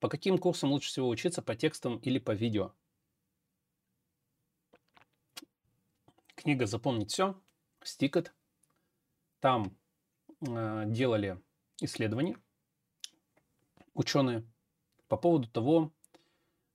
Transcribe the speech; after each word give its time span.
По 0.00 0.08
каким 0.08 0.38
курсам 0.38 0.72
лучше 0.72 0.88
всего 0.88 1.08
учиться, 1.08 1.42
по 1.42 1.54
текстам 1.54 1.98
или 1.98 2.18
по 2.18 2.32
видео? 2.32 2.72
Книга 6.34 6.66
«Запомнить 6.66 7.12
все», 7.12 7.38
Стикет. 7.82 8.34
Там 9.40 9.76
э, 10.40 10.84
делали 10.86 11.38
исследования 11.80 12.38
ученые 13.94 14.44
по 15.08 15.16
поводу 15.18 15.48
того, 15.48 15.92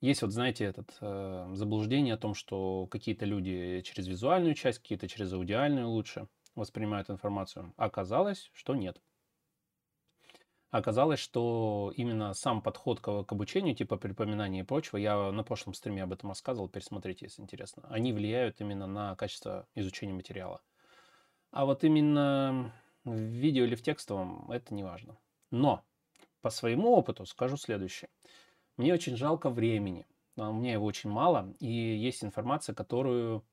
есть 0.02 0.22
вот, 0.22 0.32
знаете, 0.32 0.66
этот 0.66 0.96
э, 1.02 1.50
заблуждение 1.54 2.14
о 2.14 2.18
том, 2.18 2.36
что 2.36 2.86
какие-то 2.88 3.26
люди 3.26 3.82
через 3.82 4.08
визуальную 4.08 4.54
часть, 4.54 4.80
какие-то 4.80 5.08
через 5.08 5.34
аудиальную 5.34 5.90
лучше 5.90 6.28
воспринимают 6.54 7.10
информацию. 7.10 7.74
оказалось, 7.76 8.52
что 8.54 8.76
нет. 8.76 9.02
Оказалось, 10.72 11.20
что 11.20 11.94
именно 11.96 12.34
сам 12.34 12.62
подход 12.62 13.00
к, 13.00 13.24
к 13.24 13.32
обучению, 13.32 13.76
типа 13.76 13.98
припоминания 13.98 14.62
и 14.62 14.64
прочего, 14.64 14.98
я 14.98 15.32
на 15.32 15.44
прошлом 15.44 15.74
стриме 15.74 16.04
об 16.04 16.12
этом 16.12 16.30
рассказывал, 16.30 16.68
пересмотрите, 16.68 17.26
если 17.26 17.42
интересно, 17.42 17.84
они 17.90 18.12
влияют 18.12 18.60
именно 18.60 18.88
на 18.88 19.16
качество 19.16 19.68
изучения 19.76 20.14
материала. 20.14 20.62
А 21.52 21.66
вот 21.66 21.84
именно 21.84 22.74
в 23.06 23.16
видео 23.16 23.64
или 23.64 23.76
в 23.76 23.84
текстовом 23.84 24.52
это 24.52 24.74
не 24.74 24.84
важно. 24.84 25.18
Но 25.52 25.84
по 26.42 26.50
своему 26.50 26.92
опыту 26.92 27.26
скажу 27.26 27.56
следующее. 27.56 28.10
Мне 28.78 28.94
очень 28.94 29.16
жалко 29.16 29.50
времени. 29.50 30.06
У 30.36 30.52
меня 30.52 30.74
его 30.74 30.86
очень 30.86 31.10
мало, 31.10 31.54
и 31.60 31.68
есть 31.68 32.24
информация, 32.24 32.76
которую, 32.76 33.46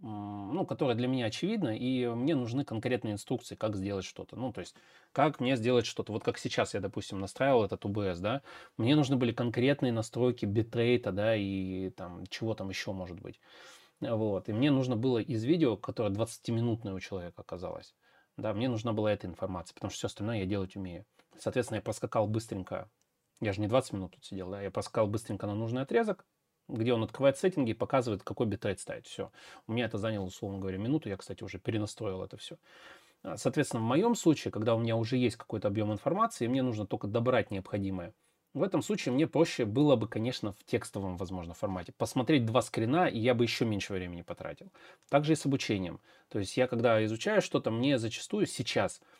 ну, 0.00 0.64
которая 0.66 0.96
для 0.96 1.08
меня 1.08 1.26
очевидна, 1.26 1.76
и 1.76 2.06
мне 2.06 2.34
нужны 2.34 2.64
конкретные 2.64 3.14
инструкции, 3.14 3.54
как 3.54 3.76
сделать 3.76 4.04
что-то. 4.04 4.36
Ну, 4.36 4.52
то 4.52 4.60
есть, 4.60 4.74
как 5.12 5.40
мне 5.40 5.56
сделать 5.56 5.86
что-то. 5.86 6.12
Вот 6.12 6.22
как 6.22 6.38
сейчас 6.38 6.74
я, 6.74 6.80
допустим, 6.80 7.18
настраивал 7.20 7.64
этот 7.64 7.84
OBS, 7.84 8.20
да, 8.20 8.42
мне 8.76 8.94
нужны 8.94 9.16
были 9.16 9.32
конкретные 9.32 9.92
настройки 9.92 10.44
битрейта, 10.44 11.12
да, 11.12 11.34
и 11.34 11.90
там 11.90 12.26
чего 12.28 12.54
там 12.54 12.68
еще 12.68 12.92
может 12.92 13.20
быть. 13.20 13.40
Вот. 14.00 14.48
И 14.48 14.52
мне 14.52 14.70
нужно 14.70 14.96
было 14.96 15.18
из 15.18 15.44
видео, 15.44 15.76
которое 15.76 16.10
20-минутное 16.10 16.94
у 16.94 17.00
человека 17.00 17.42
оказалось, 17.42 17.94
да, 18.36 18.54
мне 18.54 18.68
нужна 18.68 18.92
была 18.92 19.12
эта 19.12 19.26
информация, 19.26 19.74
потому 19.74 19.90
что 19.90 19.98
все 19.98 20.06
остальное 20.06 20.38
я 20.38 20.46
делать 20.46 20.76
умею. 20.76 21.04
Соответственно, 21.38 21.76
я 21.76 21.82
проскакал 21.82 22.26
быстренько 22.28 22.88
я 23.40 23.52
же 23.52 23.60
не 23.60 23.68
20 23.68 23.92
минут 23.92 24.12
тут 24.12 24.24
сидел, 24.24 24.50
да, 24.50 24.60
я 24.60 24.70
поскакал 24.70 25.06
быстренько 25.06 25.46
на 25.46 25.54
нужный 25.54 25.82
отрезок, 25.82 26.26
где 26.68 26.92
он 26.92 27.02
открывает 27.02 27.38
сеттинги 27.38 27.70
и 27.70 27.74
показывает, 27.74 28.22
какой 28.22 28.46
битрейт 28.46 28.80
ставить. 28.80 29.06
Все. 29.06 29.30
У 29.66 29.72
меня 29.72 29.86
это 29.86 29.98
заняло, 29.98 30.24
условно 30.24 30.58
говоря, 30.58 30.78
минуту. 30.78 31.08
Я, 31.08 31.16
кстати, 31.16 31.42
уже 31.42 31.58
перенастроил 31.58 32.22
это 32.22 32.36
все. 32.36 32.56
А, 33.22 33.36
соответственно, 33.36 33.82
в 33.82 33.86
моем 33.86 34.14
случае, 34.14 34.52
когда 34.52 34.74
у 34.74 34.78
меня 34.78 34.96
уже 34.96 35.16
есть 35.16 35.36
какой-то 35.36 35.68
объем 35.68 35.92
информации, 35.92 36.46
мне 36.46 36.62
нужно 36.62 36.86
только 36.86 37.06
добрать 37.06 37.50
необходимое. 37.50 38.14
В 38.54 38.62
этом 38.62 38.82
случае 38.82 39.12
мне 39.12 39.26
проще 39.26 39.64
было 39.64 39.94
бы, 39.96 40.08
конечно, 40.08 40.52
в 40.52 40.64
текстовом, 40.64 41.16
возможно, 41.16 41.54
формате. 41.54 41.92
Посмотреть 41.96 42.46
два 42.46 42.62
скрина, 42.62 43.06
и 43.06 43.18
я 43.18 43.34
бы 43.34 43.44
еще 43.44 43.64
меньше 43.64 43.92
времени 43.92 44.22
потратил. 44.22 44.72
Также 45.10 45.32
и 45.32 45.36
с 45.36 45.44
обучением. 45.44 46.00
То 46.28 46.38
есть 46.38 46.56
я, 46.56 46.66
когда 46.66 47.04
изучаю 47.04 47.42
что-то, 47.42 47.70
мне 47.70 47.98
зачастую 47.98 48.46
сейчас– 48.46 49.00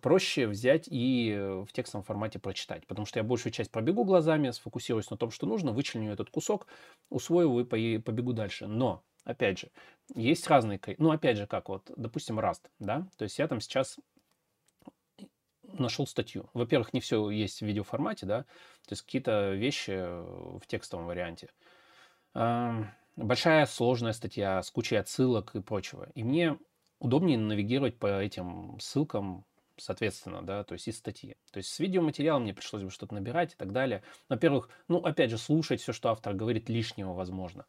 проще 0.00 0.46
взять 0.46 0.88
и 0.88 1.30
э, 1.30 1.60
в 1.60 1.72
текстовом 1.72 2.04
формате 2.04 2.38
прочитать, 2.38 2.86
потому 2.86 3.06
что 3.06 3.18
я 3.18 3.22
большую 3.22 3.52
часть 3.52 3.70
пробегу 3.70 4.04
глазами, 4.04 4.50
сфокусируюсь 4.50 5.10
на 5.10 5.16
том, 5.16 5.30
что 5.30 5.46
нужно, 5.46 5.72
вычленю 5.72 6.12
этот 6.12 6.30
кусок, 6.30 6.66
усвою 7.10 7.60
и 7.60 7.98
побегу 7.98 8.32
дальше. 8.32 8.66
Но, 8.66 9.04
опять 9.24 9.58
же, 9.58 9.70
есть 10.14 10.48
разные, 10.48 10.80
ну, 10.96 11.10
опять 11.10 11.36
же, 11.36 11.46
как 11.46 11.68
вот, 11.68 11.90
допустим, 11.96 12.40
Rust, 12.40 12.62
да, 12.78 13.06
то 13.18 13.24
есть 13.24 13.38
я 13.38 13.46
там 13.46 13.60
сейчас 13.60 13.98
нашел 15.62 16.06
статью. 16.06 16.48
Во-первых, 16.54 16.94
не 16.94 17.00
все 17.00 17.28
есть 17.28 17.60
в 17.60 17.66
видеоформате, 17.66 18.24
да, 18.24 18.42
то 18.86 18.92
есть 18.92 19.02
какие-то 19.02 19.52
вещи 19.52 19.92
в 19.92 20.62
текстовом 20.66 21.06
варианте. 21.06 21.50
Большая 23.16 23.66
сложная 23.66 24.12
статья 24.12 24.62
с 24.62 24.70
кучей 24.70 24.96
отсылок 24.96 25.54
и 25.56 25.60
прочего. 25.60 26.08
И 26.14 26.22
мне 26.22 26.56
удобнее 26.98 27.38
навигировать 27.38 27.98
по 27.98 28.20
этим 28.20 28.78
ссылкам 28.80 29.44
соответственно, 29.80 30.42
да, 30.42 30.64
то 30.64 30.74
есть 30.74 30.88
из 30.88 30.98
статьи. 30.98 31.36
То 31.52 31.58
есть 31.58 31.70
с 31.70 31.78
видеоматериалом 31.78 32.42
мне 32.42 32.54
пришлось 32.54 32.82
бы 32.82 32.90
что-то 32.90 33.14
набирать 33.14 33.54
и 33.54 33.56
так 33.56 33.72
далее. 33.72 34.02
Во-первых, 34.28 34.70
ну, 34.88 34.98
опять 34.98 35.30
же, 35.30 35.38
слушать 35.38 35.80
все, 35.80 35.92
что 35.92 36.10
автор 36.10 36.34
говорит, 36.34 36.68
лишнего 36.68 37.12
возможно. 37.12 37.64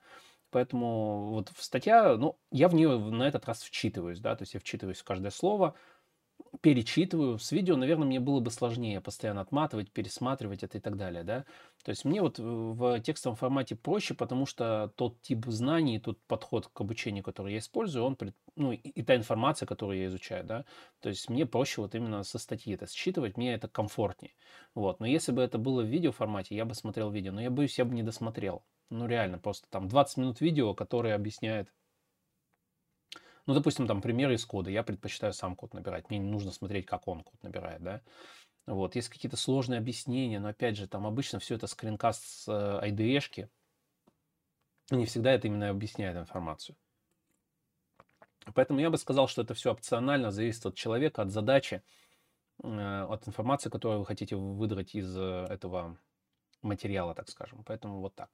Поэтому 0.52 1.30
вот 1.30 1.52
статья, 1.60 2.16
ну, 2.18 2.40
я 2.52 2.68
в 2.68 2.74
нее 2.74 2.98
на 2.98 3.28
этот 3.28 3.46
раз 3.46 3.62
вчитываюсь, 3.62 4.20
да, 4.20 4.36
то 4.36 4.42
есть 4.42 4.56
я 4.56 4.60
вчитываюсь 4.60 5.00
в 5.00 5.04
каждое 5.04 5.30
слово, 5.30 5.76
перечитываю. 6.62 7.40
С 7.40 7.52
видео, 7.52 7.76
наверное, 7.76 8.06
мне 8.06 8.20
было 8.20 8.40
бы 8.40 8.52
сложнее 8.52 9.02
постоянно 9.02 9.42
отматывать, 9.42 9.92
пересматривать 9.92 10.64
это 10.64 10.78
и 10.78 10.82
так 10.82 10.98
далее, 10.98 11.24
да. 11.24 11.46
То 11.84 11.90
есть 11.90 12.06
мне 12.06 12.22
вот 12.22 12.40
в 12.40 13.00
текстовом 13.02 13.36
формате 13.38 13.76
проще, 13.76 14.14
потому 14.14 14.46
что 14.46 14.92
тот 14.96 15.22
тип 15.22 15.46
знаний, 15.48 16.00
тот 16.00 16.20
подход 16.28 16.68
к 16.68 16.82
обучению, 16.82 17.24
который 17.24 17.54
я 17.54 17.60
использую, 17.60 18.04
он, 18.06 18.18
ну, 18.56 18.72
и 18.72 19.02
та 19.04 19.16
информация, 19.16 19.66
которую 19.66 20.00
я 20.00 20.08
изучаю, 20.08 20.44
да, 20.44 20.66
то 21.00 21.10
есть 21.10 21.30
мне 21.30 21.46
проще 21.46 21.82
вот 21.82 21.96
именно 21.96 22.24
со 22.24 22.38
статьи 22.40 22.74
это 22.74 22.88
считывать, 22.88 23.38
мне 23.38 23.54
это 23.54 23.68
комфортнее. 23.68 24.34
Вот. 24.76 25.00
Но 25.00 25.06
если 25.06 25.32
бы 25.32 25.42
это 25.42 25.58
было 25.58 25.82
в 25.82 25.88
видео 25.88 26.12
формате, 26.12 26.56
я 26.56 26.66
бы 26.66 26.76
смотрел 26.76 27.10
видео, 27.12 27.32
но 27.32 27.42
я 27.42 27.50
боюсь, 27.50 27.78
я 27.78 27.86
бы 27.86 27.96
не 27.96 28.04
досмотрел. 28.04 28.64
Ну, 28.90 29.08
реально, 29.08 29.38
просто 29.38 29.68
там 29.70 29.88
20 29.88 30.18
минут 30.18 30.42
видео, 30.42 30.74
которое 30.74 31.16
объясняет 31.16 31.72
ну, 33.50 33.56
допустим, 33.56 33.88
там 33.88 34.00
примеры 34.00 34.36
из 34.36 34.46
кода. 34.46 34.70
Я 34.70 34.84
предпочитаю 34.84 35.34
сам 35.34 35.56
код 35.56 35.74
набирать. 35.74 36.08
Мне 36.12 36.20
не 36.20 36.30
нужно 36.30 36.52
смотреть, 36.52 36.86
как 36.86 37.08
он 37.08 37.24
код 37.24 37.42
набирает, 37.42 37.82
да. 37.82 38.02
Вот. 38.68 38.96
Есть 38.96 39.10
какие-то 39.10 39.38
сложные 39.38 39.80
объяснения, 39.80 40.40
но, 40.40 40.50
опять 40.50 40.78
же, 40.78 40.88
там 40.88 41.08
обычно 41.08 41.40
все 41.40 41.56
это 41.56 41.66
скринкаст 41.66 42.24
с 42.24 42.48
э, 42.48 42.90
IDE-шки. 42.90 43.50
Не 44.92 45.08
всегда 45.08 45.32
это 45.32 45.48
именно 45.48 45.70
объясняет 45.70 46.16
информацию. 46.16 46.78
Поэтому 48.54 48.82
я 48.82 48.92
бы 48.92 49.00
сказал, 49.00 49.28
что 49.28 49.42
это 49.42 49.56
все 49.56 49.72
опционально, 49.72 50.30
зависит 50.30 50.64
от 50.68 50.76
человека, 50.76 51.24
от 51.24 51.32
задачи, 51.32 51.82
э, 52.62 53.06
от 53.10 53.28
информации, 53.28 53.72
которую 53.72 54.02
вы 54.02 54.06
хотите 54.06 54.36
выдрать 54.36 54.94
из 54.94 55.18
э, 55.18 55.48
этого 55.50 55.98
материала, 56.62 57.14
так 57.16 57.30
скажем. 57.30 57.64
Поэтому 57.66 58.00
вот 58.00 58.16
так. 58.16 58.30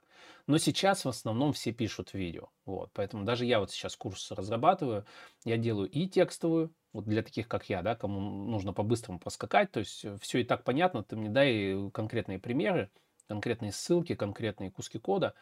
Но 0.47 0.57
сейчас 0.57 1.05
в 1.05 1.09
основном 1.09 1.53
все 1.53 1.71
пишут 1.71 2.13
видео. 2.13 2.49
Вот. 2.65 2.91
Поэтому 2.93 3.23
даже 3.23 3.45
я 3.45 3.59
вот 3.59 3.71
сейчас 3.71 3.95
курс 3.95 4.31
разрабатываю, 4.31 5.05
я 5.43 5.57
делаю 5.57 5.89
и 5.89 6.07
текстовую, 6.07 6.73
вот 6.93 7.05
для 7.05 7.23
таких, 7.23 7.47
как 7.47 7.69
я, 7.69 7.81
да, 7.81 7.95
кому 7.95 8.19
нужно 8.21 8.73
по-быстрому 8.73 9.19
поскакать, 9.19 9.71
то 9.71 9.79
есть 9.81 10.05
э, 10.05 10.17
все 10.21 10.39
и 10.39 10.43
так 10.45 10.63
понятно, 10.63 11.03
ты 11.03 11.17
мне 11.17 11.29
дай 11.29 11.91
конкретные 11.91 12.39
примеры, 12.39 12.89
конкретные 13.27 13.71
ссылки, 13.71 14.15
конкретные 14.15 14.71
куски 14.71 14.97
кода. 14.97 15.33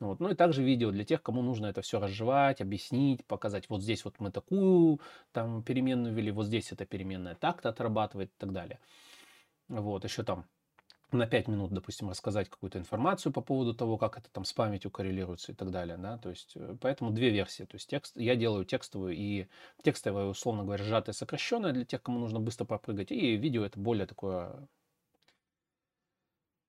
Вот. 0.00 0.20
Ну 0.20 0.30
и 0.30 0.34
также 0.34 0.62
видео 0.62 0.90
для 0.90 1.04
тех, 1.04 1.22
кому 1.22 1.42
нужно 1.42 1.66
это 1.66 1.82
все 1.82 2.00
разжевать, 2.00 2.60
объяснить, 2.60 3.26
показать, 3.26 3.68
вот 3.68 3.82
здесь 3.82 4.04
вот 4.04 4.20
мы 4.20 4.30
такую 4.30 5.00
там 5.32 5.62
переменную 5.62 6.14
ввели, 6.14 6.30
вот 6.30 6.46
здесь 6.46 6.72
эта 6.72 6.86
переменная 6.86 7.34
так-то 7.34 7.68
отрабатывает 7.68 8.30
и 8.30 8.38
так 8.38 8.52
далее. 8.52 8.78
Вот, 9.68 10.04
еще 10.04 10.22
там 10.22 10.46
на 11.12 11.26
5 11.26 11.48
минут, 11.48 11.72
допустим, 11.72 12.08
рассказать 12.08 12.48
какую-то 12.48 12.78
информацию 12.78 13.32
по 13.32 13.40
поводу 13.40 13.74
того, 13.74 13.98
как 13.98 14.18
это 14.18 14.30
там 14.30 14.44
с 14.44 14.52
памятью 14.52 14.90
коррелируется 14.90 15.52
и 15.52 15.54
так 15.54 15.70
далее, 15.70 15.96
да, 15.96 16.18
то 16.18 16.30
есть, 16.30 16.52
э, 16.56 16.76
поэтому 16.80 17.10
две 17.10 17.30
версии, 17.30 17.64
то 17.64 17.76
есть 17.76 17.88
текст, 17.88 18.16
я 18.16 18.36
делаю 18.36 18.64
текстовую 18.64 19.14
и 19.14 19.48
текстовая, 19.82 20.26
условно 20.26 20.64
говоря, 20.64 20.82
сжатая, 20.84 21.12
сокращенная 21.14 21.72
для 21.72 21.84
тех, 21.84 22.02
кому 22.02 22.18
нужно 22.18 22.40
быстро 22.40 22.64
попрыгать, 22.64 23.12
и 23.12 23.36
видео 23.36 23.64
это 23.64 23.78
более 23.78 24.06
такое, 24.06 24.68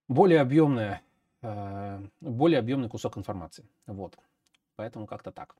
более 0.08 0.42
объемное, 0.42 1.02
э, 1.42 2.08
более 2.22 2.60
объемный 2.60 2.90
кусок 2.90 3.18
информации, 3.18 3.68
вот, 3.88 4.18
поэтому 4.75 5.08
как-то 5.08 5.31
так. 5.31 5.56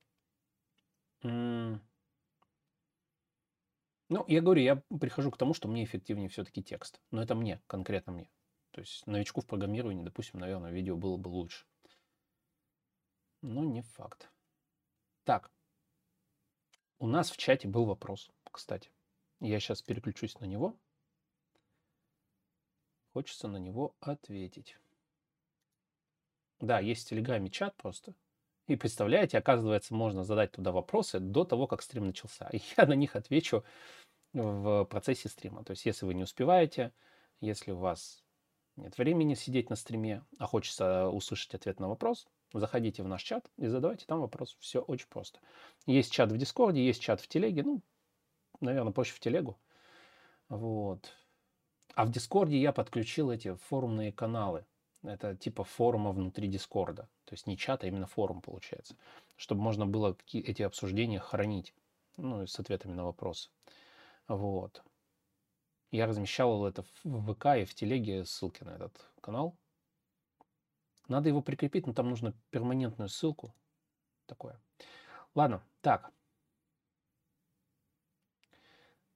Ну, 4.10 4.26
я 4.28 4.42
говорю, 4.42 4.62
я 4.62 4.76
прихожу 5.00 5.32
к 5.32 5.38
тому, 5.38 5.54
что 5.54 5.68
мне 5.68 5.84
эффективнее 5.84 6.30
все-таки 6.30 6.62
текст. 6.62 7.02
Но 7.10 7.24
это 7.24 7.34
мне, 7.36 7.62
конкретно 7.68 8.14
мне. 8.14 8.30
То 8.74 8.82
есть 8.82 9.06
новичку 9.06 9.42
в 9.42 9.46
программировании, 9.46 10.04
допустим, 10.04 10.40
наверное, 10.40 10.72
видео 10.72 10.98
было 10.98 11.16
бы 11.16 11.28
лучше. 11.28 11.64
Но 13.44 13.64
не 13.64 13.84
факт. 13.84 14.32
Так. 15.26 15.52
У 16.98 17.06
нас 17.06 17.30
в 17.30 17.38
чате 17.38 17.68
был 17.68 17.86
вопрос, 17.86 18.32
кстати. 18.52 18.92
Я 19.40 19.60
сейчас 19.60 19.84
переключусь 19.84 20.40
на 20.40 20.46
него. 20.46 20.76
Хочется 23.14 23.48
на 23.48 23.58
него 23.58 23.96
ответить. 24.00 24.76
Да, 26.60 26.80
есть 26.80 27.06
в 27.06 27.10
Телеграме 27.10 27.52
чат 27.52 27.76
просто. 27.76 28.16
И 28.66 28.76
представляете, 28.76 29.38
оказывается, 29.38 29.94
можно 29.94 30.24
задать 30.24 30.52
туда 30.54 30.72
вопросы 30.72 31.20
до 31.20 31.44
того, 31.44 31.68
как 31.68 31.84
стрим 31.84 32.08
начался. 32.08 32.50
И 32.52 32.60
я 32.76 32.88
на 32.88 32.94
них 32.94 33.16
отвечу 33.16 33.64
в 34.32 34.86
процессе 34.86 35.30
стрима. 35.30 35.64
То 35.64 35.72
есть, 35.72 35.86
если 35.86 36.08
вы 36.08 36.16
не 36.16 36.24
успеваете, 36.24 36.92
если 37.40 37.72
у 37.72 37.78
вас 37.78 38.23
нет 38.76 38.98
времени 38.98 39.34
сидеть 39.34 39.70
на 39.70 39.76
стриме, 39.76 40.24
а 40.40 40.48
хочется 40.48 41.10
услышать 41.10 41.54
ответ 41.56 41.80
на 41.80 41.88
вопрос, 41.88 42.28
заходите 42.54 43.04
в 43.04 43.08
наш 43.08 43.24
чат 43.24 43.50
и 43.58 43.68
задавайте 43.68 44.06
там 44.06 44.20
вопрос. 44.20 44.56
Все 44.60 44.82
очень 44.82 45.08
просто. 45.08 45.40
Есть 45.86 46.12
чат 46.12 46.32
в 46.32 46.38
Дискорде, 46.38 46.86
есть 46.86 47.02
чат 47.02 47.22
в 47.22 47.28
Телеге. 47.28 47.64
Ну, 47.64 47.82
наверное, 48.62 48.94
проще 48.94 49.14
в 49.14 49.20
Телегу. 49.20 49.58
Вот. 50.50 51.14
А 51.96 52.06
в 52.06 52.12
Дискорде 52.12 52.60
я 52.60 52.72
подключил 52.72 53.32
эти 53.32 53.56
форумные 53.56 54.12
каналы. 54.12 54.66
Это 55.04 55.36
типа 55.36 55.64
форума 55.64 56.12
внутри 56.12 56.48
Дискорда. 56.48 57.10
То 57.26 57.34
есть 57.34 57.46
не 57.48 57.58
чат, 57.58 57.84
а 57.84 57.88
именно 57.88 58.08
форум 58.08 58.42
получается. 58.42 58.96
Чтобы 59.36 59.62
можно 59.62 59.86
было 59.86 60.18
эти 60.32 60.62
обсуждения 60.62 61.20
хранить. 61.20 61.74
Ну, 62.18 62.46
с 62.46 62.60
ответами 62.60 62.94
на 62.94 63.06
вопросы. 63.06 63.50
Вот. 64.28 64.84
Я 65.94 66.08
размещал 66.08 66.66
это 66.66 66.84
в 67.04 67.34
ВК 67.34 67.46
и 67.56 67.66
в 67.66 67.76
телеге 67.76 68.26
ссылки 68.26 68.64
на 68.64 68.72
этот 68.72 68.94
канал. 69.22 69.56
Надо 71.08 71.30
его 71.30 71.44
прикрепить, 71.44 71.86
но 71.86 71.94
там 71.94 72.10
нужно 72.10 72.34
перманентную 72.50 73.10
ссылку. 73.10 73.54
Такое. 74.26 74.60
Ладно, 75.36 75.62
так. 75.82 76.12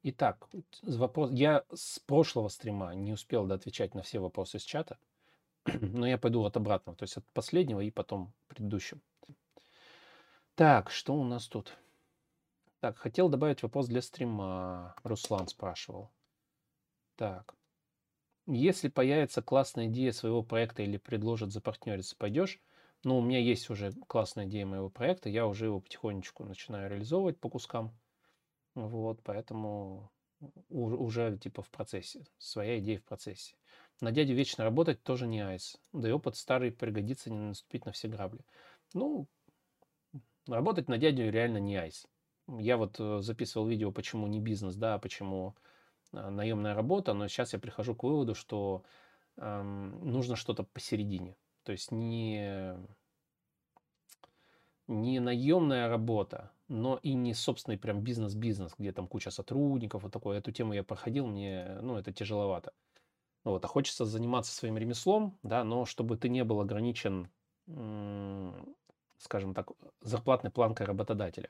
Итак, 0.04 0.48
вопрос. 0.84 1.32
Я 1.32 1.66
с 1.74 1.98
прошлого 1.98 2.48
стрима 2.48 2.94
не 2.94 3.12
успел 3.12 3.52
отвечать 3.52 3.96
на 3.96 4.04
все 4.04 4.20
вопросы 4.20 4.58
из 4.58 4.64
чата, 4.64 5.00
но 5.66 6.06
я 6.06 6.20
пойду 6.20 6.44
от 6.44 6.58
обратного, 6.58 6.96
то 6.96 7.06
есть 7.06 7.18
от 7.18 7.26
последнего 7.32 7.82
и 7.82 7.90
потом 7.90 8.32
предыдущего. 8.50 9.02
Так, 10.54 10.92
что 10.92 11.16
у 11.16 11.24
нас 11.24 11.48
тут? 11.48 11.76
Так, 12.82 13.00
хотел 13.00 13.30
добавить 13.30 13.64
вопрос 13.64 13.88
для 13.88 14.04
стрима. 14.04 14.96
Руслан 15.04 15.48
спрашивал. 15.48 16.12
Так. 17.18 17.56
Если 18.46 18.88
появится 18.88 19.42
классная 19.42 19.88
идея 19.88 20.12
своего 20.12 20.44
проекта 20.44 20.84
или 20.84 20.98
предложат 20.98 21.52
запартнериться, 21.52 22.16
пойдешь? 22.16 22.62
Ну, 23.04 23.18
у 23.18 23.22
меня 23.22 23.40
есть 23.40 23.70
уже 23.70 23.92
классная 24.08 24.46
идея 24.46 24.66
моего 24.66 24.90
проекта, 24.90 25.28
я 25.28 25.48
уже 25.48 25.66
его 25.66 25.82
потихонечку 25.82 26.46
начинаю 26.46 26.90
реализовывать 26.90 27.40
по 27.40 27.50
кускам. 27.50 27.92
Вот, 28.76 29.22
поэтому 29.24 30.12
уже 30.70 31.38
типа 31.38 31.64
в 31.64 31.70
процессе, 31.70 32.26
своя 32.38 32.80
идея 32.80 33.00
в 33.00 33.04
процессе. 33.04 33.56
На 34.00 34.12
дядю 34.12 34.36
вечно 34.36 34.64
работать 34.64 35.02
тоже 35.02 35.26
не 35.26 35.42
айс. 35.42 35.78
Да 35.92 36.08
и 36.08 36.12
опыт 36.12 36.36
старый 36.36 36.72
пригодится 36.72 37.32
не 37.32 37.40
наступить 37.40 37.86
на 37.86 37.92
все 37.92 38.08
грабли. 38.08 38.46
Ну, 38.94 39.28
работать 40.48 40.88
на 40.88 41.00
дядю 41.00 41.32
реально 41.32 41.58
не 41.58 41.76
айс. 41.76 42.08
Я 42.48 42.78
вот 42.78 43.00
э, 43.00 43.22
записывал 43.22 43.68
видео, 43.68 43.92
почему 43.92 44.28
не 44.28 44.40
бизнес, 44.40 44.76
да, 44.76 44.94
а 44.94 45.00
почему 45.00 45.56
наемная 46.12 46.74
работа, 46.74 47.14
но 47.14 47.28
сейчас 47.28 47.54
я 47.54 47.60
прихожу 47.60 47.96
к 47.96 48.04
выводу, 48.04 48.36
что 48.36 48.84
эм, 49.38 50.12
нужно 50.12 50.36
что-то 50.36 50.64
посередине. 50.64 51.36
То 51.64 51.72
есть 51.72 51.92
не, 51.92 52.78
не 54.88 55.20
наемная 55.20 55.90
работа, 55.90 56.52
но 56.68 57.00
и 57.04 57.14
не 57.14 57.34
собственный 57.34 57.78
прям 57.78 58.02
бизнес-бизнес, 58.02 58.74
где 58.78 58.92
там 58.92 59.08
куча 59.08 59.32
сотрудников, 59.32 60.04
вот 60.04 60.12
такое. 60.12 60.40
Эту 60.40 60.52
тему 60.52 60.74
я 60.74 60.84
проходил, 60.84 61.28
мне, 61.28 61.78
ну, 61.82 61.98
это 61.98 62.12
тяжеловато. 62.12 62.74
Вот, 63.44 63.64
а 63.64 63.68
хочется 63.68 64.06
заниматься 64.06 64.52
своим 64.52 64.78
ремеслом, 64.78 65.38
да, 65.44 65.64
но 65.64 65.86
чтобы 65.86 66.18
ты 66.18 66.28
не 66.28 66.44
был 66.44 66.60
ограничен, 66.60 67.30
скажем 69.18 69.54
так, 69.54 69.72
зарплатной 70.02 70.52
планкой 70.52 70.86
работодателя. 70.86 71.50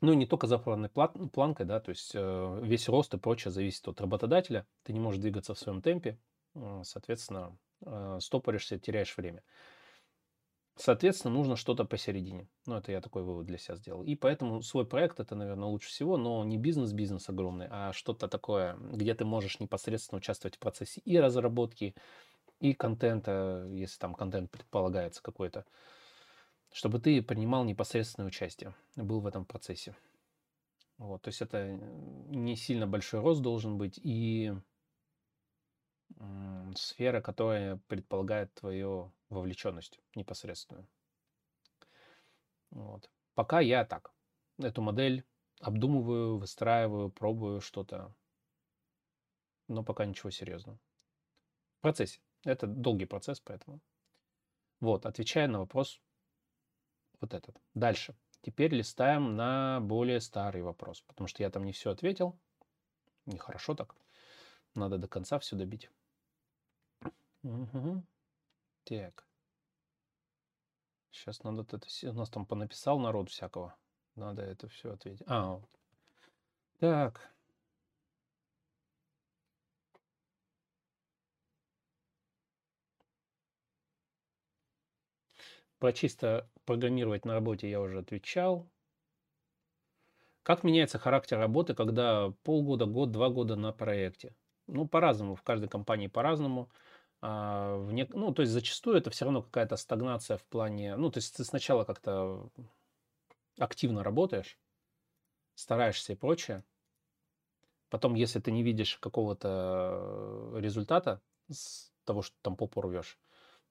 Ну, 0.00 0.12
не 0.12 0.26
только 0.26 0.46
зарплатной 0.46 0.90
планкой, 0.90 1.66
да, 1.66 1.80
то 1.80 1.90
есть 1.90 2.12
э, 2.14 2.60
весь 2.62 2.88
рост 2.88 3.14
и 3.14 3.18
прочее 3.18 3.50
зависит 3.50 3.88
от 3.88 4.00
работодателя. 4.00 4.66
Ты 4.82 4.92
не 4.92 5.00
можешь 5.00 5.20
двигаться 5.20 5.54
в 5.54 5.58
своем 5.58 5.80
темпе, 5.80 6.18
соответственно, 6.82 7.56
э, 7.84 8.18
стопоришься, 8.20 8.78
теряешь 8.78 9.16
время. 9.16 9.42
Соответственно, 10.78 11.32
нужно 11.32 11.56
что-то 11.56 11.86
посередине. 11.86 12.46
Ну, 12.66 12.76
это 12.76 12.92
я 12.92 13.00
такой 13.00 13.22
вывод 13.22 13.46
для 13.46 13.56
себя 13.56 13.76
сделал. 13.76 14.04
И 14.04 14.14
поэтому 14.14 14.60
свой 14.60 14.86
проект 14.86 15.18
это, 15.20 15.34
наверное, 15.34 15.68
лучше 15.68 15.88
всего, 15.88 16.18
но 16.18 16.44
не 16.44 16.58
бизнес-бизнес 16.58 17.30
огромный, 17.30 17.66
а 17.70 17.94
что-то 17.94 18.28
такое, 18.28 18.76
где 18.78 19.14
ты 19.14 19.24
можешь 19.24 19.58
непосредственно 19.58 20.18
участвовать 20.18 20.56
в 20.56 20.58
процессе 20.58 21.00
и 21.06 21.18
разработки, 21.18 21.94
и 22.60 22.74
контента, 22.74 23.66
если 23.70 23.98
там 23.98 24.14
контент 24.14 24.50
предполагается 24.50 25.22
какой-то 25.22 25.64
чтобы 26.76 26.98
ты 27.00 27.22
принимал 27.22 27.64
непосредственное 27.64 28.28
участие, 28.28 28.74
был 28.96 29.20
в 29.20 29.26
этом 29.26 29.46
процессе. 29.46 29.96
Вот, 30.98 31.22
то 31.22 31.28
есть 31.28 31.40
это 31.40 31.70
не 32.28 32.54
сильно 32.54 32.86
большой 32.86 33.20
рост 33.20 33.40
должен 33.40 33.78
быть 33.78 33.98
и 34.02 34.52
сфера, 36.74 37.22
которая 37.22 37.78
предполагает 37.88 38.52
твою 38.52 39.10
вовлеченность 39.30 40.00
непосредственную. 40.14 40.86
Вот. 42.68 43.10
Пока 43.32 43.60
я 43.60 43.86
так, 43.86 44.12
эту 44.58 44.82
модель 44.82 45.24
обдумываю, 45.60 46.36
выстраиваю, 46.36 47.10
пробую 47.10 47.62
что-то, 47.62 48.14
но 49.66 49.82
пока 49.82 50.04
ничего 50.04 50.28
серьезного. 50.28 50.78
В 51.78 51.80
процессе. 51.80 52.20
Это 52.44 52.66
долгий 52.66 53.06
процесс, 53.06 53.40
поэтому. 53.40 53.80
Вот, 54.80 55.06
отвечая 55.06 55.48
на 55.48 55.60
вопрос, 55.60 56.02
вот 57.20 57.34
этот. 57.34 57.60
Дальше. 57.74 58.14
Теперь 58.42 58.72
листаем 58.74 59.36
на 59.36 59.80
более 59.80 60.20
старый 60.20 60.62
вопрос, 60.62 61.00
потому 61.02 61.26
что 61.26 61.42
я 61.42 61.50
там 61.50 61.64
не 61.64 61.72
все 61.72 61.90
ответил. 61.90 62.38
Нехорошо 63.26 63.74
так. 63.74 63.94
Надо 64.74 64.98
до 64.98 65.08
конца 65.08 65.38
все 65.38 65.56
добить. 65.56 65.90
Угу. 67.42 68.04
Так. 68.84 69.26
Сейчас 71.10 71.42
надо 71.42 71.62
это 71.62 71.86
все. 71.86 72.10
У 72.10 72.12
нас 72.12 72.28
там 72.30 72.46
понаписал 72.46 72.98
народ 72.98 73.30
всякого. 73.30 73.74
Надо 74.16 74.42
это 74.42 74.68
все 74.68 74.92
ответить. 74.92 75.24
А, 75.26 75.54
вот. 75.54 75.70
Так. 76.78 77.32
Про 85.78 85.92
чисто 85.92 86.48
программировать 86.66 87.24
на 87.24 87.34
работе 87.34 87.70
я 87.70 87.80
уже 87.80 88.00
отвечал. 88.00 88.68
Как 90.42 90.62
меняется 90.62 90.98
характер 90.98 91.38
работы, 91.38 91.74
когда 91.74 92.32
полгода, 92.42 92.86
год, 92.86 93.10
два 93.10 93.30
года 93.30 93.56
на 93.56 93.72
проекте? 93.72 94.34
Ну, 94.66 94.86
по-разному, 94.86 95.34
в 95.34 95.42
каждой 95.42 95.68
компании 95.68 96.08
по-разному. 96.08 96.70
А, 97.20 97.76
в 97.76 97.92
не... 97.92 98.06
Ну, 98.12 98.32
то 98.32 98.42
есть 98.42 98.52
зачастую 98.52 98.96
это 98.96 99.10
все 99.10 99.24
равно 99.24 99.42
какая-то 99.42 99.76
стагнация 99.76 100.36
в 100.36 100.44
плане... 100.44 100.96
Ну, 100.96 101.10
то 101.10 101.18
есть 101.18 101.36
ты 101.36 101.44
сначала 101.44 101.84
как-то 101.84 102.50
активно 103.58 104.02
работаешь, 104.02 104.58
стараешься 105.54 106.12
и 106.12 106.16
прочее. 106.16 106.62
Потом, 107.88 108.14
если 108.14 108.40
ты 108.40 108.52
не 108.52 108.62
видишь 108.62 108.98
какого-то 108.98 110.52
результата 110.56 111.20
с 111.50 111.92
того, 112.04 112.22
что 112.22 112.36
там 112.42 112.56
попу 112.56 112.80
рвешь, 112.82 113.18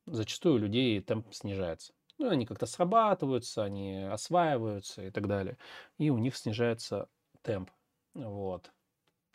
зачастую 0.05 0.55
у 0.55 0.57
людей 0.57 1.01
темп 1.01 1.33
снижается. 1.33 1.93
Ну, 2.17 2.29
они 2.29 2.45
как-то 2.45 2.65
срабатываются, 2.65 3.63
они 3.63 4.03
осваиваются 4.03 5.05
и 5.05 5.11
так 5.11 5.27
далее. 5.27 5.57
И 5.97 6.09
у 6.09 6.17
них 6.17 6.35
снижается 6.37 7.09
темп. 7.41 7.71
Вот. 8.13 8.71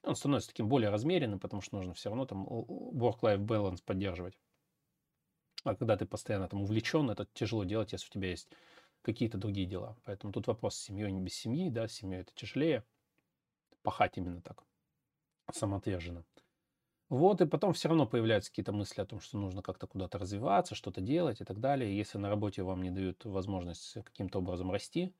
Он 0.03 0.17
становится 0.17 0.49
таким 0.49 0.69
более 0.69 0.89
размеренным, 0.91 1.39
потому 1.39 1.61
что 1.61 1.77
нужно 1.77 1.93
все 1.93 2.09
равно 2.09 2.25
там 2.25 2.47
work-life 2.47 3.39
balance 3.39 3.83
поддерживать. 3.85 4.39
А 5.63 5.75
когда 5.75 5.97
ты 5.99 6.07
постоянно 6.07 6.49
там 6.49 6.63
увлечен, 6.63 7.11
это 7.11 7.27
тяжело 7.35 7.65
делать, 7.65 7.93
если 7.93 8.07
у 8.09 8.13
тебя 8.13 8.31
есть 8.31 8.49
какие-то 9.03 9.37
другие 9.37 9.67
дела. 9.67 9.97
Поэтому 10.05 10.33
тут 10.33 10.47
вопрос 10.47 10.75
с 10.77 10.83
семьей 10.83 11.13
не 11.13 11.21
без 11.21 11.35
семьи, 11.35 11.69
да, 11.69 11.87
с 11.87 11.93
семьей 11.93 12.23
это 12.23 12.33
тяжелее. 12.35 12.83
Пахать 13.83 14.17
именно 14.17 14.41
так, 14.41 14.65
самоотверженно. 15.53 16.25
Вот, 17.11 17.41
и 17.41 17.47
потом 17.47 17.73
все 17.73 17.89
равно 17.89 18.07
появляются 18.07 18.53
какие-то 18.53 18.73
мысли 18.73 19.01
о 19.01 19.05
том, 19.05 19.19
что 19.19 19.37
нужно 19.37 19.63
как-то 19.63 19.89
куда-то 19.89 20.17
развиваться, 20.17 20.77
что-то 20.77 21.01
делать 21.01 21.41
и 21.41 21.45
так 21.45 21.59
далее. 21.59 21.97
Если 21.97 22.19
на 22.19 22.29
работе 22.29 22.63
вам 22.63 22.83
не 22.83 22.93
дают 22.93 23.25
возможность 23.25 23.95
каким-то 24.05 24.39
образом 24.39 24.71
расти, 24.71 25.13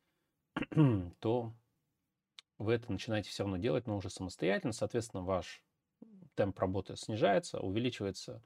то 1.19 1.53
вы 2.59 2.75
это 2.75 2.93
начинаете 2.93 3.31
все 3.31 3.43
равно 3.43 3.57
делать, 3.57 3.89
но 3.89 3.97
уже 3.97 4.09
самостоятельно. 4.09 4.73
Соответственно, 4.73 5.25
ваш 5.25 5.65
темп 6.37 6.61
работы 6.61 6.95
снижается, 6.95 7.59
увеличивается 7.59 8.41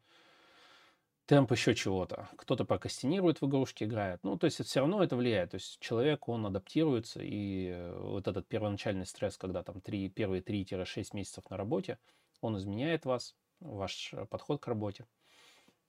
темп 1.27 1.53
еще 1.53 1.75
чего-то. 1.75 2.31
Кто-то 2.39 2.65
прокастинирует 2.65 3.43
в 3.43 3.47
игрушки, 3.47 3.85
играет. 3.85 4.21
Ну, 4.23 4.39
то 4.39 4.47
есть 4.47 4.65
все 4.65 4.81
равно 4.81 5.05
это 5.05 5.17
влияет. 5.17 5.51
То 5.51 5.57
есть 5.57 5.79
человек, 5.81 6.31
он 6.31 6.47
адаптируется, 6.47 7.21
и 7.23 7.69
э, 7.75 7.99
вот 7.99 8.27
этот 8.27 8.49
первоначальный 8.49 9.05
стресс, 9.05 9.37
когда 9.37 9.63
там 9.63 9.83
3, 9.83 10.09
первые 10.09 10.41
3-6 10.41 11.09
месяцев 11.13 11.45
на 11.51 11.59
работе– 11.59 11.99
он 12.45 12.59
изменяет 12.59 13.05
вас, 13.05 13.35
ваш 13.61 14.13
э, 14.13 14.27
подход 14.27 14.61
к 14.61 14.67
работе. 14.67 15.07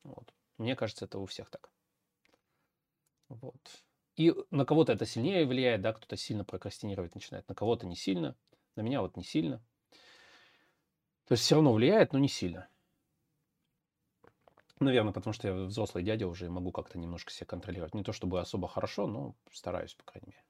Вот. 0.03 0.33
Мне 0.57 0.75
кажется, 0.75 1.05
это 1.05 1.19
у 1.19 1.25
всех 1.25 1.49
так. 1.49 1.69
Вот. 3.27 3.83
И 4.15 4.33
на 4.51 4.65
кого-то 4.65 4.93
это 4.93 5.05
сильнее 5.05 5.45
влияет, 5.45 5.81
да, 5.81 5.91
кто-то 5.93 6.15
сильно 6.15 6.45
прокрастинировать 6.45 7.15
начинает, 7.15 7.47
на 7.49 7.55
кого-то 7.55 7.85
не 7.85 7.95
сильно, 7.95 8.35
на 8.75 8.81
меня 8.81 9.01
вот 9.01 9.17
не 9.17 9.23
сильно. 9.23 9.61
То 11.25 11.33
есть 11.33 11.43
все 11.43 11.55
равно 11.55 11.73
влияет, 11.73 12.13
но 12.13 12.19
не 12.19 12.29
сильно. 12.29 12.69
Наверное, 14.79 15.13
потому 15.13 15.33
что 15.33 15.47
я 15.47 15.53
взрослый 15.53 16.03
дядя 16.03 16.27
уже 16.27 16.45
и 16.45 16.49
могу 16.49 16.71
как-то 16.71 16.97
немножко 16.97 17.31
себя 17.31 17.47
контролировать. 17.47 17.93
Не 17.93 18.03
то 18.03 18.13
чтобы 18.13 18.39
особо 18.39 18.67
хорошо, 18.67 19.07
но 19.07 19.35
стараюсь, 19.51 19.93
по 19.93 20.03
крайней 20.03 20.27
мере. 20.27 20.43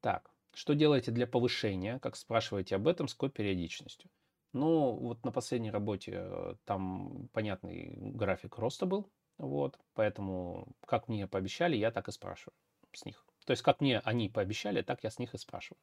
Так, 0.00 0.30
что 0.52 0.74
делаете 0.74 1.10
для 1.10 1.26
повышения? 1.26 1.98
Как 1.98 2.16
спрашиваете 2.16 2.76
об 2.76 2.86
этом, 2.86 3.08
с 3.08 3.14
какой 3.14 3.30
периодичностью? 3.30 4.10
Ну, 4.54 4.92
вот 4.92 5.24
на 5.24 5.32
последней 5.32 5.72
работе 5.72 6.12
э, 6.14 6.54
там 6.64 7.28
понятный 7.32 8.12
график 8.12 8.56
роста 8.56 8.86
был, 8.86 9.10
вот, 9.36 9.80
поэтому 9.94 10.68
как 10.86 11.08
мне 11.08 11.26
пообещали, 11.26 11.76
я 11.76 11.90
так 11.90 12.06
и 12.06 12.12
спрашиваю 12.12 12.54
с 12.92 13.04
них. 13.04 13.26
То 13.46 13.50
есть 13.50 13.62
как 13.64 13.80
мне 13.80 13.98
они 13.98 14.28
пообещали, 14.28 14.82
так 14.82 15.02
я 15.02 15.10
с 15.10 15.18
них 15.18 15.34
и 15.34 15.38
спрашиваю. 15.38 15.80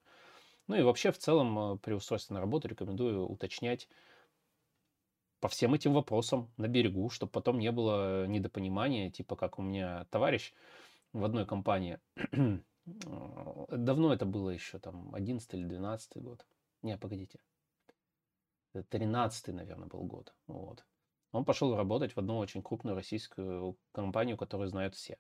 Ну 0.68 0.76
и 0.76 0.84
вообще 0.84 1.12
в 1.12 1.18
целом 1.18 1.74
э, 1.74 1.78
при 1.80 1.94
устройстве 1.94 2.34
на 2.34 2.40
работу 2.40 2.70
рекомендую 2.70 3.28
уточнять 3.28 3.90
по 5.42 5.50
всем 5.50 5.74
этим 5.74 5.94
вопросам 5.94 6.50
на 6.56 6.70
берегу, 6.70 7.10
чтобы 7.10 7.34
потом 7.34 7.60
не 7.60 7.74
было 7.74 8.26
недопонимания, 8.26 9.12
типа 9.12 9.36
как 9.36 9.60
у 9.60 9.64
меня 9.64 10.06
товарищ 10.12 10.54
в 11.12 11.26
одной 11.26 11.46
компании, 11.46 12.00
э, 12.32 12.58
давно 13.70 14.14
это 14.14 14.26
было 14.26 14.50
еще, 14.50 14.80
там, 14.80 15.14
11 15.14 15.54
или 15.56 15.66
12 15.66 16.24
год. 16.24 16.46
Не, 16.84 16.98
погодите. 16.98 17.42
13 18.90 19.48
наверное, 19.50 19.88
был 19.88 20.04
год. 20.04 20.34
Вот. 20.48 20.86
Он 21.32 21.46
пошел 21.46 21.76
работать 21.76 22.14
в 22.14 22.18
одну 22.18 22.38
очень 22.38 22.62
крупную 22.62 22.96
российскую 22.96 23.78
компанию, 23.92 24.38
которую 24.38 24.68
знают 24.68 24.96
все. 24.96 25.18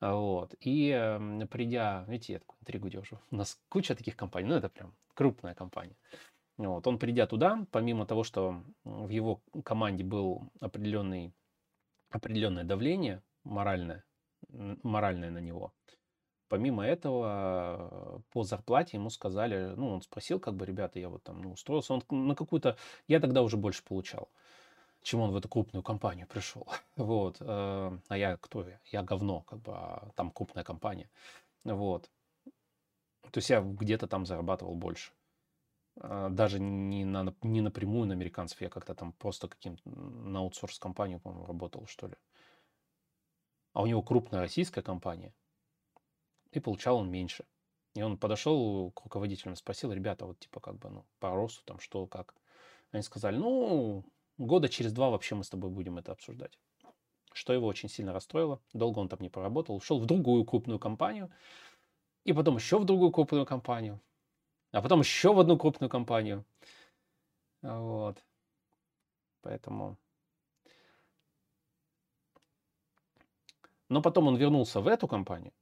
Вот. 0.00 0.54
И 0.60 0.90
э, 0.90 1.46
придя, 1.46 2.04
видите, 2.08 2.34
я 2.34 2.38
такую 2.38 2.58
интригу 2.60 2.88
держу. 2.88 3.18
У 3.30 3.36
нас 3.36 3.60
куча 3.68 3.94
таких 3.94 4.16
компаний, 4.16 4.48
ну 4.48 4.54
это 4.54 4.68
прям 4.68 4.94
крупная 5.14 5.54
компания. 5.54 5.96
Вот. 6.56 6.86
Он 6.86 6.98
придя 6.98 7.26
туда, 7.26 7.66
помимо 7.70 8.06
того, 8.06 8.24
что 8.24 8.62
в 8.84 9.08
его 9.08 9.42
команде 9.64 10.04
был 10.04 10.50
определенный, 10.60 11.34
определенное 12.10 12.64
давление 12.64 13.22
моральное, 13.44 14.04
моральное 14.48 15.30
на 15.30 15.38
него, 15.38 15.72
помимо 16.50 16.84
этого 16.84 18.22
по 18.32 18.42
зарплате 18.42 18.98
ему 18.98 19.08
сказали, 19.08 19.72
ну 19.76 19.88
он 19.88 20.02
спросил, 20.02 20.38
как 20.38 20.54
бы, 20.54 20.66
ребята, 20.66 20.98
я 20.98 21.08
вот 21.08 21.22
там 21.22 21.40
ну, 21.40 21.52
устроился, 21.52 21.94
он 21.94 22.02
на 22.28 22.34
какую-то, 22.34 22.76
я 23.08 23.20
тогда 23.20 23.42
уже 23.42 23.56
больше 23.56 23.82
получал 23.82 24.28
чем 25.02 25.20
он 25.20 25.30
в 25.30 25.36
эту 25.36 25.48
крупную 25.48 25.82
компанию 25.82 26.26
пришел. 26.26 26.68
Вот. 26.96 27.38
Э, 27.40 27.98
а 28.08 28.18
я 28.18 28.36
кто 28.36 28.68
я? 28.68 28.80
Я 28.92 29.02
говно, 29.02 29.40
как 29.40 29.60
бы, 29.60 29.72
а 29.72 30.10
там 30.14 30.30
крупная 30.30 30.62
компания. 30.62 31.08
Вот. 31.64 32.10
То 33.30 33.38
есть 33.38 33.50
я 33.50 33.60
где-то 33.60 34.06
там 34.06 34.26
зарабатывал 34.26 34.74
больше. 34.74 35.12
А, 35.96 36.28
даже 36.28 36.58
не, 36.60 37.04
на, 37.04 37.34
не 37.42 37.60
напрямую 37.60 38.06
на 38.06 38.14
американцев, 38.14 38.60
я 38.60 38.68
как-то 38.68 38.94
там 38.94 39.12
просто 39.12 39.48
каким-то 39.48 39.88
на 39.88 40.40
аутсорс-компанию, 40.40 41.20
по-моему, 41.20 41.46
работал, 41.46 41.86
что 41.86 42.08
ли. 42.08 42.14
А 43.72 43.82
у 43.82 43.86
него 43.86 44.02
крупная 44.02 44.40
российская 44.40 44.82
компания, 44.82 45.32
и 46.52 46.60
получал 46.60 46.98
он 46.98 47.10
меньше. 47.10 47.44
И 47.94 48.02
он 48.02 48.18
подошел 48.18 48.90
к 48.92 49.02
руководителю, 49.02 49.56
спросил, 49.56 49.92
ребята, 49.92 50.26
вот 50.26 50.38
типа 50.38 50.60
как 50.60 50.78
бы, 50.78 50.90
ну, 50.90 51.06
по 51.18 51.30
росту 51.30 51.62
там, 51.64 51.80
что, 51.80 52.06
как. 52.06 52.34
Они 52.92 53.02
сказали, 53.02 53.36
ну, 53.36 54.04
года 54.38 54.68
через 54.68 54.92
два 54.92 55.10
вообще 55.10 55.34
мы 55.34 55.44
с 55.44 55.50
тобой 55.50 55.70
будем 55.70 55.98
это 55.98 56.12
обсуждать. 56.12 56.58
Что 57.32 57.52
его 57.52 57.66
очень 57.66 57.88
сильно 57.88 58.12
расстроило. 58.12 58.60
Долго 58.72 58.98
он 58.98 59.08
там 59.08 59.20
не 59.20 59.28
поработал. 59.28 59.76
Ушел 59.76 60.00
в 60.00 60.06
другую 60.06 60.44
крупную 60.44 60.78
компанию. 60.78 61.30
И 62.24 62.32
потом 62.32 62.56
еще 62.56 62.78
в 62.78 62.84
другую 62.84 63.12
крупную 63.12 63.46
компанию. 63.46 64.00
А 64.72 64.82
потом 64.82 65.00
еще 65.00 65.32
в 65.32 65.40
одну 65.40 65.56
крупную 65.56 65.90
компанию. 65.90 66.44
Вот. 67.62 68.22
Поэтому... 69.42 69.96
Но 73.88 74.02
потом 74.02 74.28
он 74.28 74.36
вернулся 74.36 74.80
в 74.80 74.86
эту 74.86 75.08
компанию. 75.08 75.52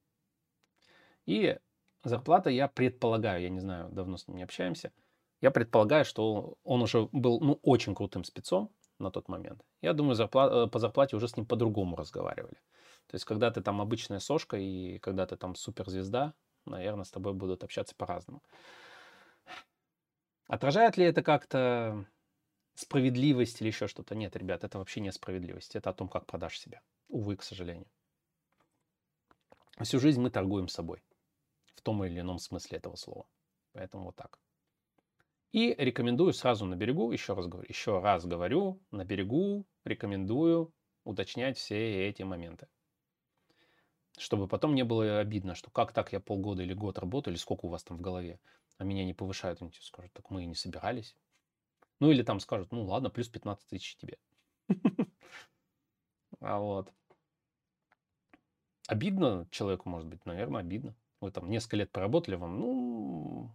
И 1.28 1.58
зарплата, 2.04 2.48
я 2.48 2.68
предполагаю, 2.68 3.42
я 3.42 3.50
не 3.50 3.60
знаю, 3.60 3.90
давно 3.90 4.16
с 4.16 4.26
ним 4.26 4.38
не 4.38 4.44
общаемся, 4.44 4.92
я 5.42 5.50
предполагаю, 5.50 6.06
что 6.06 6.56
он 6.64 6.80
уже 6.80 7.06
был 7.12 7.38
ну, 7.40 7.60
очень 7.62 7.94
крутым 7.94 8.24
спецом 8.24 8.72
на 8.98 9.10
тот 9.10 9.28
момент. 9.28 9.62
Я 9.82 9.92
думаю, 9.92 10.14
зарплата, 10.14 10.54
э, 10.54 10.66
по 10.68 10.78
зарплате 10.78 11.16
уже 11.16 11.28
с 11.28 11.36
ним 11.36 11.44
по-другому 11.44 11.96
разговаривали. 11.96 12.56
То 13.08 13.14
есть, 13.14 13.26
когда 13.26 13.50
ты 13.50 13.60
там 13.60 13.82
обычная 13.82 14.20
сошка 14.20 14.56
и 14.56 14.98
когда 15.00 15.26
ты 15.26 15.36
там 15.36 15.54
суперзвезда, 15.54 16.32
наверное, 16.64 17.04
с 17.04 17.10
тобой 17.10 17.34
будут 17.34 17.62
общаться 17.62 17.94
по-разному. 17.94 18.42
Отражает 20.46 20.96
ли 20.96 21.04
это 21.04 21.22
как-то 21.22 22.06
справедливость 22.74 23.60
или 23.60 23.68
еще 23.68 23.86
что-то? 23.86 24.14
Нет, 24.14 24.34
ребят, 24.34 24.64
это 24.64 24.78
вообще 24.78 25.00
не 25.00 25.12
справедливость. 25.12 25.76
Это 25.76 25.90
о 25.90 25.92
том, 25.92 26.08
как 26.08 26.24
продашь 26.24 26.58
себя. 26.58 26.80
Увы, 27.08 27.36
к 27.36 27.42
сожалению. 27.42 27.86
Всю 29.82 30.00
жизнь 30.00 30.22
мы 30.22 30.30
торгуем 30.30 30.68
собой. 30.68 31.02
Том 31.88 32.04
или 32.04 32.20
ином 32.20 32.38
смысле 32.38 32.76
этого 32.76 32.96
слова. 32.96 33.24
Поэтому 33.72 34.04
вот 34.04 34.16
так. 34.16 34.38
И 35.52 35.74
рекомендую 35.78 36.34
сразу 36.34 36.66
на 36.66 36.76
берегу, 36.76 37.10
еще 37.12 37.32
раз 37.32 37.46
говорю, 37.46 37.66
еще 37.66 37.98
раз 38.00 38.26
говорю, 38.26 38.82
на 38.90 39.06
берегу 39.06 39.64
рекомендую 39.86 40.74
уточнять 41.04 41.56
все 41.56 42.06
эти 42.06 42.24
моменты. 42.24 42.68
Чтобы 44.18 44.48
потом 44.48 44.74
не 44.74 44.84
было 44.84 45.20
обидно, 45.20 45.54
что 45.54 45.70
как 45.70 45.92
так 45.92 46.12
я 46.12 46.20
полгода 46.20 46.62
или 46.62 46.74
год 46.74 46.98
работаю, 46.98 47.32
или 47.32 47.40
сколько 47.40 47.64
у 47.64 47.70
вас 47.70 47.82
там 47.84 47.96
в 47.96 48.02
голове, 48.02 48.38
а 48.76 48.84
меня 48.84 49.06
не 49.06 49.14
повышают, 49.14 49.62
они 49.62 49.70
тебе 49.70 49.84
скажут, 49.84 50.12
так 50.12 50.28
мы 50.28 50.42
и 50.42 50.46
не 50.46 50.56
собирались. 50.56 51.16
Ну 52.00 52.10
или 52.10 52.22
там 52.22 52.38
скажут, 52.38 52.70
ну 52.70 52.84
ладно, 52.84 53.08
плюс 53.08 53.30
15 53.30 53.66
тысяч 53.66 53.96
тебе. 53.96 54.18
А 56.40 56.58
вот. 56.58 56.92
Обидно 58.88 59.48
человеку, 59.50 59.88
может 59.88 60.06
быть, 60.06 60.26
наверное, 60.26 60.60
обидно. 60.60 60.94
Вы 61.20 61.30
там 61.30 61.50
несколько 61.50 61.76
лет 61.76 61.90
поработали, 61.90 62.36
вам, 62.36 62.60
ну, 62.60 63.50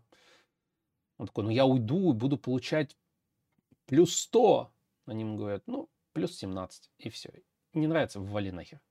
он 1.17 1.27
такой, 1.27 1.45
ну 1.45 1.49
я 1.49 1.65
уйду 1.65 2.11
и 2.11 2.15
буду 2.15 2.37
получать 2.37 2.97
плюс 3.85 4.15
100. 4.17 4.73
Они 5.05 5.21
ему 5.21 5.37
говорят, 5.37 5.63
ну, 5.67 5.89
плюс 6.13 6.37
17, 6.37 6.91
и 6.97 7.09
все. 7.09 7.31
Не 7.73 7.87
нравится, 7.87 8.19
ввали 8.19 8.51
нахер. 8.51 8.81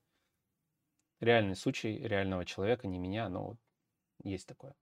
Реальный 1.19 1.55
случай 1.55 1.99
реального 1.99 2.45
человека, 2.45 2.87
не 2.87 2.99
меня, 2.99 3.29
но 3.29 3.57
есть 4.23 4.47
такое. 4.47 4.75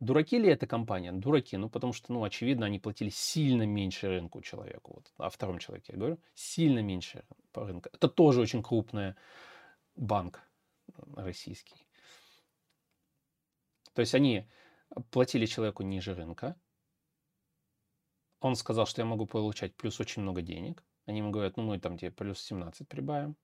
Дураки 0.00 0.38
ли 0.38 0.48
эта 0.48 0.66
компания? 0.66 1.12
Дураки, 1.12 1.56
ну 1.58 1.68
потому 1.68 1.92
что, 1.92 2.12
ну, 2.12 2.24
очевидно, 2.24 2.66
они 2.66 2.78
платили 2.78 3.10
сильно 3.10 3.66
меньше 3.66 4.08
рынку 4.08 4.40
человеку. 4.40 4.94
Вот 4.94 5.12
о 5.18 5.28
втором 5.28 5.58
человеке 5.58 5.92
я 5.92 5.98
говорю, 5.98 6.18
сильно 6.34 6.80
меньше 6.80 7.24
по 7.52 7.66
рынку. 7.66 7.90
Это 7.92 8.08
тоже 8.08 8.40
очень 8.40 8.62
крупный 8.62 9.14
банк 9.96 10.40
российский. 11.16 11.86
То 13.94 14.00
есть 14.00 14.14
они 14.14 14.48
платили 15.10 15.46
человеку 15.46 15.82
ниже 15.82 16.14
рынка, 16.14 16.56
он 18.40 18.56
сказал, 18.56 18.86
что 18.86 19.02
я 19.02 19.06
могу 19.06 19.26
получать 19.26 19.76
плюс 19.76 20.00
очень 20.00 20.22
много 20.22 20.42
денег. 20.42 20.82
Они 21.06 21.18
ему 21.18 21.30
говорят, 21.30 21.56
ну 21.56 21.62
мы 21.62 21.78
там 21.78 21.98
тебе 21.98 22.10
плюс 22.10 22.40
17 22.40 22.88
прибавим. 22.88 23.36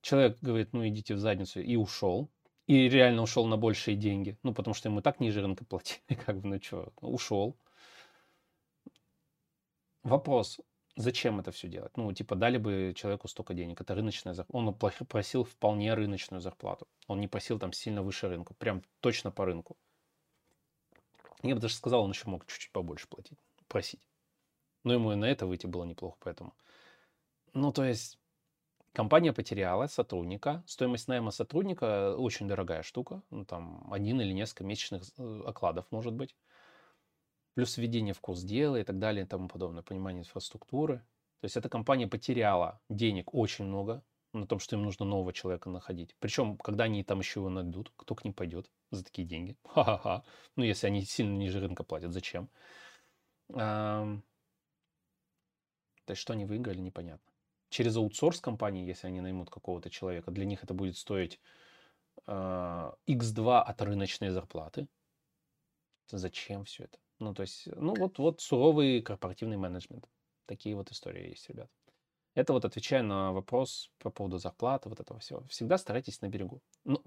Человек 0.00 0.38
говорит, 0.40 0.72
ну 0.72 0.86
идите 0.88 1.14
в 1.14 1.18
задницу 1.18 1.60
и 1.60 1.76
ушел. 1.76 2.30
И 2.66 2.88
реально 2.88 3.22
ушел 3.22 3.46
на 3.46 3.56
большие 3.56 3.96
деньги. 3.96 4.38
Ну, 4.42 4.52
потому 4.52 4.74
что 4.74 4.88
ему 4.88 5.00
так 5.00 5.20
ниже 5.20 5.40
рынка 5.40 5.64
платили. 5.68 6.14
Как 6.24 6.40
бы, 6.40 6.48
ну 6.48 6.60
что, 6.60 6.92
ушел. 7.00 7.56
Вопрос, 10.02 10.60
зачем 10.96 11.38
это 11.38 11.52
все 11.52 11.68
делать? 11.68 11.96
Ну, 11.96 12.12
типа, 12.12 12.34
дали 12.34 12.58
бы 12.58 12.92
человеку 12.96 13.28
столько 13.28 13.54
денег. 13.54 13.80
Это 13.80 13.94
рыночная 13.94 14.34
зарплата. 14.34 14.68
Он 14.68 14.74
просил 15.06 15.44
вполне 15.44 15.94
рыночную 15.94 16.40
зарплату. 16.40 16.88
Он 17.06 17.20
не 17.20 17.28
просил 17.28 17.58
там 17.58 17.72
сильно 17.72 18.02
выше 18.02 18.28
рынка. 18.28 18.54
Прям 18.54 18.82
точно 19.00 19.30
по 19.30 19.44
рынку. 19.44 19.76
Я 21.42 21.54
бы 21.54 21.60
даже 21.60 21.74
сказал, 21.74 22.02
он 22.02 22.10
еще 22.10 22.28
мог 22.28 22.46
чуть-чуть 22.46 22.72
побольше 22.72 23.06
платить, 23.08 23.38
просить. 23.68 24.00
Но 24.84 24.94
ему 24.94 25.12
и 25.12 25.16
на 25.16 25.26
это 25.26 25.46
выйти 25.46 25.66
было 25.66 25.84
неплохо, 25.84 26.16
поэтому. 26.20 26.54
Ну, 27.52 27.72
то 27.72 27.84
есть, 27.84 28.18
компания 28.92 29.32
потеряла 29.32 29.86
сотрудника. 29.86 30.64
Стоимость 30.66 31.08
найма 31.08 31.30
сотрудника 31.30 32.16
очень 32.16 32.48
дорогая 32.48 32.82
штука. 32.82 33.22
Ну, 33.30 33.44
там, 33.44 33.92
один 33.92 34.20
или 34.20 34.32
несколько 34.32 34.64
месячных 34.64 35.02
э, 35.18 35.42
окладов, 35.44 35.86
может 35.90 36.14
быть. 36.14 36.34
Плюс 37.56 37.78
введение 37.78 38.12
в 38.12 38.20
курс 38.20 38.42
дела 38.42 38.76
и 38.76 38.84
так 38.84 38.98
далее 38.98 39.24
и 39.24 39.26
тому 39.26 39.48
подобное. 39.48 39.82
Понимание 39.82 40.20
инфраструктуры. 40.20 40.98
То 41.40 41.46
есть, 41.46 41.56
эта 41.56 41.70
компания 41.70 42.06
потеряла 42.06 42.82
денег 42.90 43.32
очень 43.32 43.64
много 43.64 44.04
на 44.34 44.46
том, 44.46 44.58
что 44.58 44.76
им 44.76 44.82
нужно 44.82 45.06
нового 45.06 45.32
человека 45.32 45.70
находить. 45.70 46.14
Причем, 46.18 46.58
когда 46.58 46.84
они 46.84 47.02
там 47.02 47.20
еще 47.20 47.40
его 47.40 47.48
найдут, 47.48 47.94
кто 47.96 48.14
к 48.14 48.24
ним 48.24 48.34
пойдет 48.34 48.70
за 48.90 49.02
такие 49.02 49.26
деньги? 49.26 49.56
Ха-ха-ха. 49.64 50.22
Ну, 50.56 50.64
если 50.64 50.86
они 50.86 51.00
сильно 51.00 51.34
ниже 51.34 51.58
рынка 51.60 51.82
платят, 51.82 52.12
зачем? 52.12 52.50
То 53.48 54.20
есть, 56.08 56.20
что 56.20 56.34
они 56.34 56.44
выиграли, 56.44 56.80
непонятно. 56.80 57.32
Через 57.70 57.96
аутсорс 57.96 58.38
компании, 58.40 58.86
если 58.86 59.06
они 59.06 59.22
наймут 59.22 59.48
какого-то 59.48 59.88
человека, 59.88 60.30
для 60.30 60.44
них 60.44 60.62
это 60.62 60.74
будет 60.74 60.98
стоить 60.98 61.40
а, 62.26 62.94
x2 63.06 63.62
от 63.62 63.80
рыночной 63.80 64.28
зарплаты. 64.28 64.88
Зачем 66.10 66.64
все 66.64 66.84
это? 66.84 66.98
Ну, 67.18 67.34
то 67.34 67.42
есть, 67.42 67.66
ну, 67.74 67.94
вот, 67.94 68.18
вот 68.18 68.40
суровый 68.40 69.00
корпоративный 69.02 69.56
менеджмент. 69.56 70.06
Такие 70.46 70.76
вот 70.76 70.90
истории 70.90 71.30
есть, 71.30 71.48
ребят. 71.48 71.70
Это 72.34 72.52
вот 72.52 72.64
отвечая 72.64 73.02
на 73.02 73.32
вопрос 73.32 73.90
по 73.98 74.10
поводу 74.10 74.38
зарплаты, 74.38 74.88
вот 74.90 75.00
этого 75.00 75.18
всего. 75.20 75.42
Всегда 75.48 75.78
старайтесь 75.78 76.20
на 76.20 76.28
берегу. 76.28 76.60
Ну, 76.84 77.02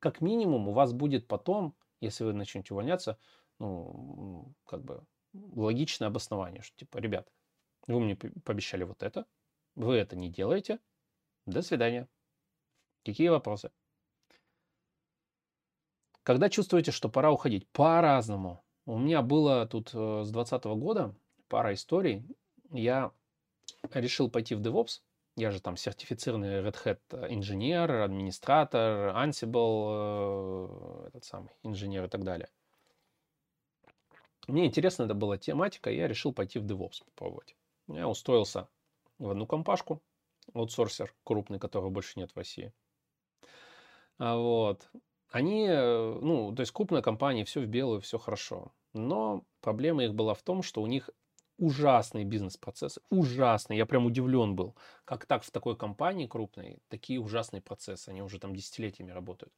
как 0.00 0.20
минимум 0.20 0.68
у 0.68 0.72
вас 0.72 0.92
будет 0.92 1.28
потом, 1.28 1.76
если 2.00 2.24
вы 2.24 2.32
начнете 2.32 2.74
увольняться, 2.74 3.18
ну, 3.60 4.52
как 4.66 4.82
бы 4.82 5.06
логичное 5.32 6.08
обоснование, 6.08 6.62
что 6.62 6.76
типа, 6.76 6.98
ребят, 6.98 7.32
вы 7.86 8.00
мне 8.00 8.16
пообещали 8.16 8.82
вот 8.82 9.04
это, 9.04 9.26
вы 9.76 9.94
это 9.94 10.16
не 10.16 10.28
делаете, 10.28 10.80
до 11.46 11.62
свидания. 11.62 12.08
Какие 13.04 13.28
вопросы? 13.28 13.70
Когда 16.24 16.48
чувствуете, 16.48 16.90
что 16.92 17.08
пора 17.08 17.32
уходить? 17.32 17.68
По-разному. 17.70 18.64
У 18.92 18.98
меня 18.98 19.22
было 19.22 19.66
тут 19.66 19.88
э, 19.94 20.22
с 20.22 20.30
2020 20.30 20.64
года 20.78 21.14
пара 21.48 21.72
историй. 21.72 22.26
Я 22.72 23.10
решил 23.94 24.28
пойти 24.28 24.54
в 24.54 24.60
DevOps. 24.60 25.00
Я 25.34 25.50
же 25.50 25.62
там 25.62 25.78
сертифицированный 25.78 26.60
Red 26.60 26.76
Hat 26.84 27.32
инженер, 27.32 27.90
администратор, 28.02 29.16
Ansible, 29.16 31.06
э, 31.06 31.08
этот 31.08 31.24
самый 31.24 31.48
инженер 31.62 32.04
и 32.04 32.08
так 32.08 32.22
далее. 32.22 32.50
Мне 34.46 34.66
интересна 34.66 35.04
это 35.04 35.14
была 35.14 35.38
тематика, 35.38 35.90
я 35.90 36.06
решил 36.06 36.34
пойти 36.34 36.58
в 36.58 36.66
DevOps 36.66 37.02
попробовать. 37.06 37.56
Я 37.88 38.08
устроился 38.08 38.68
в 39.18 39.30
одну 39.30 39.46
компашку, 39.46 40.02
аутсорсер 40.52 41.14
крупный, 41.24 41.58
которого 41.58 41.88
больше 41.88 42.18
нет 42.18 42.30
в 42.32 42.36
России. 42.36 42.74
А 44.18 44.36
вот. 44.36 44.90
Они, 45.30 45.66
э, 45.66 46.18
ну, 46.20 46.54
то 46.54 46.60
есть 46.60 46.72
крупная 46.72 47.00
компания, 47.00 47.46
все 47.46 47.62
в 47.62 47.66
белую, 47.66 48.02
все 48.02 48.18
хорошо. 48.18 48.70
Но 48.94 49.44
проблема 49.60 50.04
их 50.04 50.14
была 50.14 50.34
в 50.34 50.42
том, 50.42 50.62
что 50.62 50.82
у 50.82 50.86
них 50.86 51.10
ужасные 51.58 52.24
бизнес-процессы, 52.24 53.00
ужасные. 53.10 53.78
Я 53.78 53.86
прям 53.86 54.06
удивлен 54.06 54.56
был, 54.56 54.76
как 55.04 55.26
так 55.26 55.44
в 55.44 55.50
такой 55.50 55.76
компании 55.76 56.26
крупной 56.26 56.78
такие 56.88 57.20
ужасные 57.20 57.60
процессы, 57.62 58.08
они 58.08 58.22
уже 58.22 58.38
там 58.38 58.54
десятилетиями 58.54 59.12
работают. 59.12 59.52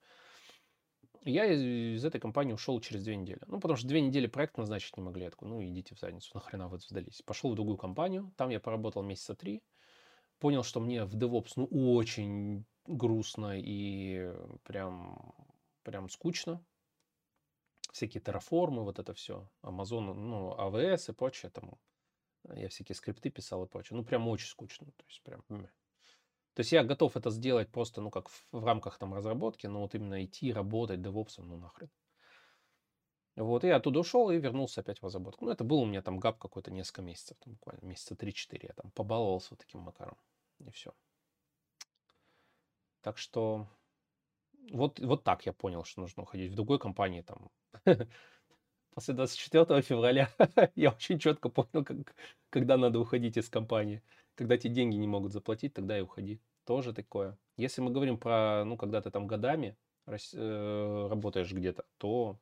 Я 1.23 1.47
из, 1.47 1.63
из 1.63 2.05
этой 2.05 2.21
компании 2.21 2.53
ушел 2.53 2.79
через 2.81 3.03
две 3.03 3.17
недели. 3.17 3.41
Ну, 3.47 3.59
потому 3.59 3.79
что 3.79 3.89
две 3.89 4.03
недели 4.03 4.27
проект 4.27 4.59
назначить 4.59 4.97
не 4.99 5.03
могли. 5.03 5.25
Я 5.25 5.31
такой, 5.31 5.49
ну, 5.49 5.65
идите 5.65 5.95
в 5.95 5.99
задницу, 5.99 6.31
нахрена 6.35 6.69
вы 6.69 6.79
сдались. 6.79 7.23
Пошел 7.23 7.51
в 7.51 7.55
другую 7.55 7.79
компанию, 7.79 8.31
там 8.37 8.51
я 8.51 8.61
поработал 8.61 9.03
месяца 9.03 9.35
три. 9.35 9.63
Понял, 10.39 10.63
что 10.63 10.81
мне 10.81 11.05
в 11.05 11.17
DevOps, 11.17 11.53
ну, 11.57 11.65
очень 11.67 12.67
грустно 12.87 13.59
и 13.59 14.35
прям, 14.65 15.35
прям 15.83 16.11
скучно. 16.11 16.63
Всякие 17.95 18.21
терраформы, 18.21 18.83
вот 18.83 18.99
это 18.99 19.15
все. 19.15 19.49
Amazon, 19.63 20.15
ну, 20.15 20.53
AWS 20.59 21.13
и 21.13 21.15
прочее. 21.15 21.53
Там 21.53 21.79
я 22.57 22.69
всякие 22.69 22.97
скрипты 22.97 23.31
писал 23.31 23.63
и 23.65 23.69
прочее. 23.69 23.97
Ну, 23.97 24.05
прям 24.05 24.27
очень 24.27 24.49
скучно. 24.49 24.87
То 24.87 25.05
есть, 25.07 25.23
прям... 25.23 25.45
То 25.49 26.61
есть 26.61 26.73
я 26.73 26.83
готов 26.83 27.17
это 27.17 27.31
сделать 27.31 27.71
просто, 27.71 28.01
ну, 28.01 28.11
как 28.11 28.31
в, 28.31 28.49
в 28.51 28.65
рамках 28.65 28.99
там 28.99 29.15
разработки, 29.15 29.69
но 29.69 29.81
вот 29.83 29.95
именно 29.95 30.25
идти, 30.25 30.53
работать 30.53 31.03
девопсом, 31.03 31.49
ну, 31.49 31.57
нахрен. 31.57 31.89
Вот, 33.37 33.63
и 33.63 33.69
я 33.69 33.77
оттуда 33.77 34.01
ушел 34.01 34.29
и 34.29 34.41
вернулся 34.41 34.81
опять 34.81 34.99
в 34.99 35.05
разработку. 35.05 35.45
Ну, 35.45 35.53
это 35.53 35.63
был 35.63 35.79
у 35.79 35.87
меня 35.87 36.03
там 36.03 36.19
гап 36.19 36.39
какой-то 36.39 36.73
несколько 36.73 37.03
месяцев, 37.03 37.37
там, 37.39 37.53
буквально 37.53 37.87
месяца 37.87 38.17
3-4. 38.17 38.59
Я 38.61 38.73
там 38.73 38.91
побаловался 38.91 39.51
вот 39.51 39.61
таким 39.61 39.83
макаром. 39.83 40.17
И 40.59 40.71
все. 40.73 40.93
Так 43.03 43.19
что 43.19 43.69
вот, 44.73 44.99
вот 44.99 45.23
так 45.23 45.47
я 45.47 45.53
понял, 45.53 45.85
что 45.85 46.01
нужно 46.01 46.25
уходить. 46.25 46.51
В 46.51 46.57
другой 46.57 46.81
компании 46.81 47.23
там 47.23 47.53
после 48.95 49.15
24 49.15 49.83
февраля 49.83 50.31
я 50.75 50.91
очень 50.91 51.19
четко 51.19 51.49
понял, 51.49 51.85
как, 51.85 52.15
когда 52.51 52.77
надо 52.77 53.01
уходить 53.01 53.37
из 53.37 53.49
компании. 53.49 54.03
Когда 54.35 54.57
тебе 54.57 54.75
деньги 54.75 54.97
не 54.97 55.07
могут 55.07 55.33
заплатить, 55.33 55.75
тогда 55.75 55.99
и 55.99 56.03
уходи. 56.03 56.41
Тоже 56.65 56.93
такое. 56.93 57.37
Если 57.57 57.81
мы 57.83 57.91
говорим 57.91 58.19
про, 58.19 58.65
ну, 58.65 58.77
когда 58.77 59.01
ты 59.01 59.11
там 59.11 59.27
годами 59.27 59.77
э, 60.07 61.07
работаешь 61.09 61.53
где-то, 61.53 61.85
то 61.99 62.39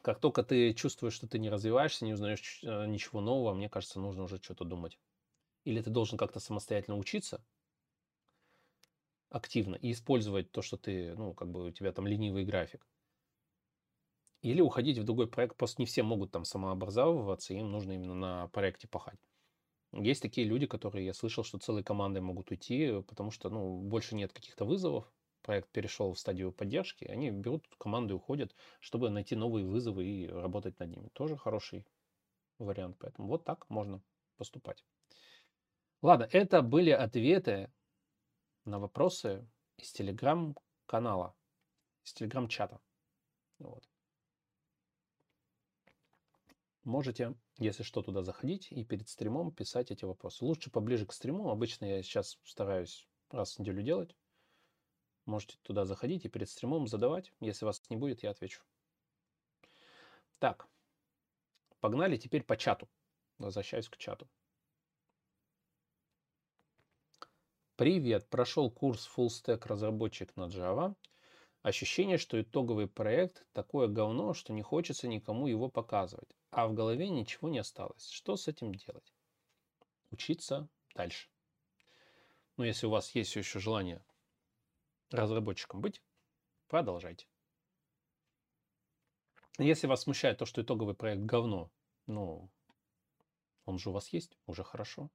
как 0.00 0.20
только 0.20 0.42
ты 0.42 0.72
чувствуешь, 0.74 1.14
что 1.14 1.28
ты 1.28 1.38
не 1.38 1.50
развиваешься, 1.50 2.04
не 2.04 2.14
узнаешь 2.14 2.60
э, 2.62 2.86
ничего 2.86 3.20
нового, 3.20 3.54
мне 3.54 3.68
кажется, 3.68 4.00
нужно 4.00 4.24
уже 4.24 4.38
что-то 4.38 4.64
думать. 4.64 4.98
Или 5.64 5.80
ты 5.80 5.90
должен 5.90 6.18
как-то 6.18 6.40
самостоятельно 6.40 6.96
учиться 6.96 7.42
активно 9.32 9.76
и 9.76 9.92
использовать 9.92 10.52
то, 10.52 10.62
что 10.62 10.76
ты, 10.76 11.14
ну, 11.16 11.34
как 11.34 11.50
бы 11.50 11.66
у 11.66 11.70
тебя 11.70 11.92
там 11.92 12.06
ленивый 12.06 12.44
график. 12.44 12.86
Или 14.42 14.60
уходить 14.60 14.98
в 14.98 15.04
другой 15.04 15.28
проект. 15.28 15.56
Просто 15.56 15.80
не 15.80 15.86
все 15.86 16.02
могут 16.02 16.32
там 16.32 16.44
самообразовываться, 16.44 17.54
им 17.54 17.70
нужно 17.70 17.92
именно 17.92 18.14
на 18.14 18.48
проекте 18.48 18.88
пахать. 18.88 19.20
Есть 19.92 20.22
такие 20.22 20.46
люди, 20.46 20.66
которые, 20.66 21.06
я 21.06 21.14
слышал, 21.14 21.44
что 21.44 21.58
целые 21.58 21.84
команды 21.84 22.20
могут 22.20 22.50
уйти, 22.50 23.02
потому 23.02 23.30
что, 23.30 23.50
ну, 23.50 23.78
больше 23.78 24.14
нет 24.14 24.32
каких-то 24.32 24.64
вызовов, 24.64 25.12
проект 25.42 25.70
перешел 25.70 26.12
в 26.12 26.18
стадию 26.18 26.52
поддержки, 26.52 27.04
они 27.04 27.30
берут 27.30 27.66
команду 27.78 28.14
и 28.14 28.16
уходят, 28.16 28.54
чтобы 28.80 29.10
найти 29.10 29.36
новые 29.36 29.66
вызовы 29.66 30.04
и 30.04 30.28
работать 30.28 30.78
над 30.78 30.90
ними. 30.90 31.08
Тоже 31.12 31.36
хороший 31.36 31.84
вариант, 32.58 32.96
поэтому 32.98 33.28
вот 33.28 33.44
так 33.44 33.68
можно 33.68 34.02
поступать. 34.36 34.84
Ладно, 36.00 36.28
это 36.32 36.62
были 36.62 36.90
ответы 36.90 37.70
на 38.64 38.78
вопросы 38.78 39.46
из 39.76 39.92
телеграм-канала, 39.92 41.34
из 42.04 42.12
телеграм-чата. 42.12 42.80
Вот. 43.58 43.88
Можете, 46.84 47.34
если 47.58 47.84
что, 47.84 48.02
туда 48.02 48.22
заходить 48.22 48.72
и 48.72 48.84
перед 48.84 49.08
стримом 49.08 49.52
писать 49.52 49.90
эти 49.90 50.04
вопросы. 50.04 50.44
Лучше 50.44 50.70
поближе 50.70 51.06
к 51.06 51.12
стриму. 51.12 51.50
Обычно 51.50 51.84
я 51.84 52.02
сейчас 52.02 52.38
стараюсь 52.44 53.08
раз 53.30 53.54
в 53.54 53.58
неделю 53.60 53.82
делать. 53.82 54.16
Можете 55.24 55.58
туда 55.62 55.84
заходить 55.84 56.24
и 56.24 56.28
перед 56.28 56.50
стримом 56.50 56.88
задавать. 56.88 57.32
Если 57.38 57.64
вас 57.64 57.82
не 57.88 57.96
будет, 57.96 58.24
я 58.24 58.30
отвечу. 58.30 58.62
Так, 60.40 60.66
погнали 61.78 62.16
теперь 62.16 62.42
по 62.42 62.56
чату. 62.56 62.88
Возвращаюсь 63.38 63.88
к 63.88 63.96
чату. 63.96 64.28
Привет, 67.82 68.30
прошел 68.30 68.70
курс 68.70 69.10
Full 69.16 69.26
Stack 69.26 69.66
разработчик 69.66 70.36
на 70.36 70.44
Java. 70.44 70.94
Ощущение, 71.62 72.16
что 72.16 72.40
итоговый 72.40 72.86
проект 72.86 73.44
такое 73.52 73.88
говно, 73.88 74.34
что 74.34 74.52
не 74.52 74.62
хочется 74.62 75.08
никому 75.08 75.48
его 75.48 75.68
показывать 75.68 76.36
а 76.52 76.68
в 76.68 76.74
голове 76.74 77.08
ничего 77.08 77.48
не 77.48 77.58
осталось. 77.58 78.08
Что 78.08 78.36
с 78.36 78.46
этим 78.46 78.72
делать? 78.72 79.12
Учиться 80.12 80.68
дальше. 80.94 81.28
Но 82.56 82.64
если 82.64 82.86
у 82.86 82.90
вас 82.90 83.12
есть 83.16 83.34
еще 83.34 83.58
желание 83.58 84.00
разработчиком 85.10 85.80
быть, 85.80 86.00
продолжайте. 86.68 87.26
Если 89.58 89.88
вас 89.88 90.02
смущает 90.02 90.38
то, 90.38 90.46
что 90.46 90.62
итоговый 90.62 90.94
проект 90.94 91.22
говно, 91.22 91.68
ну, 92.06 92.48
он 93.64 93.80
же 93.80 93.90
у 93.90 93.92
вас 93.92 94.10
есть, 94.10 94.38
уже 94.46 94.62
хорошо. 94.62 95.10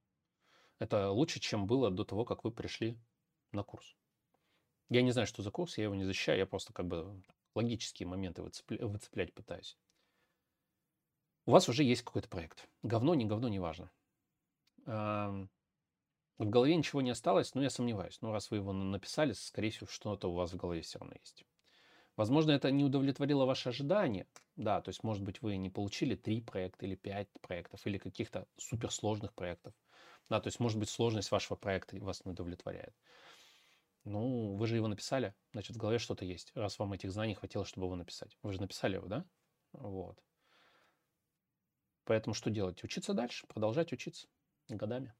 Это 0.78 1.10
лучше, 1.10 1.40
чем 1.40 1.66
было 1.66 1.90
до 1.90 2.04
того, 2.04 2.24
как 2.24 2.44
вы 2.44 2.50
пришли 2.50 2.98
на 3.52 3.62
курс. 3.62 3.96
Я 4.88 5.02
не 5.02 5.10
знаю, 5.10 5.26
что 5.26 5.42
за 5.42 5.50
курс, 5.50 5.78
я 5.78 5.84
его 5.84 5.94
не 5.94 6.04
защищаю, 6.04 6.38
я 6.38 6.46
просто 6.46 6.72
как 6.72 6.86
бы 6.86 7.22
логические 7.54 8.06
моменты 8.06 8.42
выцеплять 8.42 9.34
пытаюсь 9.34 9.76
у 11.48 11.50
вас 11.50 11.66
уже 11.66 11.82
есть 11.82 12.02
какой-то 12.02 12.28
проект. 12.28 12.68
Говно, 12.82 13.14
не 13.14 13.24
говно, 13.24 13.48
не 13.48 13.58
важно. 13.58 13.90
В 14.84 15.48
голове 16.38 16.76
ничего 16.76 17.00
не 17.00 17.08
осталось, 17.08 17.54
но 17.54 17.62
я 17.62 17.70
сомневаюсь. 17.70 18.18
Но 18.20 18.32
раз 18.32 18.50
вы 18.50 18.58
его 18.58 18.74
написали, 18.74 19.32
скорее 19.32 19.70
всего, 19.70 19.86
что-то 19.86 20.30
у 20.30 20.34
вас 20.34 20.52
в 20.52 20.56
голове 20.56 20.82
все 20.82 20.98
равно 20.98 21.14
есть. 21.18 21.46
Возможно, 22.16 22.50
это 22.50 22.70
не 22.70 22.84
удовлетворило 22.84 23.46
ваши 23.46 23.70
ожидания. 23.70 24.26
Да, 24.56 24.82
то 24.82 24.90
есть, 24.90 25.02
может 25.02 25.22
быть, 25.24 25.40
вы 25.40 25.56
не 25.56 25.70
получили 25.70 26.16
три 26.16 26.42
проекта 26.42 26.84
или 26.84 26.96
пять 26.96 27.28
проектов, 27.40 27.86
или 27.86 27.96
каких-то 27.96 28.46
суперсложных 28.58 29.32
проектов. 29.32 29.72
Да, 30.28 30.40
то 30.40 30.48
есть, 30.48 30.60
может 30.60 30.78
быть, 30.78 30.88
сложность 30.88 31.30
вашего 31.30 31.56
проекта 31.56 31.96
вас 31.98 32.24
не 32.24 32.32
удовлетворяет. 32.32 32.94
Ну, 34.04 34.56
вы 34.56 34.66
же 34.66 34.76
его 34.76 34.88
написали, 34.88 35.34
значит, 35.52 35.76
в 35.76 35.78
голове 35.78 35.98
что-то 35.98 36.24
есть, 36.24 36.52
раз 36.54 36.78
вам 36.78 36.92
этих 36.92 37.12
знаний 37.12 37.34
хватило, 37.34 37.64
чтобы 37.64 37.86
его 37.86 37.96
написать. 37.96 38.38
Вы 38.42 38.52
же 38.52 38.60
написали 38.60 38.96
его, 38.96 39.06
да? 39.06 39.24
Вот. 39.72 40.22
Поэтому 42.04 42.34
что 42.34 42.50
делать? 42.50 42.82
Учиться 42.84 43.12
дальше, 43.12 43.46
продолжать 43.46 43.92
учиться 43.92 44.28
годами. 44.68 45.14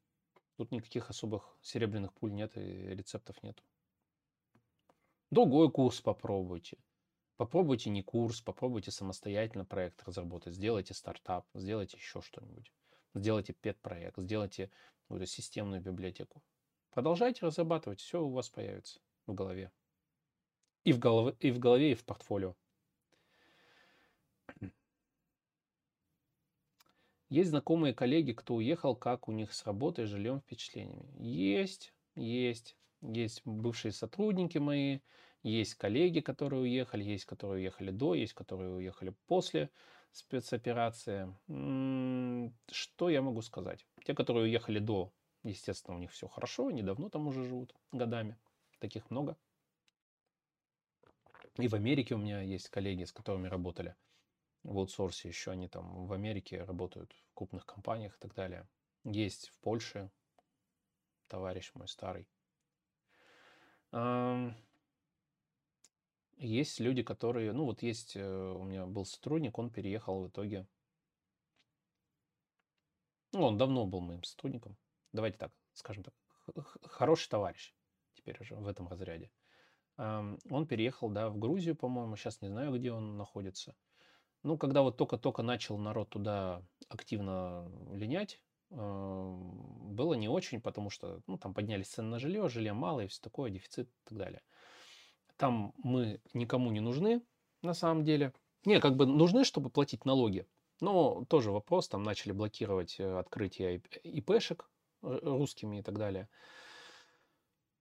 Тут 0.57 0.73
никаких 0.73 1.11
особых 1.11 1.57
серебряных 1.63 2.13
пуль 2.15 2.33
нет 2.33 2.57
и 2.57 2.61
рецептов 2.61 3.43
нет. 3.43 3.63
Другой 5.31 5.71
курс 5.71 6.01
попробуйте. 6.01 6.79
Попробуйте 7.37 7.91
не 7.91 8.03
курс, 8.03 8.41
попробуйте 8.41 8.91
самостоятельно 8.91 9.65
проект 9.65 10.03
разработать. 10.05 10.55
Сделайте 10.55 10.95
стартап, 10.95 11.47
сделайте 11.55 11.97
еще 11.97 12.21
что-нибудь. 12.21 12.73
Сделайте 13.19 13.53
пет-проект, 13.53 14.19
сделайте 14.19 14.71
какую-то 15.03 15.27
системную 15.27 15.83
библиотеку. 15.83 16.43
Продолжайте 16.91 17.45
разрабатывать, 17.45 18.01
все 18.01 18.23
у 18.23 18.31
вас 18.31 18.49
появится 18.49 19.01
в 19.27 19.35
голове. 19.35 19.73
И 20.85 20.93
в 20.93 20.99
голове, 20.99 21.37
и 21.41 21.51
в, 21.51 21.59
голове, 21.59 21.93
и 21.93 21.95
в 21.95 22.05
портфолио. 22.05 22.55
Есть 27.29 27.51
знакомые 27.51 27.93
коллеги, 27.93 28.33
кто 28.33 28.55
уехал, 28.55 28.97
как 28.97 29.29
у 29.29 29.33
них 29.33 29.53
с 29.53 29.67
работой, 29.67 30.07
жильем, 30.07 30.41
впечатлениями. 30.41 31.13
Есть, 31.19 31.93
есть, 32.15 32.77
есть 33.03 33.43
бывшие 33.45 33.93
сотрудники 33.93 34.59
мои, 34.59 35.01
Есть 35.43 35.75
коллеги, 35.75 36.21
которые 36.21 36.63
уехали, 36.63 37.05
есть 37.05 37.25
которые 37.25 37.61
уехали 37.61 37.91
до, 37.91 38.15
есть 38.15 38.35
которые 38.35 38.75
уехали 38.75 39.15
после 39.27 39.71
спецоперации. 40.13 41.35
Что 42.71 43.11
я 43.11 43.23
могу 43.23 43.43
сказать? 43.43 43.87
Те, 44.05 44.15
которые 44.15 44.45
уехали 44.45 44.79
до, 44.79 45.13
естественно, 45.43 45.97
у 45.97 46.01
них 46.01 46.13
все 46.13 46.29
хорошо, 46.29 46.69
они 46.69 46.83
давно 46.83 47.09
там 47.09 47.27
уже 47.27 47.45
живут, 47.45 47.75
годами. 47.93 48.37
Таких 48.79 49.11
много. 49.11 49.37
И 51.57 51.67
в 51.67 51.75
Америке 51.75 52.15
у 52.15 52.19
меня 52.19 52.41
есть 52.41 52.69
коллеги, 52.69 53.05
с 53.05 53.13
которыми 53.13 53.49
работали 53.49 53.97
в 54.63 54.79
аутсорсе 54.79 55.29
еще. 55.29 55.51
Они 55.51 55.69
там 55.69 56.07
в 56.07 56.13
Америке 56.13 56.63
работают 56.63 57.13
в 57.13 57.35
крупных 57.35 57.67
компаниях 57.67 58.15
и 58.15 58.19
так 58.19 58.35
далее. 58.35 58.69
Есть 59.05 59.49
в 59.49 59.59
Польше 59.59 60.11
товарищ 61.27 61.73
мой 61.75 61.89
старый. 61.89 62.29
Есть 66.39 66.81
люди, 66.81 67.03
которые, 67.03 67.53
ну 67.53 67.65
вот 67.65 67.83
есть, 67.83 68.17
э, 68.17 68.53
у 68.53 68.63
меня 68.63 68.87
был 68.87 69.05
сотрудник, 69.05 69.59
он 69.59 69.71
переехал 69.71 70.23
в 70.23 70.29
итоге. 70.29 70.67
Ну, 73.33 73.43
он 73.43 73.59
давно 73.59 73.87
был 73.87 74.01
моим 74.01 74.23
сотрудником. 74.23 74.77
Давайте 75.13 75.37
так, 75.37 75.53
скажем 75.75 76.05
так, 76.05 76.15
хороший 76.83 77.29
товарищ 77.29 77.75
теперь 78.15 78.37
уже 78.41 78.55
в 78.55 78.67
этом 78.67 78.89
разряде. 78.89 79.31
Он 79.97 80.67
переехал, 80.69 81.11
да, 81.11 81.29
в 81.29 81.39
Грузию, 81.39 81.75
по-моему, 81.75 82.17
сейчас 82.17 82.41
не 82.41 82.49
знаю, 82.49 82.73
где 82.73 82.93
он 82.93 83.17
находится. 83.17 83.75
Ну, 84.45 84.57
когда 84.57 84.83
вот 84.83 84.97
только-только 84.97 85.43
начал 85.43 85.77
народ 85.77 86.11
туда 86.11 86.63
активно 86.89 87.69
линять, 87.93 88.41
было 88.71 90.15
не 90.15 90.29
очень, 90.29 90.61
потому 90.61 90.91
что, 90.91 91.21
ну, 91.27 91.37
там 91.37 91.53
поднялись 91.53 91.89
цены 91.89 92.11
на 92.11 92.19
жилье, 92.19 92.49
жилья 92.49 92.75
мало 92.75 93.01
и 93.01 93.07
все 93.09 93.21
такое, 93.21 93.51
дефицит 93.51 93.89
и 93.89 94.09
так 94.09 94.19
далее. 94.19 94.43
Там 95.39 95.73
мы 95.79 96.21
никому 96.35 96.71
не 96.71 96.81
нужны, 96.81 97.23
на 97.63 97.73
самом 97.73 98.05
деле. 98.05 98.35
Не, 98.65 98.81
как 98.81 98.97
бы 98.97 99.07
нужны, 99.07 99.45
чтобы 99.45 99.71
платить 99.71 100.05
налоги. 100.05 100.47
Но 100.81 101.25
тоже 101.25 101.51
вопрос, 101.51 101.89
там 101.89 102.03
начали 102.03 102.33
блокировать 102.33 103.01
э, 103.01 103.19
открытие 103.19 103.81
ИПшек 104.03 104.69
русскими 105.01 105.79
и 105.79 105.83
так 105.83 105.97
далее. 105.97 106.29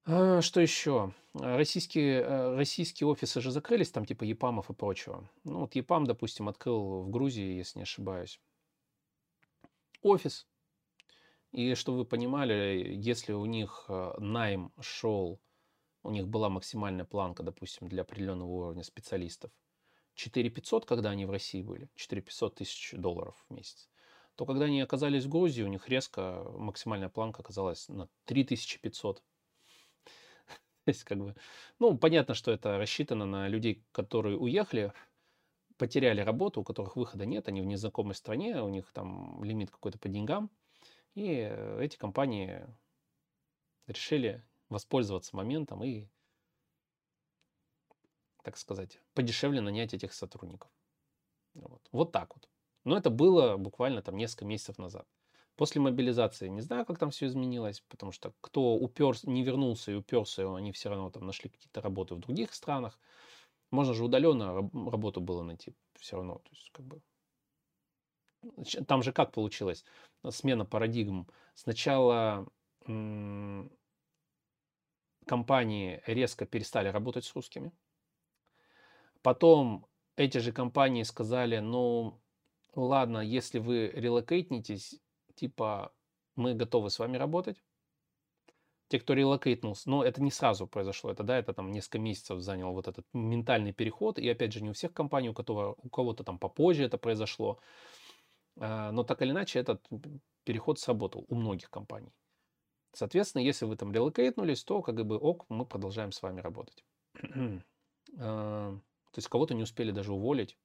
А, 0.06 0.42
что 0.42 0.62
еще? 0.62 1.14
Российские, 1.34 2.22
э, 2.22 2.56
российские 2.56 3.08
офисы 3.08 3.42
же 3.42 3.52
закрылись, 3.52 3.92
там 3.92 4.06
типа 4.06 4.24
ЕПАМов 4.24 4.70
и 4.70 4.74
прочего. 4.74 5.30
Ну 5.44 5.62
вот 5.62 5.76
ЕПАМ, 5.76 6.06
допустим, 6.06 6.48
открыл 6.48 7.02
в 7.02 7.10
Грузии, 7.10 7.58
если 7.58 7.80
не 7.80 7.84
ошибаюсь, 7.84 8.40
офис. 10.02 10.48
И 11.52 11.76
чтобы 11.76 12.00
вы 12.00 12.06
понимали, 12.06 12.88
если 12.94 13.34
у 13.34 13.46
них 13.46 13.86
э, 13.90 14.14
найм 14.20 14.72
шел, 14.80 15.40
у 16.04 16.10
них 16.10 16.28
была 16.28 16.50
максимальная 16.50 17.06
планка, 17.06 17.44
допустим, 17.44 17.88
для 17.88 18.02
определенного 18.04 18.50
уровня 18.50 18.84
специалистов, 18.84 19.52
4 20.16 20.50
500, 20.50 20.86
когда 20.86 21.12
они 21.12 21.26
в 21.26 21.32
России 21.32 21.62
были, 21.62 21.90
4 21.96 22.22
500 22.22 22.56
тысяч 22.56 22.94
долларов 22.94 23.36
в 23.48 23.54
месяц, 23.54 23.90
то 24.36 24.46
когда 24.46 24.66
они 24.66 24.82
оказались 24.82 25.26
в 25.26 25.30
Грузии, 25.30 25.64
у 25.64 25.68
них 25.68 25.90
резко 25.90 26.44
максимальная 26.58 27.10
планка 27.10 27.42
оказалась 27.42 27.88
на 27.88 28.08
3500 28.26 29.18
то 30.48 30.54
есть, 30.86 31.04
как 31.04 31.18
бы, 31.20 31.36
ну, 31.80 31.98
понятно, 31.98 32.34
что 32.34 32.52
это 32.52 32.78
рассчитано 32.78 33.26
на 33.26 33.48
людей, 33.48 33.84
которые 33.92 34.38
уехали, 34.38 34.94
потеряли 35.78 36.22
работу, 36.22 36.62
у 36.62 36.64
которых 36.64 36.96
выхода 36.96 37.26
нет, 37.26 37.48
они 37.48 37.62
в 37.62 37.66
незнакомой 37.66 38.16
стране, 38.16 38.62
у 38.62 38.70
них 38.70 38.92
там 38.92 39.44
лимит 39.44 39.72
какой-то 39.72 40.00
по 40.00 40.10
деньгам, 40.10 40.50
и 41.14 41.48
э, 41.50 41.80
эти 41.82 41.98
компании 41.98 42.66
решили 43.88 44.44
воспользоваться 44.70 45.36
моментом 45.36 45.84
и, 45.84 46.08
так 48.44 48.58
сказать, 48.58 49.00
подешевле 49.14 49.62
нанять 49.62 49.94
этих 49.94 50.14
сотрудников. 50.14 50.72
Вот, 51.54 51.82
вот 51.92 52.12
так 52.12 52.36
вот. 52.36 52.50
Но 52.84 52.98
это 52.98 53.10
было 53.10 53.58
буквально 53.58 54.02
там 54.02 54.16
несколько 54.16 54.46
месяцев 54.46 54.78
назад. 54.78 55.08
После 55.56 55.82
мобилизации 55.82 56.48
не 56.48 56.62
знаю, 56.62 56.86
как 56.86 57.00
там 57.00 57.10
все 57.10 57.26
изменилось, 57.26 57.82
потому 57.90 58.12
что 58.12 58.34
кто 58.42 58.76
уперся, 58.76 59.30
не 59.30 59.44
вернулся 59.44 59.92
и 59.92 59.96
уперся, 59.96 60.56
они 60.56 60.72
все 60.72 60.90
равно 60.90 61.10
там 61.10 61.26
нашли 61.26 61.50
какие-то 61.50 61.82
работы 61.82 62.14
в 62.14 62.20
других 62.20 62.54
странах. 62.54 63.00
Можно 63.72 63.94
же 63.94 64.04
удаленно 64.04 64.54
работу 64.54 65.20
было 65.20 65.42
найти 65.42 65.76
все 65.96 66.16
равно. 66.16 66.36
То 66.36 66.50
есть, 66.52 66.70
как 66.72 66.86
бы... 66.86 67.02
Там 68.88 69.02
же 69.02 69.12
как 69.12 69.32
получилось? 69.32 69.84
Смена 70.30 70.64
парадигм. 70.64 71.28
Сначала 71.56 72.48
компании 75.28 76.02
резко 76.08 76.46
перестали 76.46 76.88
работать 76.90 77.26
с 77.26 77.36
русскими. 77.36 77.72
Потом 79.22 79.86
эти 80.16 80.40
же 80.40 80.52
компании 80.52 81.04
сказали, 81.04 81.60
ну 81.60 82.20
ладно, 82.76 83.20
если 83.20 83.60
вы 83.60 83.90
релокейтнитесь, 83.90 85.00
типа, 85.36 85.94
мы 86.36 86.54
готовы 86.54 86.90
с 86.90 87.00
вами 87.00 87.18
работать. 87.18 87.62
Те, 88.90 89.00
кто 89.00 89.14
релокейтнулся, 89.14 89.90
но 89.90 90.04
это 90.04 90.24
не 90.24 90.32
сразу 90.32 90.66
произошло, 90.66 91.12
это, 91.12 91.24
да, 91.24 91.38
это 91.38 91.54
там 91.54 91.74
несколько 91.74 92.00
месяцев 92.00 92.40
занял 92.40 92.72
вот 92.72 92.88
этот 92.88 93.06
ментальный 93.12 93.74
переход, 93.74 94.18
и 94.18 94.30
опять 94.30 94.54
же 94.54 94.62
не 94.62 94.70
у 94.70 94.74
всех 94.74 94.94
компаний, 94.94 95.30
у, 95.30 95.34
которого, 95.34 95.76
у 95.84 95.90
кого-то 95.90 96.24
там 96.24 96.40
попозже 96.40 96.86
это 96.86 96.98
произошло, 96.98 97.60
а, 98.58 98.92
но 98.94 99.04
так 99.04 99.22
или 99.22 99.32
иначе 99.32 99.60
этот 99.60 99.86
переход 100.46 100.80
сработал 100.80 101.26
у 101.28 101.36
многих 101.36 101.70
компаний. 101.70 102.14
Соответственно, 102.98 103.44
если 103.44 103.66
вы 103.66 103.76
там 103.76 103.92
релокейтнулись, 103.92 104.64
то 104.64 104.82
как 104.82 104.96
бы 105.06 105.18
ок, 105.18 105.46
мы 105.50 105.68
продолжаем 105.68 106.12
с 106.12 106.22
вами 106.24 106.42
работать. 106.42 106.84
А, 108.18 108.72
то 109.12 109.18
есть 109.18 109.28
кого-то 109.28 109.54
не 109.54 109.64
успели 109.64 109.92
даже 109.92 110.14
уволить, 110.14 110.58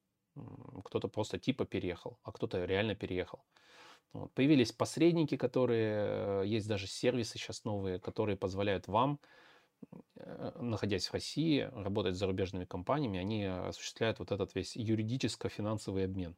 кто-то 0.85 1.09
просто 1.09 1.38
типа 1.38 1.64
переехал, 1.64 2.18
а 2.23 2.33
кто-то 2.33 2.64
реально 2.64 2.95
переехал. 2.95 3.45
Вот. 4.12 4.33
Появились 4.33 4.73
посредники, 4.73 5.37
которые, 5.37 6.42
э, 6.42 6.47
есть 6.47 6.68
даже 6.68 6.87
сервисы 6.87 7.37
сейчас 7.37 7.64
новые, 7.64 7.99
которые 7.99 8.37
позволяют 8.37 8.87
вам, 8.87 9.18
э, 10.16 10.53
находясь 10.61 11.09
в 11.09 11.12
России, 11.12 11.68
работать 11.75 12.14
с 12.14 12.18
зарубежными 12.18 12.64
компаниями, 12.64 13.18
они 13.18 13.45
осуществляют 13.45 14.21
вот 14.21 14.31
этот 14.31 14.55
весь 14.55 14.77
юридическо-финансовый 14.77 16.05
обмен, 16.05 16.37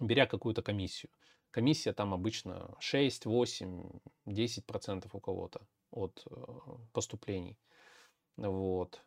беря 0.00 0.26
какую-то 0.26 0.62
комиссию. 0.62 1.10
Комиссия 1.50 1.92
там 1.92 2.12
обычно 2.14 2.76
6, 2.80 3.26
8, 3.26 4.00
10 4.26 4.66
процентов 4.66 5.14
у 5.14 5.20
кого-то 5.20 5.66
от 5.90 6.24
э, 6.30 6.36
поступлений. 6.92 7.58
Вот. 8.36 9.02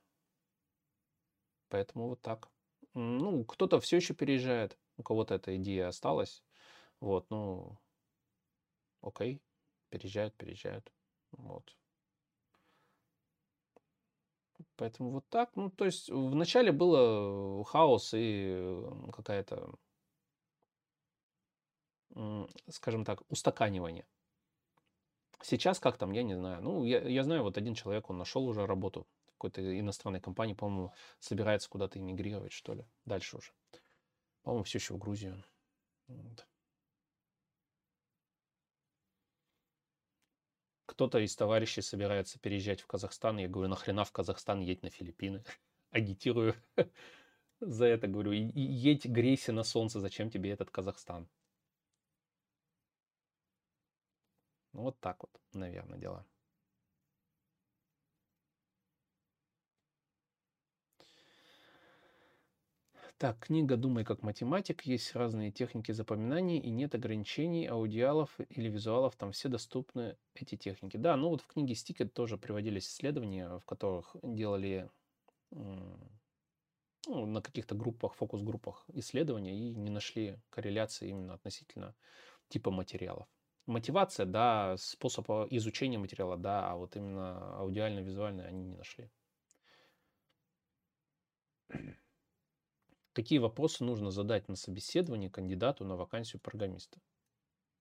Поэтому 1.70 2.10
вот 2.10 2.22
так. 2.22 2.50
Ну, 2.94 3.46
кто-то 3.46 3.80
все 3.80 3.98
еще 3.98 4.14
переезжает, 4.14 4.78
у 4.98 5.04
кого-то 5.04 5.36
эта 5.36 5.56
идея 5.56 5.88
осталась. 5.88 6.44
Вот, 7.00 7.30
ну, 7.30 7.78
окей, 9.02 9.42
переезжают, 9.90 10.36
переезжают. 10.36 10.92
Вот. 11.32 11.76
Поэтому 14.76 15.12
вот 15.12 15.28
так. 15.30 15.56
Ну, 15.56 15.70
то 15.70 15.86
есть 15.86 16.10
вначале 16.10 16.72
было 16.72 17.64
хаос 17.66 18.14
и 18.14 18.84
какая-то, 19.14 19.74
скажем 22.70 23.06
так, 23.06 23.22
устаканивание. 23.30 24.06
Сейчас 25.42 25.80
как 25.80 25.98
там, 25.98 26.12
я 26.12 26.24
не 26.24 26.36
знаю. 26.36 26.62
Ну, 26.62 26.84
я, 26.84 27.00
я 27.02 27.24
знаю, 27.24 27.44
вот 27.44 27.58
один 27.58 27.74
человек, 27.74 28.10
он 28.10 28.18
нашел 28.18 28.46
уже 28.46 28.66
работу 28.66 29.08
в 29.26 29.32
какой-то 29.34 29.80
иностранной 29.80 30.22
компании, 30.22 30.54
по-моему, 30.54 30.94
собирается 31.20 31.70
куда-то 31.70 32.00
эмигрировать, 32.00 32.52
что 32.52 32.74
ли, 32.74 32.86
дальше 33.06 33.38
уже. 33.38 33.52
По-моему, 34.44 34.64
все 34.64 34.78
еще 34.78 34.94
в 34.94 34.98
Грузию. 34.98 35.44
Вот. 36.08 36.46
кто-то 41.02 41.20
из 41.20 41.36
товарищей 41.36 41.82
собирается 41.82 42.38
переезжать 42.38 42.82
в 42.82 42.86
Казахстан. 42.86 43.40
Я 43.40 43.48
говорю, 43.48 43.70
нахрена 43.70 44.04
в 44.04 44.12
Казахстан 44.12 44.60
едь 44.60 44.84
на 44.84 44.90
Филиппины? 44.90 45.44
Агитирую 45.90 46.54
за 47.60 47.86
это, 47.86 48.08
говорю, 48.08 48.34
едь, 48.34 49.06
грейся 49.06 49.52
на 49.52 49.64
солнце, 49.64 50.00
зачем 50.00 50.30
тебе 50.30 50.52
этот 50.52 50.70
Казахстан? 50.70 51.28
Ну, 54.74 54.84
вот 54.84 55.00
так 55.00 55.18
вот, 55.22 55.32
наверное, 55.54 56.00
дела. 56.00 56.26
Так, 63.18 63.38
книга 63.40 63.78
«Думай 63.78 64.04
как 64.04 64.24
математик». 64.24 64.82
Есть 64.82 65.16
разные 65.16 65.52
техники 65.52 65.92
запоминания 65.92 66.60
и 66.60 66.72
нет 66.72 66.96
ограничений 66.96 67.68
аудиалов 67.68 68.36
или 68.50 68.68
визуалов. 68.68 69.16
Там 69.16 69.32
все 69.32 69.48
доступны 69.48 70.18
эти 70.34 70.56
техники. 70.56 70.98
Да, 70.98 71.16
ну 71.18 71.30
вот 71.30 71.42
в 71.42 71.48
книге 71.48 71.76
Стикет 71.76 72.16
тоже 72.16 72.40
приводились 72.40 72.88
исследования, 72.88 73.60
в 73.60 73.66
которых 73.66 74.16
делали 74.24 74.90
ну, 75.52 76.00
на 77.06 77.42
каких-то 77.44 77.76
группах, 77.76 78.16
фокус-группах 78.16 78.86
исследования 78.94 79.56
и 79.56 79.76
не 79.76 79.92
нашли 79.92 80.40
корреляции 80.50 81.10
именно 81.10 81.36
относительно 81.36 81.94
типа 82.50 82.72
материалов. 82.72 83.28
Мотивация, 83.66 84.26
да, 84.28 84.76
способ 84.78 85.28
изучения 85.50 85.98
материала, 85.98 86.38
да, 86.38 86.70
а 86.72 86.76
вот 86.76 86.96
именно 86.96 87.58
аудиально-визуально 87.58 88.44
они 88.46 88.64
не 88.66 88.76
нашли. 88.76 89.10
Какие 93.14 93.40
вопросы 93.40 93.84
нужно 93.84 94.10
задать 94.12 94.48
на 94.48 94.56
собеседовании 94.56 95.28
кандидату 95.28 95.84
на 95.86 95.96
вакансию 95.98 96.42
программиста? 96.42 97.02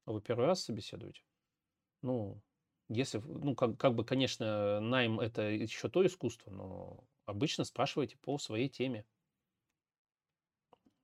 А 0.06 0.12
вы 0.12 0.20
первый 0.22 0.46
раз 0.46 0.64
собеседуете? 0.64 1.22
Ну, 2.02 2.42
если, 2.88 3.18
ну, 3.18 3.54
как, 3.56 3.78
как 3.78 3.94
бы, 3.94 4.04
конечно, 4.04 4.80
найм 4.80 5.20
это 5.20 5.42
еще 5.42 5.88
то 5.90 6.06
искусство, 6.06 6.50
но 6.50 7.04
обычно 7.26 7.64
спрашивайте 7.64 8.18
по 8.18 8.38
своей 8.38 8.68
теме. 8.68 9.06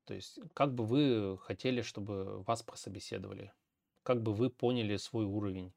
То 0.04 0.14
есть, 0.14 0.38
как 0.54 0.74
бы 0.74 0.84
вы 0.86 1.38
хотели, 1.38 1.82
чтобы 1.82 2.42
вас 2.44 2.62
прособеседовали? 2.62 3.52
Как 4.06 4.22
бы 4.22 4.32
вы 4.32 4.50
поняли 4.50 4.96
свой 4.98 5.24
уровень? 5.24 5.74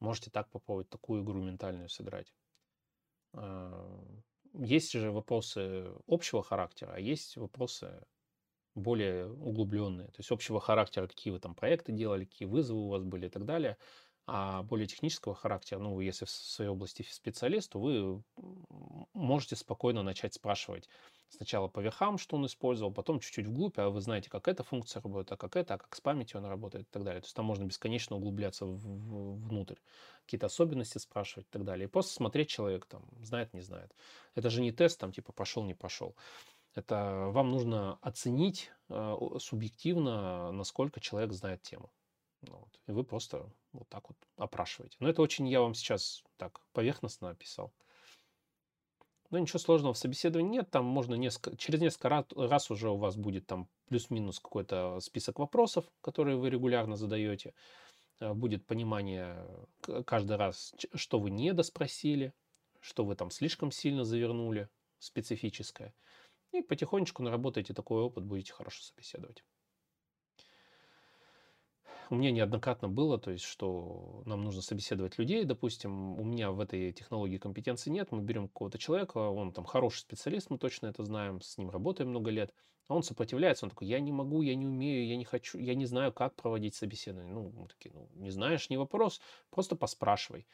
Можете 0.00 0.30
так 0.32 0.50
попробовать, 0.50 0.90
такую 0.90 1.22
игру 1.22 1.42
ментальную 1.44 1.88
сыграть. 1.88 2.34
А, 3.34 4.04
есть 4.54 4.92
же 4.92 5.12
вопросы 5.12 5.92
общего 6.08 6.42
характера, 6.42 6.92
а 6.94 7.00
есть 7.00 7.36
вопросы 7.36 8.04
более 8.74 9.30
углубленные. 9.32 10.08
То 10.08 10.20
есть 10.20 10.32
общего 10.32 10.60
характера, 10.60 11.06
какие 11.06 11.32
вы 11.32 11.40
там 11.40 11.54
проекты 11.54 11.92
делали, 11.92 12.24
какие 12.26 12.48
вызовы 12.48 12.80
у 12.86 12.88
вас 12.88 13.04
были 13.04 13.26
и 13.26 13.30
так 13.30 13.44
далее. 13.44 13.78
А 14.26 14.62
более 14.62 14.86
технического 14.86 15.34
характера, 15.34 15.80
ну, 15.80 15.98
если 16.00 16.26
в 16.26 16.30
своей 16.30 16.70
области 16.70 17.04
специалист, 17.10 17.70
то 17.72 17.80
вы 17.80 18.22
можете 19.14 19.56
спокойно 19.56 20.02
начать 20.02 20.34
спрашивать 20.34 20.88
сначала 21.28 21.66
по 21.66 21.80
верхам, 21.80 22.18
что 22.18 22.36
он 22.36 22.46
использовал, 22.46 22.92
потом 22.92 23.18
чуть-чуть 23.18 23.46
вглубь, 23.46 23.78
а 23.78 23.88
вы 23.88 24.00
знаете, 24.00 24.30
как 24.30 24.46
эта 24.46 24.62
функция 24.62 25.02
работает, 25.02 25.32
а 25.32 25.36
как 25.36 25.56
это, 25.56 25.74
а 25.74 25.78
как 25.78 25.94
с 25.94 26.00
памятью 26.00 26.38
она 26.38 26.48
работает 26.48 26.86
и 26.86 26.90
так 26.90 27.02
далее. 27.02 27.20
То 27.20 27.26
есть 27.26 27.34
там 27.34 27.46
можно 27.46 27.64
бесконечно 27.64 28.16
углубляться 28.16 28.66
в, 28.66 29.46
внутрь, 29.48 29.78
какие-то 30.24 30.46
особенности 30.46 30.98
спрашивать 30.98 31.46
и 31.46 31.50
так 31.50 31.64
далее. 31.64 31.88
И 31.88 31.90
просто 31.90 32.12
смотреть 32.12 32.48
человек 32.48 32.86
там, 32.86 33.02
знает, 33.22 33.52
не 33.54 33.60
знает. 33.60 33.92
Это 34.34 34.50
же 34.50 34.60
не 34.60 34.70
тест, 34.72 35.00
там, 35.00 35.12
типа, 35.12 35.32
пошел, 35.32 35.64
не 35.64 35.74
пошел. 35.74 36.14
Это 36.74 37.28
вам 37.30 37.50
нужно 37.50 37.98
оценить 38.00 38.70
э, 38.88 39.16
субъективно, 39.38 40.52
насколько 40.52 41.00
человек 41.00 41.32
знает 41.32 41.62
тему. 41.62 41.92
Ну 42.42 42.58
вот. 42.58 42.80
И 42.86 42.92
вы 42.92 43.04
просто 43.04 43.48
вот 43.72 43.88
так 43.88 44.08
вот 44.08 44.16
опрашиваете. 44.36 44.96
Но 45.00 45.08
это 45.08 45.22
очень 45.22 45.48
я 45.48 45.60
вам 45.60 45.74
сейчас 45.74 46.22
так 46.36 46.60
поверхностно 46.72 47.30
описал. 47.30 47.72
Но 49.30 49.38
ничего 49.38 49.58
сложного 49.58 49.94
в 49.94 49.98
собеседовании 49.98 50.58
нет. 50.58 50.70
Там 50.70 50.84
можно 50.84 51.14
несколько, 51.14 51.56
через 51.56 51.80
несколько 51.80 52.08
раз, 52.10 52.26
раз 52.36 52.70
уже 52.70 52.90
у 52.90 52.96
вас 52.96 53.16
будет 53.16 53.46
там 53.46 53.68
плюс-минус 53.86 54.40
какой-то 54.40 55.00
список 55.00 55.38
вопросов, 55.38 55.86
которые 56.02 56.36
вы 56.36 56.50
регулярно 56.50 56.96
задаете. 56.96 57.54
Э, 58.20 58.34
будет 58.34 58.66
понимание 58.66 59.46
каждый 60.04 60.36
раз, 60.36 60.74
что 60.94 61.18
вы 61.18 61.30
не 61.30 61.52
доспросили, 61.54 62.34
что 62.80 63.04
вы 63.04 63.14
там 63.14 63.30
слишком 63.30 63.70
сильно 63.70 64.04
завернули, 64.04 64.68
специфическое. 64.98 65.94
И 66.52 66.60
потихонечку 66.60 67.22
наработаете 67.22 67.72
такой 67.72 68.02
опыт, 68.02 68.24
будете 68.24 68.52
хорошо 68.52 68.82
собеседовать 68.82 69.44
у 72.12 72.14
меня 72.14 72.30
неоднократно 72.30 72.90
было, 72.90 73.18
то 73.18 73.30
есть, 73.30 73.44
что 73.44 74.22
нам 74.26 74.44
нужно 74.44 74.60
собеседовать 74.60 75.16
людей, 75.16 75.44
допустим, 75.44 76.20
у 76.20 76.24
меня 76.24 76.50
в 76.50 76.60
этой 76.60 76.92
технологии 76.92 77.38
компетенции 77.38 77.88
нет, 77.88 78.12
мы 78.12 78.20
берем 78.20 78.48
какого-то 78.48 78.76
человека, 78.76 79.16
он 79.16 79.50
там 79.50 79.64
хороший 79.64 80.00
специалист, 80.00 80.50
мы 80.50 80.58
точно 80.58 80.88
это 80.88 81.04
знаем, 81.04 81.40
с 81.40 81.56
ним 81.56 81.70
работаем 81.70 82.10
много 82.10 82.30
лет, 82.30 82.52
а 82.86 82.96
он 82.96 83.02
сопротивляется, 83.02 83.64
он 83.64 83.70
такой, 83.70 83.88
я 83.88 83.98
не 83.98 84.12
могу, 84.12 84.42
я 84.42 84.54
не 84.54 84.66
умею, 84.66 85.06
я 85.06 85.16
не 85.16 85.24
хочу, 85.24 85.58
я 85.58 85.74
не 85.74 85.86
знаю, 85.86 86.12
как 86.12 86.36
проводить 86.36 86.74
собеседование. 86.74 87.32
Ну, 87.32 87.50
мы 87.56 87.66
такие, 87.66 87.94
ну, 87.94 88.06
не 88.16 88.30
знаешь, 88.30 88.68
не 88.68 88.76
вопрос, 88.76 89.22
просто 89.48 89.74
поспрашивай. 89.74 90.46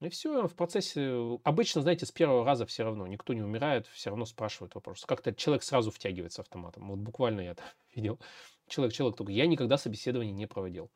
И 0.00 0.08
все, 0.10 0.46
в 0.46 0.54
процессе... 0.54 1.38
Обычно, 1.44 1.80
знаете, 1.80 2.06
с 2.06 2.12
первого 2.12 2.44
раза 2.44 2.66
все 2.66 2.84
равно. 2.84 3.06
Никто 3.06 3.32
не 3.32 3.42
умирает, 3.42 3.86
все 3.86 4.10
равно 4.10 4.26
спрашивают 4.26 4.74
вопрос. 4.74 5.04
Как-то 5.04 5.32
человек 5.34 5.62
сразу 5.62 5.90
втягивается 5.90 6.42
автоматом. 6.42 6.88
Вот 6.90 6.98
буквально 6.98 7.40
я 7.40 7.52
это 7.52 7.62
видел. 7.94 8.20
Человек, 8.68 8.94
человек 8.94 9.16
только, 9.16 9.32
я 9.32 9.46
никогда 9.46 9.76
собеседование 9.76 10.32
не 10.32 10.46
проводил. 10.46 10.90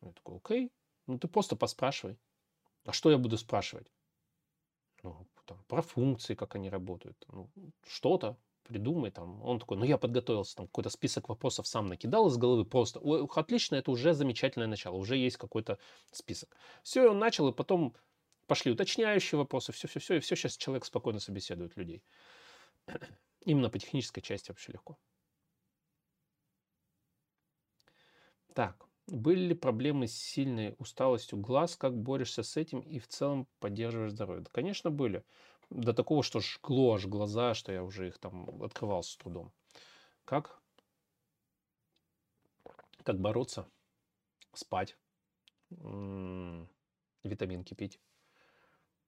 Я 0.00 0.12
такой, 0.12 0.36
окей, 0.38 0.72
ну 1.06 1.18
ты 1.18 1.28
просто 1.28 1.56
поспрашивай. 1.56 2.18
А 2.84 2.92
что 2.92 3.10
я 3.10 3.18
буду 3.18 3.36
спрашивать? 3.38 3.86
Ну, 5.02 5.26
там, 5.46 5.62
про 5.68 5.82
функции, 5.82 6.34
как 6.34 6.54
они 6.54 6.70
работают. 6.70 7.16
Ну, 7.28 7.50
что-то 7.86 8.38
придумай 8.62 9.10
там. 9.10 9.42
Он 9.42 9.58
такой, 9.58 9.76
ну 9.76 9.84
я 9.84 9.98
подготовился, 9.98 10.56
там 10.56 10.66
какой-то 10.66 10.90
список 10.90 11.28
вопросов 11.28 11.66
сам 11.66 11.86
накидал 11.86 12.28
из 12.28 12.36
головы 12.36 12.64
просто. 12.64 13.00
Ой, 13.00 13.28
отлично, 13.34 13.76
это 13.76 13.90
уже 13.90 14.14
замечательное 14.14 14.68
начало, 14.68 14.96
уже 14.96 15.16
есть 15.16 15.36
какой-то 15.36 15.78
список. 16.10 16.56
Все, 16.82 17.08
он 17.08 17.18
начал, 17.18 17.48
и 17.48 17.52
потом 17.52 17.94
пошли 18.46 18.72
уточняющие 18.72 19.38
вопросы, 19.38 19.72
все-все-все, 19.72 20.16
и 20.16 20.20
все, 20.20 20.36
сейчас 20.36 20.56
человек 20.56 20.84
спокойно 20.84 21.18
собеседует 21.18 21.76
людей. 21.76 22.02
Именно 23.44 23.70
по 23.70 23.78
технической 23.78 24.22
части 24.22 24.50
вообще 24.50 24.72
легко. 24.72 24.98
Так, 28.54 28.86
были 29.06 29.40
ли 29.40 29.54
проблемы 29.54 30.06
с 30.06 30.14
сильной 30.14 30.74
усталостью 30.78 31.38
глаз? 31.38 31.76
Как 31.76 31.96
борешься 31.96 32.42
с 32.42 32.56
этим 32.56 32.80
и 32.80 32.98
в 32.98 33.08
целом 33.08 33.46
поддерживаешь 33.60 34.12
здоровье? 34.12 34.42
Да, 34.42 34.50
конечно, 34.52 34.90
были. 34.90 35.24
До 35.70 35.92
такого, 35.92 36.22
что 36.22 36.40
жгло 36.40 36.94
аж 36.94 37.06
глаза, 37.06 37.54
что 37.54 37.72
я 37.72 37.82
уже 37.82 38.08
их 38.08 38.18
там 38.18 38.62
открывал 38.62 39.02
с 39.02 39.16
трудом. 39.16 39.52
Как? 40.24 40.60
Как 43.02 43.18
бороться? 43.20 43.66
Спать. 44.52 44.96
М 45.70 46.64
-м, 46.64 46.68
витаминки 47.24 47.74
пить. 47.74 48.00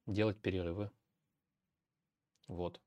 Делать 0.06 0.40
перерывы. 0.40 0.90
Вот. 2.48 2.80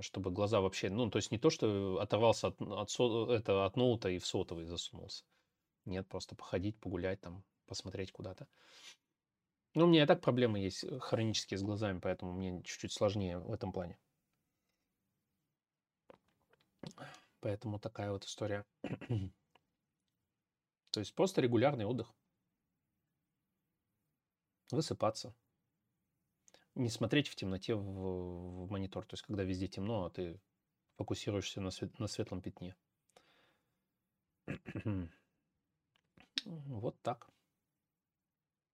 Чтобы 0.00 0.30
глаза 0.30 0.60
вообще... 0.60 0.90
Ну, 0.90 1.10
то 1.10 1.16
есть 1.16 1.30
не 1.30 1.38
то, 1.38 1.50
что 1.50 1.98
оторвался 2.00 2.48
от, 2.48 2.60
от, 2.60 3.30
это, 3.30 3.66
от 3.66 3.76
ноута 3.76 4.08
и 4.08 4.18
в 4.18 4.26
сотовый 4.26 4.64
засунулся. 4.64 5.24
Нет, 5.86 6.08
просто 6.08 6.34
походить, 6.34 6.78
погулять 6.78 7.20
там, 7.20 7.44
посмотреть 7.66 8.12
куда-то. 8.12 8.48
Ну, 9.74 9.84
у 9.84 9.88
меня 9.88 10.02
и 10.02 10.06
так 10.06 10.20
проблемы 10.20 10.58
есть 10.58 10.84
э, 10.84 10.98
хронические 10.98 11.58
с 11.58 11.62
глазами, 11.62 12.00
поэтому 12.00 12.32
мне 12.32 12.62
чуть-чуть 12.62 12.92
сложнее 12.92 13.38
в 13.38 13.52
этом 13.52 13.72
плане. 13.72 13.98
Поэтому 17.40 17.78
такая 17.78 18.10
вот 18.10 18.24
история. 18.24 18.64
То 20.90 21.00
есть 21.00 21.14
просто 21.14 21.40
регулярный 21.40 21.84
отдых. 21.84 22.12
Высыпаться. 24.70 25.34
Не 26.74 26.88
смотреть 26.88 27.28
в 27.28 27.36
темноте 27.36 27.74
в, 27.74 27.80
в 28.66 28.70
монитор. 28.70 29.04
То 29.04 29.14
есть 29.14 29.22
когда 29.22 29.44
везде 29.44 29.68
темно, 29.68 30.06
а 30.06 30.10
ты 30.10 30.40
фокусируешься 30.96 31.60
на, 31.60 31.70
свет, 31.70 31.98
на 31.98 32.06
светлом 32.06 32.40
пятне. 32.40 32.74
Вот 36.46 37.00
так. 37.02 37.28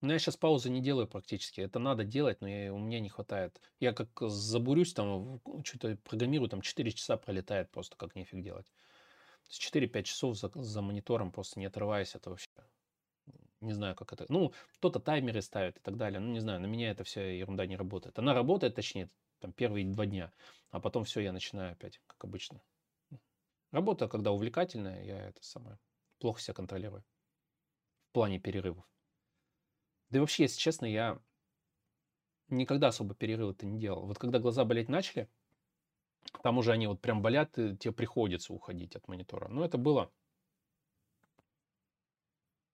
Ну, 0.02 0.12
я 0.12 0.18
сейчас 0.18 0.36
паузы 0.36 0.68
не 0.68 0.80
делаю 0.80 1.06
практически. 1.06 1.60
Это 1.60 1.78
надо 1.78 2.04
делать, 2.04 2.40
но 2.40 2.48
я, 2.48 2.74
у 2.74 2.78
меня 2.78 3.00
не 3.00 3.08
хватает. 3.08 3.60
Я 3.78 3.92
как 3.92 4.10
забурюсь, 4.20 4.92
там, 4.92 5.40
что-то 5.64 5.96
программирую, 6.04 6.50
там 6.50 6.60
4 6.60 6.90
часа 6.92 7.16
пролетает 7.16 7.70
просто, 7.70 7.96
как 7.96 8.14
нефиг 8.14 8.42
делать. 8.42 8.66
4-5 9.48 10.02
часов 10.02 10.36
за, 10.36 10.50
за 10.54 10.82
монитором 10.82 11.30
просто 11.30 11.60
не 11.60 11.66
отрываясь, 11.66 12.14
это 12.14 12.30
вообще... 12.30 12.48
Не 13.60 13.72
знаю, 13.72 13.94
как 13.94 14.12
это... 14.12 14.26
Ну, 14.28 14.52
кто-то 14.74 14.98
таймеры 14.98 15.40
ставит 15.40 15.76
и 15.76 15.80
так 15.80 15.96
далее. 15.96 16.18
Ну, 16.18 16.32
не 16.32 16.40
знаю, 16.40 16.60
на 16.60 16.66
меня 16.66 16.90
это 16.90 17.04
вся 17.04 17.22
ерунда 17.22 17.64
не 17.66 17.76
работает. 17.76 18.18
Она 18.18 18.34
работает, 18.34 18.74
точнее, 18.74 19.08
там 19.38 19.52
первые 19.52 19.86
два 19.86 20.04
дня, 20.04 20.32
а 20.70 20.80
потом 20.80 21.04
все, 21.04 21.20
я 21.20 21.32
начинаю 21.32 21.72
опять, 21.72 22.00
как 22.08 22.24
обычно. 22.24 22.60
Работа, 23.70 24.08
когда 24.08 24.32
увлекательная, 24.32 25.04
я 25.04 25.28
это 25.28 25.42
самое 25.44 25.78
плохо 26.18 26.40
себя 26.40 26.54
контролирую 26.54 27.04
в 28.12 28.14
плане 28.14 28.38
перерывов. 28.38 28.84
Да 30.10 30.18
и 30.18 30.20
вообще, 30.20 30.42
если 30.42 30.60
честно, 30.60 30.84
я 30.84 31.18
никогда 32.50 32.88
особо 32.88 33.14
перерывы-то 33.14 33.64
не 33.64 33.80
делал. 33.80 34.04
Вот 34.04 34.18
когда 34.18 34.38
глаза 34.38 34.66
болеть 34.66 34.90
начали, 34.90 35.30
там 36.42 36.58
уже 36.58 36.72
они 36.72 36.86
вот 36.86 37.00
прям 37.00 37.22
болят, 37.22 37.58
и 37.58 37.74
тебе 37.74 37.92
приходится 37.92 38.52
уходить 38.52 38.94
от 38.96 39.08
монитора. 39.08 39.48
Но 39.48 39.64
это 39.64 39.78
было 39.78 40.12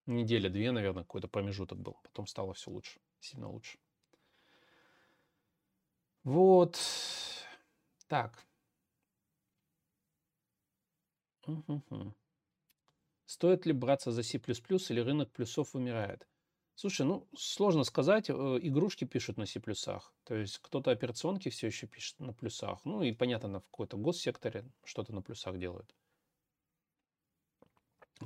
неделя-две, 0.07 0.73
наверное, 0.73 1.05
какой-то 1.05 1.29
промежуток 1.29 1.79
был. 1.79 2.01
Потом 2.03 2.27
стало 2.27 2.53
все 2.55 2.73
лучше, 2.73 2.99
сильно 3.21 3.49
лучше. 3.49 3.79
Вот. 6.25 6.81
Так. 8.09 8.45
Угу. 11.47 12.13
Стоит 13.29 13.67
ли 13.67 13.75
браться 13.75 14.11
за 14.11 14.23
C++ 14.23 14.39
или 14.39 15.01
рынок 15.01 15.31
плюсов 15.31 15.75
вымирает? 15.75 16.27
Слушай, 16.77 17.05
ну, 17.05 17.29
сложно 17.37 17.85
сказать. 17.85 18.31
Э, 18.31 18.33
игрушки 18.33 19.05
пишут 19.05 19.37
на 19.37 19.45
C++. 19.45 19.61
То 20.25 20.35
есть 20.35 20.59
кто-то 20.61 20.91
операционки 20.91 21.51
все 21.51 21.67
еще 21.67 21.87
пишет 21.87 22.19
на 22.21 22.33
плюсах. 22.33 22.81
Ну 22.87 23.03
и, 23.03 23.13
понятно, 23.13 23.61
в 23.61 23.65
какой-то 23.65 23.99
госсекторе 23.99 24.65
что-то 24.83 25.13
на 25.13 25.21
плюсах 25.21 25.59
делают. 25.59 25.95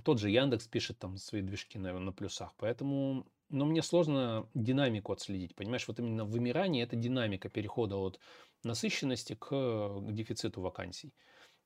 Тот 0.04 0.20
же 0.20 0.30
Яндекс 0.30 0.68
пишет 0.68 1.00
там 1.00 1.18
свои 1.18 1.42
движки, 1.42 1.80
наверное, 1.80 2.06
на 2.06 2.12
плюсах. 2.12 2.54
Поэтому, 2.56 3.26
но 3.48 3.64
мне 3.64 3.82
сложно 3.82 4.48
динамику 4.54 5.12
отследить. 5.12 5.56
Понимаешь, 5.56 5.88
вот 5.88 5.98
именно 5.98 6.24
вымирание– 6.24 6.84
это 6.86 6.94
динамика 6.94 7.48
перехода 7.48 7.96
от 7.96 8.20
насыщенности 8.62 9.34
к, 9.34 9.48
к 9.48 10.12
дефициту 10.12 10.60
вакансий. 10.60 11.12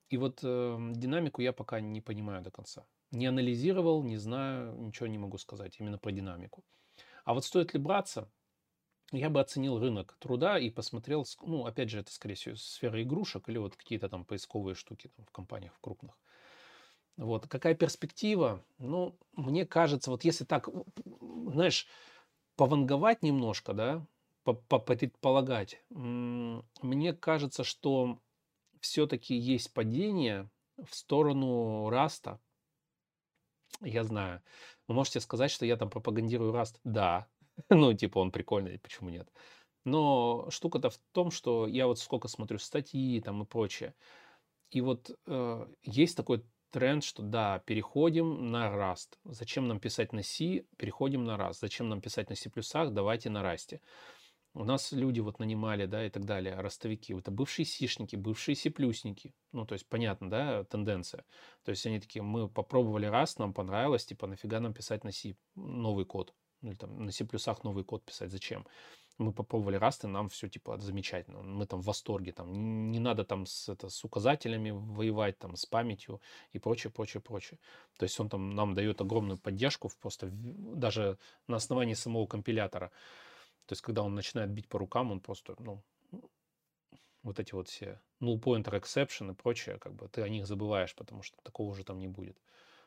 И 0.09 0.17
вот 0.17 0.39
э, 0.41 0.77
динамику 0.95 1.43
я 1.43 1.53
пока 1.53 1.81
не 1.81 2.01
понимаю 2.01 2.41
до 2.41 2.49
конца. 2.49 2.87
Не 3.11 3.27
анализировал, 3.27 4.03
не 4.03 4.17
знаю, 4.17 4.75
ничего 4.77 5.07
не 5.07 5.17
могу 5.17 5.37
сказать 5.37 5.79
именно 5.79 5.97
про 5.97 6.11
динамику. 6.11 6.63
А 7.23 7.33
вот 7.33 7.45
стоит 7.45 7.73
ли 7.73 7.79
браться, 7.79 8.29
я 9.11 9.29
бы 9.29 9.39
оценил 9.39 9.79
рынок 9.79 10.17
труда 10.19 10.59
и 10.59 10.69
посмотрел, 10.69 11.25
ну, 11.41 11.65
опять 11.65 11.89
же, 11.89 11.99
это, 11.99 12.11
скорее 12.11 12.35
всего, 12.35 12.55
сфера 12.55 13.01
игрушек 13.01 13.47
или 13.47 13.57
вот 13.57 13.77
какие-то 13.77 14.09
там 14.09 14.25
поисковые 14.25 14.75
штуки 14.75 15.09
там, 15.15 15.25
в 15.25 15.31
компаниях 15.31 15.73
в 15.73 15.79
крупных. 15.79 16.17
Вот. 17.15 17.47
Какая 17.47 17.73
перспектива? 17.73 18.63
Ну, 18.77 19.17
мне 19.33 19.65
кажется, 19.65 20.11
вот 20.11 20.23
если 20.23 20.43
так, 20.43 20.69
знаешь, 21.05 21.87
пованговать 22.55 23.23
немножко, 23.23 23.73
да, 23.73 24.05
предполагать, 24.43 25.81
мне 25.89 27.13
кажется, 27.13 27.63
что 27.63 28.19
все-таки 28.81 29.35
есть 29.35 29.73
падение 29.73 30.49
в 30.77 30.93
сторону 30.93 31.89
раста. 31.89 32.39
Я 33.81 34.03
знаю. 34.03 34.41
Вы 34.87 34.95
можете 34.95 35.19
сказать, 35.19 35.51
что 35.51 35.65
я 35.65 35.77
там 35.77 35.89
пропагандирую 35.89 36.51
раст. 36.51 36.79
Да. 36.83 37.27
ну, 37.69 37.93
типа, 37.93 38.19
он 38.19 38.31
прикольный, 38.31 38.79
почему 38.79 39.09
нет? 39.09 39.29
Но 39.85 40.49
штука-то 40.49 40.89
в 40.89 40.97
том, 41.13 41.31
что 41.31 41.67
я 41.67 41.87
вот 41.87 41.99
сколько 41.99 42.27
смотрю 42.27 42.57
статьи 42.57 43.21
там 43.21 43.43
и 43.43 43.45
прочее. 43.45 43.95
И 44.69 44.81
вот 44.81 45.17
э, 45.27 45.67
есть 45.83 46.17
такой 46.17 46.43
тренд, 46.71 47.03
что 47.03 47.23
да, 47.23 47.59
переходим 47.59 48.51
на 48.51 48.67
Rust. 48.67 49.17
Зачем 49.23 49.67
нам 49.67 49.79
писать 49.79 50.11
на 50.11 50.23
C? 50.23 50.65
Переходим 50.77 51.23
на 51.23 51.37
Rust. 51.37 51.59
Зачем 51.61 51.87
нам 51.87 52.01
писать 52.01 52.29
на 52.29 52.35
C++? 52.35 52.51
Давайте 52.89 53.29
на 53.29 53.41
Rust. 53.43 53.79
У 54.57 54.63
нас 54.63 54.91
люди 54.91 55.19
вот 55.19 55.37
нанимали, 55.37 55.85
да, 55.85 56.03
и 56.03 56.09
так 56.09 56.25
далее, 56.25 56.59
ростовики. 56.59 57.13
Это 57.13 57.29
бывшие 57.29 57.65
сишники, 57.65 58.15
бывшие 58.15 58.55
сиплюсники. 58.55 59.35
Ну, 59.51 59.65
то 59.65 59.73
есть, 59.73 59.87
понятно, 59.87 60.29
да, 60.31 60.63
тенденция. 60.63 61.25
То 61.63 61.69
есть, 61.69 61.85
они 61.85 61.99
такие, 61.99 62.23
мы 62.23 62.49
попробовали 62.49 63.05
раз, 63.05 63.37
нам 63.37 63.53
понравилось, 63.53 64.05
типа, 64.05 64.25
нафига 64.25 64.59
нам 64.59 64.73
писать 64.73 65.03
на 65.03 65.11
C 65.11 65.35
новый 65.55 66.05
код? 66.05 66.33
Ну, 66.61 66.69
или 66.69 66.77
там 66.77 67.05
на 67.05 67.11
C++ 67.11 67.27
новый 67.63 67.83
код 67.83 68.03
писать, 68.03 68.31
зачем? 68.31 68.65
мы 69.17 69.33
попробовали 69.33 69.79
Rust, 69.79 70.03
и 70.03 70.07
нам 70.07 70.29
все 70.29 70.47
типа 70.47 70.77
замечательно. 70.77 71.41
Мы 71.41 71.65
там 71.65 71.81
в 71.81 71.85
восторге, 71.85 72.31
там 72.31 72.91
не 72.91 72.99
надо 72.99 73.23
там 73.23 73.45
с, 73.45 73.69
это, 73.69 73.89
с 73.89 74.03
указателями 74.03 74.71
воевать, 74.71 75.39
там 75.39 75.55
с 75.55 75.65
памятью 75.65 76.21
и 76.51 76.59
прочее, 76.59 76.91
прочее, 76.91 77.21
прочее. 77.21 77.59
То 77.97 78.03
есть 78.03 78.19
он 78.19 78.29
там 78.29 78.51
нам 78.51 78.75
дает 78.75 79.01
огромную 79.01 79.37
поддержку 79.39 79.89
просто 79.99 80.29
даже 80.31 81.17
на 81.47 81.55
основании 81.57 81.95
самого 81.95 82.27
компилятора. 82.27 82.91
То 83.67 83.73
есть 83.73 83.81
когда 83.81 84.01
он 84.01 84.15
начинает 84.15 84.49
бить 84.49 84.67
по 84.67 84.79
рукам, 84.79 85.11
он 85.11 85.19
просто, 85.19 85.55
ну, 85.59 85.83
вот 87.21 87.39
эти 87.39 87.53
вот 87.53 87.67
все 87.67 87.99
null 88.21 88.39
pointer 88.39 88.81
exception 88.81 89.31
и 89.31 89.35
прочее, 89.35 89.77
как 89.77 89.93
бы 89.93 90.07
ты 90.07 90.21
о 90.21 90.29
них 90.29 90.47
забываешь, 90.47 90.95
потому 90.95 91.21
что 91.21 91.37
такого 91.43 91.71
уже 91.71 91.83
там 91.83 91.99
не 91.99 92.07
будет. 92.07 92.37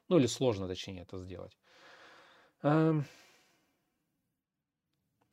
Ну 0.08 0.18
или 0.18 0.26
сложно, 0.26 0.66
точнее, 0.66 1.02
это 1.02 1.18
сделать. 1.18 1.56
Эм, 2.62 3.04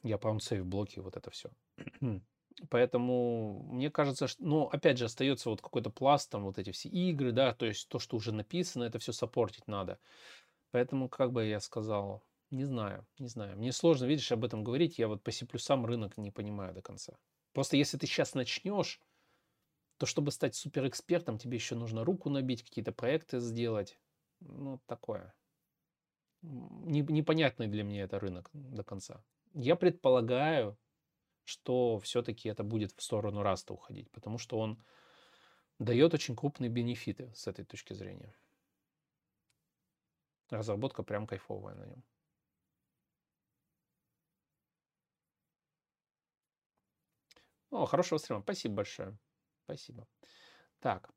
я 0.04 0.18
по 0.18 0.38
сейв 0.40 0.66
блоки, 0.66 1.00
вот 1.00 1.16
это 1.16 1.32
все. 1.32 1.50
Поэтому 2.70 3.68
мне 3.72 3.90
кажется, 3.90 4.28
что, 4.28 4.44
ну, 4.44 4.64
опять 4.66 4.98
же, 4.98 5.06
остается 5.06 5.50
вот 5.50 5.62
какой-то 5.62 5.90
пласт, 5.90 6.30
там 6.30 6.44
вот 6.44 6.58
эти 6.58 6.72
все 6.72 6.90
игры, 6.90 7.32
да, 7.32 7.54
то 7.54 7.66
есть 7.66 7.88
то, 7.88 8.00
что 8.00 8.18
уже 8.18 8.32
написано, 8.34 8.84
это 8.84 9.00
все 9.00 9.14
саппортить 9.14 9.68
надо. 9.68 10.00
Поэтому, 10.72 11.08
как 11.08 11.32
бы 11.32 11.46
я 11.46 11.60
сказал, 11.60 12.24
не 12.52 12.66
знаю, 12.66 13.06
не 13.20 13.28
знаю. 13.28 13.58
Мне 13.58 13.72
сложно, 13.72 14.06
видишь, 14.06 14.32
об 14.32 14.46
этом 14.46 14.64
говорить, 14.64 15.00
я 15.00 15.08
вот 15.08 15.24
по 15.24 15.32
C++ 15.32 15.46
рынок 15.46 16.18
не 16.18 16.32
понимаю 16.32 16.74
до 16.74 16.82
конца. 16.82 17.18
Просто 17.54 17.78
если 17.78 17.98
ты 17.98 18.08
сейчас 18.08 18.36
начнешь, 18.36 19.02
то 19.98 20.06
чтобы 20.06 20.32
стать 20.32 20.56
суперэкспертом, 20.56 21.38
тебе 21.38 21.56
еще 21.56 21.76
нужно 21.76 22.04
руку 22.06 22.30
набить, 22.30 22.64
какие-то 22.64 22.92
проекты 22.92 23.40
сделать. 23.40 24.00
Ну, 24.40 24.80
такое. 24.86 25.34
Непонятный 26.42 27.68
для 27.68 27.84
меня 27.84 28.04
это 28.04 28.20
рынок 28.20 28.50
до 28.54 28.84
конца. 28.84 29.24
Я 29.54 29.76
предполагаю, 29.76 30.78
что 31.46 31.98
все-таки 32.00 32.50
это 32.50 32.64
будет 32.64 32.92
в 32.92 33.02
сторону 33.02 33.42
Раста 33.42 33.74
уходить, 33.74 34.12
потому 34.12 34.38
что 34.38 34.60
он 34.60 34.84
дает 35.80 36.14
очень 36.14 36.36
крупные 36.36 36.70
бенефиты 36.70 37.34
с 37.34 37.48
этой 37.48 37.66
точки 37.66 37.94
зрения. 37.94 38.36
Разработка 40.50 41.04
прям 41.04 41.26
кайфовая 41.26 41.76
на 41.76 41.86
нем. 41.86 42.04
О, 47.72 47.86
хорошего 47.86 48.18
стрима. 48.18 48.42
Спасибо 48.42 48.76
большое. 48.76 49.18
Спасибо. 49.66 50.08
Так. 50.80 51.10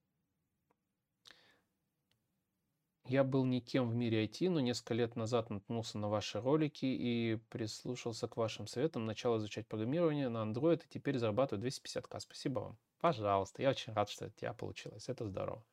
Я 3.05 3.25
был 3.25 3.45
никем 3.45 3.89
в 3.89 3.95
мире 3.95 4.25
IT, 4.25 4.51
но 4.51 4.61
несколько 4.61 4.95
лет 4.95 5.17
назад 5.17 5.51
наткнулся 5.51 5.99
на 5.99 6.09
ваши 6.09 6.41
ролики 6.41 6.85
и 6.85 7.41
прислушался 7.49 8.29
к 8.29 8.37
вашим 8.37 8.67
советам, 8.67 9.05
начал 9.05 9.37
изучать 9.39 9.67
программирование 9.67 10.29
на 10.29 10.45
Android 10.45 10.85
и 10.85 10.89
теперь 10.89 11.19
зарабатываю 11.19 11.67
250к. 11.67 12.21
Спасибо 12.21 12.61
вам. 12.61 12.79
Пожалуйста, 13.01 13.63
я 13.63 13.71
очень 13.71 13.93
рад, 13.95 14.11
что 14.11 14.27
у 14.27 14.31
тебя 14.31 14.53
получилось. 14.53 15.09
Это 15.09 15.25
здорово. 15.25 15.65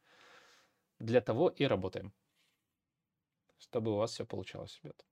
Для 1.00 1.22
того 1.22 1.50
и 1.50 1.66
работаем. 1.66 2.12
Чтобы 3.60 3.92
у 3.92 3.98
вас 3.98 4.12
все 4.12 4.26
получалось, 4.26 4.80
ребят. 4.82 5.06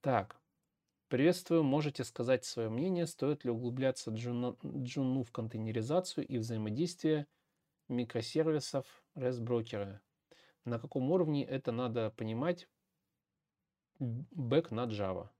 Так. 0.00 0.39
Приветствую. 1.10 1.64
Можете 1.64 2.04
сказать 2.04 2.44
свое 2.44 2.68
мнение, 2.68 3.04
стоит 3.04 3.44
ли 3.44 3.50
углубляться 3.50 4.12
джуну, 4.12 4.56
джуну 4.64 5.24
в 5.24 5.32
контейнеризацию 5.32 6.24
и 6.24 6.38
взаимодействие 6.38 7.26
микросервисов 7.88 8.86
REST-брокера? 9.16 10.00
на 10.64 10.78
каком 10.78 11.10
уровне 11.10 11.44
это 11.44 11.72
надо 11.72 12.10
понимать 12.10 12.68
бэк 13.98 14.70
на 14.70 14.86
Java. 14.86 15.30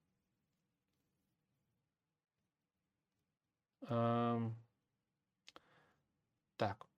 Так. 6.57 6.89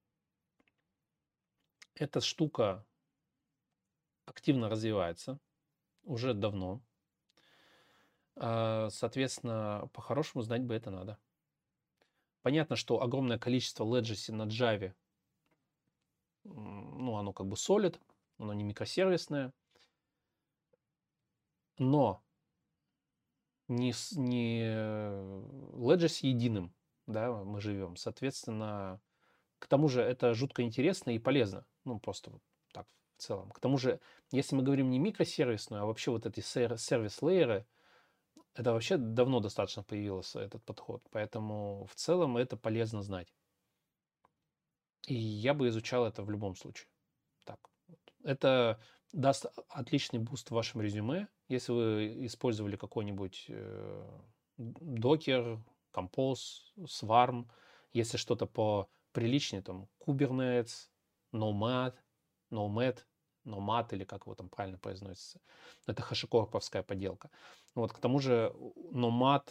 Эта 1.94 2.22
штука 2.22 2.86
активно 4.24 4.70
развивается 4.70 5.38
уже 6.04 6.32
давно. 6.32 6.82
А, 8.44 8.88
соответственно, 8.90 9.88
по-хорошему 9.92 10.42
знать 10.42 10.64
бы 10.64 10.74
это 10.74 10.90
надо. 10.90 11.16
Понятно, 12.42 12.74
что 12.74 13.00
огромное 13.00 13.38
количество 13.38 13.84
legacy 13.84 14.32
на 14.32 14.48
Java, 14.48 14.92
ну, 16.42 17.16
оно 17.16 17.32
как 17.32 17.46
бы 17.46 17.56
солид, 17.56 18.00
оно 18.38 18.52
не 18.52 18.64
микросервисное, 18.64 19.52
но 21.78 22.20
не, 23.68 23.94
не 24.16 24.64
Legacy 25.76 26.26
единым, 26.26 26.74
да, 27.06 27.30
мы 27.44 27.60
живем. 27.60 27.94
Соответственно, 27.94 29.00
к 29.60 29.68
тому 29.68 29.88
же 29.88 30.02
это 30.02 30.34
жутко 30.34 30.62
интересно 30.62 31.10
и 31.10 31.20
полезно. 31.20 31.64
Ну, 31.84 32.00
просто 32.00 32.30
вот 32.32 32.42
так 32.72 32.88
в 33.18 33.22
целом. 33.22 33.52
К 33.52 33.60
тому 33.60 33.78
же, 33.78 34.00
если 34.32 34.56
мы 34.56 34.64
говорим 34.64 34.90
не 34.90 34.98
микросервисную, 34.98 35.84
а 35.84 35.86
вообще 35.86 36.10
вот 36.10 36.26
эти 36.26 36.40
service 36.40 37.03
layer 37.03 37.48
ы, 37.48 37.66
это 38.54 38.72
вообще 38.72 38.96
давно 38.96 39.40
достаточно 39.40 39.82
появился 39.82 40.40
этот 40.40 40.62
подход. 40.64 41.02
Поэтому 41.10 41.86
в 41.90 41.94
целом 41.94 42.36
это 42.36 42.56
полезно 42.56 43.02
знать. 43.02 43.32
И 45.06 45.14
я 45.14 45.54
бы 45.54 45.68
изучал 45.68 46.06
это 46.06 46.22
в 46.22 46.30
любом 46.30 46.54
случае. 46.54 46.88
Так. 47.44 47.58
Это 48.22 48.80
даст 49.12 49.46
отличный 49.68 50.20
буст 50.20 50.50
в 50.50 50.54
вашем 50.54 50.80
резюме, 50.80 51.28
если 51.48 51.72
вы 51.72 52.26
использовали 52.26 52.76
какой-нибудь 52.76 53.50
докер, 54.56 55.58
композ, 55.90 56.72
сварм, 56.86 57.50
если 57.92 58.16
что-то 58.16 58.46
по 58.46 58.88
приличнее, 59.12 59.62
там, 59.62 59.88
Kubernetes, 60.00 60.88
Nomad, 61.32 61.94
Nomad, 62.50 62.98
Nomad 63.44 63.88
или 63.92 64.04
как 64.04 64.22
его 64.22 64.34
там 64.34 64.48
правильно 64.48 64.78
произносится. 64.78 65.40
Это 65.86 66.02
хашикорповская 66.02 66.82
поделка. 66.82 67.30
Вот, 67.74 67.92
к 67.92 67.98
тому 67.98 68.18
же 68.18 68.52
Nomad, 68.92 69.48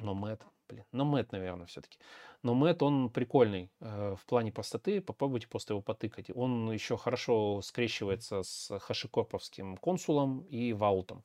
Nomad, 0.00 0.40
блин, 0.68 0.84
Nomad, 0.92 1.28
наверное, 1.32 1.66
все-таки. 1.66 1.98
Но 2.42 2.54
Мэтт, 2.54 2.82
он 2.82 3.10
прикольный 3.10 3.72
э, 3.80 4.14
в 4.16 4.24
плане 4.26 4.52
простоты. 4.52 5.00
Попробуйте 5.00 5.48
просто 5.48 5.72
его 5.74 5.82
потыкать. 5.82 6.30
Он 6.34 6.70
еще 6.70 6.96
хорошо 6.96 7.60
скрещивается 7.62 8.42
с 8.42 8.78
хашикорповским 8.78 9.76
консулом 9.78 10.42
и 10.42 10.72
ваутом, 10.72 11.24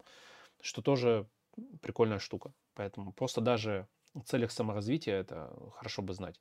что 0.62 0.82
тоже 0.82 1.28
прикольная 1.82 2.20
штука. 2.20 2.54
Поэтому 2.74 3.14
просто 3.14 3.42
даже 3.42 3.88
в 4.14 4.24
целях 4.24 4.52
саморазвития 4.52 5.20
это 5.20 5.54
хорошо 5.76 6.02
бы 6.02 6.14
знать. 6.14 6.40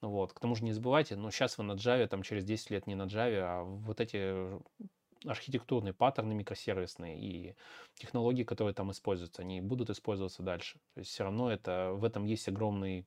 Вот. 0.00 0.32
К 0.32 0.40
тому 0.40 0.54
же 0.54 0.64
не 0.64 0.72
забывайте, 0.72 1.16
но 1.16 1.30
сейчас 1.30 1.58
вы 1.58 1.64
на 1.64 1.72
Java, 1.72 2.06
там 2.06 2.22
через 2.22 2.44
10 2.44 2.70
лет 2.70 2.86
не 2.86 2.94
на 2.94 3.02
Java, 3.02 3.40
а 3.40 3.62
вот 3.64 4.00
эти 4.00 4.34
архитектурные 5.26 5.92
паттерны 5.92 6.34
микросервисные 6.34 7.18
и 7.20 7.54
технологии, 7.94 8.44
которые 8.44 8.74
там 8.74 8.90
используются, 8.90 9.42
они 9.42 9.60
будут 9.60 9.90
использоваться 9.90 10.42
дальше. 10.42 10.78
То 10.94 11.00
есть 11.00 11.10
все 11.10 11.24
равно 11.24 11.52
это, 11.52 11.92
в 11.92 12.04
этом 12.04 12.24
есть 12.24 12.48
огромный 12.48 13.06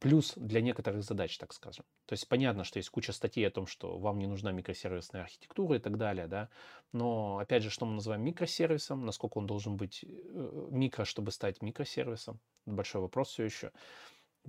плюс 0.00 0.34
для 0.36 0.60
некоторых 0.60 1.02
задач, 1.02 1.38
так 1.38 1.52
скажем. 1.52 1.84
То 2.06 2.12
есть 2.12 2.28
понятно, 2.28 2.64
что 2.64 2.78
есть 2.78 2.90
куча 2.90 3.12
статей 3.12 3.46
о 3.46 3.50
том, 3.50 3.66
что 3.66 3.98
вам 3.98 4.18
не 4.18 4.26
нужна 4.26 4.52
микросервисная 4.52 5.22
архитектура 5.22 5.76
и 5.76 5.78
так 5.78 5.96
далее, 5.96 6.26
да. 6.26 6.50
Но 6.92 7.38
опять 7.38 7.62
же, 7.62 7.70
что 7.70 7.86
мы 7.86 7.94
называем 7.94 8.22
микросервисом, 8.22 9.06
насколько 9.06 9.38
он 9.38 9.46
должен 9.46 9.76
быть 9.76 10.04
э, 10.04 10.68
микро, 10.70 11.04
чтобы 11.04 11.30
стать 11.30 11.62
микросервисом, 11.62 12.38
большой 12.66 13.00
вопрос 13.00 13.30
все 13.30 13.44
еще. 13.44 13.72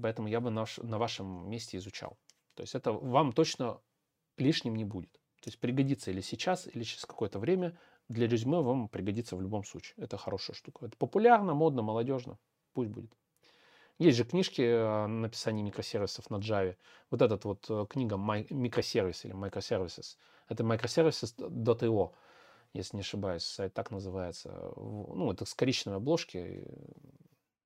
Поэтому 0.01 0.27
я 0.27 0.39
бы 0.39 0.49
на, 0.49 0.65
на 0.77 0.97
вашем 0.97 1.49
месте 1.49 1.77
изучал. 1.77 2.17
То 2.55 2.63
есть 2.63 2.75
это 2.75 2.91
вам 2.91 3.33
точно 3.33 3.79
лишним 4.37 4.75
не 4.75 4.85
будет. 4.85 5.11
То 5.41 5.47
есть 5.47 5.59
пригодится 5.59 6.11
или 6.11 6.21
сейчас, 6.21 6.67
или 6.67 6.83
через 6.83 7.05
какое-то 7.05 7.39
время. 7.39 7.77
Для 8.09 8.27
резюме 8.27 8.59
вам 8.61 8.89
пригодится 8.89 9.35
в 9.35 9.41
любом 9.41 9.63
случае. 9.63 9.95
Это 9.97 10.17
хорошая 10.17 10.55
штука. 10.55 10.85
Это 10.85 10.97
популярно, 10.97 11.53
модно, 11.53 11.81
молодежно. 11.81 12.37
Пусть 12.73 12.89
будет. 12.89 13.13
Есть 13.99 14.17
же 14.17 14.23
книжки 14.23 14.61
о 14.61 15.07
написании 15.07 15.61
микросервисов 15.61 16.29
на 16.29 16.37
Java. 16.37 16.75
Вот 17.11 17.21
эта 17.21 17.39
вот 17.47 17.65
э, 17.69 17.85
книга 17.89 18.15
микросервис 18.15 19.25
или 19.25 19.33
microservices. 19.33 20.15
Это 20.47 20.63
microservices.io, 20.63 22.11
если 22.73 22.95
не 22.95 23.01
ошибаюсь, 23.01 23.43
сайт 23.43 23.73
так 23.73 23.91
называется. 23.91 24.71
Ну, 24.77 25.31
это 25.31 25.45
с 25.45 25.53
коричневой 25.53 25.97
обложки. 25.97 26.65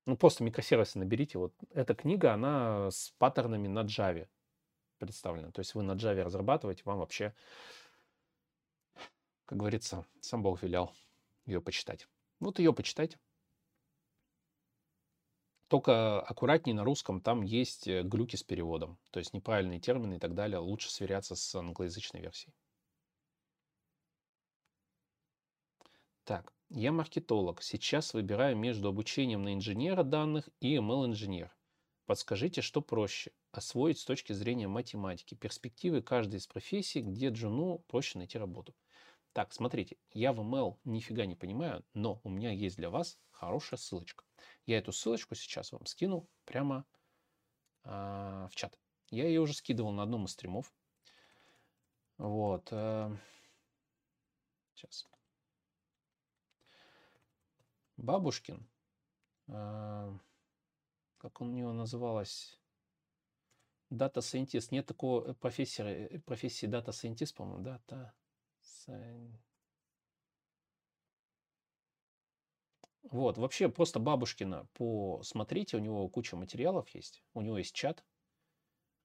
Ну, 0.05 0.17
просто 0.17 0.43
микросервисы 0.43 0.99
наберите. 0.99 1.37
Вот 1.37 1.53
эта 1.71 1.95
книга, 1.95 2.33
она 2.33 2.91
с 2.91 3.13
паттернами 3.17 3.67
на 3.67 3.83
Java 3.83 4.27
представлена. 4.97 5.51
То 5.51 5.59
есть 5.59 5.75
вы 5.75 5.83
на 5.83 5.93
Java 5.93 6.23
разрабатываете, 6.23 6.83
вам 6.85 6.99
вообще, 6.99 7.33
как 9.45 9.57
говорится, 9.57 10.05
сам 10.19 10.43
Бог 10.43 10.61
велел 10.61 10.93
ее 11.45 11.61
почитать. 11.61 12.07
Вот 12.39 12.59
ее 12.59 12.73
почитайте. 12.73 13.17
Только 15.69 16.21
аккуратнее 16.21 16.75
на 16.75 16.83
русском, 16.83 17.19
там 17.19 17.41
есть 17.41 17.87
э, 17.87 18.03
глюки 18.03 18.35
с 18.35 18.43
переводом. 18.43 18.99
То 19.11 19.19
есть 19.19 19.33
неправильные 19.33 19.79
термины 19.79 20.15
и 20.15 20.19
так 20.19 20.35
далее. 20.35 20.59
Лучше 20.59 20.91
сверяться 20.91 21.35
с 21.35 21.55
англоязычной 21.55 22.21
версией. 22.21 22.53
Так, 26.25 26.53
я 26.73 26.91
маркетолог. 26.91 27.61
Сейчас 27.61 28.13
выбираю 28.15 28.57
между 28.57 28.89
обучением 28.89 29.43
на 29.43 29.53
инженера 29.53 30.03
данных 30.03 30.49
и 30.59 30.75
ML-инженер. 30.75 31.55
Подскажите, 32.05 32.61
что 32.61 32.81
проще? 32.81 33.31
Освоить 33.51 33.99
с 33.99 34.05
точки 34.05 34.33
зрения 34.33 34.67
математики. 34.67 35.35
Перспективы 35.35 36.01
каждой 36.01 36.37
из 36.37 36.47
профессий, 36.47 37.01
где 37.01 37.29
джуну 37.29 37.79
проще 37.87 38.17
найти 38.17 38.39
работу. 38.39 38.75
Так, 39.33 39.53
смотрите, 39.53 39.97
я 40.11 40.33
в 40.33 40.39
ML 40.39 40.77
нифига 40.83 41.27
не 41.27 41.35
понимаю, 41.35 41.85
но 41.93 42.19
у 42.23 42.29
меня 42.29 42.51
есть 42.51 42.77
для 42.77 42.89
вас 42.89 43.19
хорошая 43.29 43.77
ссылочка. 43.77 44.25
Я 44.65 44.79
эту 44.79 44.91
ссылочку 44.91 45.35
сейчас 45.35 45.71
вам 45.71 45.85
скину 45.85 46.27
прямо 46.45 46.85
э, 47.83 47.89
в 47.89 48.55
чат. 48.55 48.79
Я 49.11 49.27
ее 49.27 49.41
уже 49.41 49.53
скидывал 49.53 49.91
на 49.91 50.03
одном 50.03 50.25
из 50.25 50.31
стримов. 50.31 50.73
Вот. 52.17 52.67
Э, 52.71 53.15
сейчас. 54.73 55.07
Бабушкин. 58.03 58.69
Э, 59.47 60.11
как 61.17 61.39
у 61.39 61.45
него 61.45 61.71
называлось? 61.71 62.59
Дата 63.89 64.19
Scientist. 64.19 64.67
Нет 64.71 64.85
такого 64.85 65.33
профессии, 65.33 66.17
профессии 66.25 66.67
Data 66.67 66.89
Scientist, 66.89 67.33
по-моему. 67.33 67.63
Data 67.63 68.11
Scientist. 68.61 69.39
Вот, 73.03 73.37
вообще 73.37 73.69
просто 73.69 73.99
Бабушкина, 73.99 74.67
посмотрите, 74.73 75.77
у 75.77 75.79
него 75.79 76.07
куча 76.09 76.35
материалов 76.35 76.89
есть, 76.89 77.23
у 77.33 77.41
него 77.41 77.57
есть 77.57 77.75
чат. 77.75 78.03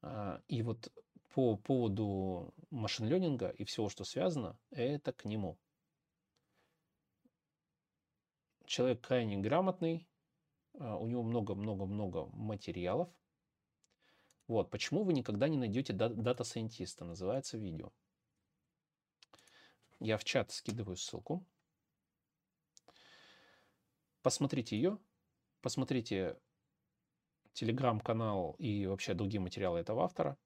А, 0.02 0.40
и 0.48 0.62
вот 0.62 0.92
по 1.34 1.56
поводу 1.56 2.54
machine 2.70 3.04
learning 3.04 3.43
а 3.43 3.48
и 3.50 3.64
всего, 3.64 3.88
что 3.88 4.04
связано, 4.04 4.58
это 4.70 5.12
к 5.12 5.24
нему. 5.24 5.58
Человек 8.68 9.00
крайне 9.00 9.38
грамотный, 9.38 10.06
а, 10.78 10.98
у 10.98 11.06
него 11.06 11.22
много-много-много 11.22 12.26
материалов. 12.34 13.08
Вот, 14.46 14.70
почему 14.70 15.04
вы 15.04 15.14
никогда 15.14 15.48
не 15.48 15.56
найдете 15.56 15.94
дата-сайентиста, 15.94 17.06
называется 17.06 17.56
видео. 17.56 17.90
Я 20.00 20.18
в 20.18 20.24
чат 20.24 20.50
скидываю 20.50 20.98
ссылку. 20.98 21.46
Посмотрите 24.20 24.76
ее, 24.76 24.98
посмотрите 25.62 26.38
телеграм-канал 27.54 28.54
и 28.58 28.86
вообще 28.86 29.14
другие 29.14 29.40
материалы 29.40 29.78
этого 29.78 30.04
автора. 30.04 30.36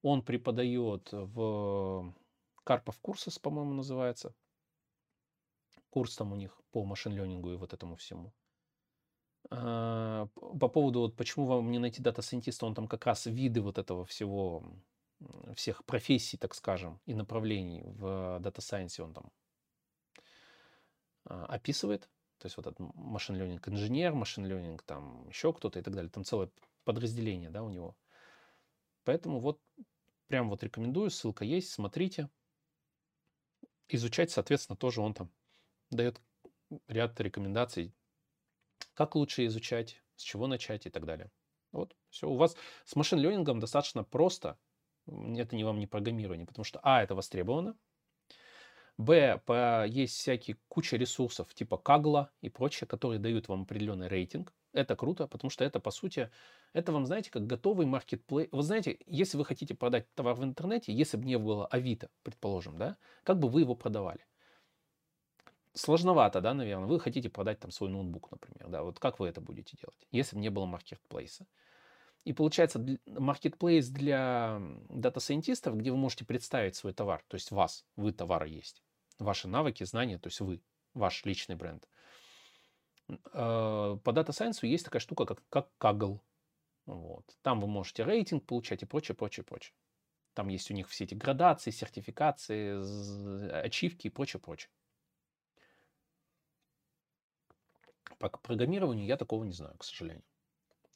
Он 0.00 0.22
преподает 0.22 1.08
в 1.10 2.14
Karpov 2.62 3.00
Courses, 3.00 3.40
по-моему, 3.40 3.74
называется. 3.74 4.32
Курс 5.94 6.16
там 6.16 6.32
у 6.32 6.34
них 6.34 6.60
по 6.72 6.84
machine 6.84 7.14
learning 7.14 7.48
у 7.48 7.52
и 7.52 7.56
вот 7.56 7.72
этому 7.72 7.94
всему. 7.94 8.34
А, 9.48 10.26
по 10.34 10.68
поводу, 10.68 10.98
вот, 10.98 11.14
почему 11.14 11.46
вам 11.46 11.70
не 11.70 11.78
найти 11.78 12.02
дата-сайентиста, 12.02 12.66
он 12.66 12.74
там 12.74 12.88
как 12.88 13.06
раз 13.06 13.26
виды 13.26 13.60
вот 13.60 13.78
этого 13.78 14.04
всего, 14.04 14.64
всех 15.54 15.84
профессий, 15.84 16.36
так 16.36 16.52
скажем, 16.56 17.00
и 17.06 17.14
направлений 17.14 17.84
в 17.84 18.40
дата-сайенсе 18.40 19.04
он 19.04 19.14
там 19.14 19.30
а, 21.26 21.46
описывает. 21.46 22.10
То 22.38 22.46
есть 22.46 22.56
вот 22.56 22.66
этот 22.66 22.80
машин 22.96 23.36
ленинг 23.36 23.68
инженер, 23.68 24.14
машин 24.14 24.44
ленинг 24.46 24.82
там 24.82 25.28
еще 25.28 25.52
кто-то 25.52 25.78
и 25.78 25.82
так 25.82 25.94
далее. 25.94 26.10
Там 26.10 26.24
целое 26.24 26.50
подразделение, 26.82 27.50
да, 27.50 27.62
у 27.62 27.68
него. 27.68 27.96
Поэтому 29.04 29.38
вот 29.38 29.60
прям 30.26 30.50
вот 30.50 30.64
рекомендую, 30.64 31.10
ссылка 31.10 31.44
есть, 31.44 31.70
смотрите. 31.70 32.28
Изучать, 33.86 34.32
соответственно, 34.32 34.76
тоже 34.76 35.00
он 35.00 35.14
там 35.14 35.30
дает 35.94 36.20
ряд 36.88 37.18
рекомендаций, 37.20 37.94
как 38.94 39.14
лучше 39.14 39.46
изучать, 39.46 40.02
с 40.16 40.22
чего 40.22 40.46
начать 40.46 40.86
и 40.86 40.90
так 40.90 41.06
далее. 41.06 41.30
Вот, 41.72 41.96
все. 42.10 42.28
У 42.28 42.36
вас 42.36 42.56
с 42.84 42.94
машин 42.96 43.18
ленингом 43.18 43.60
достаточно 43.60 44.04
просто. 44.04 44.58
Это 45.06 45.56
не 45.56 45.64
вам 45.64 45.78
не 45.78 45.86
программирование, 45.86 46.46
потому 46.46 46.64
что, 46.64 46.80
а, 46.82 47.02
это 47.02 47.14
востребовано, 47.14 47.76
Б, 48.96 49.40
по, 49.44 49.84
есть 49.86 50.16
всякие 50.16 50.56
куча 50.68 50.96
ресурсов 50.96 51.52
типа 51.52 51.76
Кагла 51.76 52.30
и 52.40 52.48
прочее, 52.48 52.86
которые 52.86 53.18
дают 53.18 53.48
вам 53.48 53.62
определенный 53.62 54.06
рейтинг. 54.06 54.54
Это 54.72 54.94
круто, 54.94 55.26
потому 55.26 55.50
что 55.50 55.64
это, 55.64 55.80
по 55.80 55.90
сути, 55.90 56.30
это 56.72 56.92
вам, 56.92 57.04
знаете, 57.06 57.30
как 57.30 57.46
готовый 57.46 57.86
маркетплейс. 57.86 58.48
Вы 58.52 58.62
знаете, 58.62 58.98
если 59.06 59.36
вы 59.36 59.44
хотите 59.44 59.74
продать 59.74 60.12
товар 60.14 60.34
в 60.36 60.44
интернете, 60.44 60.92
если 60.92 61.16
бы 61.16 61.24
не 61.24 61.38
было 61.38 61.66
Авито, 61.66 62.08
предположим, 62.22 62.78
да, 62.78 62.96
как 63.24 63.38
бы 63.40 63.48
вы 63.48 63.62
его 63.62 63.74
продавали? 63.74 64.24
Сложновато, 65.74 66.40
да, 66.40 66.54
наверное. 66.54 66.86
Вы 66.86 67.00
хотите 67.00 67.28
продать 67.28 67.58
там 67.58 67.72
свой 67.72 67.90
ноутбук, 67.90 68.30
например, 68.30 68.68
да, 68.68 68.82
вот 68.82 69.00
как 69.00 69.18
вы 69.18 69.28
это 69.28 69.40
будете 69.40 69.76
делать, 69.76 70.06
если 70.12 70.36
бы 70.36 70.42
не 70.42 70.50
было 70.50 70.66
маркетплейса? 70.66 71.46
И 72.24 72.32
получается 72.32 72.84
маркетплейс 73.06 73.88
для 73.88 74.62
дата-сайентистов, 74.88 75.76
где 75.76 75.90
вы 75.90 75.96
можете 75.96 76.24
представить 76.24 76.76
свой 76.76 76.94
товар, 76.94 77.22
то 77.28 77.34
есть 77.34 77.50
вас, 77.50 77.84
вы 77.96 78.12
товар 78.12 78.44
есть, 78.44 78.82
ваши 79.18 79.48
навыки, 79.48 79.84
знания, 79.84 80.18
то 80.18 80.28
есть 80.28 80.40
вы, 80.40 80.62
ваш 80.94 81.24
личный 81.24 81.56
бренд. 81.56 81.86
Э, 83.08 83.98
по 84.02 84.12
дата 84.12 84.32
сайенсу 84.32 84.66
есть 84.66 84.84
такая 84.84 85.00
штука, 85.00 85.26
как, 85.26 85.42
как 85.50 85.68
Kaggle. 85.78 86.20
Вот. 86.86 87.24
Там 87.42 87.60
вы 87.60 87.66
можете 87.66 88.04
рейтинг 88.04 88.46
получать 88.46 88.82
и 88.82 88.86
прочее, 88.86 89.14
прочее, 89.16 89.44
прочее. 89.44 89.74
Там 90.34 90.48
есть 90.48 90.70
у 90.70 90.74
них 90.74 90.88
все 90.88 91.04
эти 91.04 91.14
градации, 91.14 91.70
сертификации, 91.70 93.60
ачивки 93.64 94.06
и 94.06 94.10
прочее, 94.10 94.40
прочее. 94.40 94.70
По 98.28 98.38
программированию 98.38 99.06
я 99.06 99.16
такого 99.16 99.44
не 99.44 99.52
знаю, 99.52 99.76
к 99.78 99.84
сожалению 99.84 100.24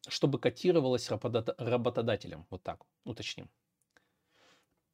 чтобы 0.08 0.38
котировалось 0.38 1.10
работодателем. 1.10 2.46
Вот 2.50 2.62
так 2.62 2.84
уточним. 3.04 3.50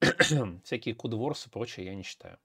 Всякие 0.64 0.95
Codewars 0.94 1.42
ы 1.42 1.48
и 1.49 1.53
прочее 1.53 1.87
я 1.87 1.95
не 1.95 2.03
считаю. 2.03 2.39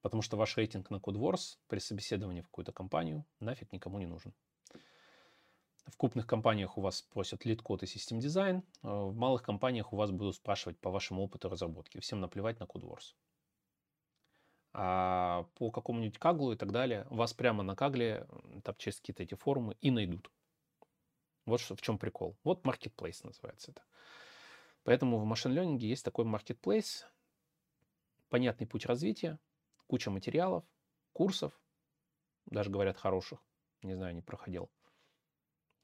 Потому 0.00 0.22
что 0.22 0.36
ваш 0.36 0.56
рейтинг 0.56 0.90
на 0.90 1.00
Codewars 1.00 1.58
при 1.66 1.78
собеседовании 1.78 2.42
в 2.42 2.46
какую-то 2.46 2.72
компанию 2.72 3.24
нафиг 3.40 3.72
никому 3.72 3.98
не 3.98 4.06
нужен. 4.06 4.34
В 5.86 5.96
крупных 5.96 6.26
компаниях 6.26 6.78
у 6.78 6.80
вас 6.80 7.02
просят 7.02 7.44
LeetCode 7.44 7.82
и 7.82 7.86
system 7.86 8.18
design. 8.18 8.62
А 8.82 9.04
в 9.04 9.14
малых 9.14 9.42
компаниях 9.42 9.92
у 9.92 9.96
вас 9.96 10.10
будут 10.10 10.36
спрашивать 10.36 10.78
по 10.78 10.90
вашему 10.90 11.22
опыту 11.22 11.48
разработки. 11.48 12.00
Всем 12.00 12.20
наплевать 12.20 12.60
на 12.60 12.66
Codewars. 12.66 13.14
А 14.76 15.46
по 15.54 15.70
какому-нибудь 15.70 16.18
Kaggle 16.18 16.47
у 16.47 16.52
и 16.52 16.56
так 16.56 16.72
далее, 16.72 17.06
вас 17.08 17.32
прямо 17.32 17.62
на 17.62 17.76
Kaggle, 17.76 18.26
там 18.64 18.74
через 18.76 18.98
какие-то 18.98 19.22
эти 19.22 19.34
форумы 19.34 19.76
и 19.80 19.92
найдут. 19.92 20.32
Вот 21.46 21.60
что, 21.60 21.76
в 21.76 21.80
чем 21.80 21.96
прикол. 21.96 22.36
Вот 22.42 22.66
marketplace 22.66 23.20
называется 23.22 23.70
это. 23.70 23.82
Поэтому 24.82 25.18
в 25.18 25.24
машин 25.24 25.52
ленинге 25.52 25.88
есть 25.88 26.04
такой 26.04 26.24
marketplace, 26.24 27.04
понятный 28.30 28.66
путь 28.66 28.84
развития, 28.86 29.38
куча 29.86 30.10
материалов, 30.10 30.64
курсов, 31.12 31.52
даже 32.46 32.70
говорят 32.70 32.96
хороших, 32.96 33.38
не 33.82 33.94
знаю, 33.94 34.12
не 34.12 34.22
проходил. 34.22 34.72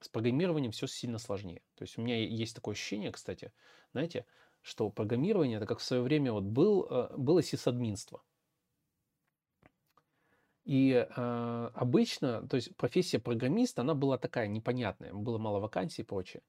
С 0.00 0.08
программированием 0.08 0.72
все 0.72 0.88
сильно 0.88 1.18
сложнее. 1.18 1.62
То 1.76 1.82
есть 1.82 1.96
у 1.96 2.02
меня 2.02 2.16
есть 2.16 2.56
такое 2.56 2.72
ощущение, 2.72 3.12
кстати, 3.12 3.52
знаете, 3.92 4.26
что 4.62 4.90
программирование, 4.90 5.58
это 5.58 5.66
как 5.66 5.78
в 5.78 5.84
свое 5.84 6.02
время 6.02 6.32
вот 6.32 6.44
был, 6.44 6.86
э, 6.90 7.16
было 7.16 7.40
сисадминство. 7.40 8.24
И 10.70 10.92
э, 10.92 11.70
обычно, 11.74 12.46
то 12.46 12.54
есть 12.54 12.76
профессия 12.76 13.18
программиста, 13.18 13.82
она 13.82 13.94
была 13.94 14.18
такая 14.18 14.46
непонятная, 14.46 15.12
было 15.12 15.36
мало 15.36 15.58
вакансий 15.58 16.02
и 16.02 16.04
прочее. 16.04 16.44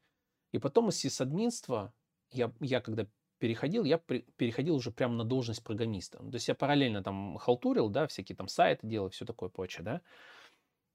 И 0.52 0.60
потом 0.60 0.90
из 0.90 0.98
сисадминства, 0.98 1.92
я, 2.32 2.54
я 2.60 2.82
когда 2.82 3.08
переходил, 3.40 3.84
я 3.84 3.98
при, 3.98 4.20
переходил 4.38 4.76
уже 4.76 4.92
прямо 4.92 5.16
на 5.16 5.24
должность 5.24 5.64
программиста. 5.64 6.20
То 6.20 6.36
есть 6.36 6.48
я 6.48 6.54
параллельно 6.54 7.02
там 7.02 7.40
халтурил, 7.40 7.90
да, 7.90 8.06
всякие 8.06 8.36
там 8.36 8.48
сайты 8.48 8.86
делал, 8.86 9.10
все 9.10 9.26
такое 9.26 9.50
прочее, 9.50 9.84
да. 9.84 10.02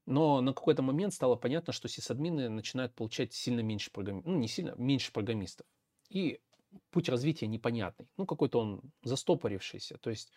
Но 0.06 0.40
на 0.40 0.52
какой-то 0.52 0.82
момент 0.82 1.12
стало 1.12 1.34
понятно, 1.34 1.72
что 1.72 1.88
сисадмины 1.88 2.48
начинают 2.48 2.94
получать 2.94 3.32
сильно 3.32 3.58
меньше 3.58 3.90
программистов, 3.90 4.32
ну 4.32 4.38
не 4.38 4.46
сильно, 4.46 4.76
меньше 4.76 5.10
программистов. 5.10 5.66
И 6.10 6.38
путь 6.90 7.08
развития 7.08 7.48
непонятный. 7.48 8.06
Ну 8.18 8.24
какой-то 8.24 8.60
он 8.60 8.82
застопорившийся. 9.02 9.98
То 9.98 10.10
есть 10.10 10.30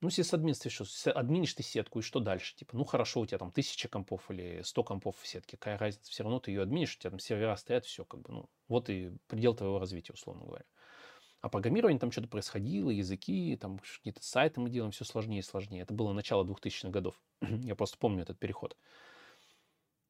ну, 0.00 0.10
сисадминстве 0.10 0.70
что, 0.70 0.84
админишь 1.12 1.54
ты 1.54 1.62
сетку, 1.62 2.00
и 2.00 2.02
что 2.02 2.20
дальше? 2.20 2.54
Типа, 2.56 2.76
ну 2.76 2.84
хорошо, 2.84 3.20
у 3.20 3.26
тебя 3.26 3.38
там 3.38 3.50
тысяча 3.50 3.88
компов 3.88 4.30
или 4.30 4.60
сто 4.62 4.84
компов 4.84 5.16
в 5.18 5.26
сетке, 5.26 5.56
какая 5.56 5.78
разница, 5.78 6.10
все 6.10 6.22
равно 6.22 6.38
ты 6.38 6.50
ее 6.50 6.62
админишь, 6.62 6.96
у 6.96 6.98
тебя 6.98 7.10
там 7.10 7.18
сервера 7.18 7.56
стоят, 7.56 7.86
все, 7.86 8.04
как 8.04 8.20
бы, 8.20 8.32
ну, 8.32 8.50
вот 8.68 8.90
и 8.90 9.12
предел 9.26 9.54
твоего 9.54 9.78
развития, 9.78 10.12
условно 10.12 10.44
говоря. 10.44 10.64
А 11.40 11.48
программирование 11.48 12.00
там 12.00 12.10
что-то 12.10 12.28
происходило, 12.28 12.90
языки, 12.90 13.56
там 13.56 13.78
какие-то 13.78 14.22
сайты 14.22 14.60
мы 14.60 14.68
делаем, 14.68 14.90
все 14.90 15.04
сложнее 15.04 15.38
и 15.38 15.42
сложнее. 15.42 15.82
Это 15.82 15.94
было 15.94 16.12
начало 16.12 16.44
2000-х 16.44 16.90
годов. 16.90 17.22
Я 17.40 17.74
просто 17.74 17.98
помню 17.98 18.22
этот 18.22 18.38
переход. 18.38 18.76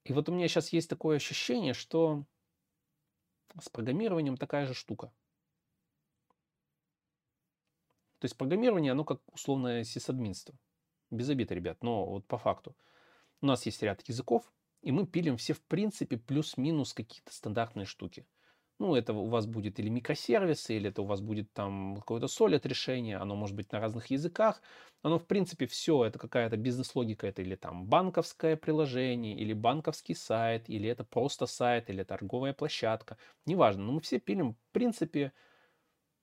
И 0.05 0.12
вот 0.12 0.28
у 0.28 0.32
меня 0.32 0.49
сейчас 0.49 0.72
есть 0.72 0.89
такое 0.89 1.16
ощущение, 1.16 1.74
что 1.74 2.24
с 3.61 3.68
программированием 3.68 4.37
такая 4.37 4.66
же 4.66 4.74
штука. 4.74 5.12
То 8.27 8.29
есть 8.29 8.39
программирование, 8.39 8.91
оно 8.91 9.05
как 9.05 9.20
условное 9.33 9.85
сисадминство. 9.85 10.53
Без 11.12 11.29
обид, 11.29 11.53
ребят, 11.53 11.85
но 11.85 12.05
вот 12.05 12.27
по 12.27 12.39
факту. 12.39 12.77
У 13.41 13.47
нас 13.47 13.64
есть 13.66 13.81
ряд 13.85 14.03
языков, 14.09 14.53
и 14.83 14.91
мы 14.91 15.07
пилим 15.07 15.37
все, 15.37 15.53
в 15.53 15.62
принципе, 15.62 16.16
плюс-минус 16.16 16.93
какие-то 16.93 17.33
стандартные 17.33 17.87
штуки. 17.87 18.27
Ну, 18.81 18.97
это 18.97 19.12
у 19.12 19.29
вас 19.29 19.47
будет 19.47 19.79
или 19.79 19.89
микросервисы, 19.89 20.74
или 20.74 20.91
это 20.91 21.03
у 21.03 21.05
вас 21.05 21.20
будет 21.20 21.53
там 21.53 21.99
какое-то 21.99 22.27
солид 22.27 22.66
решение, 22.66 23.18
оно 23.18 23.37
может 23.37 23.55
быть 23.55 23.70
на 23.70 23.79
разных 23.79 24.07
языках. 24.11 24.61
Оно, 25.03 25.20
в 25.20 25.27
принципе, 25.29 25.68
все, 25.68 26.05
это 26.05 26.18
какая-то 26.18 26.57
бизнес-логика, 26.57 27.29
это 27.29 27.43
или 27.43 27.55
там 27.55 27.87
банковское 27.87 28.57
приложение, 28.57 29.37
или 29.37 29.53
банковский 29.53 30.14
сайт, 30.14 30.68
или 30.68 30.89
это 30.89 31.05
просто 31.05 31.47
сайт, 31.47 31.91
или 31.91 32.03
торговая 32.03 32.55
площадка. 32.55 33.18
Неважно, 33.45 33.85
но 33.85 33.93
мы 33.93 34.01
все 34.01 34.18
пилим, 34.18 34.55
в 34.55 34.72
принципе, 34.72 35.33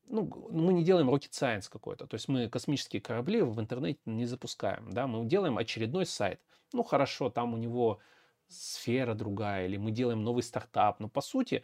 ну, 0.07 0.49
мы 0.51 0.73
не 0.73 0.83
делаем 0.83 1.09
rocket 1.09 1.31
science 1.31 1.69
какой-то. 1.69 2.07
То 2.07 2.15
есть 2.15 2.27
мы 2.27 2.49
космические 2.49 3.01
корабли 3.01 3.41
в 3.41 3.59
интернете 3.59 3.99
не 4.05 4.25
запускаем. 4.25 4.91
Да? 4.91 5.07
Мы 5.07 5.25
делаем 5.25 5.57
очередной 5.57 6.05
сайт. 6.05 6.39
Ну, 6.73 6.83
хорошо, 6.83 7.29
там 7.29 7.53
у 7.53 7.57
него 7.57 7.99
сфера 8.47 9.13
другая, 9.13 9.67
или 9.67 9.77
мы 9.77 9.91
делаем 9.91 10.23
новый 10.23 10.43
стартап. 10.43 10.99
Но 10.99 11.09
по 11.09 11.21
сути, 11.21 11.63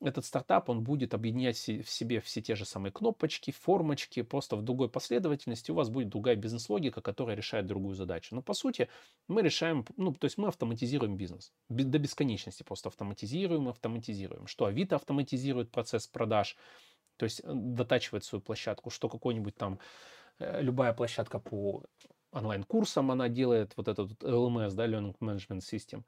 этот 0.00 0.24
стартап, 0.24 0.68
он 0.68 0.82
будет 0.82 1.14
объединять 1.14 1.56
в 1.56 1.88
себе 1.88 2.20
все 2.20 2.42
те 2.42 2.54
же 2.54 2.64
самые 2.64 2.92
кнопочки, 2.92 3.50
формочки, 3.50 4.22
просто 4.22 4.56
в 4.56 4.62
другой 4.62 4.88
последовательности 4.88 5.70
у 5.70 5.74
вас 5.74 5.88
будет 5.88 6.08
другая 6.08 6.36
бизнес-логика, 6.36 7.00
которая 7.00 7.36
решает 7.36 7.66
другую 7.66 7.94
задачу. 7.94 8.34
Но 8.34 8.42
по 8.42 8.54
сути 8.54 8.88
мы 9.28 9.42
решаем, 9.42 9.84
ну 9.96 10.12
то 10.12 10.26
есть 10.26 10.36
мы 10.36 10.48
автоматизируем 10.48 11.16
бизнес. 11.16 11.52
До 11.68 11.98
бесконечности 11.98 12.62
просто 12.62 12.88
автоматизируем, 12.88 13.68
автоматизируем. 13.68 14.46
Что 14.46 14.66
Авито 14.66 14.96
автоматизирует 14.96 15.70
процесс 15.70 16.06
продаж, 16.06 16.56
то 17.16 17.24
есть 17.24 17.40
э, 17.40 17.52
дотачивает 17.52 18.24
свою 18.24 18.42
площадку, 18.42 18.90
что 18.90 19.08
какой-нибудь 19.08 19.56
там, 19.56 19.78
э, 20.38 20.62
любая 20.62 20.92
площадка 20.92 21.38
по 21.38 21.84
онлайн-курсам, 22.32 23.10
она 23.10 23.28
делает 23.28 23.76
вот 23.76 23.88
этот 23.88 24.12
LMS, 24.22 24.74
да, 24.74 24.86
Learning 24.86 25.16
Management 25.20 25.60
System, 25.60 26.04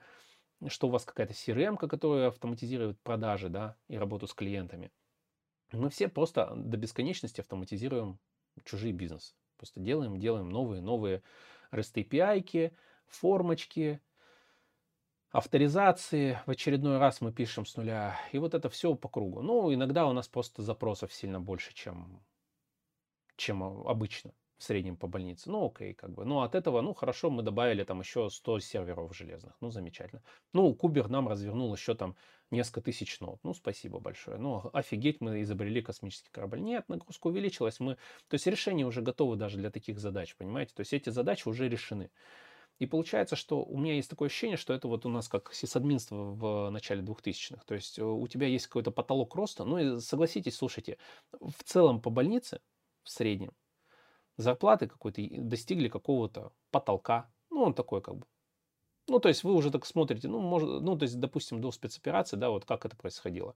что 0.68 0.88
у 0.88 0.90
вас 0.90 1.04
какая-то 1.04 1.32
CRM, 1.32 1.76
которая 1.76 2.28
автоматизирует 2.28 3.00
продажи, 3.00 3.48
да, 3.48 3.76
и 3.88 3.96
работу 3.96 4.26
с 4.26 4.34
клиентами. 4.34 4.90
Мы 5.72 5.90
все 5.90 6.08
просто 6.08 6.52
до 6.56 6.76
бесконечности 6.76 7.40
автоматизируем 7.40 8.18
чужие 8.64 8.92
бизнесы. 8.92 9.34
Просто 9.56 9.80
делаем, 9.80 10.18
делаем 10.18 10.48
новые, 10.48 10.80
новые 10.80 11.22
REST 11.72 12.08
API, 12.08 12.72
формочки, 13.06 14.00
авторизации 15.36 16.40
в 16.46 16.50
очередной 16.50 16.98
раз 16.98 17.20
мы 17.20 17.30
пишем 17.30 17.66
с 17.66 17.76
нуля. 17.76 18.18
И 18.32 18.38
вот 18.38 18.54
это 18.54 18.70
все 18.70 18.94
по 18.94 19.08
кругу. 19.08 19.42
Ну, 19.42 19.72
иногда 19.72 20.06
у 20.06 20.12
нас 20.12 20.28
просто 20.28 20.62
запросов 20.62 21.12
сильно 21.12 21.40
больше, 21.40 21.74
чем, 21.74 22.22
чем 23.36 23.62
обычно 23.62 24.32
в 24.56 24.64
среднем 24.64 24.96
по 24.96 25.06
больнице. 25.06 25.50
Ну, 25.50 25.66
окей, 25.66 25.92
как 25.92 26.14
бы. 26.14 26.24
Ну, 26.24 26.40
от 26.40 26.54
этого, 26.54 26.80
ну, 26.80 26.94
хорошо, 26.94 27.28
мы 27.28 27.42
добавили 27.42 27.84
там 27.84 28.00
еще 28.00 28.30
100 28.30 28.60
серверов 28.60 29.14
железных. 29.14 29.54
Ну, 29.60 29.70
замечательно. 29.70 30.22
Ну, 30.54 30.74
Кубер 30.74 31.08
нам 31.08 31.28
развернул 31.28 31.74
еще 31.74 31.94
там 31.94 32.16
несколько 32.50 32.80
тысяч 32.80 33.20
нот. 33.20 33.38
Ну, 33.42 33.52
спасибо 33.52 33.98
большое. 33.98 34.38
Ну, 34.38 34.70
офигеть, 34.72 35.20
мы 35.20 35.42
изобрели 35.42 35.82
космический 35.82 36.30
корабль. 36.32 36.60
Нет, 36.60 36.88
нагрузка 36.88 37.26
увеличилась. 37.26 37.78
Мы... 37.78 37.96
То 38.28 38.34
есть 38.34 38.46
решения 38.46 38.86
уже 38.86 39.02
готовы 39.02 39.36
даже 39.36 39.58
для 39.58 39.70
таких 39.70 39.98
задач, 39.98 40.34
понимаете? 40.34 40.72
То 40.74 40.80
есть 40.80 40.94
эти 40.94 41.10
задачи 41.10 41.46
уже 41.46 41.68
решены. 41.68 42.10
И 42.78 42.86
получается, 42.86 43.36
что 43.36 43.64
у 43.64 43.78
меня 43.78 43.94
есть 43.94 44.10
такое 44.10 44.28
ощущение, 44.28 44.58
что 44.58 44.74
это 44.74 44.86
вот 44.86 45.06
у 45.06 45.08
нас 45.08 45.28
как 45.28 45.52
сисадминство 45.54 46.16
в 46.16 46.70
начале 46.70 47.02
2000-х. 47.02 47.62
То 47.64 47.74
есть 47.74 47.98
э, 47.98 48.04
у 48.04 48.26
тебя 48.28 48.46
есть 48.46 48.66
какой-то 48.66 48.90
потолок 48.90 49.34
роста. 49.34 49.64
Ну 49.64 49.78
и 49.78 50.00
согласитесь, 50.00 50.56
слушайте, 50.56 50.98
в 51.32 51.64
целом 51.64 52.02
по 52.02 52.10
больнице, 52.10 52.60
в 53.02 53.10
среднем, 53.10 53.52
зарплаты 54.36 54.88
какой-то 54.88 55.22
достигли 55.38 55.88
какого-то 55.88 56.52
потолка. 56.70 57.30
Ну, 57.50 57.62
он 57.62 57.74
такой 57.74 58.02
как 58.02 58.16
бы. 58.16 58.26
Ну, 59.08 59.20
то 59.20 59.28
есть 59.28 59.44
вы 59.44 59.54
уже 59.54 59.70
так 59.70 59.86
смотрите, 59.86 60.28
ну, 60.28 60.40
может, 60.40 60.68
ну, 60.82 60.98
то 60.98 61.04
есть, 61.04 61.18
допустим, 61.18 61.60
до 61.60 61.70
спецоперации, 61.70 62.36
да, 62.36 62.50
вот 62.50 62.64
как 62.64 62.84
это 62.84 62.96
происходило. 62.96 63.54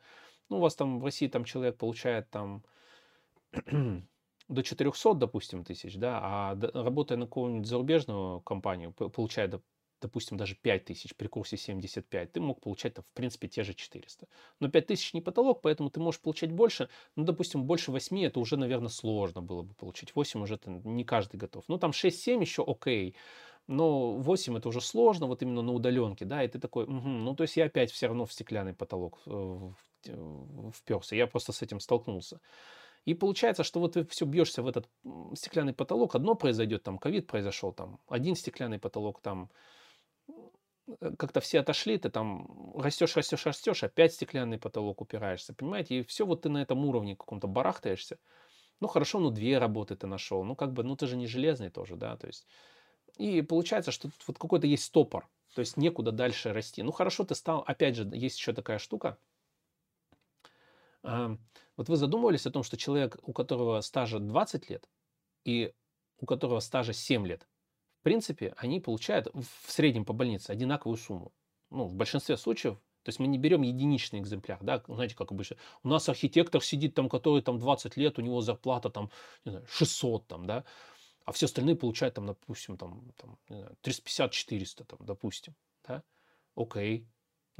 Ну, 0.48 0.58
у 0.58 0.60
вас 0.60 0.76
там 0.76 1.00
в 1.00 1.04
России 1.04 1.26
там 1.26 1.44
человек 1.44 1.76
получает 1.76 2.30
там 2.30 2.64
до 4.50 4.62
400, 4.62 5.14
допустим, 5.14 5.64
тысяч, 5.64 5.96
да, 5.96 6.20
а 6.22 6.58
работая 6.74 7.16
на 7.16 7.26
какую-нибудь 7.26 7.66
зарубежную 7.66 8.40
компанию, 8.40 8.92
получая, 8.92 9.50
допустим, 10.00 10.36
даже 10.36 10.56
5 10.56 10.84
тысяч 10.84 11.14
при 11.14 11.28
курсе 11.28 11.56
75, 11.56 12.32
ты 12.32 12.40
мог 12.40 12.60
получать, 12.60 12.94
там, 12.94 13.04
в 13.04 13.14
принципе, 13.14 13.48
те 13.48 13.62
же 13.62 13.74
400. 13.74 14.26
Но 14.58 14.68
5 14.68 14.86
тысяч 14.86 15.14
не 15.14 15.20
потолок, 15.20 15.62
поэтому 15.62 15.88
ты 15.90 16.00
можешь 16.00 16.20
получать 16.20 16.50
больше. 16.50 16.88
Ну, 17.16 17.24
допустим, 17.24 17.64
больше 17.64 17.92
8 17.92 18.24
это 18.24 18.40
уже, 18.40 18.56
наверное, 18.56 18.88
сложно 18.88 19.40
было 19.40 19.62
бы 19.62 19.74
получить. 19.74 20.16
8 20.16 20.42
уже 20.42 20.58
не 20.66 21.04
каждый 21.04 21.36
готов. 21.36 21.64
Ну, 21.68 21.78
там 21.78 21.92
6-7 21.92 22.40
еще 22.40 22.64
окей. 22.66 23.14
Но 23.68 24.14
8 24.14 24.56
это 24.58 24.68
уже 24.68 24.80
сложно, 24.80 25.26
вот 25.26 25.42
именно 25.42 25.62
на 25.62 25.72
удаленке, 25.72 26.24
да, 26.24 26.42
и 26.42 26.48
ты 26.48 26.58
такой, 26.58 26.84
угу, 26.84 27.08
ну, 27.08 27.36
то 27.36 27.44
есть 27.44 27.56
я 27.56 27.66
опять 27.66 27.92
все 27.92 28.08
равно 28.08 28.26
в 28.26 28.32
стеклянный 28.32 28.74
потолок 28.74 29.20
э, 29.26 29.70
вперся. 30.74 31.14
Я 31.14 31.28
просто 31.28 31.52
с 31.52 31.62
этим 31.62 31.78
столкнулся. 31.78 32.40
И 33.06 33.14
получается, 33.14 33.64
что 33.64 33.80
вот 33.80 33.94
ты 33.94 34.04
все 34.04 34.26
бьешься 34.26 34.62
в 34.62 34.68
этот 34.68 34.88
стеклянный 35.34 35.72
потолок, 35.72 36.14
одно 36.14 36.34
произойдет, 36.34 36.82
там 36.82 36.98
ковид 36.98 37.26
произошел, 37.26 37.72
там 37.72 38.00
один 38.08 38.36
стеклянный 38.36 38.78
потолок, 38.78 39.20
там 39.22 39.50
э, 41.00 41.14
как-то 41.18 41.40
все 41.40 41.60
отошли, 41.60 41.98
ты 41.98 42.10
там 42.10 42.74
растешь, 42.76 43.16
растешь, 43.16 43.46
растешь, 43.46 43.82
опять 43.84 44.12
стеклянный 44.14 44.58
потолок 44.58 45.00
упираешься, 45.00 45.54
понимаете? 45.54 46.00
И 46.00 46.02
все 46.02 46.26
вот 46.26 46.42
ты 46.42 46.48
на 46.50 46.62
этом 46.62 46.84
уровне 46.84 47.16
каком-то 47.16 47.48
барахтаешься. 47.48 48.18
Ну 48.80 48.88
хорошо, 48.88 49.18
ну 49.18 49.30
две 49.30 49.58
работы 49.58 49.96
ты 49.96 50.06
нашел, 50.06 50.44
ну 50.44 50.54
как 50.54 50.72
бы, 50.72 50.82
ну 50.82 50.96
ты 50.96 51.06
же 51.06 51.16
не 51.16 51.26
железный 51.26 51.70
тоже, 51.70 51.96
да, 51.96 52.16
то 52.16 52.26
есть. 52.26 52.46
И 53.16 53.42
получается, 53.42 53.92
что 53.92 54.10
вот 54.26 54.38
какой-то 54.38 54.66
есть 54.66 54.84
стопор, 54.84 55.28
то 55.54 55.60
есть 55.60 55.76
некуда 55.76 56.12
дальше 56.12 56.52
расти. 56.52 56.82
Ну 56.82 56.92
хорошо, 56.92 57.24
ты 57.24 57.34
стал, 57.34 57.64
опять 57.66 57.96
же, 57.96 58.08
есть 58.12 58.38
еще 58.38 58.52
такая 58.52 58.78
штука, 58.78 59.18
вот 61.02 61.88
вы 61.88 61.96
задумывались 61.96 62.46
о 62.46 62.50
том, 62.50 62.62
что 62.62 62.76
человек, 62.76 63.18
у 63.22 63.32
которого 63.32 63.80
стажа 63.80 64.18
20 64.18 64.70
лет 64.70 64.88
и 65.44 65.72
у 66.18 66.26
которого 66.26 66.60
стажа 66.60 66.92
7 66.92 67.26
лет, 67.26 67.48
в 68.00 68.02
принципе, 68.02 68.54
они 68.56 68.80
получают 68.80 69.28
в 69.34 69.70
среднем 69.70 70.04
по 70.04 70.12
больнице 70.12 70.50
одинаковую 70.50 70.96
сумму. 70.96 71.32
Ну, 71.70 71.84
в 71.84 71.94
большинстве 71.94 72.36
случаев 72.36 72.78
то 73.02 73.08
есть 73.08 73.18
мы 73.18 73.28
не 73.28 73.38
берем 73.38 73.62
единичный 73.62 74.18
экземпляр, 74.18 74.58
да, 74.60 74.82
знаете, 74.86 75.16
как 75.16 75.32
обычно. 75.32 75.56
У 75.82 75.88
нас 75.88 76.08
архитектор 76.08 76.62
сидит 76.62 76.94
там, 76.94 77.08
который 77.08 77.40
там 77.40 77.58
20 77.58 77.96
лет, 77.96 78.18
у 78.18 78.22
него 78.22 78.42
зарплата 78.42 78.90
там, 78.90 79.10
не 79.44 79.52
знаю, 79.52 79.66
600 79.70 80.26
там, 80.26 80.46
да, 80.46 80.64
а 81.24 81.32
все 81.32 81.46
остальные 81.46 81.76
получают 81.76 82.14
там, 82.14 82.26
допустим, 82.26 82.76
там, 82.76 83.12
там 83.16 83.38
350-400 83.82 84.84
там, 84.84 84.98
допустим, 85.00 85.54
да. 85.86 86.02
Окей, 86.56 87.06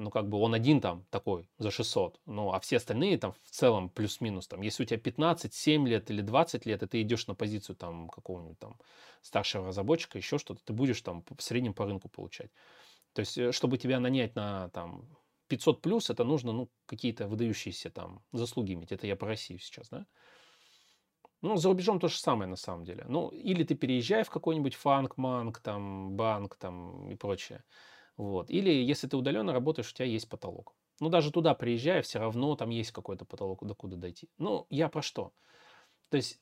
ну, 0.00 0.10
как 0.10 0.28
бы 0.28 0.38
он 0.38 0.54
один 0.54 0.80
там 0.80 1.06
такой 1.10 1.48
за 1.58 1.70
600, 1.70 2.20
ну, 2.26 2.52
а 2.52 2.60
все 2.60 2.78
остальные 2.78 3.18
там 3.18 3.32
в 3.32 3.50
целом 3.50 3.90
плюс-минус, 3.90 4.48
там, 4.48 4.62
если 4.62 4.82
у 4.82 4.86
тебя 4.86 4.98
15, 4.98 5.52
7 5.54 5.86
лет 5.86 6.10
или 6.10 6.22
20 6.22 6.66
лет, 6.66 6.82
и 6.82 6.86
ты 6.86 7.02
идешь 7.02 7.26
на 7.26 7.34
позицию 7.34 7.76
там 7.76 8.08
какого-нибудь 8.08 8.58
там 8.58 8.78
старшего 9.22 9.68
разработчика, 9.68 10.18
еще 10.18 10.38
что-то, 10.38 10.64
ты 10.64 10.72
будешь 10.72 11.00
там 11.02 11.24
в 11.36 11.42
среднем 11.42 11.74
по 11.74 11.84
рынку 11.84 12.08
получать. 12.08 12.50
То 13.12 13.20
есть, 13.20 13.36
э, 13.38 13.52
чтобы 13.52 13.78
тебя 13.78 14.00
нанять 14.00 14.34
на 14.34 14.70
там 14.70 15.16
500 15.48 15.82
плюс 15.82 16.10
это 16.10 16.24
нужно, 16.24 16.52
ну, 16.52 16.70
какие-то 16.86 17.28
выдающиеся 17.28 17.90
там 17.90 18.22
заслуги 18.32 18.72
иметь. 18.72 18.92
Это 18.92 19.06
я 19.06 19.16
по 19.16 19.26
России 19.26 19.58
сейчас, 19.58 19.88
да? 19.90 20.06
Ну, 21.42 21.56
за 21.56 21.68
рубежом 21.68 21.98
то 21.98 22.08
же 22.08 22.18
самое 22.18 22.48
на 22.48 22.56
самом 22.56 22.84
деле. 22.84 23.04
Ну, 23.08 23.28
или 23.28 23.64
ты 23.64 23.74
переезжай 23.74 24.24
в 24.24 24.30
какой-нибудь 24.30 24.74
фанк, 24.74 25.16
манк, 25.16 25.60
там, 25.60 26.14
банк, 26.16 26.56
там 26.56 27.10
и 27.10 27.16
прочее. 27.16 27.64
Вот. 28.20 28.50
Или 28.50 28.70
если 28.70 29.08
ты 29.08 29.16
удаленно 29.16 29.54
работаешь, 29.54 29.90
у 29.90 29.94
тебя 29.94 30.04
есть 30.04 30.28
потолок. 30.28 30.74
Ну, 31.00 31.08
даже 31.08 31.32
туда 31.32 31.54
приезжая, 31.54 32.02
все 32.02 32.18
равно 32.18 32.54
там 32.54 32.68
есть 32.68 32.92
какой-то 32.92 33.24
потолок, 33.24 33.66
докуда 33.66 33.96
дойти. 33.96 34.28
Ну, 34.36 34.66
я 34.68 34.90
про 34.90 35.00
что? 35.00 35.32
То 36.10 36.18
есть 36.18 36.38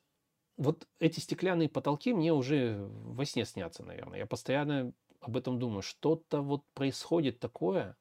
вот 0.57 0.89
эти 0.99 1.21
стеклянные 1.21 1.69
потолки 1.69 2.13
мне 2.13 2.33
уже 2.33 2.85
во 2.91 3.25
сне 3.25 3.45
снятся, 3.45 3.85
наверное. 3.85 4.19
Я 4.19 4.27
постоянно 4.27 4.93
об 5.21 5.37
этом 5.37 5.61
думаю. 5.61 5.83
Что-то 5.83 6.43
вот 6.43 6.65
происходит 6.75 7.39
такое, 7.39 7.97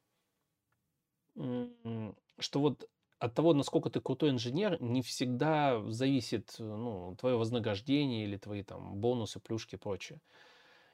что 1.36 2.59
вот 2.59 2.89
от 3.19 3.36
того, 3.36 3.53
насколько 3.53 3.91
ты 3.91 4.01
крутой 4.01 4.32
инженер, 4.32 4.82
не 4.82 5.03
всегда 5.03 5.84
зависит 5.91 6.55
ну, 6.57 7.15
твое 7.19 7.38
вознаграждение 7.38 8.23
или 8.23 8.38
твои 8.38 8.63
там 8.63 8.95
бонусы, 8.95 9.39
плюшки 9.39 9.75
и 9.75 9.78
прочее. 9.78 10.19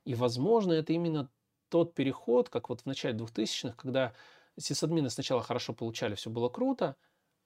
И, 0.03 0.15
возможно, 0.15 0.73
это 0.73 0.91
именно 0.91 1.29
тот 1.73 1.95
переход, 1.95 2.49
как 2.49 2.69
вот 2.69 2.81
в 2.81 2.85
начале 2.85 3.17
2000-х, 3.17 3.73
когда 3.75 4.13
сисадмины 4.59 5.09
сначала 5.09 5.41
хорошо 5.41 5.73
получали, 5.73 6.13
все 6.13 6.29
было 6.29 6.47
круто, 6.47 6.95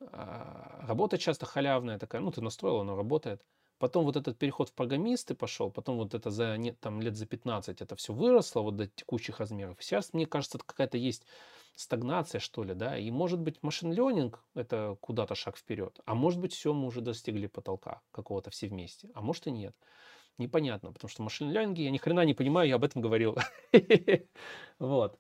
а, 0.02 0.84
работа 0.86 1.18
часто 1.18 1.46
халявная 1.46 1.98
такая, 1.98 2.22
ну, 2.22 2.30
ты 2.30 2.42
настроил, 2.42 2.82
оно 2.82 2.98
работает. 2.98 3.46
Потом 3.80 4.04
вот 4.04 4.18
этот 4.18 4.38
переход 4.38 4.68
в 4.68 4.74
программисты 4.74 5.34
пошел, 5.34 5.72
потом 5.72 5.96
вот 5.96 6.14
это 6.14 6.30
за 6.30 6.58
там, 6.82 7.00
лет 7.02 7.16
за 7.16 7.26
15 7.26 7.82
это 7.82 7.96
все 7.96 8.12
выросло 8.12 8.60
вот 8.60 8.76
до 8.76 8.88
текущих 8.88 9.40
размеров. 9.40 9.78
Сейчас, 9.80 10.12
мне 10.12 10.26
кажется, 10.26 10.58
какая-то 10.58 10.98
есть 10.98 11.26
стагнация, 11.78 12.40
что 12.42 12.66
ли, 12.66 12.74
да, 12.74 12.98
и 12.98 13.10
может 13.12 13.40
быть 13.40 13.64
машин 13.64 13.94
ленинг 13.94 14.44
это 14.56 14.98
куда-то 15.00 15.36
шаг 15.36 15.56
вперед, 15.56 16.02
а 16.06 16.16
может 16.16 16.42
быть 16.42 16.52
все, 16.52 16.74
мы 16.74 16.88
уже 16.88 17.00
достигли 17.00 17.48
потолка 17.48 18.02
какого-то 18.12 18.50
все 18.50 18.68
вместе, 18.68 19.10
а 19.14 19.22
может 19.22 19.48
и 19.48 19.52
нет. 19.52 19.74
Непонятно, 20.38 20.92
потому 20.92 21.10
что 21.10 21.24
машин 21.24 21.50
ленинги 21.52 21.82
я 21.82 21.90
ни 21.92 21.98
хрена 21.98 22.24
не 22.24 22.34
понимаю, 22.36 22.70
я 22.70 22.76
об 22.76 22.84
этом 22.84 23.02
говорил. 23.02 23.38
Вот. 24.80 25.20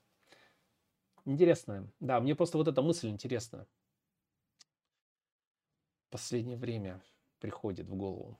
Интересно. 1.25 1.91
Да, 1.99 2.19
мне 2.19 2.33
просто 2.35 2.57
вот 2.57 2.67
эта 2.67 2.81
мысль 2.81 3.09
интересна. 3.09 3.67
Последнее 6.09 6.57
время 6.57 7.01
приходит 7.39 7.87
в 7.87 7.95
голову. 7.95 8.37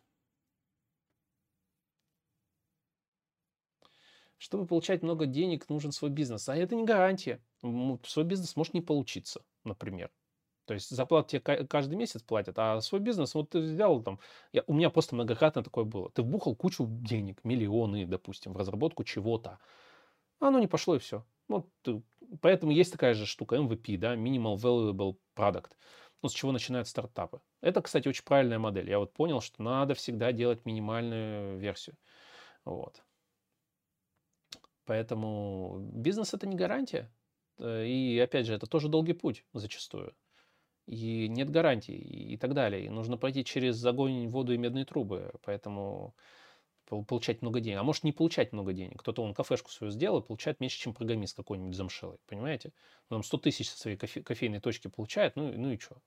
Чтобы 4.40 4.66
получать 4.68 5.04
много 5.04 5.26
денег, 5.26 5.68
нужен 5.70 5.92
свой 5.92 6.12
бизнес. 6.12 6.48
А 6.50 6.56
это 6.56 6.76
не 6.76 6.84
гарантия. 6.86 7.42
Свой 8.04 8.26
бизнес 8.26 8.56
может 8.56 8.74
не 8.74 8.82
получиться, 8.82 9.42
например. 9.64 10.10
То 10.68 10.74
есть 10.74 10.90
зарплату 10.90 11.30
тебе 11.30 11.40
каждый 11.66 11.96
месяц 11.96 12.22
платят, 12.22 12.60
а 12.60 12.82
свой 12.82 13.00
бизнес, 13.00 13.34
вот 13.34 13.52
ты 13.52 13.60
взял 13.60 14.02
там, 14.04 14.20
я, 14.52 14.64
у 14.68 14.74
меня 14.74 14.90
просто 14.90 15.16
многократно 15.16 15.64
такое 15.64 15.86
было. 15.86 16.10
Ты 16.10 16.24
вбухал 16.24 16.56
кучу 16.56 16.86
денег, 16.90 17.40
миллионы, 17.46 18.06
допустим, 18.06 18.52
в 18.52 18.58
разработку 18.58 19.06
чего-то. 19.06 19.60
А 20.42 20.50
оно 20.50 20.60
не 20.60 20.68
пошло 20.68 20.96
и 20.96 21.00
все. 21.00 21.26
Вот, 21.48 21.70
поэтому 22.42 22.74
есть 22.74 22.92
такая 22.92 23.14
же 23.14 23.26
штука, 23.26 23.56
MVP, 23.56 23.98
да, 23.98 24.16
Minimal 24.16 24.58
Valuable 24.58 25.18
Product, 25.38 25.72
ну, 26.22 26.28
с 26.28 26.34
чего 26.34 26.52
начинают 26.52 26.90
стартапы. 26.90 27.40
Это, 27.62 27.82
кстати, 27.82 28.10
очень 28.10 28.26
правильная 28.26 28.60
модель. 28.60 28.90
Я 28.90 29.00
вот 29.00 29.14
понял, 29.14 29.40
что 29.40 29.64
надо 29.64 29.94
всегда 29.94 30.34
делать 30.34 30.66
минимальную 30.66 31.58
версию. 31.58 31.96
Вот. 32.66 33.02
Поэтому 34.84 35.78
бизнес 35.94 36.34
это 36.34 36.46
не 36.46 36.58
гарантия. 36.58 37.10
Э, 37.60 37.86
и 37.86 38.20
опять 38.20 38.46
же, 38.46 38.54
это 38.54 38.68
тоже 38.68 38.90
долгий 38.90 39.14
путь 39.14 39.46
зачастую. 39.54 40.14
И 40.88 41.28
нет 41.28 41.50
гарантий 41.50 41.98
и 41.98 42.38
так 42.38 42.54
далее. 42.54 42.86
И 42.86 42.90
нужно 42.90 43.18
пройти 43.18 43.44
через 43.44 43.84
огонь, 43.86 44.28
воду 44.30 44.54
и 44.54 44.58
медные 44.58 44.86
трубы. 44.86 45.32
Поэтому 45.44 46.16
получать 46.88 47.42
много 47.42 47.60
денег. 47.60 47.80
А 47.80 47.84
может 47.84 48.04
не 48.04 48.14
получать 48.14 48.54
много 48.54 48.72
денег. 48.72 49.00
Кто-то 49.02 49.22
он 49.22 49.34
кафешку 49.34 49.70
свою 49.70 49.92
сделал 49.92 50.20
и 50.20 50.26
получает 50.26 50.62
меньше, 50.62 50.80
чем 50.80 50.94
программист 50.94 51.36
какой-нибудь 51.36 51.76
замшелый. 51.76 52.18
Понимаете? 52.28 52.72
Он 53.10 53.24
100 53.24 53.38
тысяч 53.40 53.70
со 53.70 53.78
своей 53.78 53.98
кофе, 53.98 54.24
кофейной 54.24 54.62
точки 54.62 54.88
получает, 54.88 55.36
ну, 55.36 55.52
ну 55.52 55.72
и 55.72 55.78
что? 55.78 55.98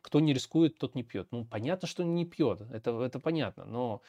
Кто 0.00 0.20
не 0.20 0.32
рискует, 0.32 0.78
тот 0.78 0.94
не 0.94 1.02
пьет. 1.02 1.28
Ну, 1.32 1.44
понятно, 1.44 1.88
что 1.88 2.04
не 2.04 2.24
пьет. 2.24 2.60
Это, 2.72 3.02
это 3.02 3.18
понятно. 3.18 3.64
Но 3.64 4.02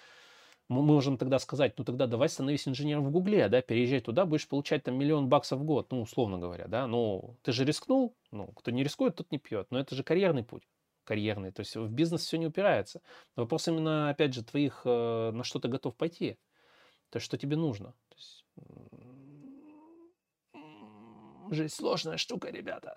мы 0.68 0.82
можем 0.82 1.18
тогда 1.18 1.40
сказать, 1.40 1.78
ну 1.78 1.84
тогда 1.84 2.08
давай 2.08 2.30
становись 2.30 2.68
инженером 2.68 3.06
в 3.06 3.12
Гугле, 3.12 3.48
да, 3.50 3.62
переезжай 3.62 4.00
туда, 4.00 4.26
будешь 4.26 4.48
получать 4.48 4.84
там 4.84 4.98
миллион 4.98 5.30
баксов 5.30 5.60
в 5.60 5.64
год, 5.64 5.92
ну, 5.92 6.02
условно 6.02 6.40
говоря, 6.40 6.68
да, 6.68 6.88
ну, 6.88 7.36
ты 7.44 7.52
же 7.52 7.66
рискнул, 7.66 8.16
ну, 8.36 8.48
кто 8.54 8.72
не 8.72 8.84
рискует, 8.84 9.16
тот 9.16 9.32
не 9.32 9.40
пьет, 9.40 9.72
но 9.72 9.80
это 9.80 9.96
же 9.96 10.04
карьерный 10.04 10.44
путь 10.44 10.68
карьерный, 11.06 11.52
то 11.52 11.62
есть 11.62 11.76
в 11.76 11.90
бизнес 11.90 12.26
все 12.26 12.38
не 12.38 12.48
упирается. 12.48 13.02
Вопрос 13.36 13.68
именно, 13.68 14.10
опять 14.10 14.34
же, 14.34 14.44
твоих, 14.44 14.82
э, 14.84 15.32
на 15.32 15.44
что 15.44 15.60
ты 15.60 15.70
готов 15.70 15.96
пойти, 15.96 16.38
то 17.10 17.18
есть 17.18 17.26
что 17.26 17.38
тебе 17.38 17.56
нужно. 17.56 17.94
То 18.10 18.16
есть, 18.18 18.46
жизнь 21.52 21.74
сложная 21.74 22.18
штука, 22.18 22.50
ребята. 22.50 22.96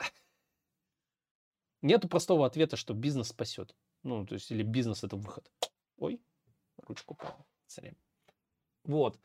Нету 1.82 2.08
простого 2.08 2.46
ответа, 2.46 2.76
что 2.76 2.94
бизнес 2.94 3.28
спасет. 3.28 3.76
Ну, 4.02 4.26
то 4.26 4.34
есть, 4.34 4.50
или 4.50 4.62
бизнес 4.62 5.04
это 5.04 5.16
выход. 5.16 5.48
Ой, 5.98 6.20
ручку 6.78 7.14
упала. 7.14 7.44
Вот. 8.84 9.20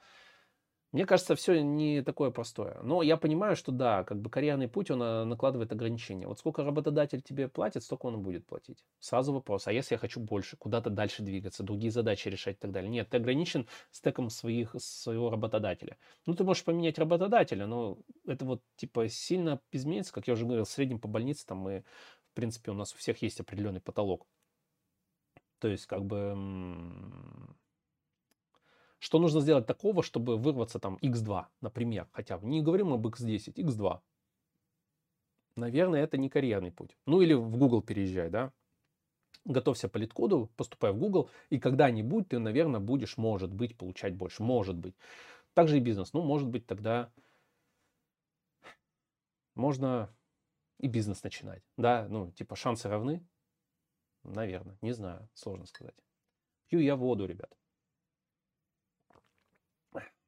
Мне 0.94 1.08
кажется, 1.08 1.36
все 1.36 1.64
не 1.64 2.04
такое 2.04 2.30
простое. 2.30 2.80
Но 2.84 3.02
я 3.02 3.18
понимаю, 3.18 3.56
что 3.56 3.72
да, 3.72 4.04
как 4.04 4.22
бы 4.22 4.30
карьерный 4.30 4.68
путь, 4.68 4.92
он 4.92 5.02
э, 5.02 5.24
накладывает 5.24 5.72
ограничения. 5.72 6.28
Вот 6.28 6.38
сколько 6.38 6.64
работодатель 6.64 7.20
тебе 7.20 7.48
платит, 7.48 7.84
столько 7.84 8.06
он 8.06 8.22
будет 8.22 8.46
платить. 8.46 8.86
Сразу 9.00 9.34
вопрос, 9.34 9.68
а 9.68 9.74
если 9.74 9.96
я 9.96 9.98
хочу 10.00 10.20
больше, 10.20 10.56
куда-то 10.56 10.92
дальше 10.92 11.24
двигаться, 11.24 11.64
другие 11.64 11.92
задачи 11.92 12.28
решать 12.28 12.58
и 12.58 12.60
так 12.60 12.72
далее? 12.72 12.92
Нет, 12.92 13.10
ты 13.10 13.18
ограничен 13.18 13.68
стеком 13.92 14.30
своих, 14.30 14.76
своего 14.78 15.32
работодателя. 15.32 15.98
Ну, 16.28 16.36
ты 16.36 16.44
можешь 16.44 16.64
поменять 16.64 17.00
работодателя, 17.00 17.66
но 17.66 17.98
это 18.28 18.46
вот 18.46 18.62
типа 18.76 19.10
сильно 19.10 19.60
изменится, 19.72 20.14
как 20.14 20.28
я 20.28 20.34
уже 20.36 20.46
говорил, 20.46 20.66
в 20.66 20.70
среднем 20.70 21.00
по 21.00 21.08
больнице 21.08 21.44
там 21.48 21.58
мы, 21.58 21.86
в 22.34 22.36
принципе, 22.36 22.70
у 22.70 22.76
нас 22.76 22.94
у 22.94 22.98
всех 23.00 23.20
есть 23.24 23.40
определенный 23.40 23.82
потолок. 23.82 24.28
То 25.58 25.70
есть, 25.70 25.88
как 25.88 26.06
бы 26.06 26.36
что 29.04 29.20
нужно 29.20 29.42
сделать 29.42 29.66
такого, 29.66 30.02
чтобы 30.02 30.38
вырваться 30.38 30.80
там 30.80 30.98
x2, 31.02 31.48
например, 31.60 32.08
хотя 32.14 32.38
бы. 32.38 32.48
Не 32.48 32.62
говорим 32.62 32.94
об 32.94 33.06
x10, 33.06 33.54
x2. 33.54 34.00
Наверное, 35.58 36.02
это 36.02 36.18
не 36.18 36.30
карьерный 36.30 36.72
путь. 36.72 36.96
Ну 37.06 37.20
или 37.20 37.34
в 37.34 37.58
Google 37.58 37.82
переезжай, 37.82 38.30
да. 38.30 38.54
Готовься 39.44 39.90
по 39.90 39.98
лид-коду, 39.98 40.50
поступай 40.56 40.94
в 40.94 40.98
Google, 40.98 41.30
и 41.50 41.60
когда-нибудь 41.60 42.30
ты, 42.30 42.40
наверное, 42.40 42.80
будешь, 42.80 43.18
может 43.18 43.52
быть, 43.54 43.78
получать 43.78 44.16
больше. 44.16 44.42
Может 44.42 44.78
быть. 44.78 44.96
Также 45.54 45.76
и 45.76 45.82
бизнес. 45.82 46.14
Ну, 46.14 46.22
может 46.22 46.48
быть, 46.48 46.66
тогда 46.66 47.12
можно 49.54 50.16
и 50.80 50.88
бизнес 50.88 51.24
начинать. 51.24 51.62
Да, 51.76 52.08
ну, 52.08 52.32
типа 52.32 52.56
шансы 52.56 52.88
равны? 52.88 53.22
Наверное, 54.24 54.78
не 54.82 54.94
знаю, 54.94 55.28
сложно 55.34 55.66
сказать. 55.66 55.98
Пью 56.70 56.80
я 56.80 56.96
воду, 56.96 57.26
ребят. 57.26 57.54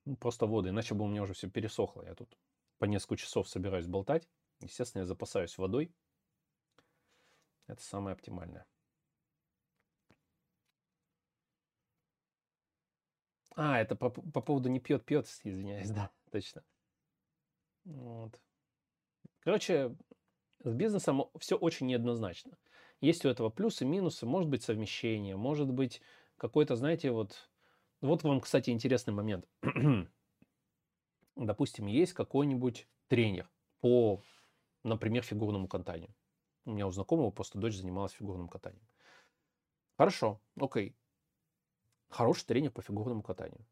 Ну, 0.06 0.16
просто 0.16 0.46
воды, 0.46 0.70
иначе 0.70 0.94
бы 0.94 1.04
у 1.04 1.08
меня 1.08 1.24
уже 1.24 1.34
все 1.34 1.50
пересохло. 1.50 2.04
Я 2.04 2.16
тут 2.16 2.38
по 2.78 2.86
несколько 2.86 3.18
часов 3.18 3.50
собираюсь 3.50 3.88
болтать. 3.88 4.28
Естественно, 4.62 5.02
я 5.02 5.06
запасаюсь 5.06 5.58
водой. 5.58 5.92
Это 7.68 7.82
самое 7.82 8.14
оптимальное. 8.14 8.66
А, 13.56 13.80
это 13.80 13.96
по, 13.96 14.10
по 14.10 14.42
поводу 14.42 14.70
не 14.70 14.80
пьет, 14.80 15.06
пьет, 15.06 15.28
извиняюсь, 15.44 15.90
да, 15.90 16.12
точно. 16.32 16.64
Вот. 17.86 18.40
Короче, 19.40 19.96
с 20.64 20.74
бизнесом 20.74 21.30
все 21.40 21.56
очень 21.56 21.88
неоднозначно. 21.88 22.58
Есть 23.02 23.26
у 23.26 23.30
этого 23.30 23.50
плюсы, 23.50 23.86
минусы, 23.86 24.26
может 24.26 24.50
быть 24.50 24.64
совмещение, 24.64 25.36
может 25.36 25.72
быть 25.72 26.02
какой-то, 26.38 26.76
знаете, 26.76 27.12
вот 27.12 27.50
вот 28.06 28.24
вам, 28.24 28.42
кстати, 28.42 28.70
интересный 28.70 29.14
момент. 29.14 29.48
Допустим, 31.36 31.88
есть 31.88 32.14
какой-нибудь 32.14 32.88
тренер 33.08 33.50
по, 33.82 34.22
например, 34.84 35.24
фигурному 35.24 35.68
катанию. 35.68 36.14
У 36.66 36.72
меня 36.72 36.88
у 36.88 36.92
знакомого 36.92 37.32
просто 37.32 37.60
дочь 37.60 37.76
занималась 37.76 38.14
фигурным 38.14 38.48
катанием. 38.48 38.88
Хорошо, 39.98 40.42
окей. 40.60 40.96
Хороший 42.10 42.46
тренер 42.46 42.72
по 42.72 42.82
фигурному 42.82 43.22
катанию. 43.22 43.66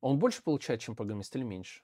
Он 0.00 0.18
больше 0.18 0.42
получает, 0.42 0.80
чем 0.80 0.96
программист 0.96 1.34
или 1.36 1.42
меньше? 1.42 1.82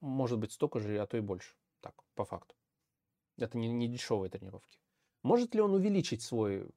Может 0.00 0.38
быть, 0.38 0.52
столько 0.52 0.78
же, 0.78 0.98
а 0.98 1.06
то 1.06 1.16
и 1.16 1.20
больше. 1.20 1.56
Так, 1.80 1.94
по 2.14 2.24
факту. 2.24 2.54
Это 3.36 3.58
не, 3.58 3.68
не 3.68 3.88
дешевые 3.88 4.30
тренировки. 4.30 4.78
Может 5.22 5.54
ли 5.54 5.60
он 5.60 5.74
увеличить 5.74 6.22
свой 6.22 6.68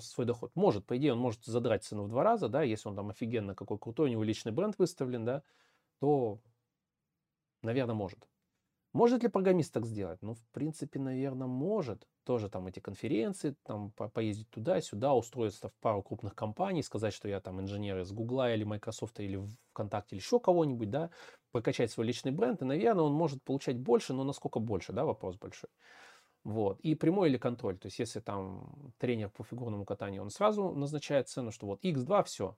свой 0.00 0.26
доход. 0.26 0.52
Может, 0.54 0.86
по 0.86 0.96
идее, 0.96 1.12
он 1.12 1.18
может 1.18 1.44
задрать 1.44 1.84
цену 1.84 2.04
в 2.04 2.08
два 2.08 2.22
раза, 2.22 2.48
да, 2.48 2.62
если 2.62 2.88
он 2.88 2.96
там 2.96 3.10
офигенно 3.10 3.54
какой 3.54 3.78
крутой, 3.78 4.08
у 4.08 4.12
него 4.12 4.22
личный 4.24 4.52
бренд 4.52 4.78
выставлен, 4.78 5.24
да, 5.24 5.42
то, 6.00 6.40
наверное, 7.62 7.94
может. 7.94 8.28
Может 8.92 9.22
ли 9.22 9.28
программист 9.28 9.72
так 9.72 9.86
сделать? 9.86 10.20
Ну, 10.22 10.34
в 10.34 10.46
принципе, 10.52 10.98
наверное, 11.00 11.46
может. 11.46 12.06
Тоже 12.24 12.50
там 12.50 12.66
эти 12.66 12.80
конференции, 12.80 13.56
там 13.64 13.92
поездить 13.92 14.50
туда-сюда, 14.50 15.14
устроиться 15.14 15.68
в 15.68 15.74
пару 15.80 16.02
крупных 16.02 16.34
компаний, 16.34 16.82
сказать, 16.82 17.14
что 17.14 17.28
я 17.28 17.40
там 17.40 17.60
инженер 17.60 18.00
из 18.00 18.12
Гугла 18.12 18.54
или 18.54 18.64
Microsoft 18.64 19.20
или 19.20 19.40
ВКонтакте 19.72 20.16
или 20.16 20.22
еще 20.22 20.40
кого-нибудь, 20.40 20.90
да, 20.90 21.10
прокачать 21.52 21.90
свой 21.90 22.06
личный 22.06 22.32
бренд, 22.32 22.62
и, 22.62 22.66
наверное, 22.66 23.04
он 23.04 23.14
может 23.14 23.42
получать 23.44 23.78
больше, 23.78 24.12
но 24.14 24.24
насколько 24.24 24.60
больше, 24.60 24.92
да, 24.92 25.04
вопрос 25.04 25.36
большой. 25.36 25.70
Вот. 26.44 26.80
И 26.80 26.94
прямой 26.94 27.28
или 27.28 27.38
контроль. 27.38 27.78
То 27.78 27.86
есть, 27.86 27.98
если 27.98 28.20
там 28.20 28.92
тренер 28.98 29.30
по 29.30 29.44
фигурному 29.44 29.84
катанию, 29.84 30.22
он 30.22 30.30
сразу 30.30 30.72
назначает 30.72 31.28
цену, 31.28 31.52
что 31.52 31.66
вот 31.66 31.84
x2 31.84 32.24
все, 32.24 32.56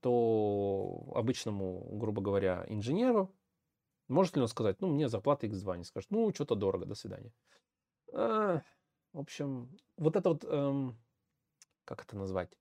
то 0.00 1.12
обычному, 1.14 1.88
грубо 1.98 2.22
говоря, 2.22 2.64
инженеру 2.68 3.34
может 4.08 4.36
ли 4.36 4.42
он 4.42 4.48
сказать, 4.48 4.80
ну, 4.80 4.88
мне 4.88 5.08
зарплата 5.08 5.46
x2, 5.46 5.78
не 5.78 5.84
скажет, 5.84 6.10
ну, 6.10 6.32
что-то 6.34 6.54
дорого, 6.54 6.86
до 6.86 6.94
свидания. 6.94 7.32
А, 8.12 8.62
в 9.12 9.20
общем, 9.20 9.68
вот 9.96 10.16
это 10.16 10.30
вот, 10.30 10.44
эм, 10.44 10.98
как 11.84 12.02
это 12.02 12.16
назвать? 12.16 12.58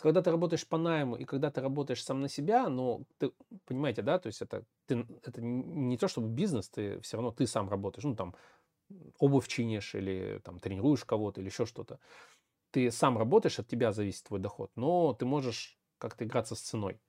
Когда 0.00 0.22
ты 0.22 0.30
работаешь 0.30 0.66
по 0.68 0.78
найму 0.78 1.16
и 1.16 1.24
когда 1.24 1.50
ты 1.50 1.60
работаешь 1.60 2.04
сам 2.04 2.20
на 2.20 2.28
себя, 2.28 2.68
но 2.68 3.02
ты, 3.18 3.32
понимаете, 3.64 4.02
да, 4.02 4.18
то 4.20 4.28
есть 4.28 4.42
это, 4.42 4.64
ты, 4.86 5.04
это 5.24 5.42
не 5.42 5.96
то, 5.98 6.06
чтобы 6.06 6.28
бизнес, 6.28 6.68
ты 6.68 7.00
все 7.00 7.16
равно 7.16 7.32
ты 7.32 7.46
сам 7.48 7.68
работаешь, 7.68 8.04
ну, 8.04 8.14
там, 8.14 8.36
обувь 9.18 9.48
чинишь 9.48 9.94
или 9.94 10.40
там 10.44 10.58
тренируешь 10.60 11.04
кого-то 11.04 11.40
или 11.40 11.48
еще 11.48 11.66
что-то. 11.66 12.00
Ты 12.70 12.90
сам 12.90 13.18
работаешь, 13.18 13.58
от 13.58 13.68
тебя 13.68 13.92
зависит 13.92 14.24
твой 14.24 14.40
доход, 14.40 14.70
но 14.76 15.14
ты 15.14 15.26
можешь 15.26 15.78
как-то 15.98 16.24
играться 16.24 16.54
с 16.54 16.60
ценой. 16.60 17.00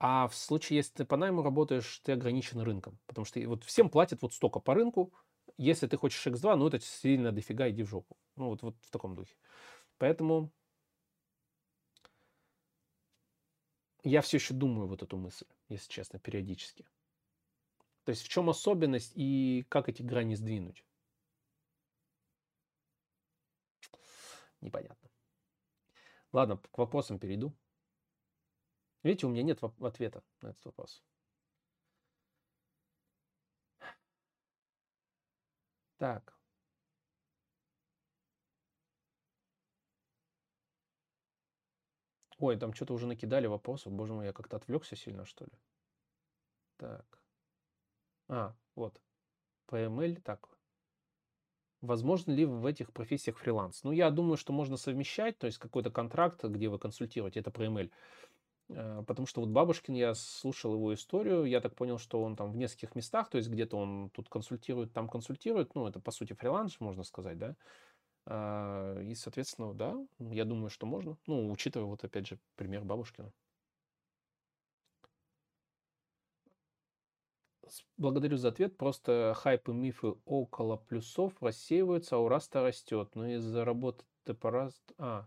А 0.00 0.28
в 0.28 0.34
случае, 0.36 0.78
если 0.78 0.92
ты 0.94 1.04
по 1.04 1.16
найму 1.16 1.42
работаешь, 1.42 2.00
ты 2.04 2.12
ограничен 2.12 2.60
рынком. 2.60 3.00
Потому 3.06 3.24
что 3.24 3.40
вот 3.48 3.64
всем 3.64 3.90
платят 3.90 4.22
вот 4.22 4.32
столько 4.34 4.60
по 4.60 4.74
рынку. 4.74 5.12
Если 5.56 5.86
ты 5.88 5.96
хочешь 5.96 6.24
X2, 6.26 6.56
ну 6.56 6.68
это 6.68 6.80
сильно 6.80 7.32
дофига, 7.32 7.68
иди 7.70 7.82
в 7.82 7.88
жопу. 7.88 8.16
Ну 8.36 8.48
вот, 8.48 8.62
вот 8.62 8.76
в 8.82 8.90
таком 8.90 9.16
духе. 9.16 9.34
Поэтому 9.98 10.52
я 14.04 14.22
все 14.22 14.36
еще 14.38 14.54
думаю 14.54 14.88
вот 14.88 15.02
эту 15.02 15.16
мысль, 15.16 15.46
если 15.68 15.90
честно, 15.90 16.18
периодически. 16.18 16.86
То 18.04 18.10
есть 18.10 18.22
в 18.22 18.28
чем 18.28 18.48
особенность 18.48 19.12
и 19.14 19.66
как 19.68 19.88
эти 19.88 20.02
грани 20.02 20.34
сдвинуть? 20.34 20.84
Непонятно. 24.60 25.10
Ладно, 26.32 26.58
к 26.58 26.78
вопросам 26.78 27.18
перейду. 27.18 27.56
Видите, 29.02 29.26
у 29.26 29.30
меня 29.30 29.42
нет 29.42 29.62
ответа 29.62 30.22
на 30.42 30.48
этот 30.48 30.64
вопрос. 30.64 31.02
Так. 35.98 36.38
Ой, 42.38 42.56
там 42.56 42.72
что-то 42.72 42.94
уже 42.94 43.06
накидали 43.06 43.46
вопросов. 43.46 43.92
Боже 43.92 44.14
мой, 44.14 44.26
я 44.26 44.32
как-то 44.32 44.56
отвлекся 44.56 44.94
сильно, 44.96 45.24
что 45.24 45.44
ли? 45.44 45.52
Так. 46.76 47.20
А, 48.28 48.54
вот. 48.74 49.00
PML, 49.66 50.20
так. 50.22 50.57
Возможно 51.80 52.32
ли 52.32 52.44
в 52.44 52.66
этих 52.66 52.92
профессиях 52.92 53.38
фриланс? 53.38 53.84
Ну, 53.84 53.92
я 53.92 54.10
думаю, 54.10 54.36
что 54.36 54.52
можно 54.52 54.76
совмещать, 54.76 55.38
то 55.38 55.46
есть 55.46 55.58
какой-то 55.58 55.90
контракт, 55.90 56.42
где 56.44 56.68
вы 56.68 56.78
консультируете, 56.78 57.40
это 57.40 57.50
PML. 57.50 57.92
Э, 58.70 59.04
потому 59.06 59.26
что 59.26 59.40
вот 59.40 59.50
Бабушкин, 59.50 59.94
я 59.94 60.14
слушал 60.14 60.74
его 60.74 60.92
историю, 60.94 61.44
я 61.44 61.60
так 61.60 61.76
понял, 61.76 61.98
что 61.98 62.22
он 62.22 62.36
там 62.36 62.52
в 62.52 62.56
нескольких 62.56 62.94
местах, 62.96 63.30
то 63.30 63.38
есть 63.38 63.48
где-то 63.48 63.76
он 63.76 64.10
тут 64.10 64.28
консультирует, 64.28 64.92
там 64.92 65.08
консультирует, 65.08 65.74
ну, 65.74 65.86
это 65.86 66.00
по 66.00 66.10
сути 66.10 66.32
фриланс, 66.34 66.80
можно 66.80 67.04
сказать, 67.04 67.38
да. 67.38 67.56
А, 68.26 69.00
и, 69.00 69.14
соответственно, 69.14 69.74
да, 69.74 69.96
я 70.18 70.44
думаю, 70.44 70.70
что 70.70 70.86
можно, 70.86 71.18
ну, 71.26 71.50
учитывая 71.50 71.86
вот 71.86 72.04
опять 72.04 72.26
же 72.28 72.40
пример 72.56 72.84
Бабушкина. 72.84 73.32
Благодарю 77.96 78.36
за 78.36 78.48
ответ. 78.48 78.76
Просто 78.76 79.34
хайп 79.36 79.68
и 79.68 79.72
мифы 79.72 80.14
около 80.24 80.76
плюсов 80.76 81.32
рассеиваются, 81.40 82.16
а 82.16 82.18
у 82.18 82.28
Rust 82.28 82.55
а 82.55 82.62
растет. 82.62 83.10
Но 83.14 83.26
из-за 83.28 83.64
работы 83.64 84.04
по 84.40 84.50
Rust... 84.50 84.82
А, 84.98 85.26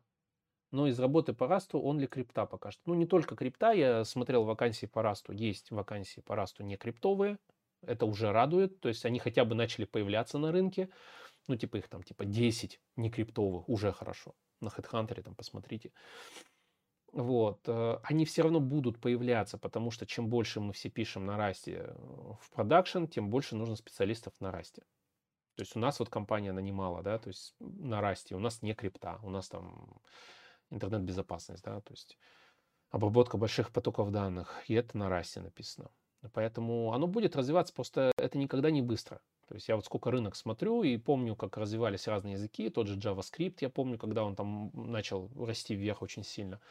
но 0.72 0.88
из 0.88 1.00
работы 1.00 1.34
по 1.34 1.48
Rust 1.48 1.80
у 1.80 2.00
only 2.00 2.08
крипта 2.08 2.46
пока 2.46 2.72
что. 2.72 2.82
Ну, 2.86 2.94
не 2.94 3.06
только 3.06 3.36
крипта, 3.36 3.72
я 3.72 4.06
смотрел 4.06 4.46
вакансии 4.46 4.86
по 4.86 5.02
Rust 5.02 5.23
у, 5.23 5.34
есть 5.34 5.70
вакансии 5.70 6.22
по 6.22 6.36
Rust 6.36 6.58
у 6.58 6.64
не 6.64 6.78
криптовые, 6.78 7.38
это 7.82 8.06
уже 8.06 8.32
радует, 8.32 8.80
то 8.80 8.88
есть 8.88 9.06
они 9.06 9.20
хотя 9.20 9.44
бы 9.44 9.54
начали 9.54 9.86
появляться 9.86 10.38
на 10.38 10.52
рынке, 10.52 10.90
ну, 11.48 11.56
типа 11.56 11.78
их 11.78 11.90
там, 11.90 12.04
типа 12.04 12.26
10 12.26 12.80
не 12.96 13.10
криптовых, 13.10 13.68
уже 13.68 13.92
хорошо. 13.92 14.34
На 14.62 14.68
HeadHunter 14.68 15.22
там 15.22 15.36
посмотрите. 15.36 15.92
Вот. 17.12 17.60
Э, 17.68 18.00
они 18.04 18.26
все 18.26 18.44
равно 18.44 18.60
будут 18.60 19.00
появляться, 19.00 19.58
потому 19.58 19.92
что 19.92 20.06
чем 20.06 20.30
больше 20.30 20.60
мы 20.60 20.74
все 20.74 20.90
пишем 20.90 21.26
на 21.26 21.38
расте 21.38 21.86
э, 21.88 21.94
в 22.40 22.50
продакшн, 22.52 23.06
тем 23.06 23.30
больше 23.30 23.56
нужно 23.56 23.76
специалистов 23.76 24.34
на 24.40 24.52
расте. 24.52 24.84
То 25.56 25.64
есть 25.64 25.76
у 25.76 25.80
нас 25.80 26.00
вот 26.00 26.10
компания 26.10 26.54
нанимала, 26.54 27.04
да, 27.04 27.20
то 27.20 27.28
есть 27.28 27.56
на 27.60 28.00
расте, 28.02 28.36
у 28.36 28.40
нас 28.40 28.62
не 28.62 28.74
крипта, 28.74 29.20
у 29.24 29.30
нас 29.30 29.50
там 29.50 30.02
интернет-безопасность, 30.70 31.64
да, 31.64 31.82
то 31.82 31.92
есть 31.92 32.18
обработка 32.90 33.38
больших 33.38 33.72
потоков 33.72 34.12
данных, 34.12 34.64
и 34.68 34.74
это 34.74 34.98
на 34.98 35.10
расе 35.10 35.42
написано. 35.42 35.92
Поэтому 36.34 36.94
оно 36.94 37.08
будет 37.08 37.36
развиваться, 37.36 37.74
просто 37.74 38.12
это 38.18 38.38
никогда 38.38 38.72
не 38.72 38.82
быстро. 38.82 39.22
То 39.48 39.56
есть 39.56 39.68
я 39.68 39.76
вот 39.76 39.86
сколько 39.86 40.12
рынок 40.12 40.36
смотрю 40.36 40.84
и 40.84 40.96
помню, 40.98 41.36
как 41.36 41.58
развивались 41.58 42.08
разные 42.08 42.34
языки, 42.34 42.70
тот 42.70 42.88
же 42.88 42.98
JavaScript, 42.98 43.58
я 43.60 43.70
помню, 43.70 43.98
когда 43.98 44.24
он 44.24 44.36
там 44.36 44.72
начал 44.74 45.30
расти 45.36 45.76
вверх 45.76 46.02
очень 46.02 46.24
сильно. 46.24 46.62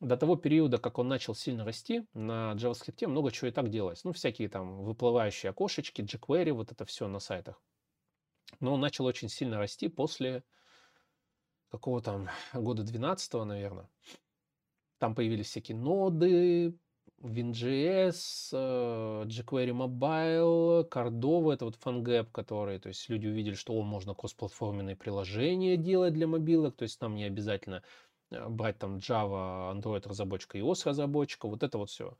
До 0.00 0.16
того 0.16 0.36
периода, 0.36 0.78
как 0.78 0.98
он 0.98 1.08
начал 1.08 1.34
сильно 1.34 1.64
расти, 1.64 2.06
на 2.14 2.54
JavaScript 2.54 3.06
много 3.08 3.32
чего 3.32 3.48
и 3.48 3.50
так 3.50 3.68
делалось. 3.68 4.04
Ну, 4.04 4.12
всякие 4.12 4.48
там 4.48 4.84
выплывающие 4.84 5.50
окошечки, 5.50 6.02
jQuery, 6.02 6.52
вот 6.52 6.70
это 6.70 6.84
все 6.84 7.08
на 7.08 7.18
сайтах. 7.18 7.60
Но 8.60 8.74
он 8.74 8.80
начал 8.80 9.06
очень 9.06 9.28
сильно 9.28 9.58
расти 9.58 9.88
после 9.88 10.44
какого 11.70 12.00
там 12.00 12.28
года 12.54 12.82
12 12.82 13.32
наверное. 13.44 13.88
Там 14.98 15.14
появились 15.14 15.46
всякие 15.46 15.76
ноды, 15.76 16.74
WinJS, 17.20 18.52
jQuery 19.26 19.72
Mobile, 19.72 20.88
Cordova, 20.88 21.52
это 21.52 21.64
вот 21.64 21.76
FunGap, 21.76 22.30
который, 22.30 22.78
то 22.78 22.88
есть 22.88 23.08
люди 23.08 23.26
увидели, 23.26 23.54
что 23.54 23.74
о, 23.74 23.82
можно 23.82 24.14
кроссплатформенные 24.14 24.96
приложения 24.96 25.76
делать 25.76 26.14
для 26.14 26.26
мобилок, 26.26 26.76
то 26.76 26.84
есть 26.84 27.00
нам 27.00 27.16
не 27.16 27.24
обязательно 27.24 27.82
брать 28.30 28.78
там 28.78 28.96
Java, 28.96 29.74
Android 29.74 30.06
разработчика, 30.08 30.58
iOS 30.58 30.82
разработчика, 30.84 31.48
вот 31.48 31.62
это 31.62 31.78
вот 31.78 31.90
все 31.90 32.16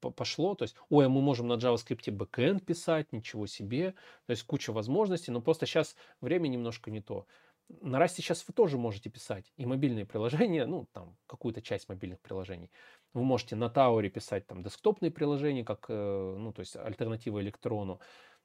пошло, 0.00 0.54
то 0.54 0.64
есть, 0.64 0.76
ой, 0.88 1.06
а 1.06 1.08
мы 1.08 1.20
можем 1.20 1.48
на 1.48 1.54
JavaScript 1.54 2.06
backend 2.06 2.60
писать, 2.60 3.12
ничего 3.12 3.46
себе, 3.46 3.92
то 4.26 4.30
есть 4.30 4.44
куча 4.44 4.72
возможностей, 4.72 5.30
но 5.30 5.40
просто 5.40 5.66
сейчас 5.66 5.96
время 6.20 6.48
немножко 6.48 6.90
не 6.90 7.00
то. 7.00 7.26
На 7.68 7.98
Расте 7.98 8.22
сейчас 8.22 8.46
вы 8.48 8.54
тоже 8.54 8.78
можете 8.78 9.10
писать 9.10 9.52
и 9.56 9.66
мобильные 9.66 10.06
приложения, 10.06 10.64
ну, 10.66 10.88
там, 10.92 11.16
какую-то 11.26 11.60
часть 11.60 11.88
мобильных 11.88 12.20
приложений. 12.20 12.70
Вы 13.12 13.24
можете 13.24 13.56
на 13.56 13.68
Tauri 13.68 14.08
писать 14.08 14.46
там 14.46 14.62
десктопные 14.62 15.10
приложения, 15.10 15.64
как, 15.64 15.86
э, 15.88 16.36
ну, 16.38 16.52
то 16.52 16.60
есть 16.60 16.76
альтернатива 16.76 17.40
электрону. 17.40 18.00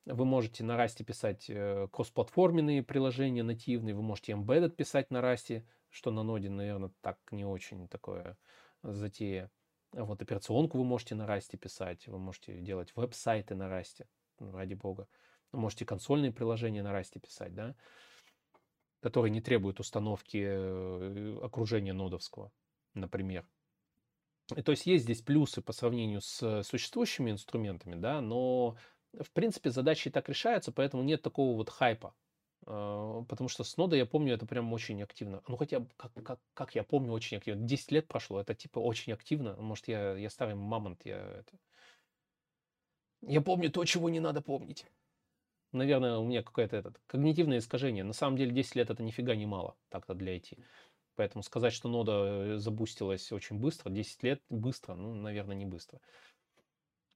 Вы 0.05 0.25
можете 0.25 0.65
на 0.65 0.75
Rust 0.75 0.99
е 0.99 1.05
писать 1.05 1.45
э, 1.49 1.87
кроссплатформенные 1.93 2.83
приложения 2.83 3.43
нативные, 3.43 3.95
вы 3.95 4.01
можете 4.01 4.33
embedded 4.33 4.71
писать 4.71 5.09
на 5.09 5.21
Rust 5.21 5.51
е, 5.51 5.65
что 5.93 6.11
на 6.11 6.23
ноде, 6.23 6.49
наверное, 6.49 6.91
так 7.01 7.19
не 7.31 7.45
очень 7.45 7.87
такое 7.87 8.37
затея. 8.81 9.51
Вот 9.91 10.21
операционку 10.21 10.79
вы 10.79 10.83
можете 10.83 11.15
на 11.15 11.27
Rust 11.27 11.50
е 11.50 11.55
писать, 11.55 12.07
вы 12.07 12.17
можете 12.17 12.59
делать 12.59 12.95
веб-сайты 12.95 13.55
на 13.55 13.69
Rust 13.69 13.95
е, 13.95 14.07
ну, 14.39 14.51
ради 14.51 14.73
бога. 14.73 15.07
Вы 15.51 15.59
можете 15.59 15.85
консольные 15.85 16.31
приложения 16.31 16.81
на 16.81 16.91
Rust 16.91 17.14
е 17.14 17.19
писать, 17.19 17.53
да 17.53 17.75
которые 19.03 19.31
не 19.31 19.41
требуют 19.41 19.81
установки 19.81 20.41
э, 20.41 21.39
окружения 21.43 21.91
нодовского, 21.91 22.53
например. 22.93 23.45
И, 24.55 24.61
то 24.61 24.71
есть 24.71 24.85
есть 24.85 25.03
здесь 25.03 25.21
плюсы 25.21 25.61
по 25.61 25.73
сравнению 25.73 26.21
с 26.21 26.63
существующими 26.63 27.29
инструментами, 27.29 27.95
да, 27.95 28.21
но 28.21 28.77
в 29.11 29.29
принципе 29.33 29.71
задачи 29.71 30.07
и 30.07 30.11
так 30.11 30.29
решаются, 30.29 30.71
поэтому 30.71 31.03
нет 31.03 31.21
такого 31.21 31.57
вот 31.57 31.69
хайпа. 31.69 32.15
А, 32.65 33.23
потому 33.23 33.49
что 33.49 33.63
с 33.63 33.77
нода, 33.77 33.95
я 33.95 34.05
помню, 34.05 34.33
это 34.33 34.45
прям 34.45 34.71
очень 34.73 35.01
активно. 35.03 35.41
Ну, 35.47 35.57
хотя, 35.57 35.85
как, 35.97 36.13
как, 36.23 36.39
как 36.53 36.75
я 36.75 36.83
помню, 36.83 37.11
очень 37.11 37.37
активно. 37.37 37.65
10 37.65 37.91
лет 37.91 38.07
прошло, 38.07 38.41
это 38.41 38.53
типа 38.55 38.79
очень 38.79 39.13
активно. 39.13 39.55
Может, 39.55 39.87
я, 39.87 40.15
я 40.15 40.29
старый 40.29 40.55
мамонт, 40.55 41.05
я 41.05 41.17
это... 41.17 41.57
Я 43.21 43.41
помню 43.41 43.71
то, 43.71 43.85
чего 43.85 44.09
не 44.09 44.19
надо 44.19 44.41
помнить 44.41 44.85
наверное, 45.73 46.17
у 46.17 46.25
меня 46.25 46.43
какое-то 46.43 46.77
этот, 46.77 47.01
когнитивное 47.07 47.57
искажение. 47.57 48.03
На 48.03 48.13
самом 48.13 48.37
деле 48.37 48.51
10 48.51 48.75
лет 48.75 48.89
это 48.89 49.03
нифига 49.03 49.35
не 49.35 49.45
мало 49.45 49.75
так-то 49.89 50.13
для 50.13 50.37
IT. 50.37 50.57
Поэтому 51.15 51.43
сказать, 51.43 51.73
что 51.73 51.89
нода 51.89 52.11
э, 52.11 52.57
забустилась 52.57 53.31
очень 53.31 53.59
быстро, 53.59 53.89
10 53.89 54.23
лет 54.23 54.41
быстро, 54.49 54.95
ну, 54.95 55.13
наверное, 55.13 55.55
не 55.55 55.65
быстро. 55.65 55.99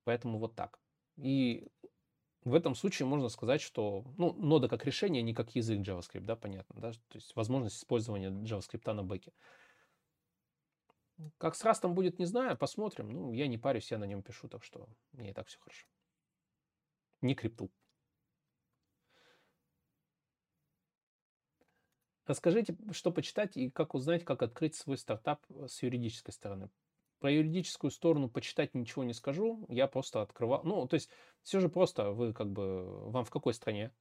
Поэтому 0.03 0.37
вот 0.39 0.55
так. 0.55 0.79
И 1.17 1.67
в 2.47 2.53
этом 2.53 2.75
случае 2.75 3.07
можно 3.07 3.29
сказать, 3.29 3.61
что 3.61 4.05
ну, 4.17 4.33
нода 4.33 4.67
как 4.67 4.85
решение, 4.85 5.21
не 5.21 5.33
как 5.33 5.55
язык 5.55 5.79
JavaScript, 5.79 6.21
да, 6.21 6.35
понятно, 6.35 6.79
да, 6.79 6.91
то 6.91 7.15
есть 7.15 7.35
возможность 7.35 7.77
использования 7.77 8.29
JavaScript 8.29 8.91
на 8.93 9.03
бэке. 9.03 9.33
Как 11.37 11.55
с 11.55 11.63
Rust 11.63 11.87
будет, 11.87 12.19
не 12.19 12.25
знаю, 12.25 12.57
посмотрим. 12.57 13.09
Ну, 13.09 13.33
я 13.33 13.47
не 13.47 13.57
парюсь, 13.57 13.91
я 13.91 13.97
на 13.97 14.05
нем 14.05 14.21
пишу, 14.21 14.47
так 14.47 14.63
что 14.63 14.87
мне 15.13 15.31
и 15.31 15.33
так 15.33 15.47
все 15.47 15.59
хорошо. 15.59 15.87
Не 17.21 17.33
крипту. 17.33 17.71
Расскажите, 22.27 22.77
что 22.91 23.11
почитать 23.11 23.57
и 23.57 23.69
как 23.69 23.95
узнать, 23.95 24.25
как 24.25 24.43
открыть 24.43 24.75
свой 24.75 24.97
стартап 24.97 25.43
э, 25.49 25.67
с 25.67 25.81
юридической 25.81 26.33
стороны. 26.33 26.69
Про 27.19 27.31
юридическую 27.31 27.89
сторону 27.91 28.29
почитать 28.29 28.75
ничего 28.75 29.03
не 29.03 29.13
скажу. 29.13 29.65
Я 29.69 29.87
просто 29.87 30.21
открывал. 30.21 30.61
Ну, 30.63 30.87
то 30.87 30.93
есть, 30.93 31.09
все 31.43 31.59
же 31.59 31.69
просто. 31.69 32.11
Вы 32.11 32.33
как 32.33 32.51
бы... 32.51 33.09
Вам 33.09 33.25
в 33.25 33.31
какой 33.31 33.53
стране? 33.53 33.91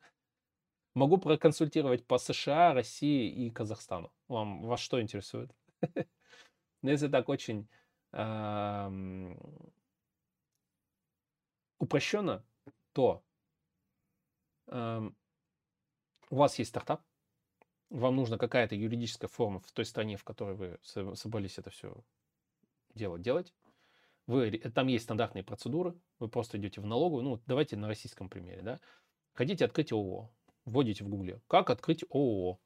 Могу 0.94 1.18
проконсультировать 1.18 2.06
по 2.06 2.18
США, 2.18 2.74
России 2.74 3.30
и 3.30 3.50
Казахстану. 3.50 4.12
Вам 4.28 4.62
вас 4.62 4.80
что 4.80 5.00
интересует? 5.00 5.54
Но 6.82 6.90
если 6.90 7.08
так 7.08 7.28
очень 7.28 7.68
упрощенно, 11.78 12.44
то 12.92 13.22
у 14.68 16.36
вас 16.36 16.58
есть 16.58 16.70
стартап, 16.70 17.02
вам 17.90 18.16
нужна 18.16 18.38
какая-то 18.38 18.74
юридическая 18.74 19.28
форма 19.28 19.60
в 19.60 19.70
той 19.72 19.84
стране, 19.84 20.16
в 20.16 20.24
которой 20.24 20.54
вы 20.54 20.78
собрались 20.82 21.58
это 21.58 21.70
все 21.70 21.94
дело 22.96 23.18
делать. 23.18 23.52
Вы, 24.26 24.58
там 24.58 24.88
есть 24.88 25.04
стандартные 25.04 25.44
процедуры, 25.44 25.94
вы 26.18 26.28
просто 26.28 26.58
идете 26.58 26.80
в 26.80 26.86
налоговую, 26.86 27.22
ну, 27.22 27.40
давайте 27.46 27.76
на 27.76 27.86
российском 27.86 28.28
примере, 28.28 28.62
да. 28.62 28.80
Хотите 29.34 29.64
открыть 29.64 29.92
ООО, 29.92 30.30
вводите 30.64 31.04
в 31.04 31.08
гугле, 31.08 31.40
как 31.46 31.70
открыть 31.70 32.04
ООО. 32.10 32.58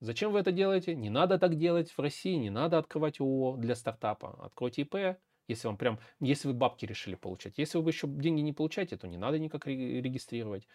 Зачем 0.00 0.32
вы 0.32 0.40
это 0.40 0.52
делаете? 0.52 0.94
Не 0.94 1.08
надо 1.08 1.38
так 1.38 1.56
делать 1.56 1.90
в 1.90 1.98
России, 1.98 2.34
не 2.34 2.50
надо 2.50 2.76
открывать 2.76 3.20
ООО 3.20 3.56
для 3.56 3.74
стартапа. 3.74 4.38
Откройте 4.44 4.82
ИП, 4.82 5.18
если 5.48 5.66
вам 5.66 5.78
прям, 5.78 5.98
если 6.20 6.48
вы 6.48 6.54
бабки 6.54 6.84
решили 6.84 7.14
получать. 7.14 7.56
Если 7.56 7.78
вы 7.78 7.90
еще 7.90 8.06
деньги 8.06 8.42
не 8.42 8.52
получаете, 8.52 8.98
то 8.98 9.08
не 9.08 9.16
надо 9.16 9.38
никак 9.38 9.66
регистрировать. 9.66 10.68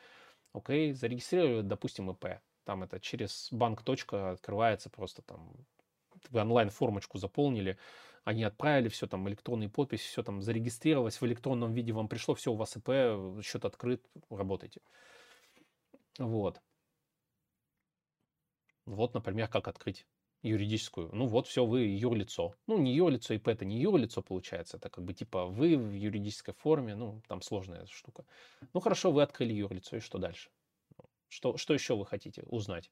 Окей, 0.54 0.94
зарегистрировали, 0.94 1.62
допустим, 1.62 2.10
ИП 2.10 2.40
там 2.70 2.84
это 2.84 3.00
через 3.00 3.50
банк. 3.52 3.82
Точка 3.82 4.30
открывается 4.30 4.92
просто 4.92 5.24
там 5.24 5.54
вы 6.30 6.42
онлайн-формочку 6.42 7.18
заполнили, 7.18 7.80
они 8.24 8.44
отправили 8.44 8.90
все 8.90 9.08
там, 9.08 9.28
электронные 9.30 9.70
подписи, 9.70 10.08
все 10.08 10.24
там 10.24 10.42
зарегистрировалось 10.42 11.20
в 11.20 11.26
электронном 11.26 11.74
виде, 11.74 11.94
вам 11.94 12.08
пришло, 12.08 12.36
все, 12.36 12.52
у 12.52 12.56
вас 12.56 12.76
ИП, 12.78 13.44
счет 13.44 13.66
открыт, 13.66 14.06
работайте. 14.30 14.82
Вот. 16.18 16.62
Вот, 18.86 19.14
например, 19.14 19.48
как 19.48 19.68
открыть 19.68 20.06
юридическую. 20.42 21.10
Ну 21.14 21.28
вот, 21.28 21.48
все, 21.48 21.66
вы 21.66 21.82
юрлицо. 21.82 22.56
Ну, 22.68 22.78
не 22.78 22.96
юрлицо, 22.96 23.34
ИП 23.34 23.50
это 23.50 23.66
не 23.66 23.80
юрлицо 23.80 24.22
получается, 24.22 24.78
это 24.78 24.90
как 24.90 25.04
бы 25.04 25.14
типа 25.14 25.46
вы 25.46 25.78
в 25.78 25.94
юридической 25.94 26.54
форме, 26.54 26.96
ну, 26.96 27.22
там 27.28 27.42
сложная 27.42 27.86
штука. 27.88 28.26
Ну, 28.74 28.80
хорошо, 28.80 29.12
вы 29.12 29.22
открыли 29.22 29.54
юрлицо, 29.54 29.98
и 29.98 30.00
что 30.00 30.18
дальше? 30.18 30.50
Что, 31.28 31.58
что 31.58 31.74
еще 31.74 31.96
вы 31.96 32.06
хотите 32.06 32.44
узнать 32.44 32.90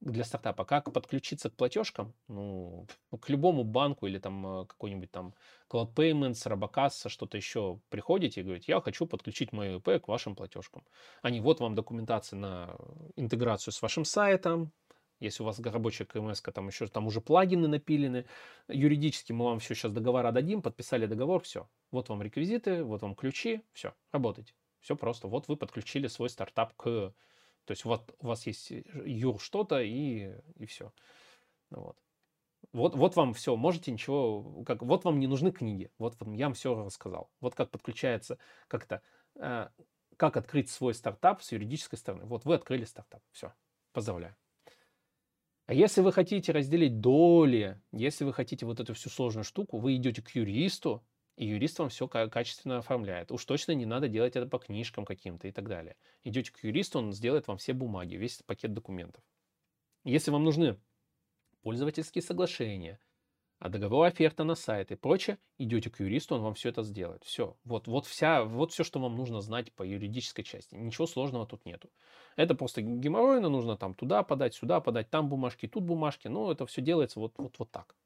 для 0.00 0.24
стартапа? 0.24 0.64
Как 0.64 0.92
подключиться 0.92 1.50
к 1.50 1.56
платежкам? 1.56 2.14
Ну, 2.28 2.86
к 3.20 3.28
любому 3.28 3.64
банку 3.64 4.06
или 4.06 4.18
там 4.18 4.46
э, 4.46 4.66
какой-нибудь 4.66 5.10
там 5.10 5.34
Cloud 5.70 5.94
Payments, 5.94 6.48
Робокасса, 6.48 7.08
что-то 7.08 7.36
еще 7.36 7.80
приходите 7.88 8.40
и 8.40 8.44
говорите, 8.44 8.72
я 8.72 8.80
хочу 8.80 9.06
подключить 9.06 9.52
мою 9.52 9.78
ИП 9.78 10.02
к 10.02 10.08
вашим 10.08 10.36
платежкам. 10.36 10.84
Они, 11.22 11.40
вот 11.40 11.60
вам 11.60 11.74
документация 11.74 12.38
на 12.38 12.76
интеграцию 13.16 13.72
с 13.72 13.82
вашим 13.82 14.04
сайтом, 14.04 14.72
если 15.18 15.42
у 15.42 15.46
вас 15.46 15.58
рабочая 15.60 16.04
КМС, 16.04 16.42
там 16.42 16.68
еще 16.68 16.86
там 16.88 17.06
уже 17.06 17.20
плагины 17.20 17.68
напилены, 17.68 18.26
юридически 18.68 19.32
мы 19.32 19.46
вам 19.46 19.60
все 19.60 19.74
сейчас 19.74 19.92
договора 19.92 20.30
дадим, 20.30 20.60
подписали 20.60 21.06
договор, 21.06 21.42
все. 21.42 21.68
Вот 21.90 22.08
вам 22.10 22.22
реквизиты, 22.22 22.84
вот 22.84 23.00
вам 23.02 23.14
ключи, 23.14 23.62
все, 23.72 23.94
работайте. 24.12 24.52
Все 24.80 24.94
просто. 24.94 25.26
Вот 25.26 25.48
вы 25.48 25.56
подключили 25.56 26.06
свой 26.06 26.28
стартап 26.28 26.74
к 26.76 27.14
то 27.66 27.72
есть 27.72 27.84
вот 27.84 28.14
у 28.20 28.28
вас 28.28 28.46
есть 28.46 28.70
э, 28.70 28.82
юр 29.04 29.40
что-то 29.40 29.82
и, 29.82 30.32
и 30.54 30.66
все. 30.66 30.92
Вот. 31.70 31.98
Вот, 32.72 32.94
вот 32.94 33.16
вам 33.16 33.34
все, 33.34 33.56
можете 33.56 33.92
ничего, 33.92 34.62
как, 34.64 34.82
вот 34.82 35.04
вам 35.04 35.18
не 35.18 35.26
нужны 35.26 35.50
книги, 35.52 35.90
вот 35.98 36.18
вам, 36.20 36.32
я 36.32 36.46
вам 36.46 36.54
все 36.54 36.74
рассказал. 36.74 37.30
Вот 37.40 37.54
как 37.54 37.70
подключается 37.70 38.38
как-то, 38.68 39.02
э, 39.36 39.68
как 40.16 40.36
открыть 40.36 40.70
свой 40.70 40.94
стартап 40.94 41.42
с 41.42 41.52
юридической 41.52 41.96
стороны. 41.96 42.24
Вот 42.24 42.44
вы 42.44 42.54
открыли 42.54 42.84
стартап, 42.84 43.22
все, 43.32 43.52
поздравляю. 43.92 44.36
А 45.66 45.74
если 45.74 46.00
вы 46.00 46.12
хотите 46.12 46.52
разделить 46.52 47.00
доли, 47.00 47.80
если 47.90 48.24
вы 48.24 48.32
хотите 48.32 48.64
вот 48.66 48.78
эту 48.78 48.94
всю 48.94 49.10
сложную 49.10 49.44
штуку, 49.44 49.78
вы 49.78 49.96
идете 49.96 50.22
к 50.22 50.30
юристу, 50.30 51.04
и 51.36 51.46
юрист 51.46 51.78
вам 51.78 51.90
все 51.90 52.08
качественно 52.08 52.78
оформляет. 52.78 53.30
Уж 53.30 53.44
точно 53.44 53.72
не 53.72 53.86
надо 53.86 54.08
делать 54.08 54.36
это 54.36 54.46
по 54.46 54.58
книжкам 54.58 55.04
каким-то 55.04 55.48
и 55.48 55.52
так 55.52 55.68
далее. 55.68 55.96
Идете 56.24 56.50
к 56.50 56.64
юристу, 56.64 56.98
он 56.98 57.12
сделает 57.12 57.46
вам 57.46 57.58
все 57.58 57.72
бумаги, 57.72 58.16
весь 58.16 58.42
пакет 58.42 58.72
документов. 58.72 59.22
Если 60.04 60.30
вам 60.30 60.44
нужны 60.44 60.78
пользовательские 61.62 62.22
соглашения, 62.22 62.98
а 63.58 63.68
договор 63.70 64.06
оферта 64.06 64.44
на 64.44 64.54
сайт 64.54 64.92
и 64.92 64.96
прочее, 64.96 65.38
идете 65.56 65.90
к 65.90 66.00
юристу, 66.00 66.34
он 66.34 66.42
вам 66.42 66.54
все 66.54 66.68
это 66.68 66.82
сделает. 66.82 67.24
Все. 67.24 67.56
Вот, 67.64 67.86
вот, 67.86 68.06
вся, 68.06 68.44
вот 68.44 68.72
все, 68.72 68.84
что 68.84 69.00
вам 69.00 69.16
нужно 69.16 69.40
знать 69.40 69.72
по 69.72 69.82
юридической 69.82 70.42
части. 70.42 70.74
Ничего 70.74 71.06
сложного 71.06 71.46
тут 71.46 71.64
нету. 71.64 71.90
Это 72.36 72.54
просто 72.54 72.82
геморройно, 72.82 73.48
нужно 73.48 73.76
там 73.76 73.94
туда 73.94 74.22
подать, 74.22 74.54
сюда 74.54 74.80
подать, 74.80 75.08
там 75.08 75.28
бумажки, 75.28 75.66
тут 75.68 75.84
бумажки. 75.84 76.28
Но 76.28 76.52
это 76.52 76.66
все 76.66 76.82
делается 76.82 77.18
вот, 77.18 77.32
вот, 77.38 77.58
вот 77.58 77.70
так. 77.70 77.96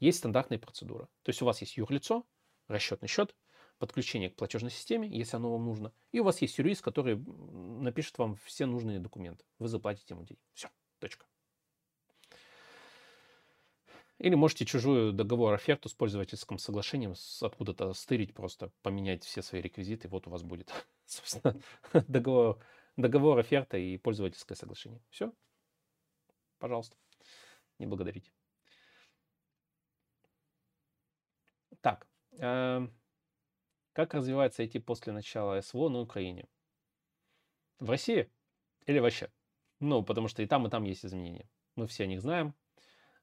Есть 0.00 0.18
стандартные 0.18 0.58
процедуры. 0.58 1.06
То 1.22 1.30
есть 1.30 1.40
у 1.40 1.46
вас 1.46 1.62
есть 1.62 1.78
юрлицо, 1.78 2.24
расчетный 2.70 3.08
счет, 3.08 3.34
подключение 3.78 4.30
к 4.30 4.36
платежной 4.36 4.70
системе, 4.70 5.08
если 5.08 5.36
оно 5.36 5.52
вам 5.52 5.64
нужно. 5.64 5.92
И 6.12 6.20
у 6.20 6.24
вас 6.24 6.40
есть 6.42 6.58
юрист, 6.58 6.82
который 6.82 7.16
напишет 7.16 8.18
вам 8.18 8.36
все 8.44 8.66
нужные 8.66 9.00
документы. 9.00 9.44
Вы 9.58 9.68
заплатите 9.68 10.14
ему 10.14 10.24
деньги. 10.24 10.42
Все, 10.52 10.68
точка. 10.98 11.26
Или 14.18 14.34
можете 14.34 14.66
чужую 14.66 15.14
договор 15.14 15.54
оферту 15.54 15.88
с 15.88 15.94
пользовательским 15.94 16.58
соглашением 16.58 17.14
откуда-то 17.40 17.94
стырить, 17.94 18.34
просто 18.34 18.70
поменять 18.82 19.24
все 19.24 19.40
свои 19.40 19.62
реквизиты. 19.62 20.08
Вот 20.08 20.26
у 20.26 20.30
вас 20.30 20.42
будет, 20.42 20.70
собственно, 21.06 21.58
договор, 22.06 22.62
договор 22.98 23.38
оферта 23.38 23.78
и 23.78 23.96
пользовательское 23.96 24.56
соглашение. 24.56 25.00
Все. 25.08 25.32
Пожалуйста. 26.58 26.98
Не 27.78 27.86
благодарите. 27.86 28.30
Так. 31.80 32.09
Эм, 32.40 32.90
как 33.92 34.14
развивается 34.14 34.62
IT 34.62 34.80
после 34.80 35.12
начала 35.12 35.60
СВО 35.60 35.90
на 35.90 36.00
Украине? 36.00 36.46
В 37.78 37.90
России 37.90 38.30
или 38.86 38.98
вообще? 38.98 39.30
Ну, 39.78 40.02
потому 40.02 40.28
что 40.28 40.42
и 40.42 40.46
там, 40.46 40.66
и 40.66 40.70
там 40.70 40.84
есть 40.84 41.04
изменения. 41.04 41.48
Мы 41.76 41.86
все 41.86 42.04
о 42.04 42.06
них 42.06 42.22
знаем. 42.22 42.54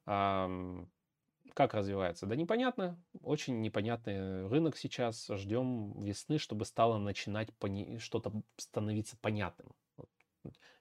Как 0.06 1.74
развивается? 1.74 2.28
Да 2.28 2.36
непонятно. 2.36 3.04
Очень 3.22 3.62
непонятный 3.62 4.48
рынок 4.48 4.78
сейчас. 4.78 5.28
Ждем 5.28 6.00
весны, 6.00 6.38
чтобы 6.38 6.66
стало 6.66 7.00
начинать 7.00 7.52
пони... 7.56 7.98
что-то 7.98 8.32
становиться 8.58 9.18
понятным. 9.18 9.74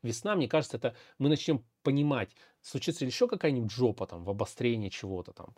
Весна, 0.02 0.36
мне 0.36 0.46
кажется, 0.46 0.76
это 0.76 0.94
мы 1.18 1.30
начнем 1.30 1.64
понимать, 1.82 2.30
случится 2.60 3.04
ли 3.04 3.10
еще 3.10 3.26
какая-нибудь 3.26 3.72
жопа 3.72 4.06
там 4.06 4.24
в 4.24 4.30
обострении 4.30 4.90
чего-то 4.90 5.32
там. 5.32 5.56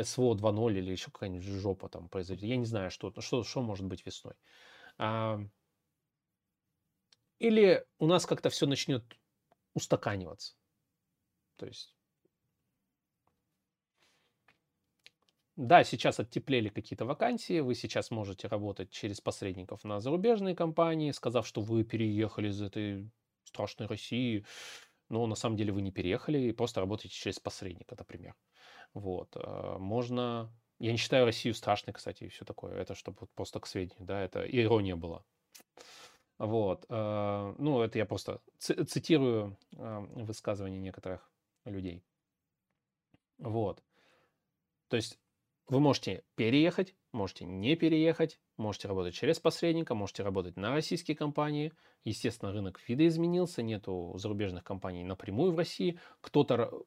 СВО 0.00 0.34
2.0 0.34 0.78
или 0.78 0.90
еще 0.90 1.10
какая-нибудь 1.10 1.46
жопа 1.46 1.88
там 1.88 2.08
произойдет. 2.08 2.44
Я 2.48 2.56
не 2.56 2.66
знаю, 2.66 2.90
что, 2.90 3.12
что, 3.20 3.44
что 3.44 3.62
может 3.62 3.86
быть 3.86 4.04
весной. 4.04 4.34
А, 4.98 5.40
или 7.38 7.84
у 7.98 8.06
нас 8.06 8.26
как-то 8.26 8.50
все 8.50 8.66
начнет 8.66 9.04
устаканиваться. 9.74 10.54
То 11.56 11.66
есть, 11.66 11.96
да, 15.56 15.84
сейчас 15.84 16.18
оттеплели 16.18 16.68
какие-то 16.68 17.04
вакансии, 17.04 17.60
вы 17.60 17.76
сейчас 17.76 18.10
можете 18.10 18.48
работать 18.48 18.90
через 18.90 19.20
посредников 19.20 19.84
на 19.84 20.00
зарубежные 20.00 20.56
компании, 20.56 21.12
сказав, 21.12 21.46
что 21.46 21.60
вы 21.60 21.84
переехали 21.84 22.48
из 22.48 22.60
этой 22.60 23.08
страшной 23.44 23.86
России, 23.86 24.44
но 25.08 25.26
на 25.26 25.34
самом 25.34 25.56
деле 25.56 25.72
вы 25.72 25.82
не 25.82 25.92
переехали 25.92 26.38
и 26.38 26.52
просто 26.52 26.80
работаете 26.80 27.14
через 27.14 27.38
посредника, 27.38 27.94
например. 27.98 28.34
Вот. 28.94 29.36
Э, 29.36 29.76
можно... 29.78 30.52
Я 30.78 30.92
не 30.92 30.98
считаю 30.98 31.24
Россию 31.24 31.54
страшной, 31.54 31.94
кстати, 31.94 32.24
и 32.24 32.28
все 32.28 32.44
такое. 32.44 32.74
Это 32.74 32.94
чтобы 32.94 33.26
просто 33.34 33.60
к 33.60 33.66
сведению, 33.66 34.06
да, 34.06 34.20
это 34.20 34.40
ирония 34.44 34.96
была. 34.96 35.24
Вот. 36.38 36.84
Э, 36.88 37.54
ну, 37.58 37.82
это 37.82 37.98
я 37.98 38.06
просто 38.06 38.40
цитирую 38.58 39.56
э, 39.76 40.00
высказывания 40.14 40.80
некоторых 40.80 41.30
людей. 41.64 42.04
Вот. 43.38 43.82
То 44.88 44.96
есть 44.96 45.18
вы 45.66 45.80
можете 45.80 46.24
переехать, 46.34 46.94
можете 47.12 47.44
не 47.44 47.76
переехать, 47.76 48.40
можете 48.56 48.88
работать 48.88 49.14
через 49.14 49.40
посредника, 49.40 49.94
можете 49.94 50.22
работать 50.22 50.56
на 50.56 50.72
российские 50.72 51.16
компании. 51.16 51.72
Естественно, 52.04 52.52
рынок 52.52 52.80
видоизменился, 52.86 53.62
нету 53.62 54.14
зарубежных 54.16 54.64
компаний 54.64 55.04
напрямую 55.04 55.52
в 55.52 55.56
России. 55.56 55.98
Кто-то 56.20 56.84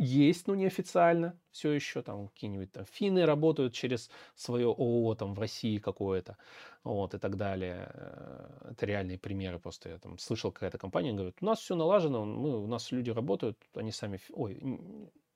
есть, 0.00 0.46
но 0.46 0.54
неофициально 0.54 1.38
все 1.50 1.72
еще, 1.72 2.02
там 2.02 2.28
какие-нибудь 2.28 2.72
там 2.72 2.86
финны 2.86 3.26
работают 3.26 3.74
через 3.74 4.10
свое 4.34 4.68
ООО 4.68 5.14
там 5.14 5.34
в 5.34 5.38
России 5.38 5.78
какое-то, 5.78 6.38
вот, 6.84 7.14
и 7.14 7.18
так 7.18 7.36
далее. 7.36 7.90
Э, 7.92 8.70
это 8.70 8.86
реальные 8.86 9.18
примеры 9.18 9.58
просто. 9.58 9.90
Я 9.90 9.98
там 9.98 10.18
слышал, 10.18 10.52
какая-то 10.52 10.78
компания 10.78 11.12
говорит, 11.12 11.36
у 11.42 11.44
нас 11.44 11.60
все 11.60 11.74
налажено, 11.74 12.24
мы, 12.24 12.62
у 12.62 12.66
нас 12.66 12.90
люди 12.92 13.10
работают, 13.10 13.58
они 13.74 13.92
сами, 13.92 14.20
ой, 14.30 14.58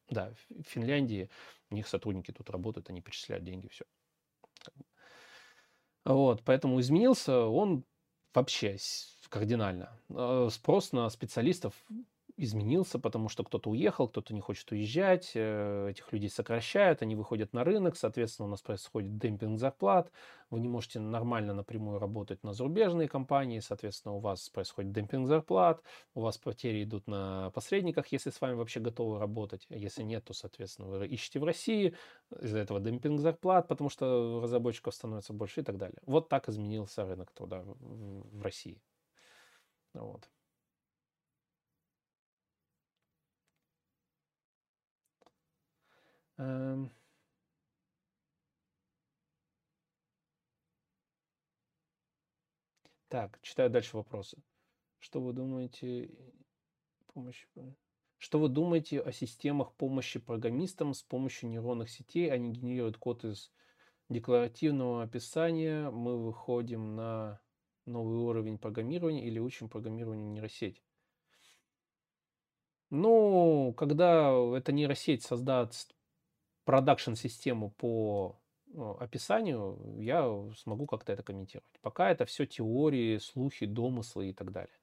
да, 0.08 0.32
в 0.48 0.62
Финляндии 0.62 1.28
у 1.70 1.74
них 1.74 1.86
сотрудники 1.86 2.30
тут 2.30 2.48
работают, 2.48 2.88
они 2.88 3.02
перечисляют 3.02 3.44
деньги, 3.44 3.68
все. 3.68 3.84
Вот, 6.04 6.42
поэтому 6.44 6.80
изменился 6.80 7.40
он 7.46 7.84
вообще 8.34 8.76
кардинально. 9.28 9.98
Э, 10.10 10.48
спрос 10.50 10.92
на 10.92 11.08
специалистов 11.10 11.74
изменился, 12.36 12.98
потому 12.98 13.28
что 13.28 13.44
кто-то 13.44 13.70
уехал, 13.70 14.08
кто-то 14.08 14.34
не 14.34 14.40
хочет 14.40 14.70
уезжать, 14.72 15.32
э, 15.34 15.88
этих 15.90 16.12
людей 16.12 16.28
сокращают, 16.28 17.02
они 17.02 17.14
выходят 17.14 17.52
на 17.52 17.64
рынок, 17.64 17.96
соответственно, 17.96 18.48
у 18.48 18.50
нас 18.50 18.60
происходит 18.62 19.18
демпинг 19.18 19.58
зарплат, 19.58 20.10
вы 20.50 20.60
не 20.60 20.68
можете 20.68 20.98
нормально 21.00 21.54
напрямую 21.54 21.98
работать 21.98 22.42
на 22.42 22.52
зарубежные 22.52 23.08
компании, 23.08 23.60
соответственно, 23.60 24.14
у 24.14 24.18
вас 24.18 24.48
происходит 24.48 24.92
демпинг 24.92 25.28
зарплат, 25.28 25.82
у 26.14 26.22
вас 26.22 26.36
потери 26.38 26.82
идут 26.84 27.06
на 27.06 27.50
посредниках, 27.50 28.08
если 28.08 28.30
с 28.30 28.40
вами 28.40 28.54
вообще 28.54 28.80
готовы 28.80 29.18
работать, 29.18 29.66
а 29.70 29.76
если 29.76 30.02
нет, 30.02 30.24
то, 30.24 30.34
соответственно, 30.34 30.88
вы 30.88 31.06
ищете 31.06 31.38
в 31.38 31.44
России, 31.44 31.94
из-за 32.40 32.58
этого 32.58 32.80
демпинг 32.80 33.20
зарплат, 33.20 33.68
потому 33.68 33.90
что 33.90 34.40
разработчиков 34.42 34.94
становится 34.94 35.32
больше 35.32 35.60
и 35.60 35.64
так 35.64 35.76
далее. 35.76 35.98
Вот 36.04 36.28
так 36.28 36.48
изменился 36.48 37.04
рынок 37.06 37.30
труда 37.32 37.62
в 37.64 38.42
России. 38.42 38.80
Вот. 39.94 40.33
Эм. 46.38 46.90
Так, 53.08 53.38
читаю 53.42 53.70
дальше 53.70 53.96
вопросы. 53.96 54.42
Что 54.98 55.20
вы 55.20 55.32
думаете 55.32 56.10
помощь, 57.12 57.46
что 58.18 58.40
вы 58.40 58.48
думаете 58.48 59.00
о 59.00 59.12
системах 59.12 59.74
помощи 59.74 60.18
программистам 60.18 60.94
с 60.94 61.02
помощью 61.02 61.50
нейронных 61.50 61.90
сетей? 61.90 62.30
Они 62.32 62.50
генерируют 62.52 62.96
код 62.98 63.24
из 63.24 63.52
декларативного 64.08 65.02
описания. 65.04 65.90
Мы 65.90 66.18
выходим 66.18 66.96
на 66.96 67.40
новый 67.86 68.18
уровень 68.18 68.58
программирования 68.58 69.26
или 69.26 69.38
учим 69.38 69.68
программированию 69.68 70.30
нейросеть. 70.30 70.82
Ну, 72.90 73.74
когда 73.76 74.32
эта 74.56 74.72
нейросеть 74.72 75.22
создаст 75.22 75.94
продакшн-систему 76.64 77.70
по 77.70 78.38
ну, 78.66 78.96
описанию, 78.98 79.78
я 80.00 80.28
смогу 80.56 80.86
как-то 80.86 81.12
это 81.12 81.22
комментировать. 81.22 81.78
Пока 81.80 82.10
это 82.10 82.24
все 82.26 82.46
теории, 82.46 83.18
слухи, 83.18 83.66
домыслы 83.66 84.30
и 84.30 84.32
так 84.32 84.50
далее. 84.50 84.76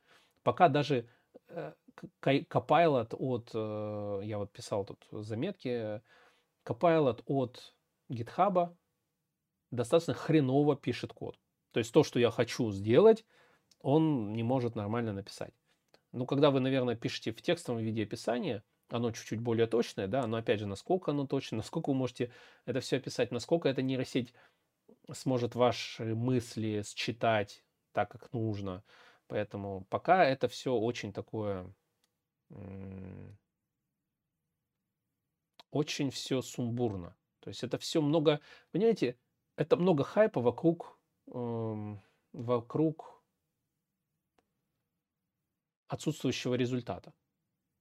Пока 0.43 0.69
даже 0.69 1.07
э, 1.49 1.73
Copilot 2.21 3.15
от, 3.15 3.51
э, 3.53 4.21
я 4.25 4.38
вот 4.38 4.51
писал 4.51 4.86
тут 4.86 5.05
заметки, 5.11 6.01
Copilot 6.65 7.23
от 7.25 7.75
GitHub 8.09 8.75
достаточно 9.71 10.13
хреново 10.13 10.75
пишет 10.75 11.13
код. 11.13 11.39
То 11.71 11.79
есть 11.79 11.93
то, 11.93 12.03
что 12.03 12.19
я 12.19 12.32
хочу 12.32 12.71
сделать, 12.71 13.25
он 13.79 14.34
не 14.34 14.43
может 14.43 14.75
нормально 14.75 15.13
написать. 15.13 15.53
Ну, 16.11 16.25
когда 16.25 16.51
вы, 16.51 16.59
наверное, 16.59 16.95
пишете 16.95 17.32
в 17.32 17.41
текстовом 17.41 17.82
виде 17.82 18.03
описания, 18.03 18.63
оно 18.92 19.12
чуть-чуть 19.12 19.39
более 19.39 19.68
точное, 19.68 20.08
да, 20.08 20.28
но 20.28 20.38
опять 20.38 20.60
же, 20.60 20.68
насколько 20.68 21.12
оно 21.12 21.26
точно, 21.26 21.58
насколько 21.58 21.89
вы 21.89 21.96
можете 21.96 22.32
это 22.66 22.80
все 22.80 22.98
описать, 22.98 23.32
насколько 23.32 23.70
эта 23.70 23.82
нейросеть 23.82 24.34
сможет 25.12 25.56
ваши 25.56 26.16
мысли 26.16 26.84
считать 26.84 27.64
так, 27.94 28.12
как 28.12 28.32
нужно. 28.34 28.84
Поэтому 29.28 29.86
пока 29.89 30.26
это 30.26 30.48
все 30.48 30.74
очень 30.74 31.14
такое, 31.14 31.74
очень 35.72 36.12
все 36.12 36.42
сумбурно. 36.42 37.16
То 37.39 37.50
есть 37.50 37.64
это 37.64 37.78
все 37.78 38.02
много, 38.02 38.39
понимаете, 38.72 39.18
это 39.56 39.78
много 39.78 40.04
хайпа 40.04 40.42
вокруг, 40.42 41.00
эм, 41.28 42.02
вокруг 42.34 43.24
отсутствующего 45.88 46.56
результата 46.56 47.14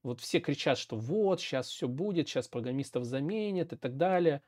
вот 0.03 0.19
все 0.19 0.39
кричат, 0.39 0.77
что 0.77 0.97
вот, 0.97 1.39
сейчас 1.39 1.67
все 1.67 1.87
будет, 1.87 2.27
сейчас 2.27 2.47
программистов 2.47 3.05
заменят 3.05 3.73
и 3.73 3.75
так 3.75 3.97
далее. 3.97 4.41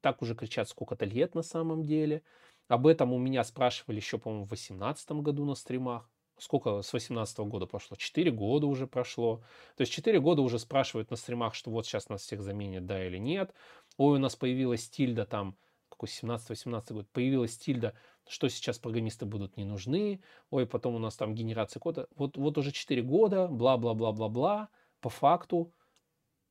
Так 0.00 0.22
уже 0.22 0.34
кричат 0.34 0.68
сколько-то 0.68 1.04
лет 1.04 1.34
на 1.34 1.42
самом 1.42 1.84
деле. 1.84 2.22
Об 2.68 2.86
этом 2.86 3.12
у 3.12 3.18
меня 3.18 3.42
спрашивали 3.44 3.96
еще, 3.96 4.18
по-моему, 4.18 4.44
в 4.44 4.50
2018 4.50 5.10
году 5.12 5.44
на 5.44 5.54
стримах. 5.54 6.08
Сколько 6.38 6.80
с 6.80 6.90
2018 6.90 7.38
года 7.40 7.66
прошло? 7.66 7.96
Четыре 7.96 8.30
года 8.30 8.66
уже 8.66 8.86
прошло. 8.86 9.42
То 9.76 9.82
есть 9.82 9.92
четыре 9.92 10.20
года 10.20 10.40
уже 10.40 10.58
спрашивают 10.58 11.10
на 11.10 11.16
стримах, 11.16 11.54
что 11.54 11.70
вот 11.70 11.84
сейчас 11.84 12.08
нас 12.08 12.22
всех 12.22 12.40
заменят, 12.40 12.86
да 12.86 13.04
или 13.04 13.18
нет. 13.18 13.52
Ой, 13.98 14.16
у 14.16 14.20
нас 14.20 14.36
появилась 14.36 14.88
тильда 14.88 15.26
там, 15.26 15.58
какой 15.90 16.08
17-18 16.08 16.94
год, 16.94 17.08
появилась 17.10 17.58
тильда, 17.58 17.94
что 18.26 18.48
сейчас 18.48 18.78
программисты 18.78 19.26
будут 19.26 19.58
не 19.58 19.64
нужны. 19.64 20.22
Ой, 20.50 20.66
потом 20.66 20.94
у 20.94 20.98
нас 20.98 21.16
там 21.16 21.34
генерация 21.34 21.80
кода. 21.80 22.08
Вот, 22.14 22.38
вот 22.38 22.56
уже 22.56 22.72
4 22.72 23.02
года, 23.02 23.48
бла-бла-бла-бла-бла 23.48 24.70
по 25.00 25.08
факту, 25.08 25.72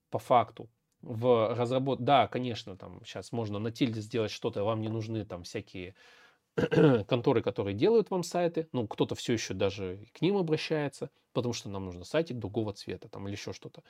по 0.10 0.20
факту, 0.20 0.70
в 1.02 1.56
разработке, 1.56 2.04
да, 2.04 2.28
конечно, 2.28 2.76
там 2.76 3.04
сейчас 3.06 3.32
можно 3.32 3.60
на 3.60 3.72
тильде 3.72 4.02
сделать 4.02 4.32
что-то, 4.32 4.64
вам 4.64 4.82
не 4.82 4.90
нужны 4.90 5.26
там 5.26 5.44
всякие 5.44 5.96
конторы, 7.08 7.42
которые 7.42 7.74
делают 7.74 8.12
вам 8.12 8.24
сайты, 8.24 8.68
ну, 8.74 8.88
кто-то 8.88 9.16
все 9.16 9.34
еще 9.34 9.54
даже 9.54 10.06
к 10.14 10.22
ним 10.22 10.38
обращается, 10.38 11.10
потому 11.34 11.54
что 11.54 11.70
нам 11.70 11.86
нужно 11.86 12.04
сайтик 12.04 12.38
другого 12.38 12.74
цвета 12.74 13.08
там 13.08 13.28
или 13.28 13.36
еще 13.36 13.54
что-то. 13.54 13.84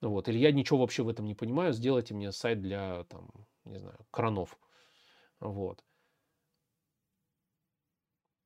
Вот. 0.00 0.28
Или 0.28 0.38
я 0.38 0.52
ничего 0.52 0.80
вообще 0.80 1.02
в 1.02 1.08
этом 1.08 1.26
не 1.26 1.34
понимаю, 1.34 1.72
сделайте 1.72 2.14
мне 2.14 2.30
сайт 2.32 2.60
для, 2.60 3.04
там, 3.04 3.30
не 3.64 3.78
знаю, 3.78 3.98
кранов. 4.10 4.58
Вот. 5.40 5.82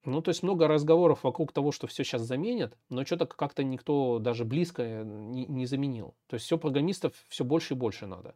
Ну, 0.09 0.23
то 0.23 0.31
есть 0.31 0.43
много 0.43 0.69
разговоров 0.69 1.23
вокруг 1.23 1.53
того, 1.53 1.71
что 1.71 1.87
все 1.87 2.03
сейчас 2.03 2.23
заменят, 2.23 2.79
но 2.89 3.05
что-то 3.05 3.27
как-то 3.27 3.63
никто 3.63 4.19
даже 4.19 4.47
близко 4.47 4.83
э, 4.83 5.05
не, 5.05 5.45
не 5.45 5.67
заменил. 5.67 6.17
То 6.29 6.35
есть 6.35 6.47
все 6.47 6.57
программистов 6.57 7.13
все 7.29 7.45
больше 7.45 7.75
и 7.75 7.77
больше 7.77 8.07
надо. 8.07 8.35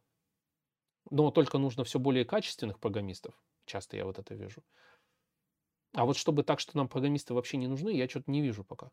Но 1.10 1.30
только 1.30 1.56
нужно 1.56 1.84
все 1.84 1.98
более 1.98 2.26
качественных 2.26 2.78
программистов. 2.78 3.34
Часто 3.64 3.96
я 3.96 4.04
вот 4.04 4.18
это 4.18 4.34
вижу. 4.34 4.62
А 5.94 6.04
вот 6.04 6.18
чтобы 6.18 6.42
так, 6.42 6.60
что 6.60 6.76
нам 6.76 6.88
программисты 6.88 7.32
вообще 7.32 7.56
не 7.56 7.68
нужны, 7.68 7.88
я 7.88 8.06
что-то 8.06 8.30
не 8.30 8.42
вижу 8.42 8.64
пока. 8.64 8.90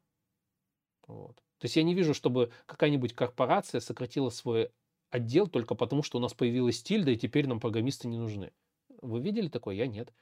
Вот. 1.06 1.36
То 1.36 1.66
есть 1.66 1.76
я 1.76 1.84
не 1.84 1.94
вижу, 1.94 2.14
чтобы 2.14 2.50
какая-нибудь 2.66 3.14
корпорация 3.14 3.82
сократила 3.82 4.30
свой 4.30 4.72
отдел 5.10 5.48
только 5.48 5.76
потому, 5.76 6.02
что 6.02 6.18
у 6.18 6.22
нас 6.22 6.34
появилась 6.34 6.82
тильда, 6.82 7.12
и 7.12 7.18
теперь 7.18 7.46
нам 7.46 7.60
программисты 7.60 8.08
не 8.08 8.18
нужны. 8.18 8.54
Вы 9.02 9.20
видели 9.20 9.50
такое? 9.50 9.76
Я 9.76 9.88
нет. 9.88 10.14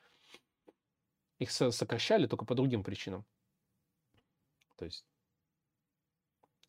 Их 1.39 1.51
сокращали 1.51 2.27
только 2.27 2.45
по 2.45 2.55
другим 2.55 2.83
причинам. 2.83 3.25
То 4.77 4.85
есть... 4.85 5.05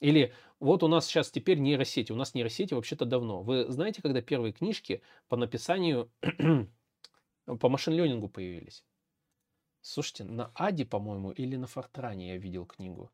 Или 0.01 0.33
вот 0.61 0.83
у 0.83 0.89
нас 0.89 1.07
сейчас 1.07 1.31
теперь 1.31 1.59
нейросети. 1.59 2.12
У 2.12 2.16
нас 2.16 2.35
нейросети 2.35 2.75
вообще-то 2.75 3.05
давно. 3.05 3.43
Вы 3.43 3.71
знаете, 3.71 4.01
когда 4.01 4.23
первые 4.23 4.53
книжки 4.53 5.03
по 5.29 5.37
написанию, 5.37 6.11
по 7.47 7.69
машин-ленингу 7.69 8.29
появились? 8.29 8.85
Слушайте, 9.81 10.25
на 10.25 10.53
Аде, 10.55 10.85
по-моему, 10.85 11.33
или 11.33 11.57
на 11.57 11.66
Фортране 11.66 12.29
я 12.29 12.37
видел 12.37 12.66
книгу. 12.66 13.11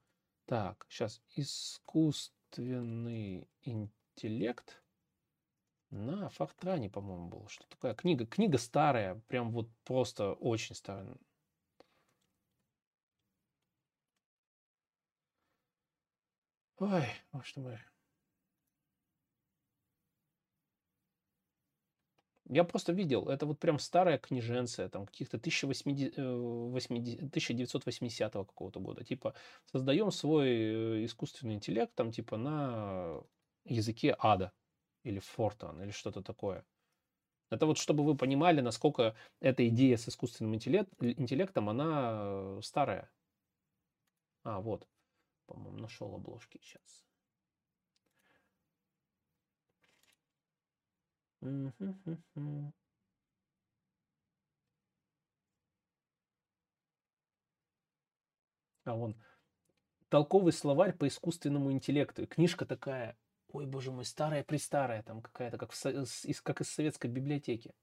Так, 0.46 0.86
сейчас. 0.90 1.22
Искусственный 1.36 3.48
интеллект. 3.62 4.82
На 5.90 6.28
Фортране, 6.30 6.90
по-моему, 6.90 7.28
был. 7.28 7.46
Что 7.48 7.66
такое? 7.68 7.94
Книга. 7.94 8.26
Книга 8.26 8.58
старая. 8.58 9.22
Прям 9.28 9.52
вот 9.52 9.68
просто 9.84 10.32
очень 10.32 10.74
старая. 10.74 11.16
Ой, 16.84 17.08
боже 17.32 17.60
мой. 17.60 17.78
Я 22.46 22.62
просто 22.64 22.92
видел, 22.92 23.28
это 23.30 23.46
вот 23.46 23.58
прям 23.58 23.78
старая 23.78 24.18
книженция, 24.18 24.90
там 24.90 25.06
каких-то 25.06 25.38
1980 25.38 28.32
какого-то 28.32 28.80
года. 28.80 29.02
Типа, 29.02 29.34
создаем 29.72 30.10
свой 30.10 30.48
э, 30.50 31.04
искусственный 31.06 31.54
интеллект, 31.54 31.94
там, 31.94 32.12
типа, 32.12 32.36
на 32.36 33.22
языке 33.64 34.14
ада 34.18 34.52
или 35.04 35.20
фортан 35.20 35.82
или 35.82 35.90
что-то 35.90 36.20
такое. 36.22 36.66
Это 37.50 37.66
вот 37.66 37.78
чтобы 37.78 38.04
вы 38.04 38.16
понимали, 38.16 38.62
насколько 38.62 39.14
эта 39.40 39.68
идея 39.68 39.96
с 39.98 40.08
искусственным 40.08 40.54
интеллект, 40.56 40.90
интеллектом, 41.00 41.68
она 41.70 42.58
э, 42.58 42.60
старая. 42.62 43.10
А, 44.44 44.60
вот. 44.60 44.86
По-моему, 45.46 45.78
нашел 45.78 46.14
обложки 46.14 46.58
сейчас. 46.62 47.04
А 58.84 58.94
вон 58.94 59.14
толковый 60.14 60.52
словарь 60.52 60.92
по 60.92 61.08
искусственному 61.08 61.72
интеллекту. 61.72 62.22
И 62.22 62.26
книжка 62.26 62.64
такая, 62.64 63.16
ой, 63.48 63.66
боже 63.66 63.90
мой, 63.90 64.04
старая-престарая, 64.04 65.02
там 65.02 65.20
какая-то, 65.20 65.58
как, 65.58 65.72
из, 65.72 66.40
как 66.40 66.60
из 66.60 66.70
советской 66.70 67.08
библиотеки. 67.08 67.74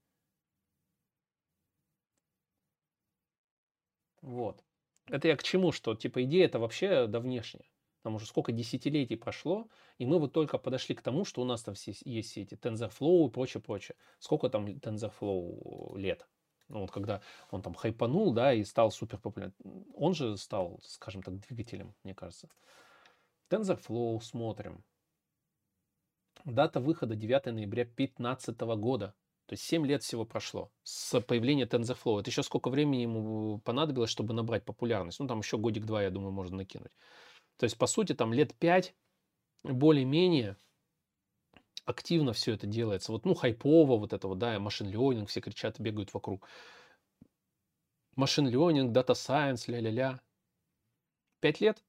Вот. 4.22 4.64
Это 5.06 5.28
я 5.28 5.36
к 5.36 5.42
чему, 5.42 5.72
что 5.72 5.94
типа 5.94 6.24
идея 6.24 6.46
это 6.46 6.58
вообще 6.58 7.06
давнешняя. 7.06 7.64
Там 8.02 8.16
уже 8.16 8.26
сколько 8.26 8.50
десятилетий 8.50 9.16
прошло, 9.16 9.68
и 9.98 10.06
мы 10.06 10.18
вот 10.18 10.32
только 10.32 10.58
подошли 10.58 10.94
к 10.94 11.02
тому, 11.02 11.24
что 11.24 11.40
у 11.40 11.44
нас 11.44 11.62
там 11.62 11.74
все, 11.74 11.94
есть 12.04 12.36
эти 12.36 12.54
TensorFlow 12.54 13.28
и 13.28 13.30
прочее, 13.30 13.62
прочее. 13.62 13.96
Сколько 14.18 14.48
там 14.48 14.66
TensorFlow 14.66 15.96
лет? 15.96 16.26
Ну, 16.68 16.80
вот 16.80 16.90
когда 16.90 17.20
он 17.50 17.62
там 17.62 17.74
хайпанул, 17.74 18.32
да, 18.32 18.54
и 18.54 18.64
стал 18.64 18.90
супер 18.90 19.18
популярным. 19.18 19.54
Он 19.94 20.14
же 20.14 20.36
стал, 20.36 20.80
скажем 20.82 21.22
так, 21.22 21.38
двигателем, 21.38 21.94
мне 22.02 22.14
кажется. 22.14 22.48
TensorFlow 23.50 24.20
смотрим. 24.20 24.82
Дата 26.44 26.80
выхода 26.80 27.14
9 27.14 27.46
ноября 27.46 27.84
2015 27.84 28.60
года. 28.60 29.14
То 29.46 29.54
есть 29.54 29.64
7 29.64 29.86
лет 29.86 30.02
всего 30.02 30.24
прошло 30.24 30.70
с 30.82 31.20
появления 31.20 31.66
TensorFlow. 31.66 32.20
Это 32.20 32.30
еще 32.30 32.42
сколько 32.42 32.70
времени 32.70 33.02
ему 33.02 33.58
понадобилось, 33.58 34.10
чтобы 34.10 34.34
набрать 34.34 34.64
популярность. 34.64 35.20
Ну, 35.20 35.26
там 35.26 35.40
еще 35.40 35.58
годик-два, 35.58 36.02
я 36.02 36.10
думаю, 36.10 36.32
можно 36.32 36.56
накинуть. 36.56 36.92
То 37.58 37.64
есть, 37.64 37.76
по 37.76 37.86
сути, 37.86 38.14
там 38.14 38.32
лет 38.32 38.54
5 38.54 38.94
более-менее 39.64 40.56
активно 41.84 42.32
все 42.32 42.54
это 42.54 42.66
делается. 42.66 43.12
Вот, 43.12 43.24
ну, 43.24 43.34
хайпово 43.34 43.98
вот 43.98 44.12
это 44.12 44.28
вот, 44.28 44.38
да, 44.38 44.58
машин 44.58 44.88
ленинг, 44.88 45.28
все 45.28 45.40
кричат, 45.40 45.78
бегают 45.80 46.14
вокруг. 46.14 46.48
Машин 48.14 48.46
ленинг, 48.46 48.92
дата 48.92 49.14
сайенс, 49.14 49.68
ля-ля-ля. 49.68 50.20
Пять 51.40 51.60
лет? 51.60 51.82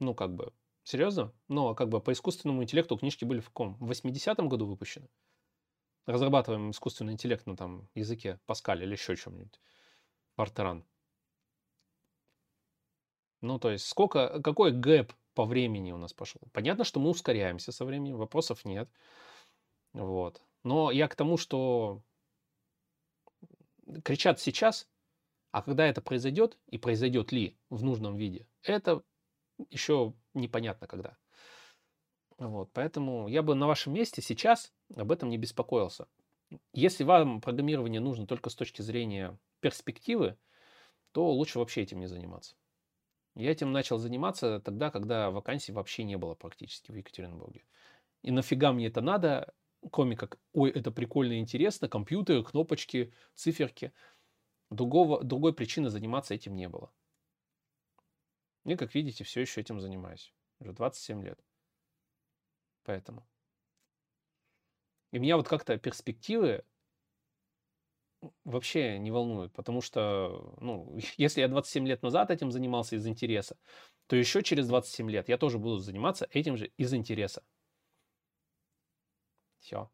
Ну, 0.00 0.14
как 0.14 0.34
бы, 0.34 0.52
серьезно? 0.82 1.32
Ну, 1.48 1.68
а 1.68 1.74
как 1.74 1.88
бы 1.88 2.00
по 2.00 2.12
искусственному 2.12 2.62
интеллекту 2.62 2.96
книжки 2.96 3.24
были 3.24 3.40
в 3.40 3.46
каком? 3.46 3.76
В 3.76 3.90
80-м 3.90 4.48
году 4.48 4.66
выпущены? 4.66 5.08
Разрабатываем 6.08 6.70
искусственный 6.70 7.12
интеллект 7.12 7.44
на 7.44 7.54
там 7.54 7.86
языке 7.94 8.40
Паскаль 8.46 8.82
или 8.82 8.92
еще 8.92 9.14
чем-нибудь. 9.14 9.60
Фортеран. 10.36 10.86
Ну, 13.42 13.58
то 13.58 13.70
есть, 13.70 13.86
сколько, 13.86 14.40
какой 14.40 14.72
гэп 14.72 15.12
по 15.34 15.44
времени 15.44 15.92
у 15.92 15.98
нас 15.98 16.14
пошел? 16.14 16.40
Понятно, 16.54 16.84
что 16.84 16.98
мы 16.98 17.10
ускоряемся 17.10 17.72
со 17.72 17.84
временем, 17.84 18.16
вопросов 18.16 18.64
нет. 18.64 18.88
Вот. 19.92 20.40
Но 20.64 20.90
я 20.90 21.08
к 21.08 21.14
тому, 21.14 21.36
что 21.36 22.02
кричат 24.02 24.40
сейчас, 24.40 24.88
а 25.50 25.60
когда 25.60 25.86
это 25.86 26.00
произойдет 26.00 26.56
и 26.68 26.78
произойдет 26.78 27.32
ли 27.32 27.58
в 27.68 27.84
нужном 27.84 28.16
виде, 28.16 28.48
это 28.62 29.02
еще 29.68 30.14
непонятно 30.32 30.86
когда. 30.86 31.18
Вот, 32.38 32.70
поэтому 32.72 33.26
я 33.28 33.42
бы 33.42 33.54
на 33.54 33.66
вашем 33.66 33.92
месте 33.92 34.22
сейчас 34.22 34.72
об 34.94 35.10
этом 35.10 35.28
не 35.28 35.38
беспокоился. 35.38 36.06
Если 36.72 37.04
вам 37.04 37.40
программирование 37.40 38.00
нужно 38.00 38.26
только 38.26 38.48
с 38.48 38.54
точки 38.54 38.80
зрения 38.80 39.38
перспективы, 39.60 40.36
то 41.12 41.30
лучше 41.32 41.58
вообще 41.58 41.82
этим 41.82 41.98
не 41.98 42.06
заниматься. 42.06 42.54
Я 43.34 43.50
этим 43.50 43.72
начал 43.72 43.98
заниматься 43.98 44.60
тогда, 44.60 44.90
когда 44.90 45.30
вакансий 45.30 45.72
вообще 45.72 46.04
не 46.04 46.16
было 46.16 46.34
практически 46.34 46.90
в 46.90 46.96
Екатеринбурге. 46.96 47.64
И 48.22 48.30
нафига 48.30 48.72
мне 48.72 48.86
это 48.86 49.00
надо, 49.00 49.54
кроме 49.90 50.16
как, 50.16 50.38
ой, 50.52 50.70
это 50.70 50.90
прикольно 50.90 51.38
интересно, 51.38 51.88
компьютеры, 51.88 52.44
кнопочки, 52.44 53.12
циферки. 53.34 53.92
Другого, 54.70 55.22
другой 55.24 55.54
причины 55.54 55.88
заниматься 55.88 56.34
этим 56.34 56.54
не 56.54 56.68
было. 56.68 56.92
И, 58.64 58.76
как 58.76 58.94
видите, 58.94 59.24
все 59.24 59.40
еще 59.40 59.60
этим 59.60 59.80
занимаюсь. 59.80 60.32
Уже 60.60 60.72
27 60.72 61.22
лет. 61.22 61.40
Поэтому. 62.88 63.22
И 65.12 65.18
меня 65.18 65.36
вот 65.36 65.46
как-то 65.46 65.76
перспективы 65.76 66.64
вообще 68.44 68.98
не 68.98 69.10
волнуют, 69.10 69.52
потому 69.52 69.82
что, 69.82 70.56
ну, 70.58 70.96
если 71.18 71.42
я 71.42 71.48
27 71.48 71.86
лет 71.86 72.02
назад 72.02 72.30
этим 72.30 72.50
занимался 72.50 72.96
из 72.96 73.06
интереса, 73.06 73.58
то 74.06 74.16
еще 74.16 74.42
через 74.42 74.68
27 74.68 75.10
лет 75.10 75.28
я 75.28 75.36
тоже 75.36 75.58
буду 75.58 75.76
заниматься 75.76 76.28
этим 76.30 76.56
же 76.56 76.68
из 76.78 76.94
интереса. 76.94 77.44
Все. 79.58 79.90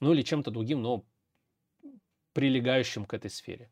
Ну 0.00 0.12
или 0.12 0.22
чем-то 0.22 0.50
другим, 0.50 0.82
но 0.82 1.06
прилегающим 2.32 3.04
к 3.04 3.14
этой 3.14 3.30
сфере. 3.30 3.70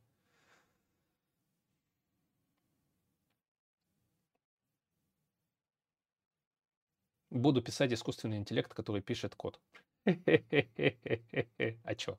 Буду 7.31 7.63
писать 7.63 7.93
искусственный 7.93 8.39
интеллект, 8.39 8.75
который 8.75 9.03
пишет 9.03 9.35
код. 9.37 9.61
А 11.85 11.95
чё? 11.95 12.19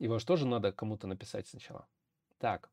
Его 0.00 0.18
же 0.18 0.26
тоже 0.26 0.46
надо 0.46 0.72
кому-то 0.72 1.06
написать 1.06 1.46
сначала. 1.48 1.86
Так. 2.38 2.70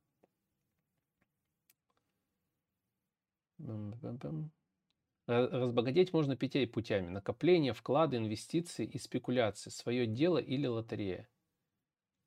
Разбогатеть 5.27 6.13
можно 6.13 6.35
пятей 6.35 6.67
путями. 6.67 7.09
Накопление, 7.09 7.73
вклады, 7.73 8.17
инвестиции 8.17 8.85
и 8.85 8.97
спекуляции. 8.97 9.69
Свое 9.69 10.05
дело 10.07 10.37
или 10.39 10.67
лотерея. 10.67 11.27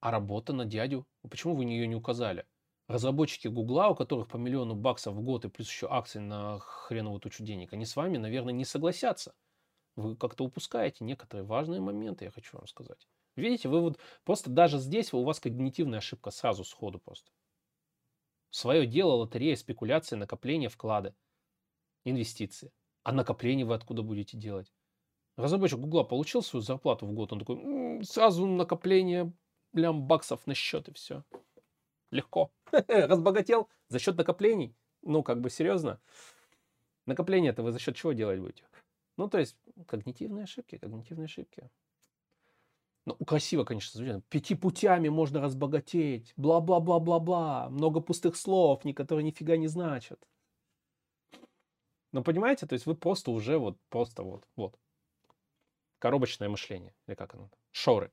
А 0.01 0.11
работа 0.13 0.53
на 0.53 0.65
дядю? 0.65 1.07
Почему 1.29 1.57
вы 1.57 1.65
ее 1.65 1.87
не 1.89 1.97
указали? 1.97 2.47
Разработчики 2.87 3.49
Гугла, 3.49 3.89
у 3.89 3.95
которых 3.95 4.29
по 4.29 4.37
миллиону 4.37 4.75
баксов 4.75 5.15
в 5.15 5.23
год 5.23 5.45
и 5.45 5.49
плюс 5.49 5.69
еще 5.69 5.89
акции 5.89 6.19
на 6.19 6.59
хреновую 6.59 7.21
тучу 7.21 7.43
денег, 7.43 7.73
они 7.73 7.87
с 7.87 7.97
вами, 7.97 8.19
наверное, 8.19 8.53
не 8.53 8.65
согласятся. 8.67 9.35
Вы 9.97 10.17
как-то 10.17 10.45
упускаете 10.45 11.05
некоторые 11.05 11.47
важные 11.47 11.81
моменты, 11.81 12.27
я 12.27 12.31
хочу 12.31 12.59
вам 12.59 12.67
сказать. 12.67 13.09
Видите, 13.37 13.69
вы 13.69 13.81
вот 13.81 13.99
просто 14.25 14.51
даже 14.51 14.79
здесь 14.79 15.13
у 15.13 15.23
вас 15.25 15.41
когнитивная 15.41 15.99
ошибка 15.99 16.31
сразу 16.31 16.63
сходу 16.65 16.99
просто. 16.99 17.33
Свое 18.51 18.87
дело, 18.87 19.15
лотерея, 19.15 19.57
спекуляции, 19.57 20.17
накопление, 20.17 20.69
вклады, 20.69 21.15
инвестиции. 22.05 22.71
А 23.03 23.13
накопление 23.13 23.67
вы 23.67 23.75
откуда 23.75 24.03
будете 24.03 24.37
делать? 24.37 24.73
Разработчик 25.37 25.81
Гугла 25.81 26.05
получил 26.05 26.43
свою 26.43 26.63
зарплату 26.63 27.07
в 27.07 27.13
год, 27.13 27.33
он 27.33 27.41
такой, 27.41 28.05
сразу 28.05 28.47
накопление 28.47 29.33
лям 29.73 30.07
баксов 30.07 30.47
на 30.47 30.55
счет 30.55 30.89
и 30.89 30.93
все. 30.93 31.25
Легко. 32.11 32.53
Разбогател 32.89 33.69
за 33.89 33.99
счет 33.99 34.17
накоплений. 34.17 34.77
Ну, 35.03 35.23
как 35.23 35.41
бы 35.41 35.51
серьезно. 35.51 36.01
Накопление-то 37.07 37.63
вы 37.63 37.73
за 37.73 37.79
счет 37.79 37.97
чего 37.97 38.13
делать 38.13 38.41
будете? 38.41 38.65
Ну, 39.17 39.29
то 39.29 39.39
есть, 39.39 39.57
когнитивные 39.87 40.45
ошибки, 40.45 40.79
когнитивные 40.79 41.27
ошибки. 41.27 41.71
Ну, 43.07 43.17
красиво, 43.17 43.65
конечно, 43.65 43.99
звучит. 43.99 44.25
Пяти 44.27 44.55
путями 44.55 45.11
можно 45.11 45.41
разбогатеть. 45.41 46.33
Бла-бла-бла-бла-бла. 46.37 47.69
Много 47.69 48.01
пустых 48.01 48.37
слов, 48.37 48.83
которые 48.97 49.25
нифига 49.25 49.57
не 49.57 49.69
значат. 49.69 50.27
Но 52.13 52.23
понимаете, 52.23 52.67
то 52.67 52.73
есть 52.73 52.87
вы 52.87 52.95
просто 52.95 53.31
уже 53.31 53.59
вот, 53.59 53.77
просто 53.91 54.23
вот, 54.23 54.47
вот. 54.57 54.79
Коробочное 55.99 56.49
мышление. 56.49 56.95
Или 57.07 57.15
как 57.15 57.35
оно? 57.35 57.51
Шоры. 57.73 58.11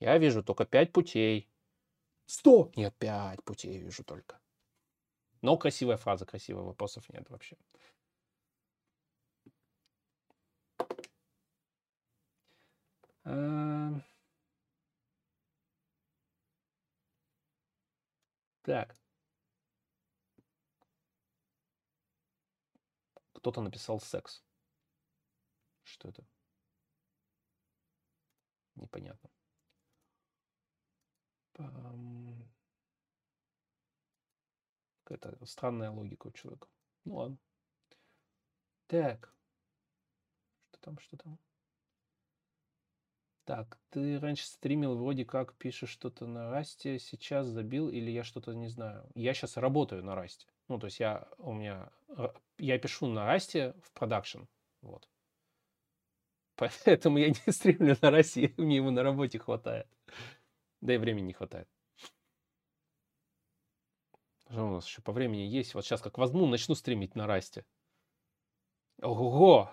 Я 0.00 0.16
вижу 0.18 0.42
только 0.42 0.64
пять 0.64 0.92
путей. 0.92 1.50
Сто! 2.26 2.70
Нет, 2.76 2.94
пять 2.98 3.42
путей 3.44 3.78
вижу 3.78 4.04
только. 4.04 4.38
Но 5.42 5.56
красивая 5.58 5.96
фраза, 5.96 6.24
красивая, 6.24 6.64
вопросов 6.64 7.08
нет 7.10 7.28
вообще. 7.30 7.56
Эм. 13.24 14.02
Так. 18.62 18.96
Кто-то 23.34 23.60
написал 23.60 24.00
секс. 24.00 24.42
Что 25.84 26.08
это? 26.08 26.24
Непонятно. 28.76 29.33
Какая-то 35.04 35.44
странная 35.46 35.90
логика 35.90 36.28
у 36.28 36.32
человека. 36.32 36.68
Ну 37.04 37.16
ладно. 37.16 37.38
Так. 38.86 39.34
Что 40.70 40.80
там, 40.80 40.98
что 40.98 41.16
там? 41.16 41.38
Так, 43.44 43.78
ты 43.90 44.18
раньше 44.18 44.46
стримил, 44.46 44.96
вроде 44.96 45.26
как 45.26 45.54
пишешь 45.56 45.90
что-то 45.90 46.26
на 46.26 46.50
Расте, 46.50 46.98
сейчас 46.98 47.46
забил 47.46 47.90
или 47.90 48.10
я 48.10 48.24
что-то 48.24 48.54
не 48.54 48.68
знаю. 48.68 49.06
Я 49.14 49.34
сейчас 49.34 49.58
работаю 49.58 50.02
на 50.02 50.14
Расте. 50.14 50.46
Ну, 50.68 50.78
то 50.78 50.86
есть 50.86 50.98
я 50.98 51.28
у 51.36 51.52
меня 51.52 51.90
я 52.58 52.78
пишу 52.78 53.06
на 53.06 53.26
Rust 53.26 53.64
е 53.64 53.74
в 53.82 53.92
продакшн, 53.92 54.44
вот. 54.80 55.08
Поэтому 56.56 57.18
я 57.18 57.28
не 57.28 57.52
стримлю 57.52 57.96
на 58.00 58.10
Rust 58.10 58.39
е, 58.39 58.54
мне 58.56 58.76
его 58.76 58.90
на 58.90 59.02
работе 59.02 59.38
хватает. 59.38 59.86
Да 60.84 60.94
и 60.94 60.98
времени 60.98 61.28
не 61.28 61.32
хватает. 61.32 61.66
Что 64.50 64.66
у 64.66 64.70
нас 64.70 64.86
еще 64.86 65.00
по 65.00 65.12
времени 65.12 65.40
есть? 65.40 65.74
Вот 65.74 65.86
сейчас 65.86 66.02
как 66.02 66.18
возьму, 66.18 66.46
начну 66.46 66.74
стримить 66.74 67.14
на 67.14 67.26
Rust 67.26 67.51
е. 67.51 67.64
Ого! 69.00 69.72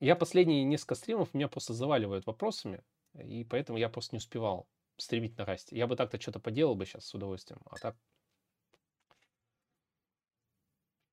Я 0.00 0.16
последние 0.16 0.64
несколько 0.64 0.96
стримов 0.96 1.32
меня 1.32 1.48
просто 1.48 1.72
заваливают 1.72 2.26
вопросами, 2.26 2.84
и 3.14 3.42
поэтому 3.44 3.78
я 3.78 3.88
просто 3.88 4.14
не 4.14 4.18
успевал 4.18 4.68
стримить 4.98 5.38
на 5.38 5.46
Rust 5.46 5.65
е. 5.65 5.74
Я 5.74 5.86
бы 5.86 5.96
так-то 5.96 6.20
что-то 6.20 6.38
поделал 6.38 6.74
бы 6.74 6.84
сейчас 6.84 7.06
с 7.06 7.14
удовольствием, 7.14 7.62
а 7.64 7.76
так... 7.76 7.96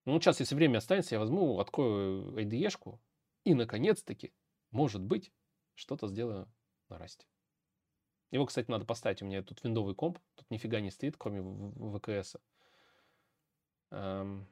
Ну, 0.03 0.19
сейчас, 0.19 0.41
если 0.41 0.55
время 0.55 0.79
останется, 0.79 1.15
я 1.15 1.19
возьму, 1.19 1.57
открою 1.59 2.37
IDE-шку 2.37 2.99
и, 3.45 3.53
наконец-таки, 3.53 4.33
может 4.71 5.01
быть, 5.01 5.31
что-то 5.75 6.07
сделаю 6.07 6.51
на 6.89 6.97
расте. 6.97 7.25
Его, 8.33 8.47
кстати, 8.47 8.69
надо 8.71 8.83
поставить. 8.83 9.21
У 9.21 9.25
меня 9.25 9.43
тут 9.43 9.63
виндовый 9.63 9.93
комп. 9.93 10.17
Тут 10.33 10.49
нифига 10.49 10.79
не 10.79 10.89
стоит, 10.89 11.17
кроме 11.17 11.43
ВКС. 11.99 12.37
Эм, 13.91 14.47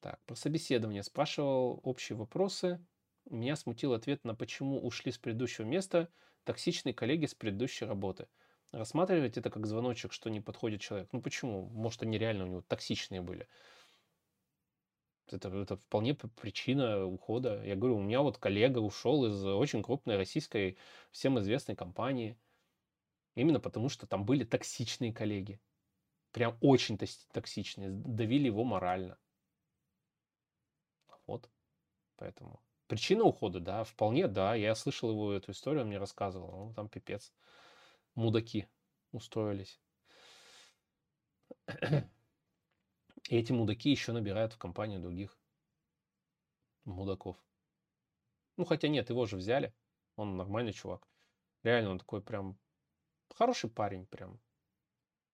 так, 0.00 0.18
про 0.24 0.34
собеседование. 0.34 1.02
Спрашивал 1.02 1.80
общие 1.82 2.16
вопросы. 2.16 2.82
Меня 3.28 3.56
смутил 3.56 3.92
ответ 3.92 4.24
на 4.24 4.34
почему 4.34 4.82
ушли 4.82 5.12
с 5.12 5.18
предыдущего 5.18 5.66
места 5.66 6.08
токсичные 6.44 6.94
коллеги 6.94 7.26
с 7.26 7.34
предыдущей 7.34 7.84
работы. 7.84 8.26
Рассматривать 8.72 9.36
это 9.36 9.50
как 9.50 9.66
звоночек, 9.66 10.14
что 10.14 10.30
не 10.30 10.40
подходит 10.40 10.80
человек. 10.80 11.10
Ну 11.12 11.20
почему? 11.20 11.66
Может, 11.66 12.04
они 12.04 12.16
реально 12.16 12.44
у 12.44 12.48
него 12.48 12.62
токсичные 12.62 13.20
были. 13.20 13.46
Это, 15.30 15.50
это 15.50 15.76
вполне 15.76 16.14
причина 16.14 17.04
ухода. 17.04 17.62
Я 17.64 17.76
говорю, 17.76 17.96
у 17.96 18.02
меня 18.02 18.22
вот 18.22 18.38
коллега 18.38 18.78
ушел 18.78 19.26
из 19.26 19.44
очень 19.44 19.82
крупной 19.82 20.16
российской, 20.16 20.78
всем 21.10 21.38
известной 21.38 21.76
компании. 21.76 22.38
Именно 23.34 23.60
потому, 23.60 23.88
что 23.88 24.06
там 24.06 24.24
были 24.24 24.44
токсичные 24.44 25.12
коллеги. 25.12 25.60
Прям 26.32 26.56
очень 26.60 26.98
токсичные. 27.32 27.90
Давили 27.90 28.46
его 28.46 28.64
морально. 28.64 29.18
Вот. 31.26 31.50
Поэтому 32.16 32.60
Причина 32.86 33.24
ухода, 33.24 33.60
да, 33.60 33.82
вполне, 33.84 34.28
да. 34.28 34.54
Я 34.54 34.74
слышал 34.74 35.10
его 35.10 35.32
эту 35.32 35.52
историю, 35.52 35.82
он 35.82 35.88
мне 35.88 35.98
рассказывал. 35.98 36.66
Ну, 36.66 36.74
там 36.74 36.88
пипец. 36.88 37.32
Мудаки 38.14 38.68
устроились. 39.12 39.80
И 43.30 43.36
эти 43.36 43.52
мудаки 43.52 43.90
еще 43.90 44.12
набирают 44.12 44.52
в 44.52 44.58
компанию 44.58 45.00
других 45.00 45.38
мудаков. 46.84 47.36
Ну, 48.58 48.66
хотя 48.66 48.88
нет, 48.88 49.08
его 49.08 49.24
же 49.24 49.36
взяли. 49.36 49.74
Он 50.16 50.36
нормальный 50.36 50.74
чувак. 50.74 51.08
Реально, 51.62 51.90
он 51.92 51.98
такой 51.98 52.20
прям 52.20 52.58
хороший 53.30 53.70
парень, 53.70 54.06
прям. 54.06 54.40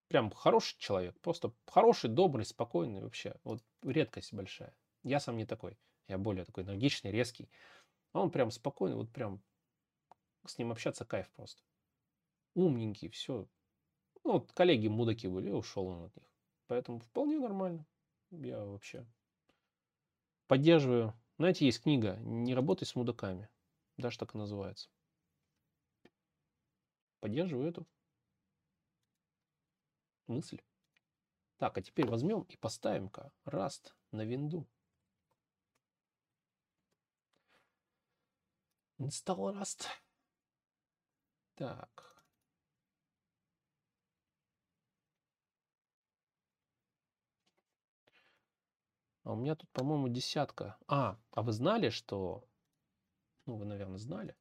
Прям 0.09 0.31
хороший 0.31 0.77
человек. 0.79 1.19
Просто 1.21 1.53
хороший, 1.67 2.11
добрый, 2.11 2.45
спокойный 2.45 3.01
вообще. 3.01 3.37
Вот 3.45 3.63
редкость 3.83 4.33
большая. 4.33 4.75
Я 5.03 5.21
сам 5.21 5.37
не 5.37 5.47
такой. 5.47 5.79
Я 6.09 6.19
более 6.19 6.45
такой 6.45 6.65
энергичный, 6.65 7.13
резкий. 7.13 7.49
А 8.13 8.21
он 8.21 8.31
прям 8.31 8.51
спокойный, 8.51 8.97
вот 8.97 9.11
прям 9.13 9.41
с 10.47 10.59
ним 10.59 10.73
общаться 10.73 11.05
кайф 11.05 11.31
просто. 11.31 11.63
Умненький, 12.55 13.09
все. 13.09 13.47
Ну, 14.25 14.33
вот 14.33 14.53
коллеги 14.53 14.89
мудаки 14.89 15.29
были, 15.29 15.49
и 15.49 15.53
ушел 15.53 15.87
он 15.87 16.05
от 16.07 16.17
них. 16.17 16.27
Поэтому 16.67 16.99
вполне 16.99 17.39
нормально. 17.39 17.87
Я 18.31 18.65
вообще 18.65 19.07
поддерживаю. 20.47 21.15
Знаете, 21.39 21.65
есть 21.65 21.83
книга 21.83 22.17
«Не 22.23 22.55
работай 22.55 22.85
с 22.85 22.97
мудаками». 22.97 23.49
Даже 23.97 24.19
так 24.19 24.35
и 24.35 24.39
называется. 24.39 24.91
Поддерживаю 27.21 27.69
эту 27.69 27.87
мысль. 30.27 30.61
Так, 31.59 31.77
а 31.77 31.83
теперь 31.83 32.09
возьмем 32.09 32.43
и 32.43 32.57
поставим-ка 32.57 33.33
Rust 33.45 33.93
на 34.11 34.25
винду. 34.25 34.67
Install 38.99 39.55
Rust. 39.55 39.87
Так. 41.57 42.11
А 49.25 49.33
у 49.33 49.37
меня 49.37 49.55
тут, 49.55 49.69
по-моему, 49.71 50.09
десятка. 50.09 50.79
А, 50.87 51.19
а 51.31 51.43
вы 51.43 51.53
знали, 51.53 51.91
что... 51.91 52.49
Ну, 53.45 53.57
вы, 53.57 53.65
наверное, 53.65 53.99
знали, 53.99 54.35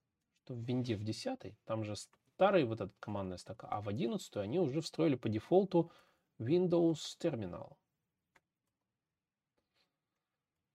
что 0.43 0.53
в 0.53 0.59
винде 0.59 0.95
в 0.95 1.03
10 1.03 1.55
там 1.65 1.83
же 1.83 1.95
старый 2.39 2.63
вот 2.63 2.79
этот 2.79 2.97
командная 2.99 3.37
строка, 3.37 3.67
а 3.67 3.81
в 3.81 3.89
11 3.89 4.37
они 4.37 4.59
уже 4.59 4.79
встроили 4.79 5.15
по 5.15 5.27
дефолту 5.27 5.91
Windows 6.39 7.01
Terminal. 7.19 7.75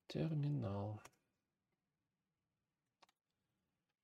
Терминал. 0.09 1.01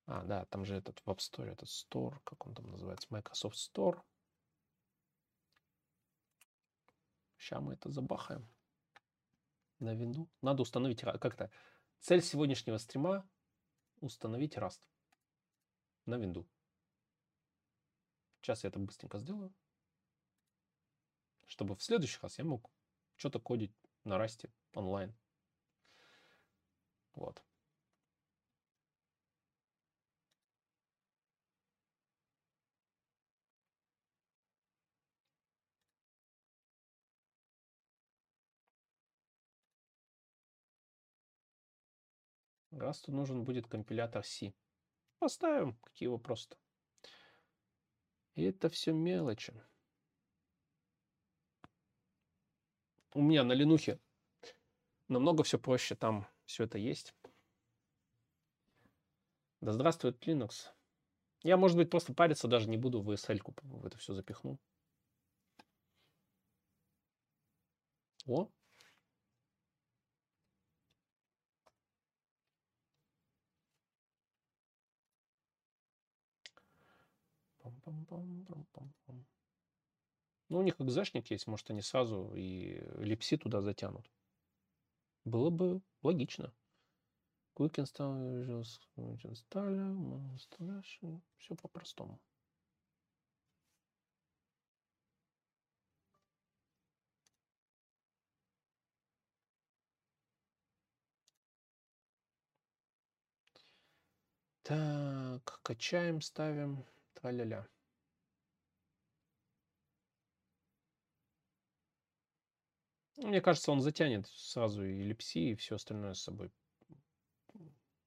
А, 0.07 0.23
да, 0.23 0.45
там 0.45 0.65
же 0.65 0.75
этот 0.75 1.01
в 1.05 1.07
App 1.07 1.17
Store, 1.17 1.51
этот 1.51 1.69
Store, 1.69 2.19
как 2.23 2.47
он 2.47 2.55
там 2.55 2.71
называется, 2.71 3.07
Microsoft 3.11 3.57
Store. 3.57 4.01
Сейчас 7.37 7.61
мы 7.61 7.73
это 7.73 7.91
забахаем 7.91 8.49
на 9.77 9.93
винду. 9.93 10.27
Надо 10.41 10.63
установить 10.63 11.01
как-то. 11.01 11.51
Цель 11.99 12.23
сегодняшнего 12.23 12.77
стрима 12.77 13.29
установить 13.99 14.57
Rust 14.57 14.81
на 16.07 16.15
винду. 16.15 16.47
Сейчас 18.41 18.63
я 18.63 18.69
это 18.69 18.79
быстренько 18.79 19.19
сделаю. 19.19 19.53
Чтобы 21.45 21.75
в 21.75 21.83
следующий 21.83 22.19
раз 22.21 22.39
я 22.39 22.43
мог 22.43 22.71
что-то 23.17 23.39
кодить 23.39 23.71
на 24.03 24.17
Расте 24.17 24.49
онлайн. 24.73 25.13
Вот. 27.13 27.43
Расту 42.71 43.11
нужен 43.11 43.43
будет 43.43 43.67
компилятор 43.67 44.25
C. 44.25 44.53
Поставим, 45.19 45.75
какие 45.83 46.07
вопросы-то. 46.07 46.57
И 48.35 48.43
это 48.43 48.69
все 48.69 48.93
мелочи. 48.93 49.53
У 53.13 53.21
меня 53.21 53.43
на 53.43 53.51
Ленухе 53.51 53.99
намного 55.09 55.43
все 55.43 55.59
проще, 55.59 55.95
там 55.95 56.27
все 56.45 56.63
это 56.63 56.77
есть. 56.77 57.13
Да 59.59 59.73
здравствует 59.73 60.25
Linux. 60.25 60.69
Я, 61.43 61.57
может 61.57 61.75
быть, 61.75 61.89
просто 61.89 62.13
париться 62.13 62.47
даже 62.47 62.69
не 62.69 62.77
буду, 62.77 63.01
в 63.01 63.11
ESL 63.11 63.41
в 63.63 63.85
это 63.85 63.97
все 63.97 64.13
запихну. 64.13 64.59
О, 68.27 68.49
Ну, 80.49 80.59
у 80.59 80.63
них 80.63 80.81
экзешник 80.81 81.31
есть, 81.31 81.47
может, 81.47 81.69
они 81.69 81.81
сразу 81.81 82.33
и 82.35 82.83
липси 82.97 83.37
туда 83.37 83.61
затянут. 83.61 84.11
Было 85.23 85.49
бы 85.49 85.81
логично. 86.01 86.53
Install 87.55 88.45
Visual 88.45 88.63
Installer, 90.35 91.21
все 91.37 91.55
по-простому. 91.55 92.19
Так, 104.63 105.59
качаем, 105.63 106.21
ставим. 106.21 106.85
Тра-ля-ля. 107.13 107.67
Мне 113.21 113.39
кажется, 113.39 113.71
он 113.71 113.81
затянет 113.81 114.27
сразу 114.27 114.83
и 114.83 115.03
липси, 115.03 115.51
и 115.51 115.55
все 115.55 115.75
остальное 115.75 116.15
с 116.15 116.23
собой. 116.23 116.51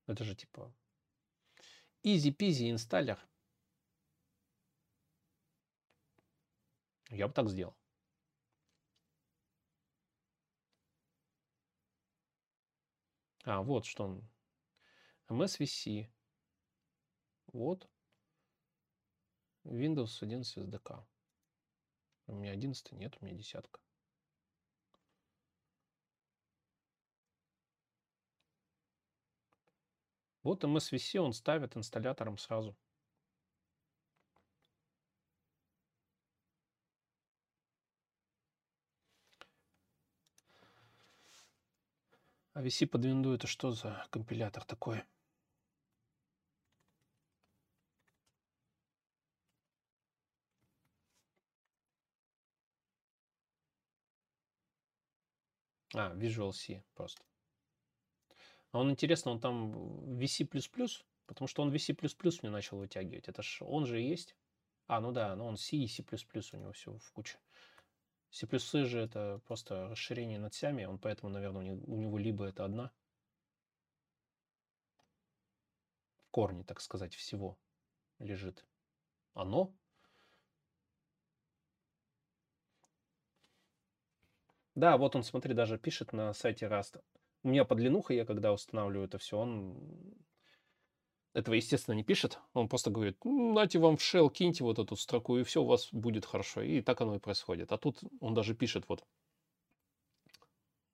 Это 0.06 0.24
же 0.24 0.34
типа 0.34 0.74
Изи-пизи 2.02 2.70
инсталлер. 2.70 3.18
Я 7.10 7.28
бы 7.28 7.32
так 7.32 7.48
сделал. 7.48 7.76
А, 13.44 13.62
вот 13.62 13.86
что 13.86 14.04
он. 14.04 14.28
MSVC. 15.28 16.10
Вот. 17.52 17.88
Windows 19.64 20.18
11 20.20 20.58
SDK. 20.58 21.06
У 22.26 22.32
меня 22.34 22.50
11 22.50 22.92
нет, 22.92 23.16
у 23.20 23.24
меня 23.24 23.36
десятка. 23.36 23.80
Вот 30.44 30.62
MSVC 30.62 31.18
он 31.18 31.32
ставит 31.32 31.76
инсталлятором 31.76 32.36
сразу. 32.38 32.76
А 42.52 42.62
VC 42.62 42.86
под 42.86 43.04
Windows 43.04 43.34
это 43.36 43.46
что 43.46 43.72
за 43.72 44.06
компилятор 44.10 44.64
такой? 44.64 45.02
А, 55.94 56.14
Visual 56.14 56.52
C 56.52 56.82
просто. 56.94 57.24
А 58.74 58.78
он, 58.80 58.90
интересно, 58.90 59.30
он 59.30 59.38
там 59.38 59.70
VC++, 60.18 60.44
потому 61.26 61.46
что 61.46 61.62
он 61.62 61.72
VC++ 61.72 61.96
мне 62.42 62.50
начал 62.50 62.76
вытягивать. 62.76 63.28
Это 63.28 63.40
ж 63.40 63.58
он 63.62 63.86
же 63.86 64.00
есть. 64.00 64.34
А, 64.88 65.00
ну 65.00 65.12
да, 65.12 65.36
ну 65.36 65.46
он 65.46 65.56
C 65.56 65.76
и 65.76 65.86
C++ 65.86 66.02
у 66.02 66.56
него 66.56 66.72
все 66.72 66.98
в 66.98 67.12
куче. 67.12 67.38
C++ 68.32 68.48
же 68.84 68.98
это 68.98 69.40
просто 69.46 69.90
расширение 69.90 70.40
над 70.40 70.54
сями, 70.54 70.86
он 70.86 70.98
поэтому, 70.98 71.30
наверное, 71.30 71.76
у 71.86 71.96
него 71.96 72.18
либо 72.18 72.46
это 72.46 72.64
одна 72.64 72.90
в 76.26 76.30
корне, 76.32 76.64
так 76.64 76.80
сказать, 76.80 77.14
всего 77.14 77.56
лежит 78.18 78.66
оно, 79.34 79.72
Да, 84.74 84.96
вот 84.96 85.14
он, 85.14 85.22
смотри, 85.22 85.54
даже 85.54 85.78
пишет 85.78 86.12
на 86.12 86.32
сайте 86.32 86.66
Rust. 86.66 87.00
У 87.44 87.48
меня 87.48 87.64
под 87.64 87.78
длинуха, 87.78 88.14
я 88.14 88.24
когда 88.24 88.52
устанавливаю 88.52 89.06
это 89.06 89.18
все, 89.18 89.38
он 89.38 89.76
этого, 91.34 91.54
естественно, 91.54 91.94
не 91.94 92.04
пишет. 92.04 92.38
Он 92.54 92.68
просто 92.68 92.90
говорит, 92.90 93.18
«Ну, 93.24 93.52
вам 93.54 93.96
в 93.96 94.00
shell, 94.00 94.30
киньте 94.32 94.64
вот 94.64 94.78
эту 94.78 94.96
строку, 94.96 95.36
и 95.36 95.42
все 95.42 95.62
у 95.62 95.66
вас 95.66 95.92
будет 95.92 96.24
хорошо. 96.24 96.62
И 96.62 96.80
так 96.80 97.00
оно 97.00 97.16
и 97.16 97.18
происходит. 97.18 97.72
А 97.72 97.76
тут 97.76 98.00
он 98.20 98.34
даже 98.34 98.54
пишет 98.54 98.84
вот, 98.88 99.04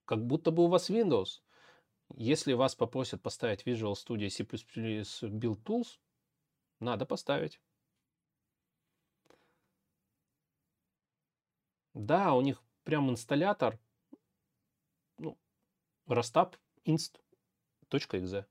как 0.06 0.26
будто 0.26 0.50
бы 0.50 0.64
у 0.64 0.68
вас 0.68 0.90
Windows. 0.90 1.42
Если 2.16 2.54
вас 2.54 2.74
попросят 2.74 3.22
поставить 3.22 3.64
Visual 3.64 3.92
Studio 3.92 4.28
C++ 4.28 4.42
Build 4.42 5.62
Tools, 5.62 5.98
надо 6.80 7.06
поставить. 7.06 7.60
Да, 11.94 12.34
у 12.34 12.40
них 12.40 12.62
прям 12.84 13.10
инсталлятор, 13.10 13.78
rastap 16.06 16.56
inst.exe. 16.84 18.46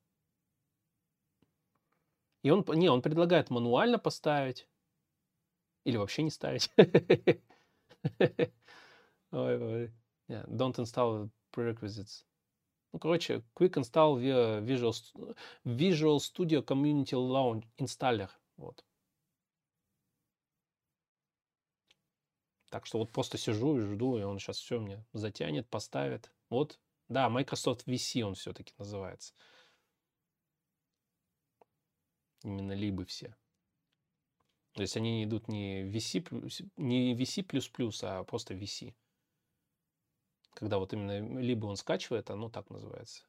И 2.41 2.51
он, 2.51 2.63
не, 2.75 2.89
он 2.89 3.01
предлагает 3.01 3.49
мануально 3.49 3.99
поставить 3.99 4.67
или 5.83 5.97
вообще 5.97 6.23
не 6.23 6.31
ставить. 6.31 6.71
Don't 9.31 10.77
install 10.77 11.29
prerequisites. 11.51 12.25
Ну, 12.91 12.99
короче, 12.99 13.43
quick 13.55 13.73
install 13.75 14.19
via 14.19 14.61
Visual, 14.61 14.93
Visual 15.63 16.17
Studio 16.19 16.63
Community 16.63 17.13
Launch 17.13 17.63
Installer. 17.77 18.29
Вот. 18.57 18.83
Так 22.69 22.85
что 22.85 22.99
вот 22.99 23.11
просто 23.11 23.37
сижу 23.37 23.77
и 23.77 23.81
жду, 23.81 24.17
и 24.17 24.23
он 24.23 24.39
сейчас 24.39 24.57
все 24.57 24.79
мне 24.79 25.03
затянет, 25.13 25.67
поставит. 25.67 26.31
Вот, 26.49 26.79
да, 27.09 27.27
Microsoft 27.29 27.87
VC 27.87 28.21
он 28.21 28.35
все-таки 28.35 28.73
называется. 28.77 29.33
Именно 32.43 32.73
либо 32.73 33.03
все. 33.05 33.35
То 34.73 34.81
есть 34.81 34.95
они 34.95 35.23
идут 35.23 35.47
не 35.47 35.83
VC, 35.83 36.23
не 36.77 37.15
VC++, 37.15 37.43
а 38.03 38.23
просто 38.23 38.53
VC. 38.53 38.95
Когда 40.53 40.77
вот 40.77 40.93
именно 40.93 41.39
либо 41.39 41.65
он 41.65 41.75
скачивает, 41.75 42.29
оно 42.29 42.49
так 42.49 42.69
называется. 42.69 43.25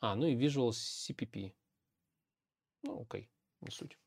А, 0.00 0.16
ну 0.16 0.26
и 0.26 0.34
Visual 0.34 0.70
CPP. 0.70 1.54
Ну, 2.82 3.02
окей, 3.02 3.30
не 3.60 3.70
суть. 3.70 3.98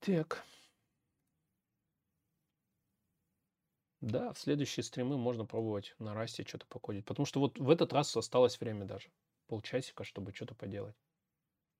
Так. 0.00 0.44
Да, 4.00 4.32
в 4.32 4.38
следующие 4.38 4.84
стримы 4.84 5.16
можно 5.16 5.46
пробовать 5.46 5.94
на 5.98 6.14
расте 6.14 6.44
что-то 6.46 6.66
покодить. 6.68 7.04
Потому 7.06 7.26
что 7.26 7.40
вот 7.40 7.58
в 7.58 7.68
этот 7.70 7.92
раз 7.92 8.16
осталось 8.16 8.60
время 8.60 8.84
даже. 8.84 9.10
Полчасика, 9.48 10.04
чтобы 10.04 10.32
что-то 10.32 10.54
поделать. 10.54 10.94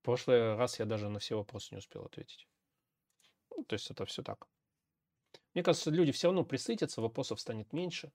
В 0.02 0.04
прошлый 0.04 0.56
раз 0.56 0.78
я 0.80 0.86
даже 0.86 1.08
на 1.10 1.18
все 1.20 1.36
вопросы 1.36 1.68
не 1.72 1.78
успел 1.78 2.04
ответить. 2.04 2.48
Ну, 3.50 3.64
то 3.64 3.74
есть 3.74 3.90
это 3.90 4.04
все 4.04 4.22
так. 4.22 4.48
Мне 5.54 5.62
кажется, 5.62 5.90
люди 5.90 6.12
все 6.12 6.28
равно 6.28 6.44
присытятся, 6.44 7.00
вопросов 7.00 7.40
станет 7.40 7.72
меньше, 7.72 8.12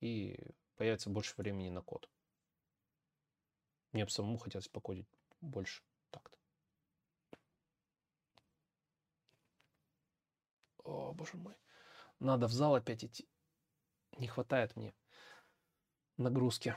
и 0.00 0.38
появится 0.76 1.10
больше 1.10 1.34
времени 1.38 1.70
на 1.70 1.82
код. 1.82 2.08
Мне 3.96 4.04
бы 4.04 4.10
самому 4.10 4.36
хотелось 4.36 4.68
покодить 4.68 5.08
больше 5.40 5.82
так-то. 6.10 6.36
О, 10.84 11.14
боже 11.14 11.38
мой. 11.38 11.54
Надо 12.18 12.46
в 12.46 12.52
зал 12.52 12.74
опять 12.74 13.06
идти. 13.06 13.26
Не 14.18 14.26
хватает 14.26 14.76
мне 14.76 14.92
нагрузки. 16.18 16.76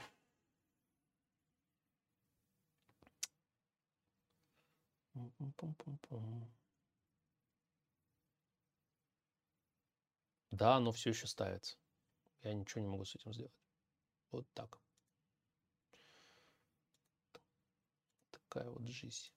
Да, 10.51 10.77
оно 10.77 10.93
все 10.93 11.09
еще 11.09 11.27
ставится. 11.27 11.77
Я 12.43 12.53
ничего 12.53 12.79
не 12.79 12.87
могу 12.87 13.03
с 13.03 13.13
этим 13.13 13.33
сделать. 13.33 13.59
Вот 14.31 14.47
так. 14.53 14.79
Такая 18.49 18.69
вот 18.69 18.87
жизнь. 18.87 19.31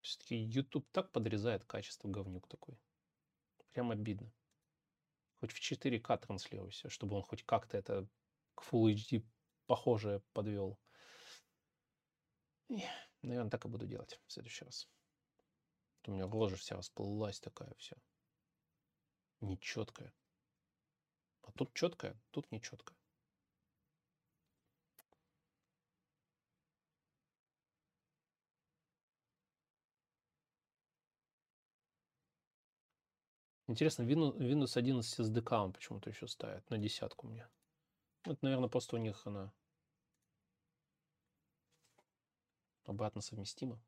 Все-таки 0.00 0.36
YouTube 0.36 0.88
так 0.92 1.10
подрезает 1.10 1.64
качество 1.64 2.08
говнюк 2.08 2.46
такой. 2.46 2.78
Прям 3.72 3.90
обидно. 3.90 4.32
Хоть 5.40 5.52
в 5.52 5.60
4К 5.60 6.18
транслируйся, 6.18 6.88
чтобы 6.88 7.16
он 7.16 7.22
хоть 7.22 7.42
как-то 7.42 7.76
это 7.76 8.08
к 8.54 8.62
Full 8.62 8.94
HD 8.94 9.26
похожее 9.66 10.22
подвел. 10.32 10.78
И, 12.68 12.82
наверное, 13.22 13.50
так 13.50 13.64
и 13.64 13.68
буду 13.68 13.86
делать 13.86 14.20
в 14.26 14.32
следующий 14.32 14.64
раз. 14.64 14.88
у 16.06 16.12
меня 16.12 16.26
рожа 16.26 16.56
вся 16.56 16.76
расплылась 16.76 17.40
такая 17.40 17.74
вся 17.78 17.96
нечеткая. 19.40 20.12
А 21.42 21.52
тут 21.52 21.72
четкая, 21.74 22.16
тут 22.30 22.50
нечеткая. 22.50 22.96
Интересно, 33.68 34.02
Windows 34.02 34.78
11 34.78 35.18
SDK 35.18 35.64
он 35.64 35.72
почему-то 35.72 36.08
еще 36.08 36.28
ставит 36.28 36.68
на 36.70 36.78
десятку 36.78 37.26
мне. 37.26 37.48
Это, 38.22 38.38
наверное, 38.42 38.68
просто 38.68 38.94
у 38.94 38.98
них 39.00 39.26
она 39.26 39.52
обратно 42.84 43.20
совместима. 43.20 43.80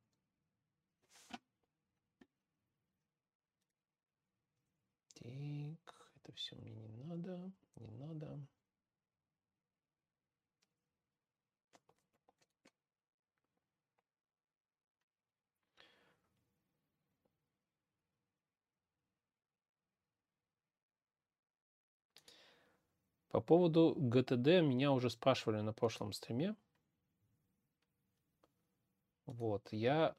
Так, 5.21 6.13
это 6.17 6.33
все 6.35 6.55
мне 6.57 6.73
не 6.75 7.03
надо, 7.03 7.53
не 7.75 7.91
надо. 7.91 8.39
По 23.31 23.41
поводу 23.41 23.95
ГТД 23.97 24.63
меня 24.63 24.93
уже 24.93 25.11
спрашивали 25.11 25.61
на 25.61 25.73
прошлом 25.73 26.13
стриме. 26.13 26.55
Вот, 29.27 29.69
я 29.73 30.17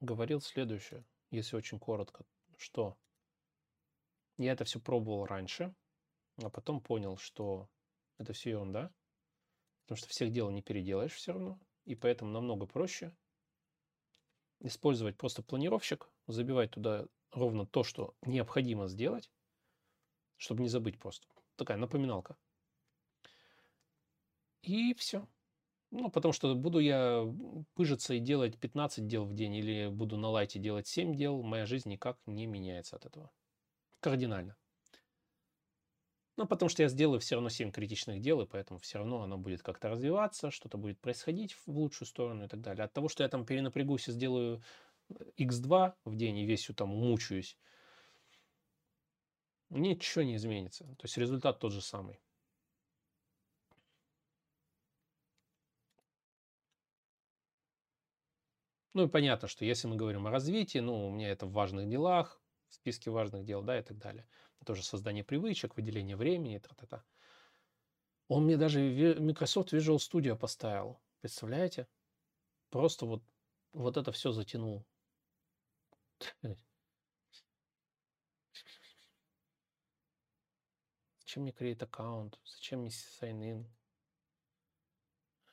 говорил 0.00 0.40
следующее, 0.40 1.04
если 1.30 1.56
очень 1.56 1.78
коротко, 1.78 2.24
что 2.56 2.96
я 4.38 4.52
это 4.52 4.64
все 4.64 4.80
пробовал 4.80 5.26
раньше, 5.26 5.74
а 6.42 6.50
потом 6.50 6.80
понял, 6.80 7.16
что 7.16 7.68
это 8.18 8.32
все 8.32 8.50
ерунда, 8.50 8.92
потому 9.84 9.96
что 9.98 10.08
всех 10.08 10.30
дел 10.30 10.50
не 10.50 10.62
переделаешь 10.62 11.14
все 11.14 11.32
равно, 11.32 11.60
и 11.84 11.94
поэтому 11.94 12.30
намного 12.30 12.66
проще 12.66 13.14
использовать 14.60 15.16
просто 15.16 15.42
планировщик, 15.42 16.08
забивать 16.26 16.70
туда 16.70 17.06
ровно 17.32 17.66
то, 17.66 17.82
что 17.82 18.14
необходимо 18.22 18.86
сделать, 18.86 19.30
чтобы 20.36 20.62
не 20.62 20.68
забыть 20.68 20.98
просто. 20.98 21.26
Такая 21.56 21.76
напоминалка. 21.76 22.36
И 24.62 24.94
все. 24.94 25.26
Ну, 25.90 26.10
потому 26.10 26.32
что 26.32 26.54
буду 26.54 26.78
я 26.78 27.22
пыжиться 27.74 28.14
и 28.14 28.20
делать 28.20 28.58
15 28.58 29.06
дел 29.06 29.24
в 29.24 29.34
день 29.34 29.56
или 29.56 29.88
буду 29.88 30.16
на 30.16 30.30
лайте 30.30 30.58
делать 30.58 30.86
7 30.86 31.14
дел, 31.14 31.42
моя 31.42 31.66
жизнь 31.66 31.90
никак 31.90 32.18
не 32.26 32.46
меняется 32.46 32.96
от 32.96 33.04
этого. 33.04 33.30
Кардинально. 34.02 34.56
Ну, 36.36 36.46
потому 36.46 36.68
что 36.68 36.82
я 36.82 36.88
сделаю 36.88 37.20
все 37.20 37.36
равно 37.36 37.50
7 37.50 37.70
критичных 37.70 38.20
дел, 38.20 38.40
и 38.40 38.46
поэтому 38.46 38.80
все 38.80 38.98
равно 38.98 39.22
оно 39.22 39.38
будет 39.38 39.62
как-то 39.62 39.88
развиваться, 39.90 40.50
что-то 40.50 40.76
будет 40.76 40.98
происходить 41.00 41.52
в 41.52 41.68
лучшую 41.68 42.08
сторону 42.08 42.44
и 42.44 42.48
так 42.48 42.60
далее. 42.60 42.84
От 42.84 42.92
того, 42.92 43.08
что 43.08 43.22
я 43.22 43.28
там 43.28 43.46
перенапрягусь 43.46 44.08
и 44.08 44.12
сделаю 44.12 44.60
x2 45.38 45.90
э, 45.90 45.92
в 46.04 46.16
день 46.16 46.38
и 46.38 46.46
весью 46.46 46.74
там 46.74 46.88
мучаюсь, 46.88 47.56
ничего 49.70 50.24
не 50.24 50.36
изменится. 50.36 50.84
То 50.84 51.04
есть 51.04 51.16
результат 51.16 51.60
тот 51.60 51.72
же 51.72 51.80
самый. 51.80 52.20
Ну 58.94 59.04
и 59.04 59.08
понятно, 59.08 59.48
что 59.48 59.64
если 59.64 59.88
мы 59.88 59.96
говорим 59.96 60.26
о 60.26 60.30
развитии, 60.30 60.78
ну, 60.78 61.08
у 61.08 61.10
меня 61.10 61.30
это 61.30 61.46
в 61.46 61.52
важных 61.52 61.88
делах, 61.88 62.41
в 62.72 62.74
списке 62.74 63.10
важных 63.10 63.44
дел, 63.44 63.62
да, 63.62 63.78
и 63.78 63.82
так 63.82 63.98
далее. 63.98 64.26
Тоже 64.64 64.82
создание 64.82 65.22
привычек, 65.24 65.76
выделение 65.76 66.16
времени, 66.16 66.58
та-та-та. 66.58 67.04
Он 68.28 68.44
мне 68.44 68.56
даже 68.56 68.80
Microsoft 69.20 69.74
Visual 69.74 69.96
Studio 69.96 70.38
поставил. 70.38 71.00
Представляете? 71.20 71.86
Просто 72.70 73.04
вот, 73.04 73.22
вот 73.72 73.96
это 73.98 74.10
все 74.10 74.32
затянул. 74.32 74.86
Зачем 81.18 81.42
мне 81.42 81.52
create 81.52 81.82
аккаунт? 81.84 82.40
Зачем 82.44 82.80
мне 82.80 82.88
sign 82.88 83.66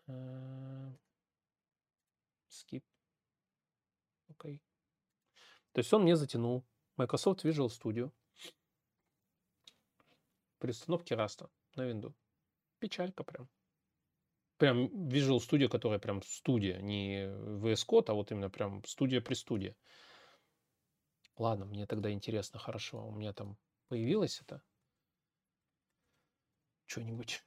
in? 0.08 0.98
Skip. 2.48 2.84
Окей. 4.30 4.62
То 5.74 5.80
есть 5.80 5.92
он 5.92 6.04
мне 6.04 6.16
затянул 6.16 6.66
Microsoft 7.00 7.46
Visual 7.46 7.70
Studio 7.70 8.12
при 10.58 10.72
установке 10.72 11.16
Rust 11.16 11.50
на 11.76 11.90
Windows. 11.90 12.14
Печалька 12.80 13.24
прям. 13.24 13.50
Прям 14.58 14.88
Visual 15.08 15.38
Studio, 15.38 15.70
которая 15.70 16.00
прям 16.00 16.22
студия, 16.22 16.82
не 16.82 17.24
VS 17.62 17.88
Code, 17.88 18.06
а 18.10 18.14
вот 18.14 18.32
именно 18.32 18.50
прям 18.50 18.84
студия 18.84 19.22
при 19.22 19.34
студии. 19.34 19.78
Ладно, 21.38 21.64
мне 21.64 21.88
тогда 21.88 22.12
интересно, 22.12 22.60
хорошо, 22.60 23.08
у 23.08 23.12
меня 23.14 23.32
там 23.32 23.58
появилось 23.88 24.42
это 24.42 24.62
что-нибудь. 26.86 27.42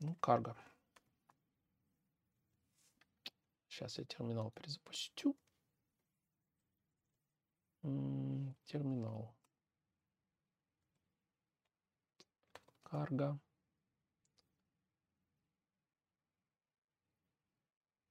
Ну, 0.00 0.14
карго. 0.16 0.54
Сейчас 3.68 3.96
я 3.96 4.04
терминал 4.04 4.50
перезапустю 4.50 5.34
терминал. 7.82 9.34
Карго. 12.82 13.38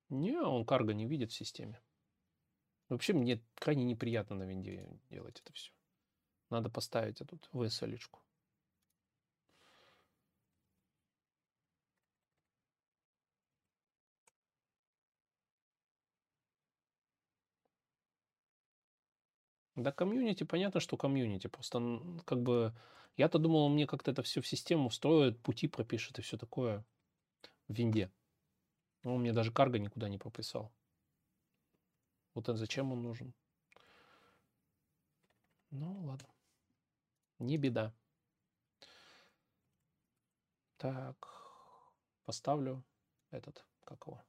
Не, 0.09 0.39
он 0.39 0.65
карго 0.65 0.93
не 0.93 1.05
видит 1.05 1.31
в 1.31 1.35
системе. 1.35 1.81
Вообще 2.89 3.13
мне 3.13 3.43
крайне 3.55 3.83
неприятно 3.83 4.35
на 4.35 4.43
винде 4.43 4.87
делать 5.09 5.41
это 5.41 5.51
все. 5.53 5.73
Надо 6.49 6.69
поставить 6.69 7.19
эту 7.19 7.37
VSL-очку. 7.51 8.21
Да, 19.77 19.91
комьюнити, 19.91 20.43
понятно, 20.43 20.79
что 20.79 20.97
комьюнити. 20.97 21.45
Просто 21.45 22.01
как 22.25 22.41
бы 22.41 22.73
я-то 23.15 23.37
думал, 23.37 23.65
он 23.65 23.73
мне 23.73 23.85
как-то 23.85 24.09
это 24.09 24.23
все 24.23 24.41
в 24.41 24.47
систему 24.47 24.89
встроит, 24.89 25.39
пути 25.39 25.67
пропишет 25.67 26.17
и 26.17 26.23
все 26.23 26.35
такое 26.35 26.83
в 27.67 27.73
винде. 27.73 28.11
Он 29.03 29.19
мне 29.21 29.33
даже 29.33 29.51
карго 29.51 29.77
никуда 29.77 30.09
не 30.09 30.17
прописал. 30.17 30.73
Вот 32.33 32.49
это 32.49 32.57
зачем 32.57 32.91
он 32.91 33.03
нужен? 33.03 33.35
Ну, 35.69 36.05
ладно. 36.05 36.27
Не 37.37 37.57
беда. 37.57 37.93
Так, 40.77 41.27
поставлю 42.25 42.83
этот, 43.29 43.63
как 43.83 44.07
его, 44.07 44.23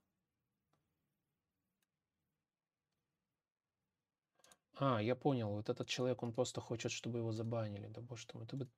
А, 4.81 5.03
я 5.03 5.17
понял. 5.17 5.51
Вот 5.51 5.69
этот 5.69 5.89
человек, 5.89 6.23
он 6.23 6.33
просто 6.33 6.61
хочет, 6.61 6.93
чтобы 6.93 7.19
его 7.19 7.33
забанили. 7.33 7.89
Да 7.89 8.01
боже 8.01 8.27
мой. 8.35 8.47
Ты 8.47 8.57
бы... 8.57 8.69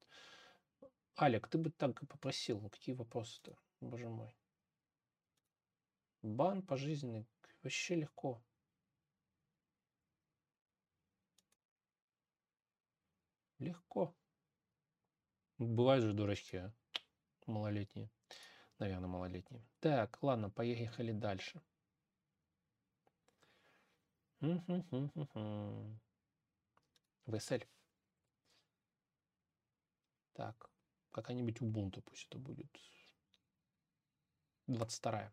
Алик, 1.20 1.48
ты 1.48 1.58
бы 1.58 1.70
так 1.70 2.00
попросил. 2.08 2.60
Ну 2.60 2.70
какие 2.70 2.94
вопросы-то? 2.94 3.56
Боже 3.80 4.08
мой. 4.08 4.34
Бан 6.22 6.62
пожизненный. 6.62 7.26
Вообще 7.62 7.96
легко. 7.96 8.42
Легко. 13.58 14.14
Бывают 15.58 16.02
же 16.02 16.14
дурачки, 16.14 16.56
а? 16.56 16.72
Малолетние. 17.46 18.10
Наверное, 18.78 19.08
малолетние. 19.08 19.62
Так, 19.80 20.22
ладно, 20.22 20.48
поехали 20.48 21.12
дальше. 21.12 21.60
VSL. 27.26 27.68
Так, 30.32 30.70
какая-нибудь 31.10 31.60
Ubuntu 31.60 32.00
пусть 32.02 32.26
это 32.28 32.38
будет. 32.38 32.68
22. 34.66 35.32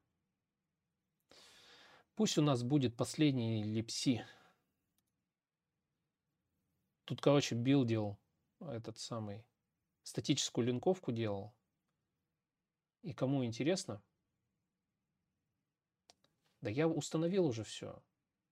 Пусть 2.15 2.37
у 2.37 2.41
нас 2.41 2.63
будет 2.63 2.97
последний 2.97 3.63
липси. 3.63 4.25
Тут, 7.05 7.21
короче, 7.21 7.55
билдил 7.55 8.17
этот 8.59 8.97
самый 8.97 9.45
статическую 10.03 10.65
линковку 10.65 11.11
делал. 11.11 11.55
И 13.03 13.13
кому 13.13 13.45
интересно, 13.45 14.01
да 16.59 16.69
я 16.69 16.87
установил 16.87 17.45
уже 17.45 17.63
все. 17.63 18.03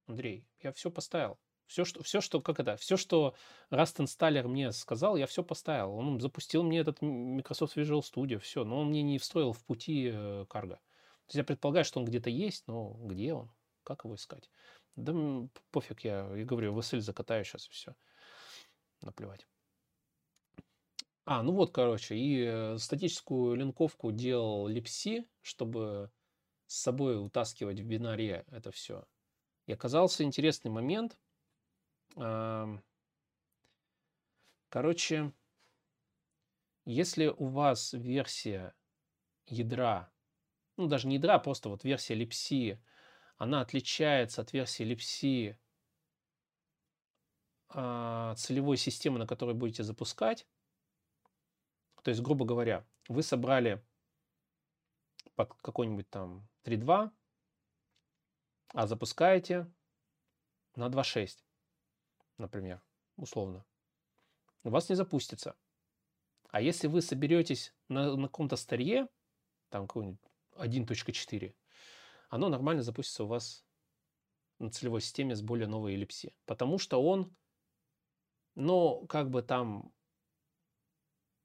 Андрей, 0.07 0.45
я 0.61 0.72
все 0.72 0.91
поставил. 0.91 1.40
Все, 1.68 1.84
что, 1.84 2.03
все, 2.03 2.22
что, 2.22 2.41
как 2.41 2.60
это, 2.60 2.77
все, 2.77 2.95
что 2.95 3.36
Rust 3.72 3.98
Installer 3.98 4.48
мне 4.48 4.72
сказал, 4.72 5.15
я 5.15 5.26
все 5.26 5.44
поставил. 5.44 5.94
Он 5.95 6.19
запустил 6.19 6.64
мне 6.64 6.80
этот 6.80 7.02
Microsoft 7.02 7.76
Visual 7.76 8.02
Studio, 8.02 8.38
все, 8.38 8.64
но 8.64 8.82
он 8.82 8.90
мне 8.90 9.02
не 9.02 9.18
встроил 9.18 9.52
в 9.52 9.64
пути 9.65 10.11
э, 10.14 10.45
карго. 10.48 10.76
То 10.76 11.30
есть 11.30 11.36
я 11.36 11.44
предполагаю, 11.44 11.84
что 11.84 11.99
он 11.99 12.06
где-то 12.06 12.30
есть, 12.30 12.68
но 12.68 12.94
где 13.02 13.34
он? 13.34 13.52
Как 13.84 14.03
его 14.06 14.15
искать? 14.15 14.52
Да 14.95 15.14
пофиг, 15.72 16.03
я, 16.03 16.30
я 16.36 16.45
говорю, 16.45 16.73
в 16.73 16.80
SL 16.80 16.99
закатаю 16.99 17.44
сейчас 17.44 17.68
все. 17.68 17.95
Наплевать. 19.02 19.48
А, 21.26 21.41
ну 21.41 21.53
вот, 21.53 21.72
короче, 21.72 22.15
и 22.15 22.44
э, 22.45 22.77
статическую 22.77 23.56
линковку 23.56 24.11
делал 24.11 24.69
Lipsy, 24.69 25.26
чтобы 25.41 26.11
с 26.68 26.77
собой 26.77 27.23
утаскивать 27.23 27.80
в 27.80 27.86
бинаре 27.86 28.45
это 28.52 28.69
все. 28.72 29.06
И 29.65 29.73
оказался 29.73 30.23
интересный 30.23 30.71
момент. 30.71 31.17
Короче, 34.69 35.33
если 36.85 37.27
у 37.27 37.47
вас 37.47 37.93
версия 37.93 38.75
ядра, 39.47 40.11
ну 40.77 40.87
даже 40.87 41.07
не 41.07 41.15
ядра, 41.15 41.35
а 41.35 41.39
просто 41.39 41.69
вот 41.69 41.83
версия 41.83 42.13
липси, 42.13 42.79
она 43.37 43.61
отличается 43.61 44.41
от 44.41 44.53
версии 44.53 44.83
липси 44.83 45.57
целевой 47.69 48.77
системы, 48.77 49.19
на 49.19 49.27
которой 49.27 49.55
будете 49.55 49.83
запускать, 49.83 50.47
то 52.03 52.09
есть, 52.09 52.21
грубо 52.21 52.45
говоря, 52.45 52.85
вы 53.07 53.23
собрали 53.23 53.83
под 55.33 55.53
какой-нибудь 55.55 56.09
там 56.09 56.47
3.2, 56.63 57.11
а 58.73 58.87
запускаете 58.87 59.71
на 60.75 60.87
2.6, 60.87 61.37
например, 62.37 62.81
условно. 63.17 63.65
У 64.63 64.69
вас 64.69 64.89
не 64.89 64.95
запустится. 64.95 65.55
А 66.49 66.61
если 66.61 66.87
вы 66.87 67.01
соберетесь 67.01 67.73
на, 67.87 68.15
на 68.15 68.27
каком-то 68.27 68.55
старье, 68.55 69.07
там 69.69 69.87
какой-нибудь 69.87 70.19
1.4, 70.53 71.55
оно 72.29 72.49
нормально 72.49 72.81
запустится 72.81 73.25
у 73.25 73.27
вас 73.27 73.65
на 74.59 74.71
целевой 74.71 75.01
системе 75.01 75.35
с 75.35 75.41
более 75.41 75.67
новой 75.67 75.93
эллипси. 75.93 76.33
Потому 76.45 76.79
что 76.79 77.03
он, 77.03 77.35
ну, 78.55 79.05
как 79.07 79.29
бы 79.29 79.41
там 79.41 79.93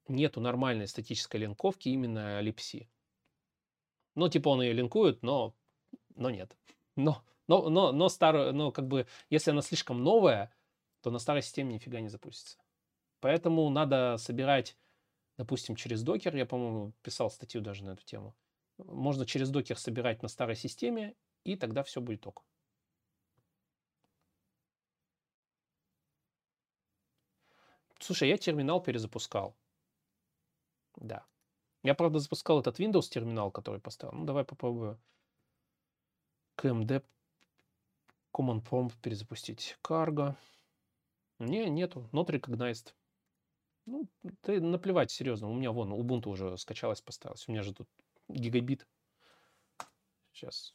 нету 0.07 0.41
нормальной 0.41 0.87
статической 0.87 1.39
линковки 1.39 1.89
именно 1.89 2.39
эллипси. 2.39 2.89
Ну, 4.15 4.29
типа 4.29 4.49
он 4.49 4.61
ее 4.61 4.73
линкует, 4.73 5.21
но, 5.23 5.55
но 6.15 6.29
нет. 6.29 6.55
Но, 6.95 7.23
но, 7.47 7.69
но, 7.69 7.91
но 7.91 8.09
старую, 8.09 8.53
но 8.53 8.71
как 8.71 8.87
бы, 8.87 9.07
если 9.29 9.51
она 9.51 9.61
слишком 9.61 10.03
новая, 10.03 10.53
то 11.01 11.11
на 11.11 11.19
старой 11.19 11.41
системе 11.41 11.73
нифига 11.73 11.99
не 11.99 12.09
запустится. 12.09 12.57
Поэтому 13.19 13.69
надо 13.69 14.17
собирать 14.17 14.77
допустим, 15.41 15.75
через 15.75 16.03
докер, 16.03 16.35
я, 16.35 16.45
по-моему, 16.45 16.93
писал 17.01 17.31
статью 17.31 17.61
даже 17.61 17.83
на 17.83 17.91
эту 17.91 18.03
тему, 18.03 18.35
можно 18.77 19.25
через 19.25 19.49
докер 19.49 19.77
собирать 19.77 20.21
на 20.21 20.27
старой 20.27 20.55
системе, 20.55 21.15
и 21.43 21.55
тогда 21.55 21.81
все 21.81 21.99
будет 21.99 22.27
ок. 22.27 22.45
Слушай, 27.99 28.29
я 28.29 28.37
терминал 28.37 28.81
перезапускал. 28.81 29.55
Да. 30.95 31.25
Я, 31.81 31.95
правда, 31.95 32.19
запускал 32.19 32.59
этот 32.59 32.79
Windows 32.79 33.09
терминал, 33.09 33.49
который 33.49 33.79
поставил. 33.79 34.13
Ну, 34.13 34.25
давай 34.25 34.43
попробую. 34.43 34.99
KMD 36.57 37.03
Command 38.33 38.63
Prompt 38.63 38.93
перезапустить. 39.01 39.77
Cargo. 39.83 40.35
Не, 41.39 41.69
нету. 41.69 42.07
Not 42.11 42.27
recognized. 42.27 42.93
Ну, 43.85 44.07
ты 44.41 44.61
наплевать, 44.61 45.11
серьезно. 45.11 45.49
У 45.49 45.55
меня 45.55 45.71
вон 45.71 45.91
Ubuntu 45.91 46.29
уже 46.29 46.57
скачалась, 46.57 47.01
поставилась. 47.01 47.47
У 47.47 47.51
меня 47.51 47.63
же 47.63 47.73
тут 47.73 47.89
гигабит. 48.29 48.87
Сейчас. 50.33 50.73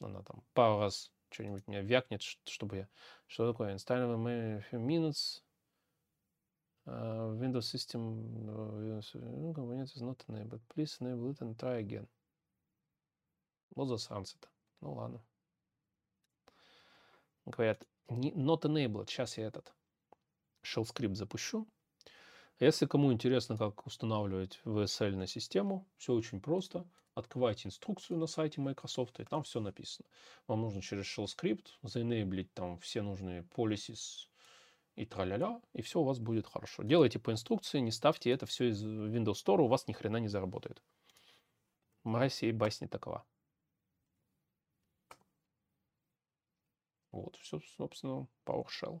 Она 0.00 0.22
там 0.22 0.42
пару 0.54 0.80
раз 0.80 1.10
что-нибудь 1.30 1.66
меня 1.66 1.82
вякнет, 1.82 2.22
чтобы 2.22 2.76
я... 2.76 2.88
Что 3.26 3.50
такое? 3.52 3.74
Install 3.74 4.26
a 4.26 4.64
few 4.70 4.80
minutes. 4.80 5.42
Uh, 6.86 7.34
Windows 7.38 7.68
system 7.68 8.48
uh, 8.48 9.52
component 9.52 9.94
is 9.94 10.00
not 10.00 10.24
enabled. 10.28 10.62
Please 10.68 10.96
enable 11.00 11.30
it 11.30 11.40
and 11.42 11.58
try 11.58 11.78
again. 11.80 12.06
Вот 13.78 13.86
засранцы 13.86 14.36
-то. 14.38 14.48
Ну 14.80 14.94
ладно. 14.94 15.22
Говорят, 17.44 17.86
not 18.08 18.62
enabled. 18.62 19.08
Сейчас 19.08 19.38
я 19.38 19.46
этот 19.46 19.72
shell 20.64 20.84
скрипт 20.84 21.14
запущу. 21.14 21.68
Если 22.58 22.86
кому 22.86 23.12
интересно, 23.12 23.56
как 23.56 23.86
устанавливать 23.86 24.60
VSL 24.64 25.14
на 25.14 25.28
систему, 25.28 25.86
все 25.96 26.12
очень 26.12 26.40
просто. 26.40 26.88
Открывайте 27.14 27.68
инструкцию 27.68 28.18
на 28.18 28.26
сайте 28.26 28.60
Microsoft, 28.60 29.20
и 29.20 29.24
там 29.24 29.44
все 29.44 29.60
написано. 29.60 30.08
Вам 30.48 30.62
нужно 30.62 30.82
через 30.82 31.06
shell 31.06 31.28
скрипт 31.28 31.78
заенейблить 31.82 32.52
там 32.54 32.80
все 32.80 33.02
нужные 33.02 33.42
policies 33.42 34.26
и 34.96 35.06
траля-ля, 35.06 35.62
и 35.72 35.82
все 35.82 36.00
у 36.00 36.04
вас 36.04 36.18
будет 36.18 36.48
хорошо. 36.48 36.82
Делайте 36.82 37.20
по 37.20 37.30
инструкции, 37.30 37.78
не 37.78 37.92
ставьте 37.92 38.30
это 38.32 38.44
все 38.44 38.70
из 38.70 38.84
Windows 38.84 39.44
Store, 39.44 39.60
у 39.60 39.68
вас 39.68 39.86
ни 39.86 39.92
хрена 39.92 40.16
не 40.16 40.26
заработает. 40.26 40.82
Мразь 42.02 42.42
и 42.42 42.50
басни 42.50 42.88
такова. 42.88 43.24
Вот, 47.22 47.36
все, 47.36 47.60
собственно, 47.76 48.26
PowerShell. 48.46 49.00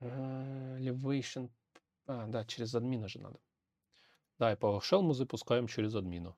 Elevation. 0.00 1.50
А, 2.06 2.26
да, 2.26 2.44
через 2.44 2.74
админа 2.74 3.08
же 3.08 3.20
надо. 3.20 3.38
Да, 4.38 4.52
и 4.52 4.56
PowerShell 4.56 5.02
мы 5.02 5.14
запускаем 5.14 5.66
через 5.66 5.94
админа. 5.94 6.36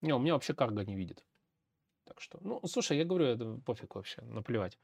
Не, 0.00 0.12
у 0.14 0.18
меня 0.18 0.34
вообще 0.34 0.54
карго 0.54 0.84
не 0.84 0.94
видит. 0.94 1.24
Так 2.04 2.20
что, 2.20 2.38
ну, 2.42 2.60
слушай, 2.66 2.96
я 2.96 3.04
говорю, 3.04 3.26
это 3.26 3.60
пофиг 3.64 3.94
вообще, 3.94 4.22
наплевать. 4.22 4.78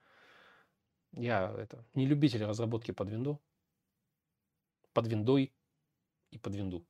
Я 1.13 1.55
это 1.59 1.85
не 1.95 2.07
любитель 2.07 2.45
разработки 2.45 2.91
под 2.91 3.11
винду 3.11 3.41
под 4.93 5.07
виндой 5.07 5.53
и 6.31 6.39
под 6.39 6.55
винду. 6.55 6.87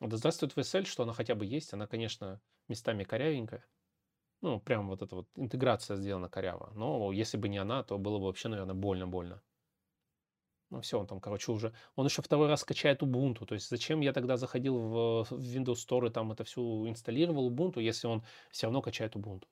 Да 0.00 0.16
здравствует 0.16 0.54
VSL, 0.56 0.84
что 0.84 1.04
она 1.04 1.12
хотя 1.14 1.34
бы 1.34 1.46
есть. 1.46 1.72
Она, 1.72 1.86
конечно, 1.86 2.40
местами 2.68 3.04
корявенькая. 3.04 3.64
Ну, 4.42 4.60
прям 4.60 4.88
вот 4.88 5.00
эта 5.00 5.16
вот 5.16 5.28
интеграция 5.36 5.96
сделана 5.96 6.28
коряво. 6.28 6.70
Но 6.74 7.10
если 7.12 7.38
бы 7.38 7.48
не 7.48 7.58
она, 7.58 7.82
то 7.82 7.96
было 7.96 8.18
бы 8.18 8.26
вообще, 8.26 8.48
наверное, 8.48 8.74
больно-больно. 8.74 9.42
Ну 10.70 10.80
все, 10.80 10.98
он 10.98 11.06
там, 11.06 11.20
короче, 11.20 11.52
уже... 11.52 11.72
Он 11.94 12.06
еще 12.06 12.22
второй 12.22 12.48
раз 12.48 12.62
скачает 12.62 13.02
Ubuntu. 13.02 13.46
То 13.46 13.54
есть 13.54 13.68
зачем 13.68 14.00
я 14.00 14.12
тогда 14.12 14.36
заходил 14.36 14.78
в 14.78 15.26
Windows 15.30 15.74
Store 15.86 16.08
и 16.08 16.10
там 16.10 16.32
это 16.32 16.44
все 16.44 16.60
инсталлировал 16.88 17.50
Ubuntu, 17.50 17.80
если 17.80 18.06
он 18.06 18.24
все 18.50 18.66
равно 18.66 18.82
качает 18.82 19.14
Ubuntu 19.14 19.46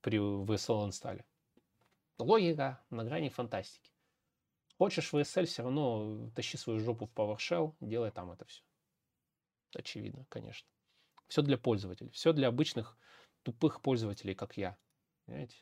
при 0.00 0.18
VSL 0.18 0.86
инсталле? 0.86 1.24
Логика 2.18 2.80
на 2.90 3.04
грани 3.04 3.28
фантастики. 3.28 3.90
Хочешь 4.78 5.12
в 5.12 5.16
ESL, 5.16 5.46
все 5.46 5.62
равно 5.62 6.30
тащи 6.34 6.56
свою 6.56 6.80
жопу 6.80 7.06
в 7.06 7.12
PowerShell, 7.12 7.74
делай 7.80 8.10
там 8.10 8.30
это 8.30 8.44
все. 8.44 8.62
Очевидно, 9.74 10.26
конечно. 10.28 10.68
Все 11.28 11.42
для 11.42 11.58
пользователей. 11.58 12.10
Все 12.10 12.32
для 12.32 12.48
обычных 12.48 12.98
тупых 13.42 13.82
пользователей, 13.82 14.34
как 14.34 14.56
я. 14.56 14.76
Понимаете? 15.26 15.56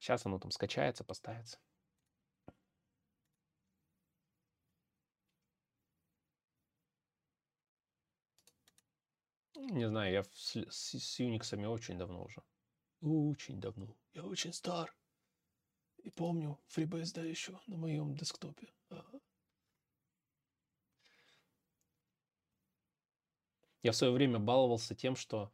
Сейчас 0.00 0.24
оно 0.24 0.38
там 0.38 0.50
скачается, 0.50 1.04
поставится. 1.04 1.58
Не 9.54 9.86
знаю, 9.88 10.12
я 10.12 10.24
с, 10.24 10.56
с, 10.70 10.98
с 10.98 11.20
Unix 11.20 11.66
очень 11.66 11.98
давно 11.98 12.24
уже. 12.24 12.42
Очень 13.02 13.60
давно. 13.60 13.94
Я 14.14 14.24
очень 14.24 14.54
стар. 14.54 14.94
И 15.98 16.08
помню 16.08 16.58
FreeBSD 16.74 17.28
еще 17.28 17.60
на 17.66 17.76
моем 17.76 18.14
десктопе. 18.14 18.72
Ага. 18.88 19.20
Я 23.82 23.92
в 23.92 23.96
свое 23.96 24.14
время 24.14 24.38
баловался 24.38 24.94
тем, 24.94 25.14
что, 25.14 25.52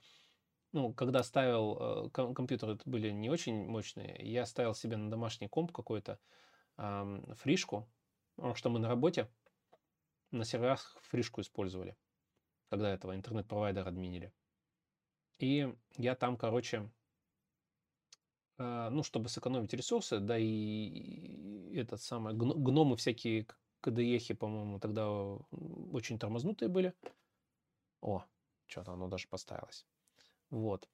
ну, 0.77 0.93
когда 0.93 1.23
ставил, 1.23 2.07
э, 2.07 2.11
ком- 2.11 2.35
компьютеры 2.35 2.79
были 2.85 3.11
не 3.11 3.31
очень 3.31 3.67
мощные, 3.67 4.17
я 4.21 4.45
ставил 4.45 4.75
себе 4.75 4.97
на 4.99 5.11
домашний 5.11 5.49
комп 5.49 5.73
какой-то 5.73 6.19
э, 6.77 7.35
фришку, 7.37 7.89
потому 8.37 8.55
что 8.55 8.69
мы 8.69 8.79
на 8.79 8.89
работе 8.89 9.29
на 10.31 10.45
серверах 10.45 10.99
фришку 11.01 11.41
использовали, 11.41 11.97
когда 12.69 12.93
этого 12.93 13.17
интернет-провайдера 13.17 13.89
админили. 13.89 14.33
И 15.39 15.75
я 15.97 16.15
там, 16.15 16.37
короче, 16.37 16.91
а, 18.59 18.91
ну, 18.91 19.03
чтобы 19.03 19.31
сэкономить 19.31 19.73
ресурсы, 19.73 20.19
да 20.19 20.37
и 20.39 21.75
этот 21.75 22.03
самый, 22.03 22.35
гномы 22.35 22.97
всякие, 22.97 23.47
КДЕхи, 23.81 24.35
по-моему, 24.35 24.79
тогда 24.79 25.09
очень 25.11 26.19
тормознутые 26.19 26.69
были. 26.69 26.95
О, 28.03 28.25
что-то 28.67 28.93
оно 28.93 29.09
даже 29.09 29.29
поставилось. 29.29 29.87
Вот. 30.51 30.89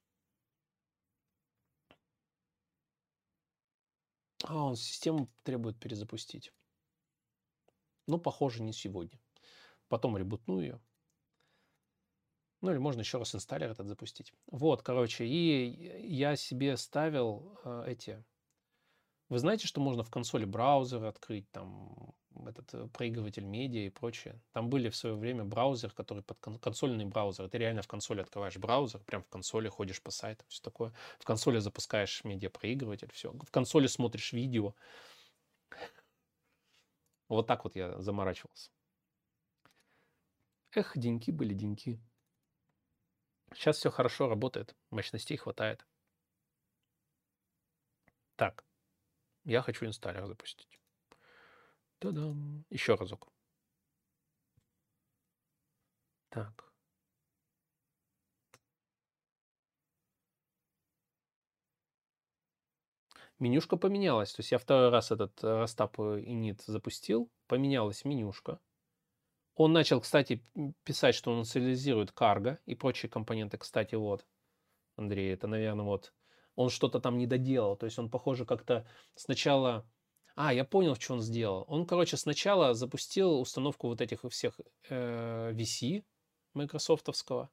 А, 4.43 4.65
он 4.65 4.75
систему 4.75 5.29
требует 5.43 5.79
перезапустить. 5.79 6.53
Ну, 8.07 8.19
похоже, 8.19 8.61
не 8.61 8.73
сегодня. 8.73 9.19
Потом 9.87 10.17
ребутну 10.17 10.59
ее. 10.59 10.81
Ну 12.61 12.71
или 12.71 12.77
можно 12.77 13.01
еще 13.01 13.17
раз 13.17 13.35
инсталлер 13.35 13.71
этот 13.71 13.87
запустить. 13.87 14.33
Вот, 14.47 14.83
короче, 14.83 15.25
и 15.25 16.07
я 16.07 16.35
себе 16.37 16.77
ставил 16.77 17.59
э, 17.65 17.83
эти... 17.87 18.23
Вы 19.27 19.39
знаете, 19.39 19.67
что 19.67 19.81
можно 19.81 20.03
в 20.03 20.09
консоли 20.09 20.45
браузера 20.45 21.09
открыть, 21.09 21.49
там, 21.51 22.13
этот 22.47 22.73
э, 22.73 22.87
проигрыватель 22.87 23.43
медиа 23.43 23.85
и 23.85 23.89
прочее. 23.89 24.41
Там 24.51 24.69
были 24.69 24.89
в 24.89 24.95
свое 24.95 25.15
время 25.15 25.43
браузер, 25.43 25.91
который 25.91 26.23
под 26.23 26.39
кон- 26.39 26.59
консольный 26.59 27.05
браузер. 27.05 27.49
Ты 27.49 27.57
реально 27.57 27.81
в 27.81 27.87
консоли 27.87 28.21
открываешь 28.21 28.57
браузер, 28.57 29.01
прям 29.01 29.23
в 29.23 29.29
консоли 29.29 29.69
ходишь 29.69 30.01
по 30.01 30.11
сайтам, 30.11 30.45
все 30.49 30.61
такое. 30.61 30.93
В 31.19 31.25
консоли 31.25 31.59
запускаешь 31.59 32.23
медиапроигрыватель, 32.23 33.11
все. 33.13 33.31
В 33.31 33.51
консоли 33.51 33.87
смотришь 33.87 34.33
видео. 34.33 34.75
Вот 37.27 37.47
так 37.47 37.63
вот 37.63 37.75
я 37.75 37.99
заморачивался. 38.01 38.69
Эх, 40.75 40.97
деньки 40.97 41.31
были 41.31 41.53
деньки. 41.53 41.99
Сейчас 43.53 43.77
все 43.77 43.91
хорошо 43.91 44.27
работает, 44.27 44.75
мощностей 44.89 45.37
хватает. 45.37 45.85
Так, 48.35 48.65
я 49.45 49.61
хочу 49.61 49.85
инсталлер 49.85 50.25
запустить. 50.25 50.82
Та-дам. 52.03 52.65
Еще 52.69 52.95
разок. 52.95 53.31
Так. 56.27 56.73
Менюшка 63.39 63.77
поменялась. 63.77 64.33
То 64.33 64.41
есть 64.41 64.51
я 64.51 64.57
второй 64.57 64.89
раз 64.89 65.11
этот 65.11 65.41
э, 65.45 65.47
rustup 65.47 65.97
init 65.97 66.61
запустил. 66.65 67.31
Поменялась 67.47 68.03
менюшка. 68.03 68.59
Он 69.55 69.71
начал, 69.71 70.01
кстати, 70.01 70.43
писать, 70.83 71.15
что 71.15 71.31
он 71.31 71.39
инициализирует 71.39 72.11
cargo 72.11 72.59
и 72.65 72.75
прочие 72.75 73.09
компоненты. 73.09 73.57
Кстати, 73.57 73.95
вот, 73.95 74.25
Андрей, 74.97 75.33
это, 75.33 75.47
наверное, 75.47 75.85
вот 75.85 76.13
он 76.55 76.69
что-то 76.69 76.99
там 76.99 77.17
не 77.17 77.27
доделал. 77.27 77.77
То 77.77 77.85
есть 77.85 77.97
он, 77.97 78.09
похоже, 78.09 78.45
как-то 78.45 78.85
сначала... 79.15 79.89
А, 80.35 80.51
я 80.53 80.65
понял, 80.65 80.95
что 80.95 81.13
он 81.13 81.21
сделал. 81.21 81.65
Он, 81.67 81.85
короче, 81.85 82.17
сначала 82.17 82.73
запустил 82.73 83.39
установку 83.39 83.87
вот 83.87 84.01
этих 84.01 84.23
всех 84.29 84.59
э, 84.89 85.51
VC 85.53 86.03
майкрософтовского, 86.53 87.51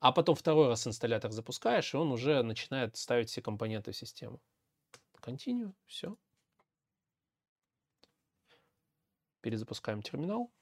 а 0.00 0.12
потом 0.12 0.34
второй 0.34 0.68
раз 0.68 0.86
инсталлятор 0.86 1.30
запускаешь, 1.32 1.94
и 1.94 1.96
он 1.96 2.12
уже 2.12 2.42
начинает 2.42 2.96
ставить 2.96 3.30
все 3.30 3.40
компоненты 3.40 3.92
в 3.92 3.96
систему. 3.96 4.42
Continue, 5.22 5.72
все. 5.86 6.16
Перезапускаем 9.40 10.02
терминал. 10.02 10.52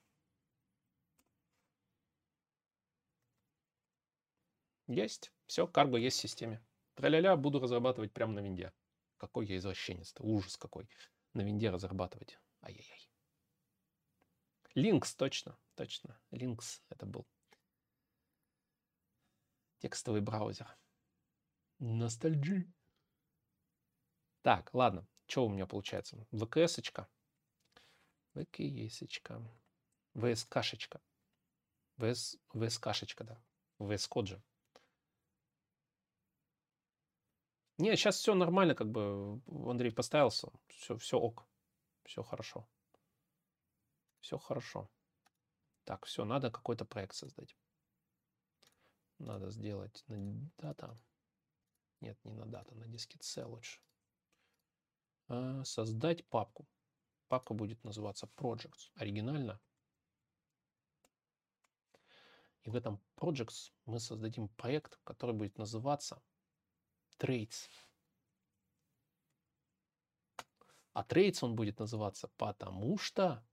Есть. 4.86 5.32
Все, 5.46 5.66
карго 5.66 5.96
есть 5.98 6.18
в 6.18 6.20
системе. 6.20 6.64
Траля-ля, 6.94 7.36
буду 7.36 7.58
разрабатывать 7.58 8.12
прямо 8.12 8.34
на 8.34 8.40
винде. 8.40 8.72
Какой 9.16 9.46
я 9.46 9.56
извращенец-то, 9.56 10.22
ужас 10.22 10.56
какой. 10.56 10.88
На 11.34 11.42
винде 11.42 11.70
разрабатывать. 11.70 12.38
Ай-яй-яй. 12.62 13.10
Links, 14.74 15.14
точно, 15.16 15.58
точно. 15.74 16.20
Links 16.30 16.80
это 16.88 17.06
был. 17.06 17.26
Текстовый 19.78 20.20
браузер. 20.20 20.76
Ностальджи. 21.78 22.72
Так, 24.42 24.72
ладно. 24.72 25.06
Что 25.26 25.46
у 25.46 25.48
меня 25.48 25.66
получается? 25.66 26.26
ВКС-очка. 26.32 27.08
ВКС-очка. 28.34 29.42
ВСКшечка. 30.14 31.00
ВС, 31.98 32.36
ВСКшечка, 32.52 33.24
да. 33.24 33.42
VS-код 33.78 34.28
же. 34.28 34.42
Не, 37.78 37.96
сейчас 37.96 38.16
все 38.16 38.34
нормально, 38.34 38.74
как 38.74 38.90
бы 38.90 39.40
Андрей 39.48 39.90
поставился, 39.90 40.48
все, 40.68 40.96
все 40.96 41.18
ок, 41.18 41.44
все 42.04 42.22
хорошо. 42.22 42.68
Все 44.20 44.38
хорошо. 44.38 44.88
Так, 45.84 46.06
все, 46.06 46.24
надо 46.24 46.50
какой-то 46.50 46.84
проект 46.84 47.14
создать. 47.14 47.56
Надо 49.18 49.50
сделать 49.50 50.04
на 50.06 50.50
дата. 50.58 50.98
Нет, 52.00 52.18
не 52.24 52.32
на 52.32 52.46
дата, 52.46 52.74
на 52.74 52.86
диске 52.86 53.18
C 53.20 53.44
лучше. 53.44 53.80
А, 55.28 55.64
создать 55.64 56.26
папку. 56.28 56.68
Папка 57.28 57.54
будет 57.54 57.82
называться 57.84 58.30
Projects. 58.36 58.92
Оригинально. 58.94 59.60
И 62.62 62.70
в 62.70 62.76
этом 62.76 63.00
Projects 63.16 63.72
мы 63.84 63.98
создадим 63.98 64.48
проект, 64.48 64.98
который 65.04 65.34
будет 65.34 65.58
называться 65.58 66.22
Traits. 67.18 67.68
А 70.92 71.02
traits 71.02 71.42
он 71.42 71.56
будет 71.56 71.78
называться 71.78 72.28
потому 72.36 72.98
что... 72.98 73.44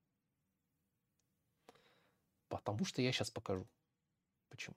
Потому 2.50 2.86
что 2.86 3.02
я 3.02 3.12
сейчас 3.12 3.32
покажу. 3.32 3.68
Почему? 4.50 4.76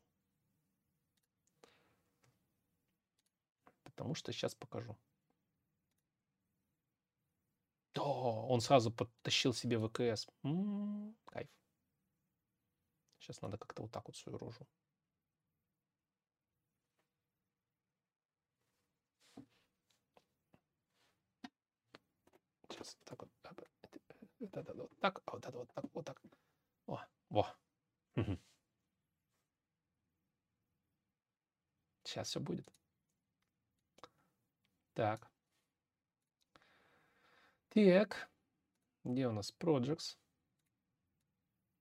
Потому 3.82 4.14
что 4.14 4.32
сейчас 4.32 4.54
покажу. 4.54 4.96
О, 7.96 8.46
он 8.48 8.60
сразу 8.60 8.90
подтащил 8.90 9.52
себе 9.52 9.78
ВКС. 9.78 10.26
М-м, 10.42 11.16
кайф. 11.26 11.48
Сейчас 13.18 13.40
надо 13.42 13.58
как-то 13.58 13.82
вот 13.82 13.92
так 13.92 14.06
вот 14.06 14.16
свою 14.16 14.38
рожу. 14.38 14.66
Сейчас 22.74 22.98
так 23.04 23.22
вот. 23.22 23.30
Вот 24.40 24.56
это 24.56 24.74
вот 24.74 24.98
так, 24.98 25.22
а 25.26 25.30
вот 25.32 25.46
это 25.46 25.58
вот 25.58 25.72
так, 25.72 25.84
вот 25.94 26.04
так. 26.04 26.20
О, 26.86 27.00
во. 27.28 27.56
Сейчас 32.02 32.28
все 32.28 32.40
будет. 32.40 32.68
Так. 34.92 35.30
Так. 37.68 38.28
Где 39.04 39.28
у 39.28 39.32
нас 39.32 39.54
Projects? 39.56 40.18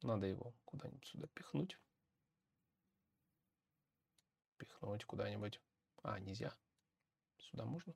Надо 0.03 0.28
его 0.28 0.53
куда-нибудь 0.65 1.07
сюда 1.07 1.28
пихнуть. 1.34 1.80
Пихнуть 4.57 5.06
куда-нибудь. 5.06 5.60
А, 6.03 6.20
нельзя. 6.20 6.56
Сюда 7.38 7.65
можно? 7.65 7.95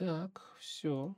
Так, 0.00 0.40
все. 0.58 1.14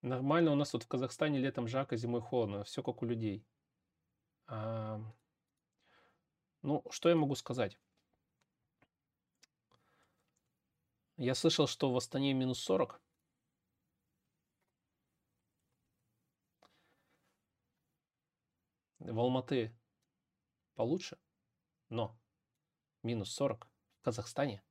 Нормально 0.00 0.52
у 0.52 0.54
нас 0.54 0.70
тут 0.70 0.84
в 0.84 0.88
Казахстане 0.88 1.38
летом 1.38 1.68
жарко, 1.68 1.96
зимой 1.96 2.22
холодно. 2.22 2.64
Все 2.64 2.82
как 2.82 3.02
у 3.02 3.06
людей. 3.06 3.44
А, 4.46 4.98
ну, 6.62 6.82
что 6.90 7.10
я 7.10 7.14
могу 7.14 7.34
сказать? 7.34 7.78
Я 11.18 11.34
слышал, 11.34 11.66
что 11.66 11.92
в 11.92 11.96
Астане 11.98 12.32
минус 12.32 12.60
40. 12.60 13.02
В 19.00 19.18
Алматы 19.18 19.74
получше, 20.74 21.18
но 21.88 22.16
минус 23.02 23.32
40 23.32 23.66
в 23.98 24.02
Казахстане, 24.02 24.62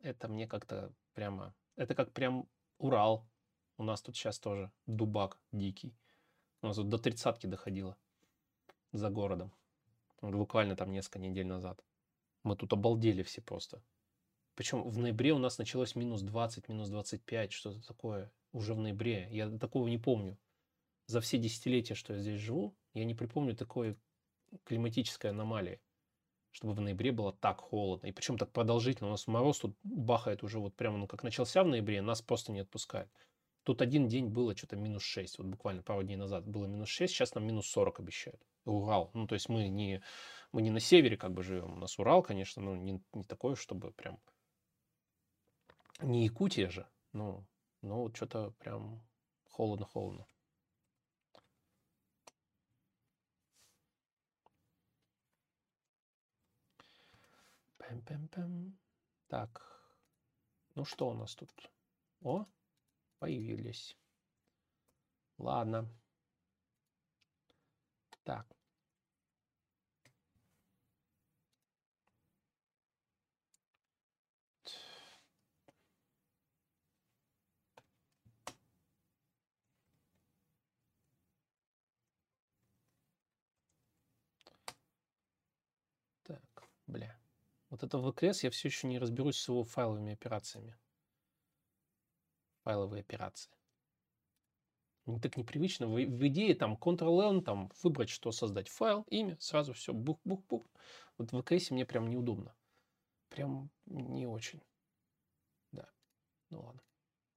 это 0.00 0.28
мне 0.28 0.46
как-то 0.46 0.92
прямо... 1.12 1.54
Это 1.76 1.94
как 1.94 2.12
прям 2.12 2.48
Урал. 2.78 3.26
У 3.78 3.82
нас 3.82 4.00
тут 4.00 4.16
сейчас 4.16 4.38
тоже 4.38 4.70
дубак 4.86 5.38
дикий. 5.50 5.96
У 6.60 6.66
нас 6.68 6.76
тут 6.76 6.88
до 6.88 6.98
тридцатки 6.98 7.46
доходило 7.46 7.96
за 8.92 9.10
городом. 9.10 9.52
Буквально 10.20 10.76
там 10.76 10.92
несколько 10.92 11.18
недель 11.18 11.46
назад. 11.46 11.84
Мы 12.44 12.56
тут 12.56 12.72
обалдели 12.72 13.24
все 13.24 13.42
просто. 13.42 13.82
Причем 14.54 14.88
в 14.88 14.98
ноябре 14.98 15.32
у 15.32 15.38
нас 15.38 15.58
началось 15.58 15.96
минус 15.96 16.22
20, 16.22 16.68
минус 16.68 16.88
25, 16.90 17.52
что-то 17.52 17.84
такое. 17.86 18.30
Уже 18.52 18.74
в 18.74 18.78
ноябре. 18.78 19.28
Я 19.32 19.50
такого 19.58 19.88
не 19.88 19.98
помню. 19.98 20.38
За 21.06 21.20
все 21.20 21.38
десятилетия, 21.38 21.94
что 21.94 22.14
я 22.14 22.20
здесь 22.20 22.40
живу, 22.40 22.76
я 22.94 23.04
не 23.04 23.14
припомню 23.14 23.56
такой 23.56 23.96
климатической 24.64 25.30
аномалии, 25.30 25.80
чтобы 26.50 26.74
в 26.74 26.80
ноябре 26.80 27.12
было 27.12 27.32
так 27.32 27.60
холодно. 27.60 28.06
И 28.06 28.12
причем 28.12 28.38
так 28.38 28.52
продолжительно. 28.52 29.08
У 29.08 29.12
нас 29.12 29.26
мороз 29.26 29.58
тут 29.58 29.76
бахает 29.82 30.42
уже 30.42 30.58
вот 30.58 30.74
прямо, 30.74 30.98
ну 30.98 31.06
как 31.06 31.22
начался 31.22 31.62
в 31.62 31.68
ноябре, 31.68 32.02
нас 32.02 32.22
просто 32.22 32.52
не 32.52 32.60
отпускает. 32.60 33.08
Тут 33.64 33.80
один 33.80 34.08
день 34.08 34.28
было 34.28 34.56
что-то 34.56 34.76
минус 34.76 35.02
6, 35.04 35.38
вот 35.38 35.46
буквально 35.46 35.82
пару 35.82 36.02
дней 36.02 36.16
назад 36.16 36.46
было 36.46 36.66
минус 36.66 36.88
6, 36.88 37.12
сейчас 37.12 37.34
нам 37.34 37.46
минус 37.46 37.68
40 37.68 38.00
обещают. 38.00 38.42
Урал. 38.64 39.10
Ну, 39.14 39.26
то 39.26 39.34
есть 39.34 39.48
мы 39.48 39.68
не, 39.68 40.02
мы 40.50 40.62
не 40.62 40.70
на 40.70 40.80
севере 40.80 41.16
как 41.16 41.32
бы 41.32 41.42
живем. 41.42 41.74
У 41.74 41.76
нас 41.76 41.98
Урал, 41.98 42.22
конечно, 42.22 42.60
но 42.60 42.76
не, 42.76 43.00
не 43.12 43.24
такое, 43.24 43.54
чтобы 43.54 43.92
прям... 43.92 44.18
Не 46.00 46.24
Якутия 46.24 46.70
же. 46.70 46.88
Ну, 47.12 47.46
ну 47.82 48.02
вот 48.02 48.16
что-то 48.16 48.50
прям 48.58 49.00
холодно-холодно. 49.44 50.26
Пэм-пэм-пэм. 57.82 58.78
Так, 59.28 59.62
ну 60.74 60.84
что 60.84 61.10
у 61.10 61.14
нас 61.14 61.34
тут? 61.34 61.50
О, 62.22 62.46
появились. 63.18 63.96
Ладно. 65.38 65.88
Так, 68.22 68.46
Вот 87.72 87.82
это 87.82 87.96
VKS 87.96 88.40
я 88.42 88.50
все 88.50 88.68
еще 88.68 88.86
не 88.86 88.98
разберусь 88.98 89.38
с 89.38 89.48
его 89.48 89.64
файловыми 89.64 90.12
операциями. 90.12 90.76
Файловые 92.64 93.00
операции. 93.00 93.50
Мне 95.06 95.18
так 95.18 95.38
непривычно. 95.38 95.86
В, 95.86 95.94
в 95.94 96.26
идее 96.26 96.54
там 96.54 96.74
Ctrl-N, 96.74 97.42
там 97.42 97.72
выбрать, 97.82 98.10
что 98.10 98.30
создать. 98.30 98.68
Файл, 98.68 99.06
имя, 99.08 99.38
сразу 99.40 99.72
все, 99.72 99.94
бух-бух-бух. 99.94 100.66
Вот 101.16 101.32
в 101.32 101.34
VKS 101.34 101.72
мне 101.72 101.86
прям 101.86 102.10
неудобно. 102.10 102.54
Прям 103.30 103.70
не 103.86 104.26
очень. 104.26 104.60
Да. 105.70 105.88
Ну 106.50 106.60
ладно. 106.60 106.82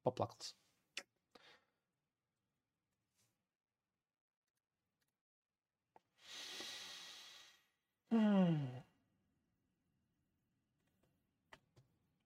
Поплакался. 0.04 0.54
М. 8.12 8.85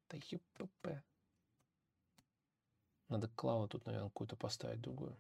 Да 0.10 0.18
ЕПП. 0.18 1.04
Надо 3.10 3.28
клаву 3.30 3.68
тут, 3.68 3.86
наверное, 3.86 4.10
какую-то 4.10 4.36
поставить 4.36 4.82
другую. 4.82 5.18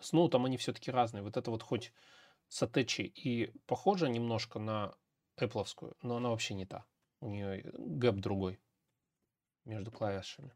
С 0.00 0.12
ноутом 0.12 0.44
они 0.46 0.56
все-таки 0.56 0.90
разные. 0.90 1.22
Вот 1.22 1.36
это 1.36 1.50
вот 1.50 1.62
хоть 1.62 1.92
Сатечи 2.48 3.02
и 3.02 3.46
похожа 3.66 4.08
немножко 4.08 4.58
на 4.58 4.94
Apple, 5.38 5.96
но 6.02 6.16
она 6.16 6.28
вообще 6.28 6.52
не 6.52 6.66
та. 6.66 6.84
У 7.20 7.28
нее 7.30 7.62
гэп 7.78 8.16
другой 8.16 8.60
между 9.64 9.90
клавишами. 9.90 10.54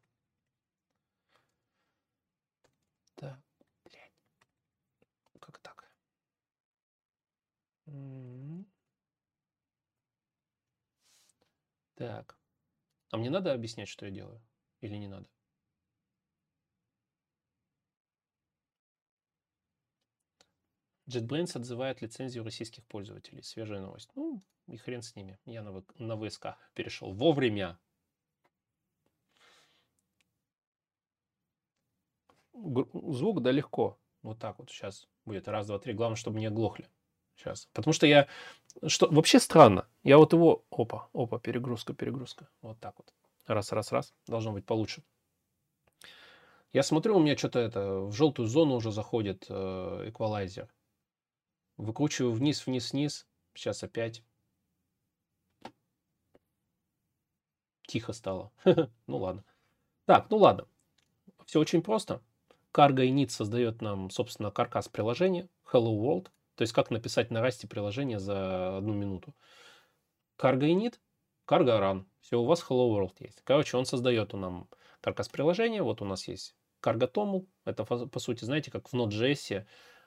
Так, 3.15 3.41
блядь. 3.85 4.13
Как 5.41 5.59
так? 5.61 5.91
М. 7.87 8.66
Так. 11.97 12.39
А 13.11 13.17
мне 13.17 13.31
надо 13.31 13.53
объяснять, 13.53 13.89
что 13.89 14.07
я 14.07 14.13
делаю? 14.13 14.41
Или 14.81 14.97
не 14.97 15.09
надо? 15.09 15.29
JetBrains 21.09 21.57
отзывает 21.57 22.03
лицензию 22.03 22.45
российских 22.45 22.85
пользователей. 22.85 23.43
Свежая 23.43 23.81
новость. 23.81 24.11
Ну, 24.15 24.43
и 24.67 24.77
хрен 24.77 25.03
с 25.03 25.15
ними. 25.15 25.39
Я 25.45 25.63
на, 25.63 25.73
В- 25.73 25.85
на 25.99 26.17
ВСК 26.17 26.57
перешел. 26.75 27.13
Вовремя. 27.13 27.79
Звук, 32.53 33.43
да, 33.43 33.53
легко. 33.53 33.99
Вот 34.23 34.39
так 34.41 34.59
вот 34.59 34.71
сейчас 34.71 35.09
будет. 35.25 35.47
Раз, 35.47 35.69
два, 35.69 35.79
три. 35.79 35.93
Главное, 35.93 36.17
чтобы 36.17 36.41
не 36.41 36.47
оглохли. 36.47 36.89
Сейчас. 37.37 37.69
Потому 37.73 37.93
что 37.93 38.07
я... 38.07 38.27
Что, 38.87 39.09
вообще 39.09 39.39
странно. 39.39 39.87
Я 40.03 40.19
вот 40.19 40.33
его... 40.33 40.65
Опа, 40.71 41.09
опа, 41.13 41.39
перегрузка, 41.39 41.95
перегрузка. 41.95 42.49
Вот 42.63 42.79
так 42.81 42.95
вот. 42.97 43.13
Раз, 43.47 43.73
раз, 43.73 43.93
раз. 43.93 44.15
Должно 44.27 44.53
быть 44.53 44.67
получше. 44.67 45.03
Я 46.73 46.83
смотрю, 46.83 47.17
у 47.17 47.21
меня 47.21 47.37
что-то 47.37 47.59
это... 47.59 48.01
В 48.01 48.13
желтую 48.13 48.49
зону 48.49 48.75
уже 48.75 48.91
заходит 48.91 49.47
э, 49.49 50.05
эквалайзер. 50.09 50.69
Выкручиваю 51.77 52.33
вниз, 52.33 52.67
вниз, 52.67 52.93
вниз. 52.93 53.27
Сейчас 53.55 53.83
опять. 53.83 54.23
Тихо 57.87 58.13
стало. 58.13 58.51
Ну 59.07 59.19
ладно. 59.19 59.45
Так, 60.07 60.31
ну 60.31 60.39
ладно. 60.39 60.67
Все 61.45 61.61
очень 61.61 61.83
просто. 61.83 62.21
Cargo 62.73 63.07
init 63.07 63.31
создает 63.31 63.81
нам, 63.81 64.11
собственно, 64.11 64.51
каркас 64.51 64.89
приложения 64.89 65.49
Hello 65.73 65.97
World. 65.97 66.31
То 66.57 66.63
есть 66.63 66.73
как 66.73 66.91
написать 66.91 67.31
на 67.31 67.41
расте 67.41 67.69
приложение 67.69 68.19
за 68.19 68.79
одну 68.79 68.95
минуту. 68.95 69.35
Cargo 70.39 70.63
init, 70.63 70.99
Cargo 71.47 71.79
run. 71.79 72.05
Все, 72.21 72.41
у 72.41 72.45
вас 72.45 72.65
Hello 72.69 72.91
World 72.91 73.15
есть. 73.21 73.43
Короче, 73.45 73.77
он 73.77 73.87
создает 73.87 74.35
у 74.35 74.37
нам 74.37 74.69
каркас 75.01 75.29
приложения. 75.29 75.83
Вот 75.83 76.03
у 76.03 76.05
нас 76.05 76.27
есть 76.29 76.57
Cargo 76.83 77.11
Toml. 77.11 77.47
Это, 77.65 77.85
по 77.85 78.19
сути, 78.19 78.45
знаете, 78.45 78.71
как 78.71 78.89
в 78.89 78.95
Node.js 78.95 79.65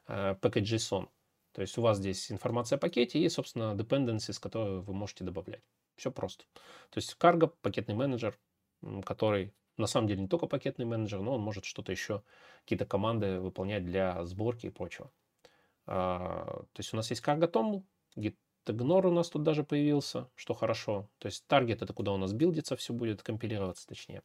э, 0.07 0.35
package 0.41 0.63
JSON. 0.63 1.07
То 1.53 1.61
есть 1.61 1.77
у 1.77 1.81
вас 1.81 1.97
здесь 1.97 2.31
информация 2.31 2.77
о 2.77 2.79
пакете 2.79 3.19
и, 3.19 3.29
собственно, 3.29 3.75
dependencies, 3.75 4.39
которые 4.39 4.81
вы 4.81 4.93
можете 4.93 5.23
добавлять. 5.23 5.63
Все 5.95 6.11
просто. 6.11 6.45
То 6.89 6.97
есть 6.97 7.15
Cargo, 7.19 7.53
пакетный 7.61 7.95
менеджер, 7.95 8.37
который 9.05 9.53
на 9.77 9.87
самом 9.87 10.07
деле 10.07 10.21
не 10.21 10.27
только 10.27 10.47
пакетный 10.47 10.85
менеджер, 10.85 11.21
но 11.21 11.35
он 11.35 11.41
может 11.41 11.65
что-то 11.65 11.91
еще, 11.91 12.23
какие-то 12.61 12.85
команды 12.85 13.39
выполнять 13.39 13.85
для 13.85 14.23
сборки 14.25 14.67
и 14.67 14.69
прочего. 14.69 15.11
А, 15.91 16.45
то 16.45 16.79
есть 16.79 16.93
у 16.93 16.97
нас 16.97 17.09
есть 17.09 17.23
Cargo 17.23 17.51
Toml, 17.51 17.83
gitignore 18.15 19.07
у 19.07 19.11
нас 19.11 19.29
тут 19.29 19.41
даже 19.41 19.63
появился, 19.63 20.29
что 20.35 20.53
хорошо. 20.53 21.09
То 21.17 21.25
есть 21.25 21.47
таргет 21.47 21.81
это 21.81 21.93
куда 21.93 22.11
у 22.11 22.17
нас 22.17 22.31
билдится, 22.31 22.75
все 22.75 22.93
будет 22.93 23.23
компилироваться 23.23 23.87
точнее. 23.87 24.21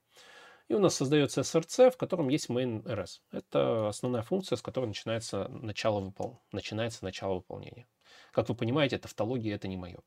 И 0.68 0.74
у 0.74 0.78
нас 0.78 0.94
создается 0.94 1.40
SRC, 1.40 1.90
в 1.90 1.96
котором 1.96 2.28
есть 2.28 2.50
main 2.50 2.82
RS. 2.82 3.20
Это 3.32 3.88
основная 3.88 4.20
функция, 4.20 4.56
с 4.56 4.62
которой 4.62 4.86
начинается 4.86 5.48
начало, 5.48 6.00
выпол... 6.00 6.42
начинается 6.52 7.02
начало 7.02 7.36
выполнения. 7.36 7.86
Как 8.30 8.50
вы 8.50 8.54
понимаете, 8.54 8.98
тавтология 8.98 9.54
это 9.54 9.66
не 9.66 9.78
мое. 9.78 10.00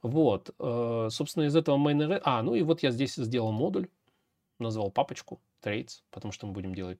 Вот, 0.00 0.54
э, 0.58 1.08
собственно, 1.10 1.44
из 1.44 1.56
этого 1.56 1.76
main 1.76 1.98
RS... 1.98 2.20
А, 2.24 2.42
ну 2.42 2.54
и 2.54 2.62
вот 2.62 2.82
я 2.82 2.90
здесь 2.90 3.14
сделал 3.14 3.52
модуль, 3.52 3.88
назвал 4.58 4.90
папочку 4.90 5.42
trades, 5.62 6.00
потому 6.10 6.32
что 6.32 6.46
мы 6.46 6.54
будем 6.54 6.74
делать 6.74 6.98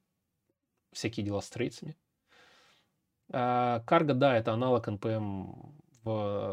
всякие 0.93 1.25
дела 1.25 1.41
с 1.41 1.49
трейдсами. 1.49 1.97
А, 3.31 3.81
да, 3.89 4.37
это 4.37 4.53
аналог 4.53 4.89
NPM 4.89 5.75
в 6.03 6.09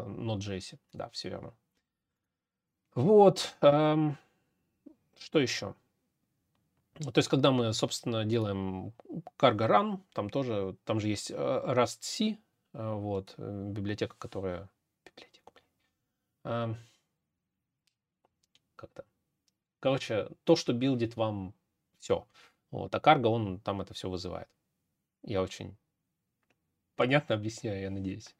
Node.js. 0.08 0.78
Да, 0.92 1.08
все 1.10 1.30
верно. 1.30 1.54
Вот. 2.94 3.56
Что 3.60 5.38
еще? 5.38 5.74
Ну, 6.98 7.12
То 7.12 7.18
есть, 7.18 7.28
когда 7.28 7.50
мы, 7.50 7.72
собственно, 7.72 8.24
делаем 8.24 8.94
cargo 9.38 9.68
run, 9.68 10.00
там 10.14 10.30
тоже, 10.30 10.76
там 10.84 10.98
же 10.98 11.08
есть 11.08 11.30
э, 11.30 11.34
Rust-C, 11.34 12.38
э, 12.72 12.92
вот, 12.94 13.34
э, 13.36 13.68
библиотека, 13.70 14.16
которая... 14.18 14.70
Библиотека, 15.04 15.52
блин. 16.44 16.76
Как-то. 18.76 19.04
Короче, 19.80 20.28
то, 20.44 20.56
что 20.56 20.72
билдит 20.72 21.16
вам 21.16 21.54
все. 21.98 22.26
Вот, 22.70 22.94
а 22.94 22.98
Cargo, 22.98 23.26
он 23.26 23.60
там 23.60 23.80
это 23.80 23.94
все 23.94 24.08
вызывает. 24.08 24.48
Я 25.22 25.42
очень 25.42 25.76
понятно 26.96 27.34
объясняю, 27.34 27.80
я 27.82 27.90
надеюсь. 27.90 28.34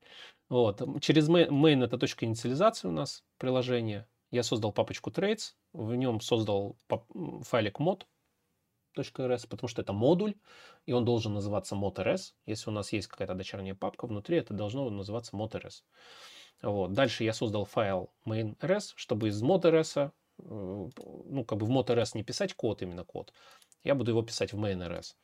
Вот. 0.48 0.82
Через 1.00 1.28
main, 1.28 1.84
это 1.84 1.98
точка 1.98 2.24
инициализации 2.24 2.88
у 2.88 2.92
нас 2.92 3.24
приложение. 3.38 4.06
Я 4.30 4.42
создал 4.42 4.72
папочку 4.72 5.10
trades, 5.10 5.54
в 5.72 5.94
нем 5.94 6.20
создал 6.20 6.76
файлик 7.42 7.80
mod, 7.80 8.02
.rs, 8.96 9.46
потому 9.48 9.68
что 9.68 9.82
это 9.82 9.92
модуль, 9.92 10.34
и 10.86 10.92
он 10.92 11.04
должен 11.04 11.34
называться 11.34 11.74
mod.rs. 11.74 12.32
Если 12.46 12.70
у 12.70 12.72
нас 12.72 12.92
есть 12.92 13.08
какая-то 13.08 13.34
дочерняя 13.34 13.74
папка 13.74 14.06
внутри, 14.06 14.38
это 14.38 14.54
должно 14.54 14.88
называться 14.90 15.36
mod.rs. 15.36 15.82
Вот. 16.62 16.92
Дальше 16.92 17.24
я 17.24 17.32
создал 17.32 17.64
файл 17.64 18.12
main.rs, 18.26 18.92
чтобы 18.96 19.28
из 19.28 19.42
mod.rs, 19.42 19.96
э, 19.96 20.10
ну, 20.38 21.44
как 21.44 21.58
бы 21.58 21.66
в 21.66 21.70
mod.rs 21.70 22.12
не 22.14 22.24
писать 22.24 22.54
код, 22.54 22.82
именно 22.82 23.04
код, 23.04 23.32
я 23.84 23.94
буду 23.94 24.12
его 24.12 24.22
писать 24.22 24.52
в 24.52 24.58
main.rs. 24.58 25.14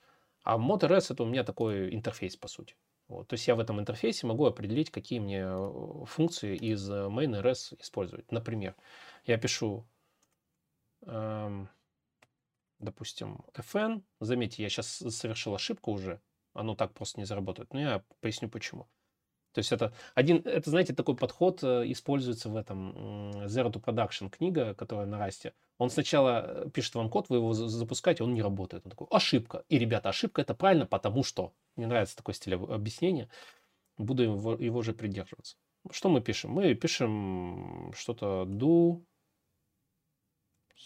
А 0.45 0.59
mod.rs 0.59 1.13
это 1.13 1.23
у 1.23 1.27
меня 1.27 1.45
такой 1.45 1.95
интерфейс, 1.95 2.37
по 2.37 2.49
сути. 2.49 2.77
Вот. 3.09 3.29
То 3.29 3.35
есть 3.35 3.47
я 3.47 3.55
в 3.55 3.61
этом 3.61 3.81
интерфейсе 3.81 4.27
могу 4.27 4.47
определить, 4.47 4.91
какие 4.91 5.19
мне 5.19 5.43
э, 5.45 6.05
функции 6.07 6.57
из 6.57 6.89
э, 6.89 7.09
main.rs 7.09 7.81
использовать. 7.81 8.31
Например, 8.33 8.75
я 9.27 9.37
пишу 9.39 9.87
эм, 11.03 11.69
допустим, 12.83 13.45
fn. 13.55 14.03
Заметьте, 14.21 14.63
я 14.63 14.69
сейчас 14.69 14.89
совершил 14.89 15.55
ошибку 15.55 15.93
уже. 15.93 16.21
Оно 16.53 16.75
так 16.75 16.93
просто 16.93 17.21
не 17.21 17.25
заработает. 17.25 17.73
Но 17.73 17.81
я 17.81 18.05
поясню 18.21 18.49
почему. 18.49 18.89
То 19.53 19.59
есть 19.59 19.71
это 19.73 19.93
один, 20.15 20.43
это, 20.47 20.71
знаете, 20.71 20.95
такой 20.95 21.15
подход 21.15 21.63
э, 21.63 21.85
используется 21.87 22.49
в 22.49 22.57
этом 22.57 22.93
Zero 23.47 23.71
to 23.71 23.83
Production 23.83 24.31
книга, 24.31 24.75
которая 24.75 25.07
на 25.07 25.19
расте. 25.19 25.53
Он 25.79 25.91
сначала 25.91 26.65
э, 26.65 26.71
пишет 26.71 26.95
вам 26.95 27.11
код, 27.11 27.29
вы 27.29 27.37
его 27.37 27.53
за- 27.53 27.69
запускаете, 27.69 28.25
он 28.25 28.35
не 28.35 28.43
работает. 28.43 28.85
Он 28.87 28.91
такой, 28.91 29.07
ошибка. 29.11 29.65
И, 29.69 29.79
ребята, 29.79 30.09
ошибка 30.09 30.41
это 30.41 30.55
правильно, 30.55 30.87
потому 30.87 31.23
что. 31.23 31.53
Мне 31.77 31.87
нравится 31.87 32.17
такой 32.17 32.35
стиль 32.35 32.55
об- 32.55 32.71
объяснения. 32.71 33.29
Буду 33.99 34.23
его, 34.23 34.55
его 34.55 34.83
же 34.83 34.95
придерживаться. 34.95 35.57
Что 35.91 36.09
мы 36.09 36.21
пишем? 36.21 36.53
Мы 36.53 36.75
пишем 36.75 37.93
что-то 37.95 38.45
do 38.49 39.05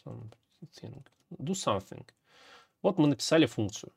something. 0.05 1.05
Do 1.31 1.53
something. 1.53 2.07
Вот 2.83 2.99
мы 2.99 3.07
написали 3.07 3.47
функцию. 3.47 3.93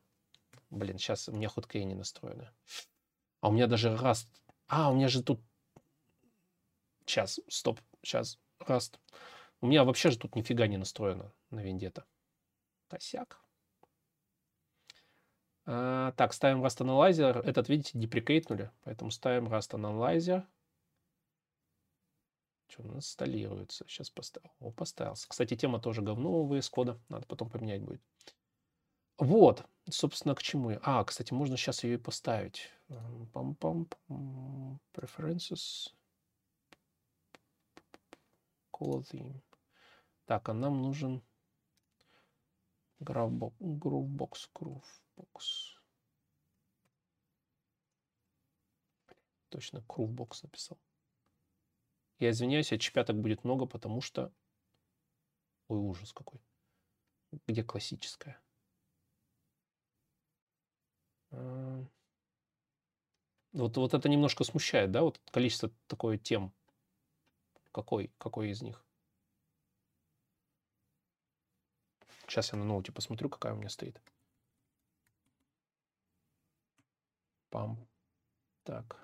Блин, 0.69 0.99
сейчас 0.99 1.27
у 1.27 1.31
меня 1.31 1.49
ход 1.49 1.73
не 1.73 1.95
настроена. 1.95 2.53
А 3.41 3.49
у 3.49 3.51
меня 3.51 3.67
даже 3.67 3.89
Rust. 3.89 4.27
А, 4.69 4.91
у 4.91 4.95
меня 4.95 5.07
же 5.07 5.23
тут... 5.23 5.41
Сейчас, 7.05 7.39
стоп, 7.47 7.79
сейчас, 8.03 8.39
Rust. 8.59 8.99
У 9.61 9.67
меня 9.67 9.83
вообще 9.83 10.11
же 10.11 10.19
тут 10.19 10.35
нифига 10.35 10.67
не 10.67 10.77
настроено 10.77 11.33
на 11.49 11.61
Вендета. 11.61 12.05
Косяк. 12.87 13.41
А, 15.65 16.11
так, 16.11 16.33
ставим 16.33 16.63
Rust 16.63 16.85
Analyzer. 16.85 17.41
Этот, 17.41 17.67
видите, 17.67 17.97
деприкейтнули, 17.97 18.71
поэтому 18.83 19.09
ставим 19.09 19.47
Rust 19.47 19.71
Analyzer. 19.71 20.45
Что, 22.67 22.83
он 22.83 22.97
инсталируется. 22.97 23.85
Сейчас 23.87 24.11
поставил. 24.11 24.51
О, 24.59 24.71
поставился. 24.71 25.27
Кстати, 25.27 25.55
тема 25.55 25.79
тоже 25.79 26.03
говно 26.03 26.47
VS 26.47 26.71
Code. 26.71 26.99
Надо 27.09 27.25
потом 27.25 27.49
поменять 27.49 27.81
будет. 27.81 28.01
Вот, 29.17 29.65
собственно, 29.89 30.35
к 30.35 30.43
чему 30.43 30.69
я. 30.69 30.79
А, 30.83 31.03
кстати, 31.03 31.33
можно 31.33 31.57
сейчас 31.57 31.83
ее 31.83 31.95
и 31.95 31.97
поставить. 31.97 32.69
Пам-пам. 32.89 33.87
Preferences. 34.93 35.93
Color 38.71 39.03
theme. 39.03 39.41
Так, 40.25 40.49
а 40.49 40.53
нам 40.53 40.81
нужен 40.81 41.23
Groovebox. 42.99 44.49
Groovebox. 44.53 45.79
Точно, 49.49 49.79
Groovebox 49.87 50.39
написал. 50.43 50.79
Я 52.19 52.31
извиняюсь, 52.31 52.71
h 52.71 53.13
будет 53.13 53.43
много, 53.43 53.65
потому 53.65 54.01
что... 54.01 54.33
Ой, 55.67 55.79
ужас 55.79 56.11
какой. 56.11 56.41
Где 57.47 57.63
классическая? 57.63 58.41
А. 61.31 61.85
Вот, 63.53 63.77
вот 63.77 63.93
это 63.93 64.09
немножко 64.09 64.43
смущает, 64.43 64.91
да? 64.91 65.01
Вот 65.03 65.19
количество 65.31 65.71
такое 65.87 66.17
тем. 66.17 66.53
Какой, 67.71 68.11
какой 68.17 68.49
из 68.49 68.61
них? 68.61 68.83
Сейчас 72.27 72.51
я 72.53 72.59
на 72.59 72.65
ноуте 72.65 72.91
посмотрю, 72.91 73.27
какая 73.29 73.53
у 73.53 73.57
меня 73.57 73.69
стоит. 73.69 73.99
Пам. 77.49 77.77
Так. 78.63 78.97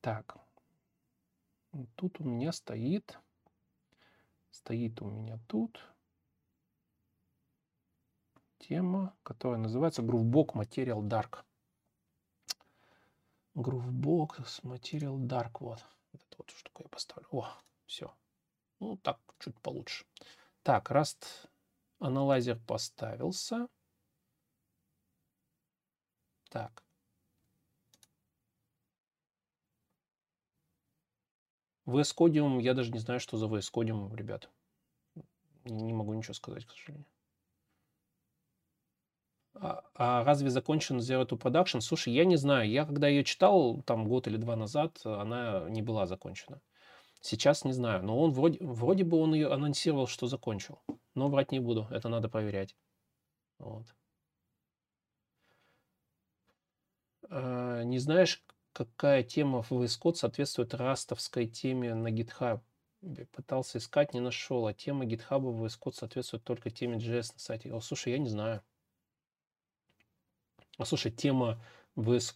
Так. 0.00 0.36
Тут 1.96 2.20
у 2.20 2.24
меня 2.24 2.52
стоит, 2.52 3.18
стоит 4.64 5.02
у 5.02 5.10
меня 5.10 5.38
тут 5.46 5.78
тема, 8.58 9.14
которая 9.22 9.58
называется 9.58 10.00
Groovebox 10.00 10.54
Material 10.54 11.02
Dark. 11.02 11.44
Groovebox 13.54 14.62
Material 14.62 15.18
Dark. 15.18 15.58
Вот. 15.60 15.84
Это 16.14 16.36
вот 16.38 16.50
штуку 16.50 16.82
я 16.82 16.88
поставлю. 16.88 17.28
О, 17.30 17.46
все. 17.84 18.14
Ну, 18.80 18.96
так, 18.96 19.20
чуть 19.38 19.60
получше. 19.60 20.06
Так, 20.62 20.90
Rust 20.90 21.26
анализер 21.98 22.58
поставился. 22.66 23.68
Так. 26.48 26.82
VS 31.86 32.14
Codium, 32.16 32.60
я 32.60 32.74
даже 32.74 32.90
не 32.92 32.98
знаю, 32.98 33.20
что 33.20 33.36
за 33.36 33.46
VS 33.46 33.72
Codium, 33.72 34.14
ребят. 34.16 34.50
Не 35.64 35.92
могу 35.92 36.14
ничего 36.14 36.34
сказать, 36.34 36.64
к 36.66 36.70
сожалению. 36.70 37.06
А, 39.54 39.84
а 39.94 40.24
разве 40.24 40.50
закончен 40.50 40.98
Zero 40.98 41.26
to 41.26 41.38
Production? 41.38 41.80
Слушай, 41.80 42.12
я 42.12 42.24
не 42.24 42.36
знаю. 42.36 42.68
Я 42.68 42.84
когда 42.84 43.08
ее 43.08 43.24
читал, 43.24 43.82
там 43.82 44.06
год 44.06 44.26
или 44.26 44.36
два 44.36 44.56
назад, 44.56 45.00
она 45.04 45.68
не 45.68 45.80
была 45.82 46.06
закончена. 46.06 46.60
Сейчас 47.20 47.64
не 47.64 47.72
знаю. 47.72 48.02
Но 48.02 48.20
он 48.20 48.32
вроде, 48.32 48.58
вроде 48.60 49.04
бы 49.04 49.18
он 49.18 49.34
ее 49.34 49.52
анонсировал, 49.52 50.06
что 50.06 50.26
закончил. 50.26 50.80
Но 51.14 51.28
врать 51.28 51.52
не 51.52 51.60
буду. 51.60 51.86
Это 51.90 52.08
надо 52.08 52.28
проверять. 52.28 52.76
Вот. 53.58 53.86
А, 57.30 57.82
не 57.84 57.98
знаешь, 57.98 58.42
какая 58.74 59.22
тема 59.22 59.62
в 59.62 59.72
VS 59.72 59.98
Code 60.02 60.16
соответствует 60.16 60.74
растовской 60.74 61.46
теме 61.46 61.94
на 61.94 62.08
GitHub. 62.08 62.60
Пытался 63.32 63.78
искать, 63.78 64.12
не 64.12 64.20
нашел. 64.20 64.66
А 64.66 64.74
тема 64.74 65.06
GitHub 65.06 65.38
в 65.38 65.64
VS 65.64 65.78
Code 65.80 65.92
соответствует 65.92 66.44
только 66.44 66.70
теме 66.70 66.98
JS 66.98 67.34
на 67.34 67.38
сайте. 67.38 67.72
О, 67.72 67.80
слушай, 67.80 68.12
я 68.12 68.18
не 68.18 68.28
знаю. 68.28 68.62
А 70.76 70.84
слушай, 70.84 71.12
тема 71.12 71.64
VS, 71.96 72.34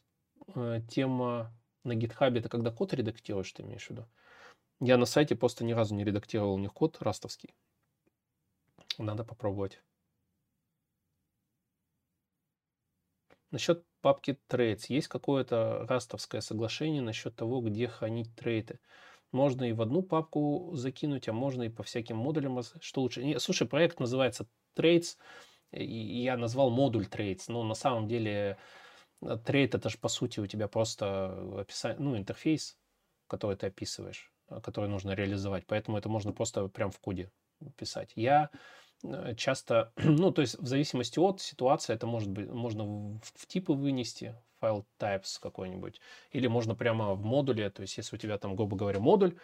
э, 0.55 0.81
тема 0.89 1.53
на 1.83 1.93
GitHub 1.93 2.39
это 2.39 2.49
когда 2.49 2.71
код 2.71 2.95
редактируешь, 2.95 3.53
ты 3.53 3.63
имеешь 3.65 3.87
в 3.89 3.91
виду? 3.91 4.09
Я 4.81 4.97
на 4.97 5.07
сайте 5.07 5.35
просто 5.35 5.65
ни 5.65 5.73
разу 5.73 5.97
не 5.97 6.05
редактировал 6.05 6.55
у 6.55 6.59
них 6.59 6.73
код 6.73 6.99
растовский. 7.01 7.53
Надо 8.97 9.25
попробовать. 9.25 9.83
Насчет 13.51 13.85
папки 14.09 14.39
Trades. 14.49 14.87
Есть 14.89 15.09
какое-то 15.09 15.85
растовское 15.87 16.41
соглашение 16.41 17.03
насчет 17.03 17.37
того, 17.37 17.61
где 17.61 17.89
хранить 17.89 18.35
трейды. 18.35 18.81
Можно 19.33 19.65
и 19.65 19.75
в 19.75 19.83
одну 19.83 20.03
папку 20.03 20.71
закинуть, 20.73 21.29
а 21.29 21.35
можно 21.35 21.65
и 21.65 21.69
по 21.69 21.83
всяким 21.83 22.17
модулям. 22.17 22.59
Что 22.81 23.03
лучше? 23.03 23.23
Не, 23.23 23.39
слушай, 23.39 23.69
проект 23.69 24.01
называется 24.01 24.47
Trades. 24.75 25.19
Я 25.73 26.39
назвал 26.39 26.71
модуль 26.71 27.05
Traits. 27.05 27.43
Но 27.49 27.63
на 27.65 27.75
самом 27.75 28.09
деле 28.09 28.57
trait 29.45 29.75
это 29.75 29.91
же 29.91 29.99
по 29.99 30.09
сути 30.09 30.41
у 30.41 30.47
тебя 30.47 30.69
просто 30.69 31.61
описание, 31.61 32.01
ну, 32.01 32.17
интерфейс, 32.17 32.79
который 33.27 33.57
ты 33.57 33.67
описываешь, 33.67 34.33
который 34.63 34.89
нужно 34.89 35.11
реализовать. 35.11 35.67
Поэтому 35.67 35.99
это 35.99 36.09
можно 36.09 36.33
просто 36.33 36.67
прям 36.69 36.91
в 36.93 36.99
коде 36.99 37.31
писать. 37.77 38.13
Я 38.15 38.49
Э, 38.49 38.88
часто, 39.37 39.93
ну, 39.97 40.33
то 40.33 40.43
есть 40.43 40.59
в 40.59 40.67
зависимости 40.67 41.19
от 41.19 41.41
ситуации 41.41 41.95
это 41.95 42.07
может 42.07 42.31
быть, 42.31 42.49
можно 42.49 42.85
в, 42.85 43.21
в 43.23 43.47
типы 43.47 43.73
вынести, 43.73 44.35
файл 44.61 44.87
types 44.99 45.39
какой-нибудь, 45.41 46.01
или 46.33 46.47
можно 46.47 46.75
прямо 46.75 47.15
в 47.15 47.25
модуле, 47.25 47.71
то 47.71 47.83
есть 47.83 47.97
если 47.97 48.17
у 48.17 48.19
тебя 48.19 48.39
там, 48.39 48.57
грубо 48.57 48.77
говоря, 48.77 49.01
модуль, 49.01 49.37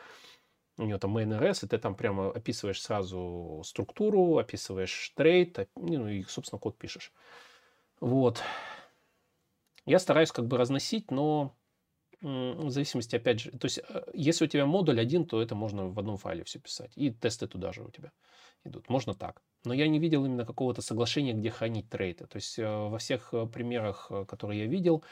у 0.76 0.84
него 0.84 0.98
там 0.98 1.16
main.rs, 1.16 1.64
и 1.64 1.68
ты 1.68 1.78
там 1.78 1.94
прямо 1.94 2.30
описываешь 2.30 2.82
сразу 2.82 3.62
структуру, 3.64 4.38
описываешь 4.38 5.12
trait, 5.14 5.68
ну 5.76 6.08
и, 6.08 6.24
собственно, 6.24 6.58
код 6.58 6.76
пишешь. 6.76 7.12
Вот. 8.00 8.42
Я 9.86 9.98
стараюсь 9.98 10.32
как 10.32 10.46
бы 10.46 10.56
разносить, 10.56 11.10
но 11.10 11.54
в 12.24 12.70
зависимости, 12.70 13.16
опять 13.16 13.40
же, 13.40 13.50
то 13.50 13.66
есть 13.66 13.80
э, 13.86 14.02
если 14.14 14.46
у 14.46 14.48
тебя 14.48 14.64
модуль 14.64 14.98
один, 14.98 15.26
то 15.26 15.42
это 15.42 15.54
можно 15.54 15.88
в 15.88 15.98
одном 15.98 16.16
файле 16.16 16.42
все 16.44 16.58
писать, 16.58 16.92
и 16.96 17.10
тесты 17.10 17.46
туда 17.46 17.72
же 17.72 17.82
у 17.82 17.90
тебя 17.90 18.12
идут. 18.64 18.88
Можно 18.88 19.14
так. 19.14 19.42
Но 19.64 19.74
я 19.74 19.86
не 19.88 19.98
видел 19.98 20.24
именно 20.24 20.46
какого-то 20.46 20.80
соглашения, 20.80 21.34
где 21.34 21.50
хранить 21.50 21.90
трейды. 21.90 22.26
То 22.26 22.36
есть 22.36 22.58
э, 22.58 22.66
во 22.66 22.96
всех 22.96 23.34
э, 23.34 23.46
примерах, 23.46 24.10
которые 24.26 24.60
я 24.60 24.66
видел, 24.66 25.04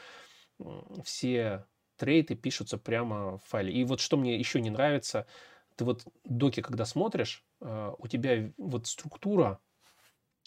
все 1.03 1.65
трейды 1.97 2.35
пишутся 2.35 2.79
прямо 2.79 3.37
в 3.37 3.43
файле. 3.43 3.71
И 3.71 3.83
вот 3.83 3.99
что 3.99 4.17
мне 4.17 4.37
еще 4.37 4.59
не 4.59 4.71
нравится, 4.71 5.27
ты 5.75 5.85
вот 5.85 6.05
доки, 6.23 6.61
когда 6.61 6.85
смотришь, 6.85 7.43
у 7.59 8.07
тебя 8.07 8.51
вот 8.57 8.85
структура 8.85 9.59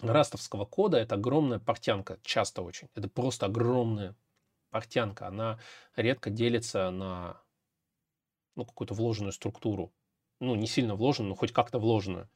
растовского 0.01 0.64
кода 0.64 0.98
это 0.98 1.16
огромная 1.16 1.59
портянка, 1.59 2.18
часто 2.22 2.62
очень. 2.62 2.88
Это 2.94 3.09
просто 3.09 3.47
огромная 3.47 4.14
портянка. 4.77 5.28
Она 5.28 5.59
редко 5.97 6.28
делится 6.28 6.90
на 6.90 7.40
ну, 8.57 8.66
какую-то 8.66 8.93
вложенную 8.93 9.32
структуру. 9.32 9.90
Ну, 10.39 10.55
не 10.55 10.66
сильно 10.66 10.94
вложенную, 10.94 11.31
но 11.31 11.35
хоть 11.35 11.53
как-то 11.53 11.78
вложенную. 11.78 12.28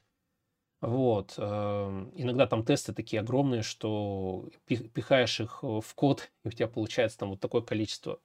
Вот. 0.80 1.34
Эм, 1.36 2.10
иногда 2.14 2.46
там 2.46 2.64
тесты 2.64 2.94
такие 2.94 3.20
огромные, 3.20 3.60
что 3.60 4.48
пихаешь 4.66 5.38
их 5.38 5.58
э, 5.62 5.80
в 5.84 5.94
код, 5.94 6.30
и 6.44 6.48
у 6.48 6.50
тебя 6.50 6.66
получается 6.66 7.18
там 7.18 7.28
вот 7.28 7.40
такое 7.40 7.60
количество, 7.60 8.18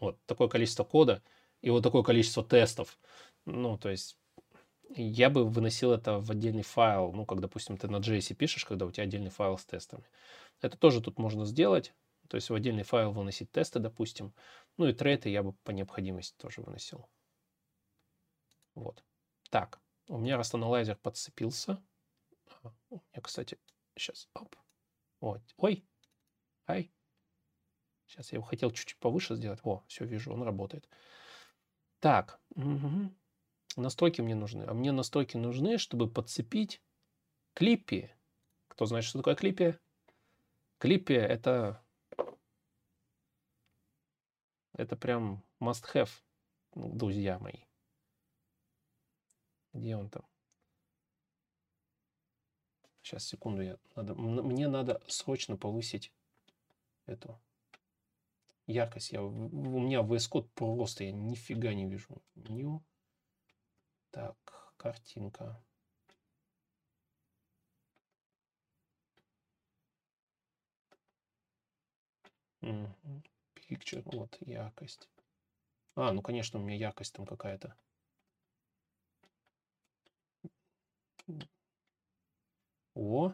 вот 0.00 0.18
такое 0.24 0.48
количество 0.48 0.84
кода 0.84 1.22
и 1.60 1.68
вот 1.68 1.82
такое 1.82 2.02
количество 2.02 2.42
тестов. 2.42 2.98
Ну, 3.44 3.76
то 3.76 3.90
есть 3.90 4.16
я 4.96 5.28
бы 5.28 5.44
выносил 5.44 5.92
это 5.92 6.20
в 6.20 6.30
отдельный 6.30 6.62
файл, 6.62 7.12
ну, 7.12 7.26
как, 7.26 7.40
допустим, 7.40 7.76
ты 7.76 7.86
на 7.88 7.98
JS 7.98 8.34
пишешь, 8.34 8.64
когда 8.64 8.86
у 8.86 8.90
тебя 8.90 9.04
отдельный 9.04 9.30
файл 9.30 9.58
с 9.58 9.66
тестами. 9.66 10.04
Это 10.62 10.78
тоже 10.78 11.02
тут 11.02 11.18
можно 11.18 11.44
сделать, 11.44 11.92
то 12.28 12.36
есть 12.36 12.50
в 12.50 12.54
отдельный 12.54 12.82
файл 12.84 13.12
выносить 13.12 13.50
тесты, 13.50 13.78
допустим. 13.78 14.34
Ну 14.76 14.86
и 14.86 14.92
трейты 14.92 15.30
я 15.30 15.42
бы 15.42 15.52
по 15.52 15.70
необходимости 15.70 16.36
тоже 16.36 16.60
выносил. 16.60 17.08
Вот. 18.74 19.02
Так, 19.50 19.80
у 20.08 20.18
меня 20.18 20.36
растаналайзер 20.36 20.96
подцепился. 20.96 21.82
У 22.90 22.96
меня, 22.96 23.22
кстати, 23.22 23.58
сейчас, 23.96 24.28
оп. 24.34 24.54
Вот. 25.20 25.42
Ой, 25.56 25.84
ай. 26.66 26.92
Сейчас 28.06 28.32
я 28.32 28.36
его 28.36 28.44
хотел 28.44 28.70
чуть-чуть 28.70 28.98
повыше 28.98 29.34
сделать. 29.34 29.60
О, 29.64 29.84
все, 29.86 30.04
вижу, 30.04 30.32
он 30.32 30.42
работает. 30.42 30.88
Так, 32.00 32.40
угу. 32.54 33.12
настройки 33.76 34.20
мне 34.20 34.34
нужны. 34.34 34.64
А 34.64 34.74
мне 34.74 34.92
настройки 34.92 35.36
нужны, 35.36 35.78
чтобы 35.78 36.10
подцепить 36.10 36.82
клиппи. 37.54 38.14
Кто 38.68 38.86
знает, 38.86 39.04
что 39.04 39.18
такое 39.18 39.34
клиппи? 39.34 39.78
Клиппи 40.78 41.12
это... 41.12 41.82
Это 44.78 44.96
прям 44.96 45.44
must 45.60 45.92
have, 45.92 46.10
друзья 46.72 47.40
мои. 47.40 47.64
Где 49.72 49.96
он 49.96 50.08
там? 50.08 50.24
Сейчас, 53.02 53.24
секунду, 53.24 53.62
я 53.62 53.76
надо, 53.96 54.14
мне 54.14 54.68
надо 54.68 55.02
срочно 55.08 55.56
повысить 55.56 56.12
эту 57.06 57.40
яркость. 58.66 59.10
Я, 59.10 59.24
у 59.24 59.30
меня 59.32 60.02
VS 60.02 60.30
Code 60.30 60.48
просто, 60.54 61.02
я 61.02 61.10
нифига 61.10 61.74
не 61.74 61.86
вижу. 61.86 62.22
New. 62.36 62.80
Так, 64.12 64.36
картинка. 64.76 65.60
Picture, 73.68 74.02
вот, 74.04 74.36
яркость. 74.40 75.08
А, 75.94 76.12
ну, 76.12 76.22
конечно, 76.22 76.58
у 76.58 76.62
меня 76.62 76.76
яркость 76.76 77.12
там 77.14 77.26
какая-то. 77.26 77.76
О, 82.94 83.32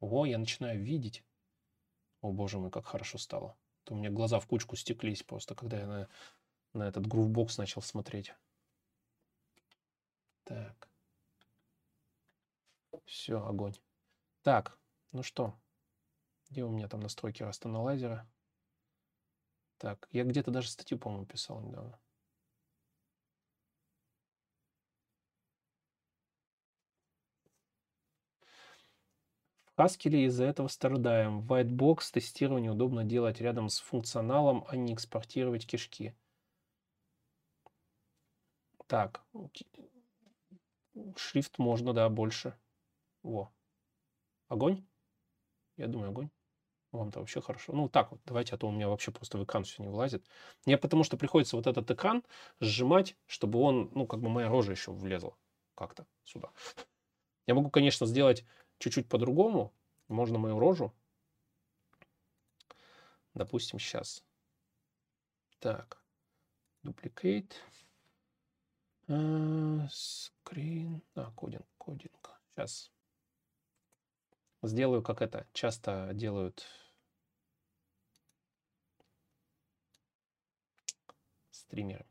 о, 0.00 0.26
я 0.26 0.38
начинаю 0.38 0.82
видеть. 0.82 1.24
О, 2.22 2.32
боже 2.32 2.58
мой, 2.58 2.70
как 2.70 2.86
хорошо 2.86 3.18
стало. 3.18 3.56
То 3.84 3.94
у 3.94 3.96
меня 3.96 4.10
глаза 4.10 4.40
в 4.40 4.46
кучку 4.46 4.76
стеклись 4.76 5.22
просто, 5.22 5.54
когда 5.54 5.78
я 5.78 5.86
на, 5.86 6.08
на 6.72 6.88
этот 6.88 7.06
грувбокс 7.06 7.58
начал 7.58 7.82
смотреть. 7.82 8.34
Так. 10.44 10.88
Все, 13.04 13.44
огонь. 13.44 13.74
Так, 14.42 14.78
ну 15.12 15.22
что, 15.22 15.54
где 16.48 16.64
у 16.64 16.70
меня 16.70 16.88
там 16.88 17.00
настройки 17.00 17.42
растаналайзера? 17.42 18.26
Так, 19.80 20.08
я 20.12 20.24
где-то 20.24 20.50
даже 20.50 20.68
статью, 20.68 20.98
по-моему, 20.98 21.24
писал 21.24 21.62
недавно. 21.62 21.98
В 29.74 29.80
Haskell 29.80 30.26
из-за 30.26 30.44
этого 30.44 30.68
страдаем. 30.68 31.40
Whitebox 31.40 32.12
тестирование 32.12 32.72
удобно 32.72 33.04
делать 33.04 33.40
рядом 33.40 33.70
с 33.70 33.78
функционалом, 33.78 34.66
а 34.68 34.76
не 34.76 34.92
экспортировать 34.92 35.66
кишки. 35.66 36.14
Так, 38.86 39.24
шрифт 41.16 41.58
можно, 41.58 41.94
да, 41.94 42.06
больше. 42.10 42.54
Во. 43.22 43.50
Огонь? 44.48 44.84
Я 45.78 45.86
думаю, 45.86 46.10
огонь. 46.10 46.30
Вам-то 46.92 47.20
вообще 47.20 47.40
хорошо. 47.40 47.72
Ну, 47.72 47.88
так 47.88 48.10
вот, 48.10 48.20
давайте, 48.24 48.54
а 48.54 48.58
то 48.58 48.66
у 48.66 48.72
меня 48.72 48.88
вообще 48.88 49.12
просто 49.12 49.38
в 49.38 49.44
экран 49.44 49.62
все 49.62 49.82
не 49.82 49.88
влазит. 49.88 50.26
Мне 50.66 50.76
потому 50.76 51.04
что 51.04 51.16
приходится 51.16 51.56
вот 51.56 51.66
этот 51.66 51.88
экран 51.90 52.24
сжимать, 52.58 53.16
чтобы 53.26 53.60
он, 53.60 53.90
ну, 53.94 54.06
как 54.06 54.20
бы 54.20 54.28
моя 54.28 54.48
рожа 54.48 54.72
еще 54.72 54.90
влезла 54.90 55.36
как-то 55.76 56.06
сюда. 56.24 56.50
Я 57.46 57.54
могу, 57.54 57.70
конечно, 57.70 58.06
сделать 58.06 58.44
чуть-чуть 58.78 59.08
по-другому. 59.08 59.72
Можно 60.08 60.38
мою 60.38 60.58
рожу. 60.58 60.92
Допустим, 63.34 63.78
сейчас. 63.78 64.24
Так. 65.60 66.02
Duplicate. 66.84 67.52
Скрин. 69.90 71.02
А, 71.14 71.30
кодинг, 71.32 71.66
кодинг. 71.78 72.30
Сейчас 72.54 72.90
сделаю, 74.62 75.02
как 75.02 75.22
это 75.22 75.46
часто 75.52 76.10
делают 76.14 76.66
стримеры. 81.70 82.04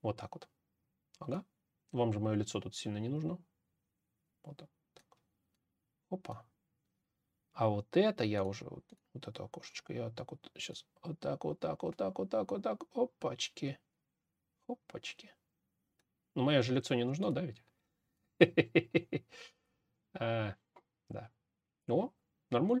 Вот 0.00 0.16
так 0.16 0.34
вот. 0.34 0.48
Ага. 1.18 1.44
Вам 1.92 2.12
же 2.12 2.18
мое 2.18 2.34
лицо 2.34 2.60
тут 2.60 2.74
сильно 2.74 2.96
не 2.96 3.08
нужно. 3.10 3.38
Вот 4.42 4.56
так. 4.56 4.70
Опа. 6.08 6.46
А 7.52 7.68
вот 7.68 7.94
это 7.96 8.24
я 8.24 8.42
уже, 8.42 8.64
вот, 8.64 8.84
вот 9.12 9.28
это 9.28 9.44
окошечко, 9.44 9.92
я 9.92 10.04
вот 10.04 10.14
так 10.14 10.30
вот 10.30 10.50
сейчас, 10.56 10.86
вот 11.02 11.20
так, 11.20 11.44
вот 11.44 11.60
так, 11.60 11.82
вот 11.82 11.96
так, 11.96 12.18
вот 12.18 12.30
так, 12.30 12.50
вот 12.50 12.62
так, 12.62 12.84
опачки. 12.94 13.78
Опачки. 14.66 15.34
Ну, 16.34 16.44
мое 16.44 16.62
же 16.62 16.72
лицо 16.74 16.94
не 16.94 17.04
нужно, 17.04 17.30
да, 17.30 17.42
ведь? 17.42 17.62
а, 20.14 20.54
да. 21.10 21.30
О, 21.88 22.10
нормуль. 22.50 22.80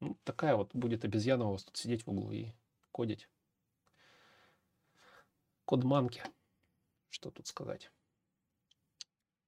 Ну, 0.00 0.18
такая 0.24 0.56
вот 0.56 0.74
будет 0.74 1.04
обезьяна 1.04 1.46
у 1.46 1.52
вас 1.52 1.64
тут 1.64 1.76
сидеть 1.76 2.04
в 2.04 2.10
углу 2.10 2.32
и 2.32 2.52
кодить. 2.90 3.28
Код 5.70 5.84
мамки. 5.84 6.20
Что 7.10 7.30
тут 7.30 7.46
сказать? 7.46 7.92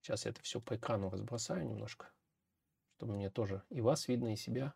Сейчас 0.00 0.24
я 0.24 0.30
это 0.30 0.40
все 0.40 0.60
по 0.60 0.76
экрану 0.76 1.10
разбросаю 1.10 1.66
немножко, 1.66 2.12
чтобы 2.94 3.14
мне 3.14 3.28
тоже 3.28 3.64
и 3.70 3.80
вас 3.80 4.06
видно, 4.06 4.32
и 4.32 4.36
себя. 4.36 4.72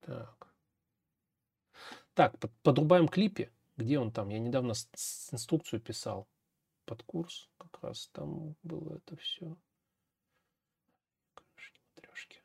Так. 0.00 0.52
Так, 2.14 2.36
под, 2.40 2.50
подрубаем 2.64 3.06
клипе. 3.06 3.52
Где 3.76 4.00
он 4.00 4.10
там? 4.10 4.28
Я 4.30 4.40
недавно 4.40 4.74
с, 4.74 4.88
с 4.96 5.32
инструкцию 5.32 5.80
писал 5.80 6.26
под 6.84 7.04
курс. 7.04 7.48
Как 7.58 7.80
раз 7.80 8.08
там 8.08 8.56
было 8.64 8.96
это 8.96 9.14
все. 9.18 9.56
Матрешки. 11.94 12.42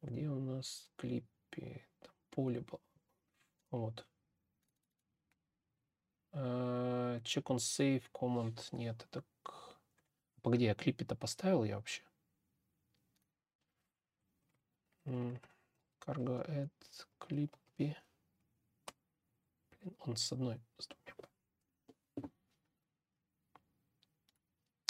Где 0.00 0.30
у 0.30 0.40
нас 0.40 0.90
клипе? 0.96 1.86
Там 2.00 2.14
поле 2.30 2.60
было. 2.62 2.80
Вот. 3.70 4.06
Uh, 6.32 7.20
check 7.22 7.44
on 7.44 7.56
save 7.56 8.02
command. 8.12 8.60
Нет, 8.72 9.06
это... 9.10 9.24
Погоди, 10.42 10.64
я 10.64 10.74
клипе-то 10.74 11.16
поставил 11.16 11.64
я 11.64 11.76
вообще? 11.76 12.02
Cargo 15.04 16.46
add 16.48 16.70
клипе. 17.18 17.96
Блин, 19.70 19.96
он 20.00 20.16
с 20.16 20.32
одной, 20.32 20.60
с. 20.78 20.88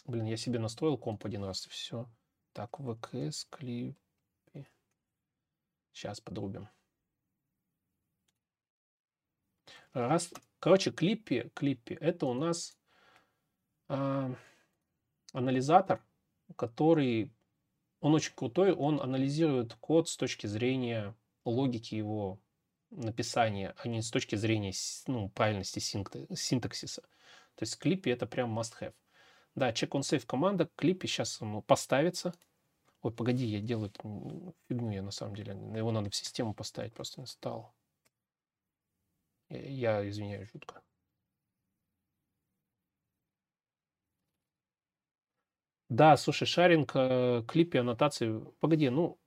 Блин, 0.07 0.25
я 0.25 0.37
себе 0.37 0.59
настроил 0.59 0.97
комп 0.97 1.27
один 1.27 1.45
раз 1.45 1.67
и 1.67 1.69
все. 1.69 2.09
Так, 2.53 2.79
ВКС, 2.79 3.45
клипе. 3.51 4.67
Сейчас 5.93 6.21
подрубим. 6.21 6.69
Раз, 9.99 10.33
короче, 10.61 10.93
клиппи, 10.93 11.51
клиппи, 11.55 11.95
это 11.95 12.27
у 12.27 12.33
нас 12.33 12.79
э, 13.89 14.35
анализатор, 15.33 16.05
который, 16.55 17.35
он 17.99 18.15
очень 18.15 18.33
крутой, 18.37 18.73
он 18.73 19.01
анализирует 19.01 19.75
код 19.75 20.09
с 20.09 20.17
точки 20.17 20.47
зрения 20.47 21.17
логики 21.45 21.97
его 21.97 22.41
написания, 22.91 23.75
а 23.77 23.89
не 23.89 24.01
с 24.01 24.11
точки 24.13 24.37
зрения 24.37 24.73
ну, 25.09 25.31
правильности 25.31 25.81
синтаксиса. 25.81 27.03
То 27.57 27.63
есть 27.65 27.77
клиппи 27.77 28.11
это 28.11 28.27
прям 28.27 28.57
must 28.57 28.75
have. 28.81 28.95
Да, 29.57 29.73
check 29.73 29.89
on 29.89 30.03
save 30.03 30.25
команда, 30.27 30.71
клиппи 30.77 31.09
сейчас 31.09 31.41
поставится. 31.67 32.33
Ой, 33.03 33.13
погоди, 33.13 33.47
я 33.47 33.61
делаю 33.61 33.91
фигню 34.69 34.93
я 34.93 35.03
на 35.03 35.11
самом 35.11 35.35
деле. 35.35 35.55
Его 35.77 35.91
надо 35.91 36.09
в 36.09 36.15
систему 36.15 36.55
поставить, 36.55 36.95
просто 36.95 37.21
install. 37.21 37.73
Я 39.51 40.09
извиняюсь 40.09 40.51
жутко. 40.51 40.83
Да, 45.89 46.17
слушай, 46.19 46.47
шаринг, 46.47 46.93
э, 46.95 47.43
клипе 47.49 47.81
аннотации. 47.81 48.45
Погоди, 48.61 48.91
ну, 48.91 49.19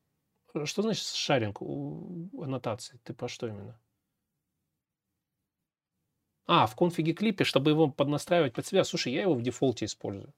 что 0.65 0.83
значит 0.83 1.05
шаринг 1.05 1.61
у 1.61 2.29
аннотации? 2.43 2.99
Ты 3.03 3.13
по 3.13 3.27
что 3.27 3.47
именно? 3.47 3.79
А, 6.45 6.67
в 6.67 6.75
конфиге 6.75 7.13
клипе, 7.13 7.45
чтобы 7.45 7.71
его 7.71 7.89
поднастраивать 7.89 8.53
под 8.53 8.65
себя. 8.65 8.83
Слушай, 8.83 9.13
я 9.13 9.21
его 9.21 9.33
в 9.33 9.41
дефолте 9.41 9.85
использую. 9.85 10.33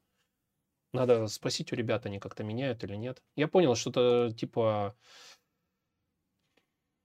Надо 0.94 1.28
спросить 1.28 1.74
у 1.74 1.76
ребят, 1.76 2.06
они 2.06 2.20
как-то 2.20 2.44
меняют 2.44 2.84
или 2.84 2.96
нет. 2.96 3.22
Я 3.36 3.48
понял, 3.48 3.76
что-то 3.76 4.32
типа 4.32 4.96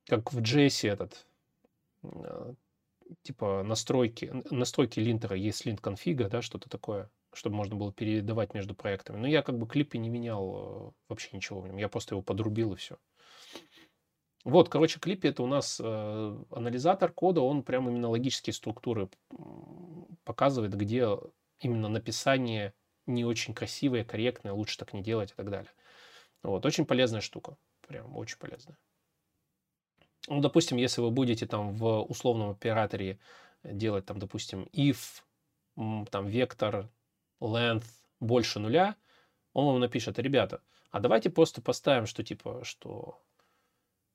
как 0.07 0.33
в 0.33 0.41
JS 0.41 0.89
этот 0.89 1.27
э, 2.03 2.55
типа 3.22 3.62
настройки, 3.62 4.32
настройки 4.51 5.01
линтера 5.01 5.36
есть 5.36 5.64
линт 5.66 5.80
конфига, 5.80 6.28
да, 6.28 6.43
что-то 6.43 6.68
такое, 6.68 7.10
чтобы 7.32 7.56
можно 7.56 7.76
было 7.76 7.93
передавать 7.93 8.55
между 8.55 8.74
проектами. 8.74 9.18
Но 9.18 9.26
я 9.26 9.43
как 9.43 9.59
бы 9.59 9.66
клипе 9.66 9.98
не 9.98 10.09
менял 10.09 10.89
э, 10.89 10.93
вообще 11.09 11.30
ничего 11.32 11.60
в 11.60 11.66
нем. 11.66 11.76
Я 11.76 11.89
просто 11.89 12.14
его 12.14 12.22
подрубил 12.22 12.72
и 12.72 12.76
все. 12.76 12.98
Вот, 14.44 14.68
короче, 14.68 15.01
клипе 15.01 15.28
это 15.28 15.43
у 15.43 15.47
нас 15.47 15.80
э, 15.82 16.44
анализатор 16.51 17.12
кода, 17.12 17.40
он 17.40 17.62
прям 17.62 17.89
именно 17.89 18.09
логические 18.09 18.55
структуры 18.55 19.10
показывает, 20.24 20.74
где 20.74 21.09
именно 21.60 21.89
написание 21.89 22.72
не 23.06 23.24
очень 23.24 23.55
красивое, 23.55 24.05
корректное, 24.05 24.52
лучше 24.52 24.78
так 24.78 24.93
не 24.93 25.02
делать 25.02 25.32
и 25.32 25.35
так 25.35 25.51
далее. 25.51 25.70
Вот, 26.43 26.64
очень 26.64 26.86
полезная 26.86 27.20
штука, 27.20 27.56
прям 27.86 28.16
очень 28.16 28.39
полезная. 28.39 28.78
Ну, 30.29 30.41
допустим, 30.41 30.77
если 30.77 31.01
вы 31.01 31.11
будете 31.11 31.47
там 31.47 31.75
в 31.75 32.03
условном 32.03 32.51
операторе 32.51 33.19
делать 33.65 34.05
там, 34.05 34.19
допустим, 34.19 34.69
if, 34.73 35.23
там, 36.11 36.27
вектор, 36.27 36.91
length 37.41 37.87
больше 38.21 38.59
нуля, 38.59 38.97
он 39.55 39.67
вам 39.67 39.81
напишет, 39.81 40.19
ребята, 40.19 40.63
а 40.91 41.01
давайте 41.01 41.31
просто 41.31 41.63
поставим, 41.63 42.07
что 42.07 42.23
типа, 42.23 42.63
что 42.63 43.23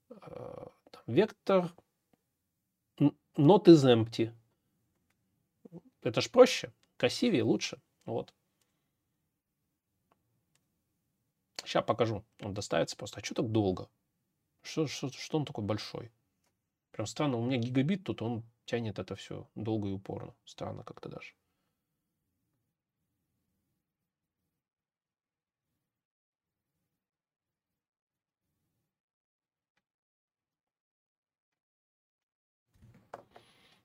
э, 0.10 0.16
там, 0.92 1.04
вектор 1.08 1.72
not 3.00 3.66
is 3.66 3.84
empty. 3.84 4.32
Это 6.04 6.22
ж 6.22 6.30
проще, 6.30 6.72
красивее, 6.98 7.44
лучше. 7.44 7.82
Вот. 8.06 8.34
Сейчас 11.66 11.84
покажу. 11.86 12.24
Он 12.42 12.54
доставится 12.54 12.96
просто. 12.96 13.20
А 13.20 13.24
что 13.24 13.36
так 13.36 13.52
долго? 13.52 13.90
Что, 14.64 14.88
что, 14.88 15.10
что 15.12 15.38
он 15.38 15.46
такой 15.46 15.64
большой? 15.64 16.12
Прям 16.92 17.06
странно. 17.06 17.38
У 17.38 17.46
меня 17.46 17.58
гигабит 17.58 18.04
тут, 18.04 18.22
он 18.22 18.44
тянет 18.66 18.98
это 18.98 19.16
все 19.16 19.48
долго 19.56 19.90
и 19.90 19.92
упорно. 19.92 20.36
Странно 20.46 20.84
как-то 20.84 21.10
даже. 21.10 21.34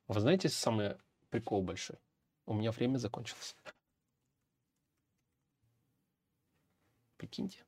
Вы 0.07 0.21
знаете 0.21 0.49
самый 0.49 0.97
прикол 1.29 1.63
большой? 1.63 1.99
У 2.47 2.55
меня 2.55 2.71
время 2.71 2.97
закончилось. 2.97 3.55
Прикиньте. 7.19 7.67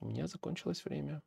У 0.00 0.06
меня 0.06 0.26
закончилось 0.26 0.84
время. 0.84 1.22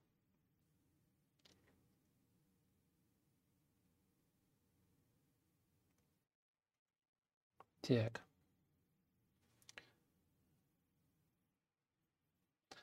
Так. 7.92 8.22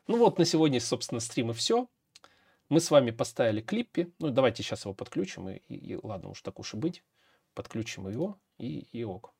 Ну 0.06 0.18
вот, 0.18 0.38
на 0.38 0.44
сегодня, 0.44 0.80
собственно, 0.80 1.20
стрим 1.20 1.50
и 1.50 1.54
все. 1.54 1.88
Мы 2.68 2.78
с 2.80 2.90
вами 2.90 3.10
поставили 3.10 3.62
клиппи. 3.62 4.12
Ну, 4.18 4.28
давайте 4.28 4.62
сейчас 4.62 4.84
его 4.84 4.92
подключим. 4.92 5.48
И, 5.48 5.62
и, 5.68 5.92
и 5.92 5.98
ладно, 6.02 6.28
уж 6.28 6.42
так 6.42 6.58
уж 6.60 6.74
и 6.74 6.76
быть. 6.76 7.02
Подключим 7.54 8.06
его 8.06 8.38
и, 8.58 8.80
и 8.92 9.02
ок. 9.02 9.32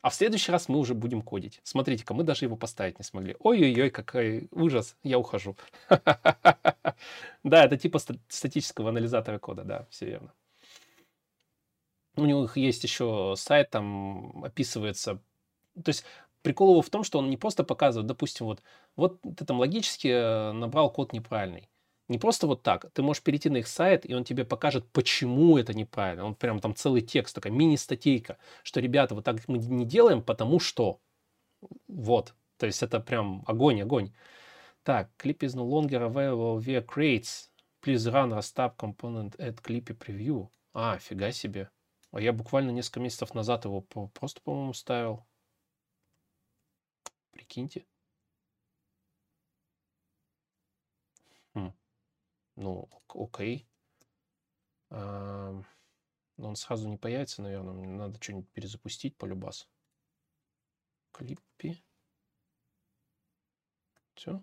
А 0.00 0.10
в 0.10 0.14
следующий 0.14 0.52
раз 0.52 0.68
мы 0.68 0.78
уже 0.78 0.94
будем 0.94 1.22
кодить. 1.22 1.60
Смотрите-ка, 1.64 2.14
мы 2.14 2.22
даже 2.22 2.44
его 2.44 2.54
поставить 2.56 3.00
не 3.00 3.04
смогли. 3.04 3.34
Ой-ой-ой, 3.40 3.90
какой 3.90 4.46
ужас. 4.52 4.96
Я 5.02 5.18
ухожу. 5.18 5.56
Да, 7.42 7.64
это 7.64 7.78
типа 7.78 7.98
статического 8.28 8.90
анализатора 8.90 9.40
кода. 9.40 9.64
Да, 9.64 9.86
все 9.90 10.06
верно. 10.06 10.32
У 12.20 12.26
них 12.26 12.56
есть 12.56 12.84
еще 12.84 13.34
сайт, 13.36 13.70
там 13.70 14.44
описывается... 14.44 15.22
То 15.74 15.88
есть 15.88 16.04
прикол 16.42 16.72
его 16.72 16.82
в 16.82 16.90
том, 16.90 17.02
что 17.02 17.18
он 17.18 17.30
не 17.30 17.36
просто 17.36 17.64
показывает, 17.64 18.06
допустим, 18.06 18.46
вот, 18.46 18.62
вот 18.96 19.20
ты 19.22 19.44
там 19.44 19.58
логически 19.58 20.08
э, 20.08 20.52
набрал 20.52 20.90
код 20.92 21.12
неправильный. 21.12 21.70
Не 22.08 22.18
просто 22.18 22.46
вот 22.46 22.62
так. 22.62 22.90
Ты 22.92 23.02
можешь 23.02 23.22
перейти 23.22 23.48
на 23.48 23.58
их 23.58 23.68
сайт, 23.68 24.08
и 24.08 24.14
он 24.14 24.24
тебе 24.24 24.44
покажет, 24.44 24.84
почему 24.92 25.56
это 25.56 25.72
неправильно. 25.72 26.24
Он 26.24 26.34
прям 26.34 26.58
там 26.58 26.74
целый 26.74 27.02
текст, 27.02 27.34
такая 27.34 27.52
мини-статейка, 27.52 28.36
что, 28.62 28.80
ребята, 28.80 29.14
вот 29.14 29.24
так 29.24 29.36
мы 29.48 29.58
не 29.58 29.86
делаем, 29.86 30.22
потому 30.22 30.60
что... 30.60 31.00
Вот. 31.88 32.34
То 32.58 32.66
есть 32.66 32.82
это 32.82 33.00
прям 33.00 33.44
огонь, 33.46 33.80
огонь. 33.80 34.12
Так, 34.82 35.08
clip 35.18 35.38
is 35.38 35.54
no 35.54 35.64
longer 35.64 36.02
available 36.02 36.58
via 36.58 36.84
crates. 36.84 37.48
Please 37.80 38.10
run 38.10 38.30
rastap 38.32 38.76
component 38.76 39.36
at 39.38 39.62
clippy 39.62 39.96
preview. 39.96 40.48
А, 40.74 40.98
фига 40.98 41.32
себе. 41.32 41.70
А 42.12 42.20
я 42.20 42.32
буквально 42.32 42.70
несколько 42.70 43.00
месяцев 43.00 43.34
назад 43.34 43.64
его 43.64 43.82
просто, 43.82 44.40
по-моему, 44.40 44.72
ставил. 44.72 45.26
Прикиньте. 47.30 47.86
Хм. 51.54 51.72
Ну, 52.56 52.88
окей. 53.08 53.68
А, 54.90 55.62
но 56.36 56.48
он 56.48 56.56
сразу 56.56 56.88
не 56.88 56.96
появится, 56.96 57.42
наверное. 57.42 57.74
Мне 57.74 57.86
надо 57.86 58.20
что-нибудь 58.20 58.50
перезапустить 58.50 59.16
по 59.16 59.24
любас. 59.26 59.68
Клиппи. 61.12 61.84
Все. 64.14 64.42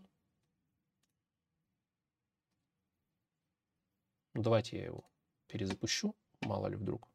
Ну, 4.34 4.42
давайте 4.42 4.78
я 4.78 4.86
его 4.86 5.04
перезапущу. 5.48 6.16
Мало 6.42 6.68
ли 6.68 6.76
вдруг. 6.76 7.10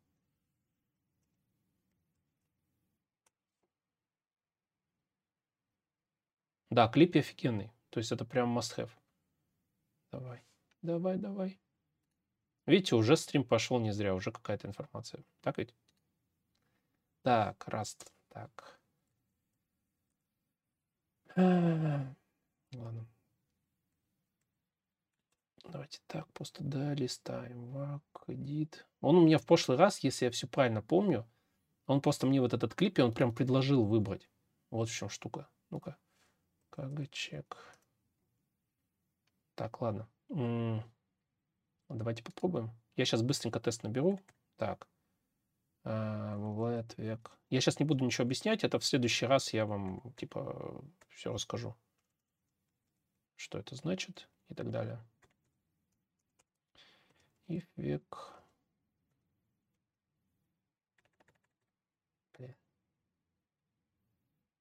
Да, 6.72 6.88
клип 6.88 7.16
офигенный. 7.16 7.70
То 7.90 7.98
есть 7.98 8.12
это 8.12 8.24
прям 8.24 8.58
must 8.58 8.78
have. 8.78 8.90
Давай, 10.10 10.42
давай, 10.80 11.18
давай. 11.18 11.60
Видите, 12.64 12.96
уже 12.96 13.18
стрим 13.18 13.44
пошел 13.44 13.78
не 13.78 13.92
зря, 13.92 14.14
уже 14.14 14.32
какая-то 14.32 14.68
информация. 14.68 15.22
Так 15.42 15.58
ведь? 15.58 15.74
Так, 17.20 17.68
раз, 17.68 17.98
так. 18.30 18.80
Ладно. 21.36 22.16
Давайте 25.64 26.00
так, 26.06 26.26
просто 26.32 26.64
долистаем. 26.64 27.70
Вак, 27.72 28.02
edit. 28.28 28.76
Он 29.02 29.16
у 29.16 29.26
меня 29.26 29.36
в 29.36 29.44
прошлый 29.44 29.76
раз, 29.76 29.98
если 29.98 30.24
я 30.24 30.30
все 30.30 30.46
правильно 30.46 30.80
помню, 30.80 31.28
он 31.84 32.00
просто 32.00 32.26
мне 32.26 32.40
вот 32.40 32.54
этот 32.54 32.74
клип, 32.74 32.98
и 32.98 33.02
он 33.02 33.12
прям 33.12 33.34
предложил 33.34 33.84
выбрать. 33.84 34.30
Вот 34.70 34.88
в 34.88 34.94
чем 34.94 35.10
штука. 35.10 35.50
Ну-ка. 35.68 35.98
КГ-чек. 36.72 37.76
Так, 39.54 39.80
ладно. 39.82 40.08
Давайте 41.88 42.22
попробуем. 42.22 42.70
Я 42.96 43.04
сейчас 43.04 43.22
быстренько 43.22 43.60
тест 43.60 43.82
наберу. 43.82 44.18
Так. 44.56 44.88
Let 45.84 46.94
век. 46.96 47.30
Я 47.50 47.60
сейчас 47.60 47.78
не 47.78 47.84
буду 47.84 48.04
ничего 48.04 48.24
объяснять. 48.24 48.64
Это 48.64 48.78
в 48.78 48.84
следующий 48.84 49.26
раз 49.26 49.52
я 49.52 49.66
вам, 49.66 50.14
типа, 50.16 50.82
все 51.10 51.32
расскажу. 51.32 51.76
Что 53.36 53.58
это 53.58 53.74
значит 53.74 54.28
и 54.48 54.54
так 54.54 54.70
далее. 54.70 54.98
If 57.48 57.66
век. 57.76 58.32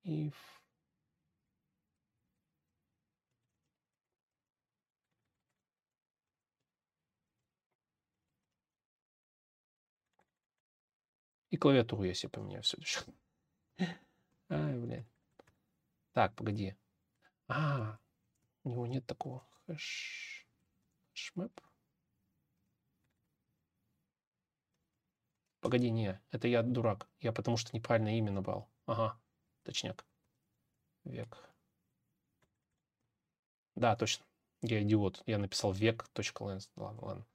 If 0.03 0.33
И 11.51 11.57
клавиатуру 11.57 12.03
я 12.03 12.13
себе 12.13 12.29
поменяю 12.29 12.63
в 12.63 12.67
следующем. 12.67 13.03
Ай, 14.49 14.79
блядь. 14.79 15.05
Так, 16.13 16.33
погоди. 16.35 16.75
А, 17.47 17.99
у 18.63 18.69
него 18.69 18.87
нет 18.87 19.05
такого 19.05 19.45
хэш... 19.67 20.47
Хэшмэп. 21.11 21.61
Погоди, 25.59 25.91
не, 25.91 26.19
это 26.31 26.47
я 26.47 26.63
дурак. 26.63 27.07
Я 27.19 27.33
потому 27.33 27.57
что 27.57 27.75
неправильно 27.75 28.17
имя 28.17 28.31
набрал. 28.31 28.69
Ага, 28.85 29.19
точняк. 29.63 30.05
Век. 31.03 31.37
Да, 33.75 33.95
точно. 33.95 34.25
Я 34.61 34.81
идиот. 34.81 35.21
Я 35.25 35.37
написал 35.37 35.71
век. 35.71 36.09
Ладно, 36.75 37.05
ладно. 37.05 37.25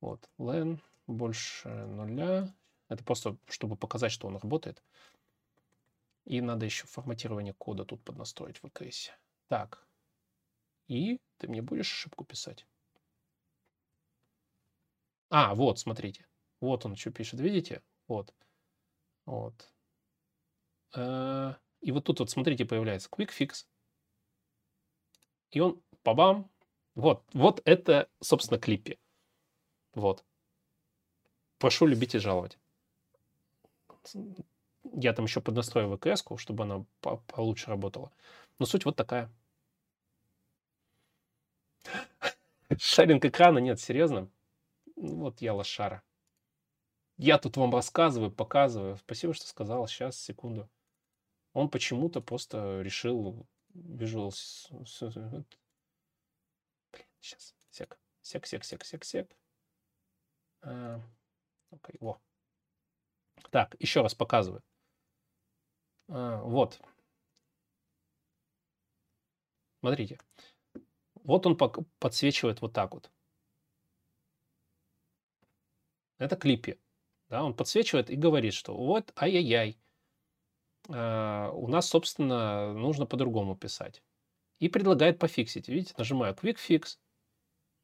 Вот. 0.00 0.28
Len 0.38 0.80
больше 1.06 1.68
нуля. 1.68 2.52
Это 2.92 3.02
просто, 3.04 3.38
чтобы 3.48 3.76
показать, 3.76 4.12
что 4.12 4.26
он 4.26 4.36
работает. 4.36 4.82
И 6.26 6.42
надо 6.42 6.66
еще 6.66 6.86
форматирование 6.86 7.54
кода 7.54 7.86
тут 7.86 8.04
поднастроить 8.04 8.58
в 8.58 8.66
EKS. 8.66 9.10
Так. 9.48 9.86
И 10.88 11.18
ты 11.38 11.48
мне 11.48 11.62
будешь 11.62 11.90
ошибку 11.90 12.24
писать. 12.24 12.66
А, 15.30 15.54
вот, 15.54 15.78
смотрите. 15.78 16.26
Вот 16.60 16.84
он 16.84 16.94
что 16.96 17.10
пишет. 17.10 17.40
Видите? 17.40 17.82
Вот. 18.08 18.34
Вот. 19.24 19.72
Э, 20.94 21.54
и 21.80 21.92
вот 21.92 22.04
тут 22.04 22.20
вот, 22.20 22.28
смотрите, 22.28 22.66
появляется 22.66 23.08
Quick 23.10 23.30
Fix. 23.30 23.66
И 25.50 25.60
он, 25.60 25.82
бабам, 26.04 26.50
вот, 26.94 27.24
вот 27.32 27.62
это, 27.64 28.10
собственно, 28.20 28.60
клиппи. 28.60 28.98
Вот. 29.94 30.26
Прошу 31.58 31.86
любить 31.86 32.14
и 32.14 32.18
жаловать. 32.18 32.58
Я 34.92 35.12
там 35.12 35.26
еще 35.26 35.40
поднастроил 35.40 35.96
ВКС, 35.96 36.24
чтобы 36.36 36.64
она 36.64 36.84
по 37.00 37.18
получше 37.28 37.70
работала. 37.70 38.10
Но 38.58 38.66
суть 38.66 38.84
вот 38.84 38.96
такая. 38.96 39.30
Шаринг 42.78 43.24
экрана 43.24 43.58
нет, 43.58 43.80
серьезно? 43.80 44.28
Вот 44.96 45.40
я 45.40 45.54
лошара. 45.54 46.02
Я 47.16 47.38
тут 47.38 47.56
вам 47.56 47.72
рассказываю, 47.74 48.32
показываю. 48.32 48.96
Спасибо, 48.96 49.34
что 49.34 49.46
сказал. 49.46 49.86
Сейчас, 49.86 50.18
секунду. 50.18 50.68
Он 51.52 51.68
почему-то 51.68 52.20
просто 52.20 52.80
решил 52.82 53.46
Visual... 53.74 54.30
Сейчас. 57.20 57.54
Сек. 57.70 57.98
Сек, 58.22 58.46
сек, 58.46 58.64
сек, 58.64 58.84
сек, 58.84 59.04
сек. 59.04 59.36
А, 60.62 61.00
окей, 61.70 61.96
во. 62.00 62.20
Так, 63.50 63.76
еще 63.78 64.02
раз 64.02 64.14
показываю. 64.14 64.62
А, 66.08 66.42
вот. 66.42 66.80
Смотрите. 69.80 70.18
Вот 71.24 71.46
он 71.46 71.56
подсвечивает 71.98 72.60
вот 72.60 72.72
так 72.72 72.94
вот. 72.94 73.10
Это 76.18 76.36
клипе. 76.36 76.78
Да, 77.28 77.44
он 77.44 77.54
подсвечивает 77.54 78.10
и 78.10 78.16
говорит, 78.16 78.54
что 78.54 78.76
вот, 78.76 79.12
ай-яй-яй, 79.16 79.78
э, 80.88 81.50
у 81.52 81.66
нас, 81.68 81.88
собственно, 81.88 82.72
нужно 82.74 83.06
по-другому 83.06 83.56
писать. 83.56 84.02
И 84.58 84.68
предлагает 84.68 85.18
пофиксить. 85.18 85.68
Видите, 85.68 85.94
нажимаю 85.96 86.34
Quick 86.34 86.58
Fix, 86.58 86.98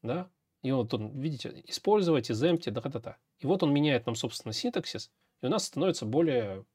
да, 0.03 0.29
и 0.61 0.71
вот 0.71 0.93
он, 0.93 1.19
видите, 1.19 1.63
использовать 1.67 2.29
из 2.29 2.43
empty, 2.43 2.71
да-да-да. 2.71 3.17
И 3.39 3.47
вот 3.47 3.63
он 3.63 3.73
меняет 3.73 4.05
нам, 4.05 4.15
собственно, 4.15 4.53
синтаксис, 4.53 5.11
и 5.41 5.45
у 5.45 5.49
нас 5.49 5.65
становится 5.65 6.05
более 6.05 6.65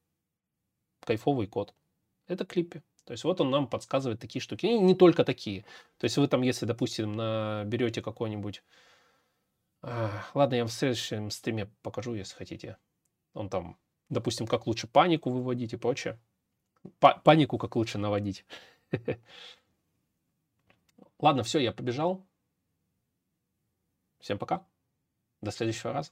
кайфовый 1.01 1.47
код. 1.47 1.73
Это 2.27 2.45
клипе. 2.45 2.83
То 3.05 3.11
есть 3.11 3.23
вот 3.23 3.39
он 3.39 3.51
нам 3.51 3.67
подсказывает 3.67 4.19
такие 4.19 4.41
штуки. 4.41 4.65
И 4.65 4.79
не 4.79 4.95
только 4.95 5.23
такие. 5.23 5.63
То 5.97 6.05
есть 6.05 6.17
вы 6.17 6.27
там, 6.27 6.41
если, 6.41 6.65
допустим, 6.65 7.15
берете 7.69 8.01
какой-нибудь... 8.01 8.63
А, 9.83 10.25
ладно, 10.33 10.55
я 10.55 10.61
вам 10.63 10.69
в 10.69 10.73
следующем 10.73 11.29
стриме 11.29 11.71
покажу, 11.83 12.15
если 12.15 12.35
хотите. 12.35 12.77
Он 13.33 13.49
там, 13.49 13.77
допустим, 14.09 14.47
как 14.47 14.65
лучше 14.65 14.87
панику 14.87 15.29
выводить 15.29 15.73
и 15.73 15.77
прочее. 15.77 16.19
Па 16.99 17.15
панику 17.17 17.59
как 17.59 17.75
лучше 17.75 17.99
наводить. 17.99 18.45
Ладно, 21.19 21.43
все, 21.43 21.59
я 21.59 21.71
побежал. 21.71 22.25
Всем 24.19 24.39
пока. 24.39 24.65
До 25.41 25.51
следующего 25.51 25.93
раза. 25.93 26.11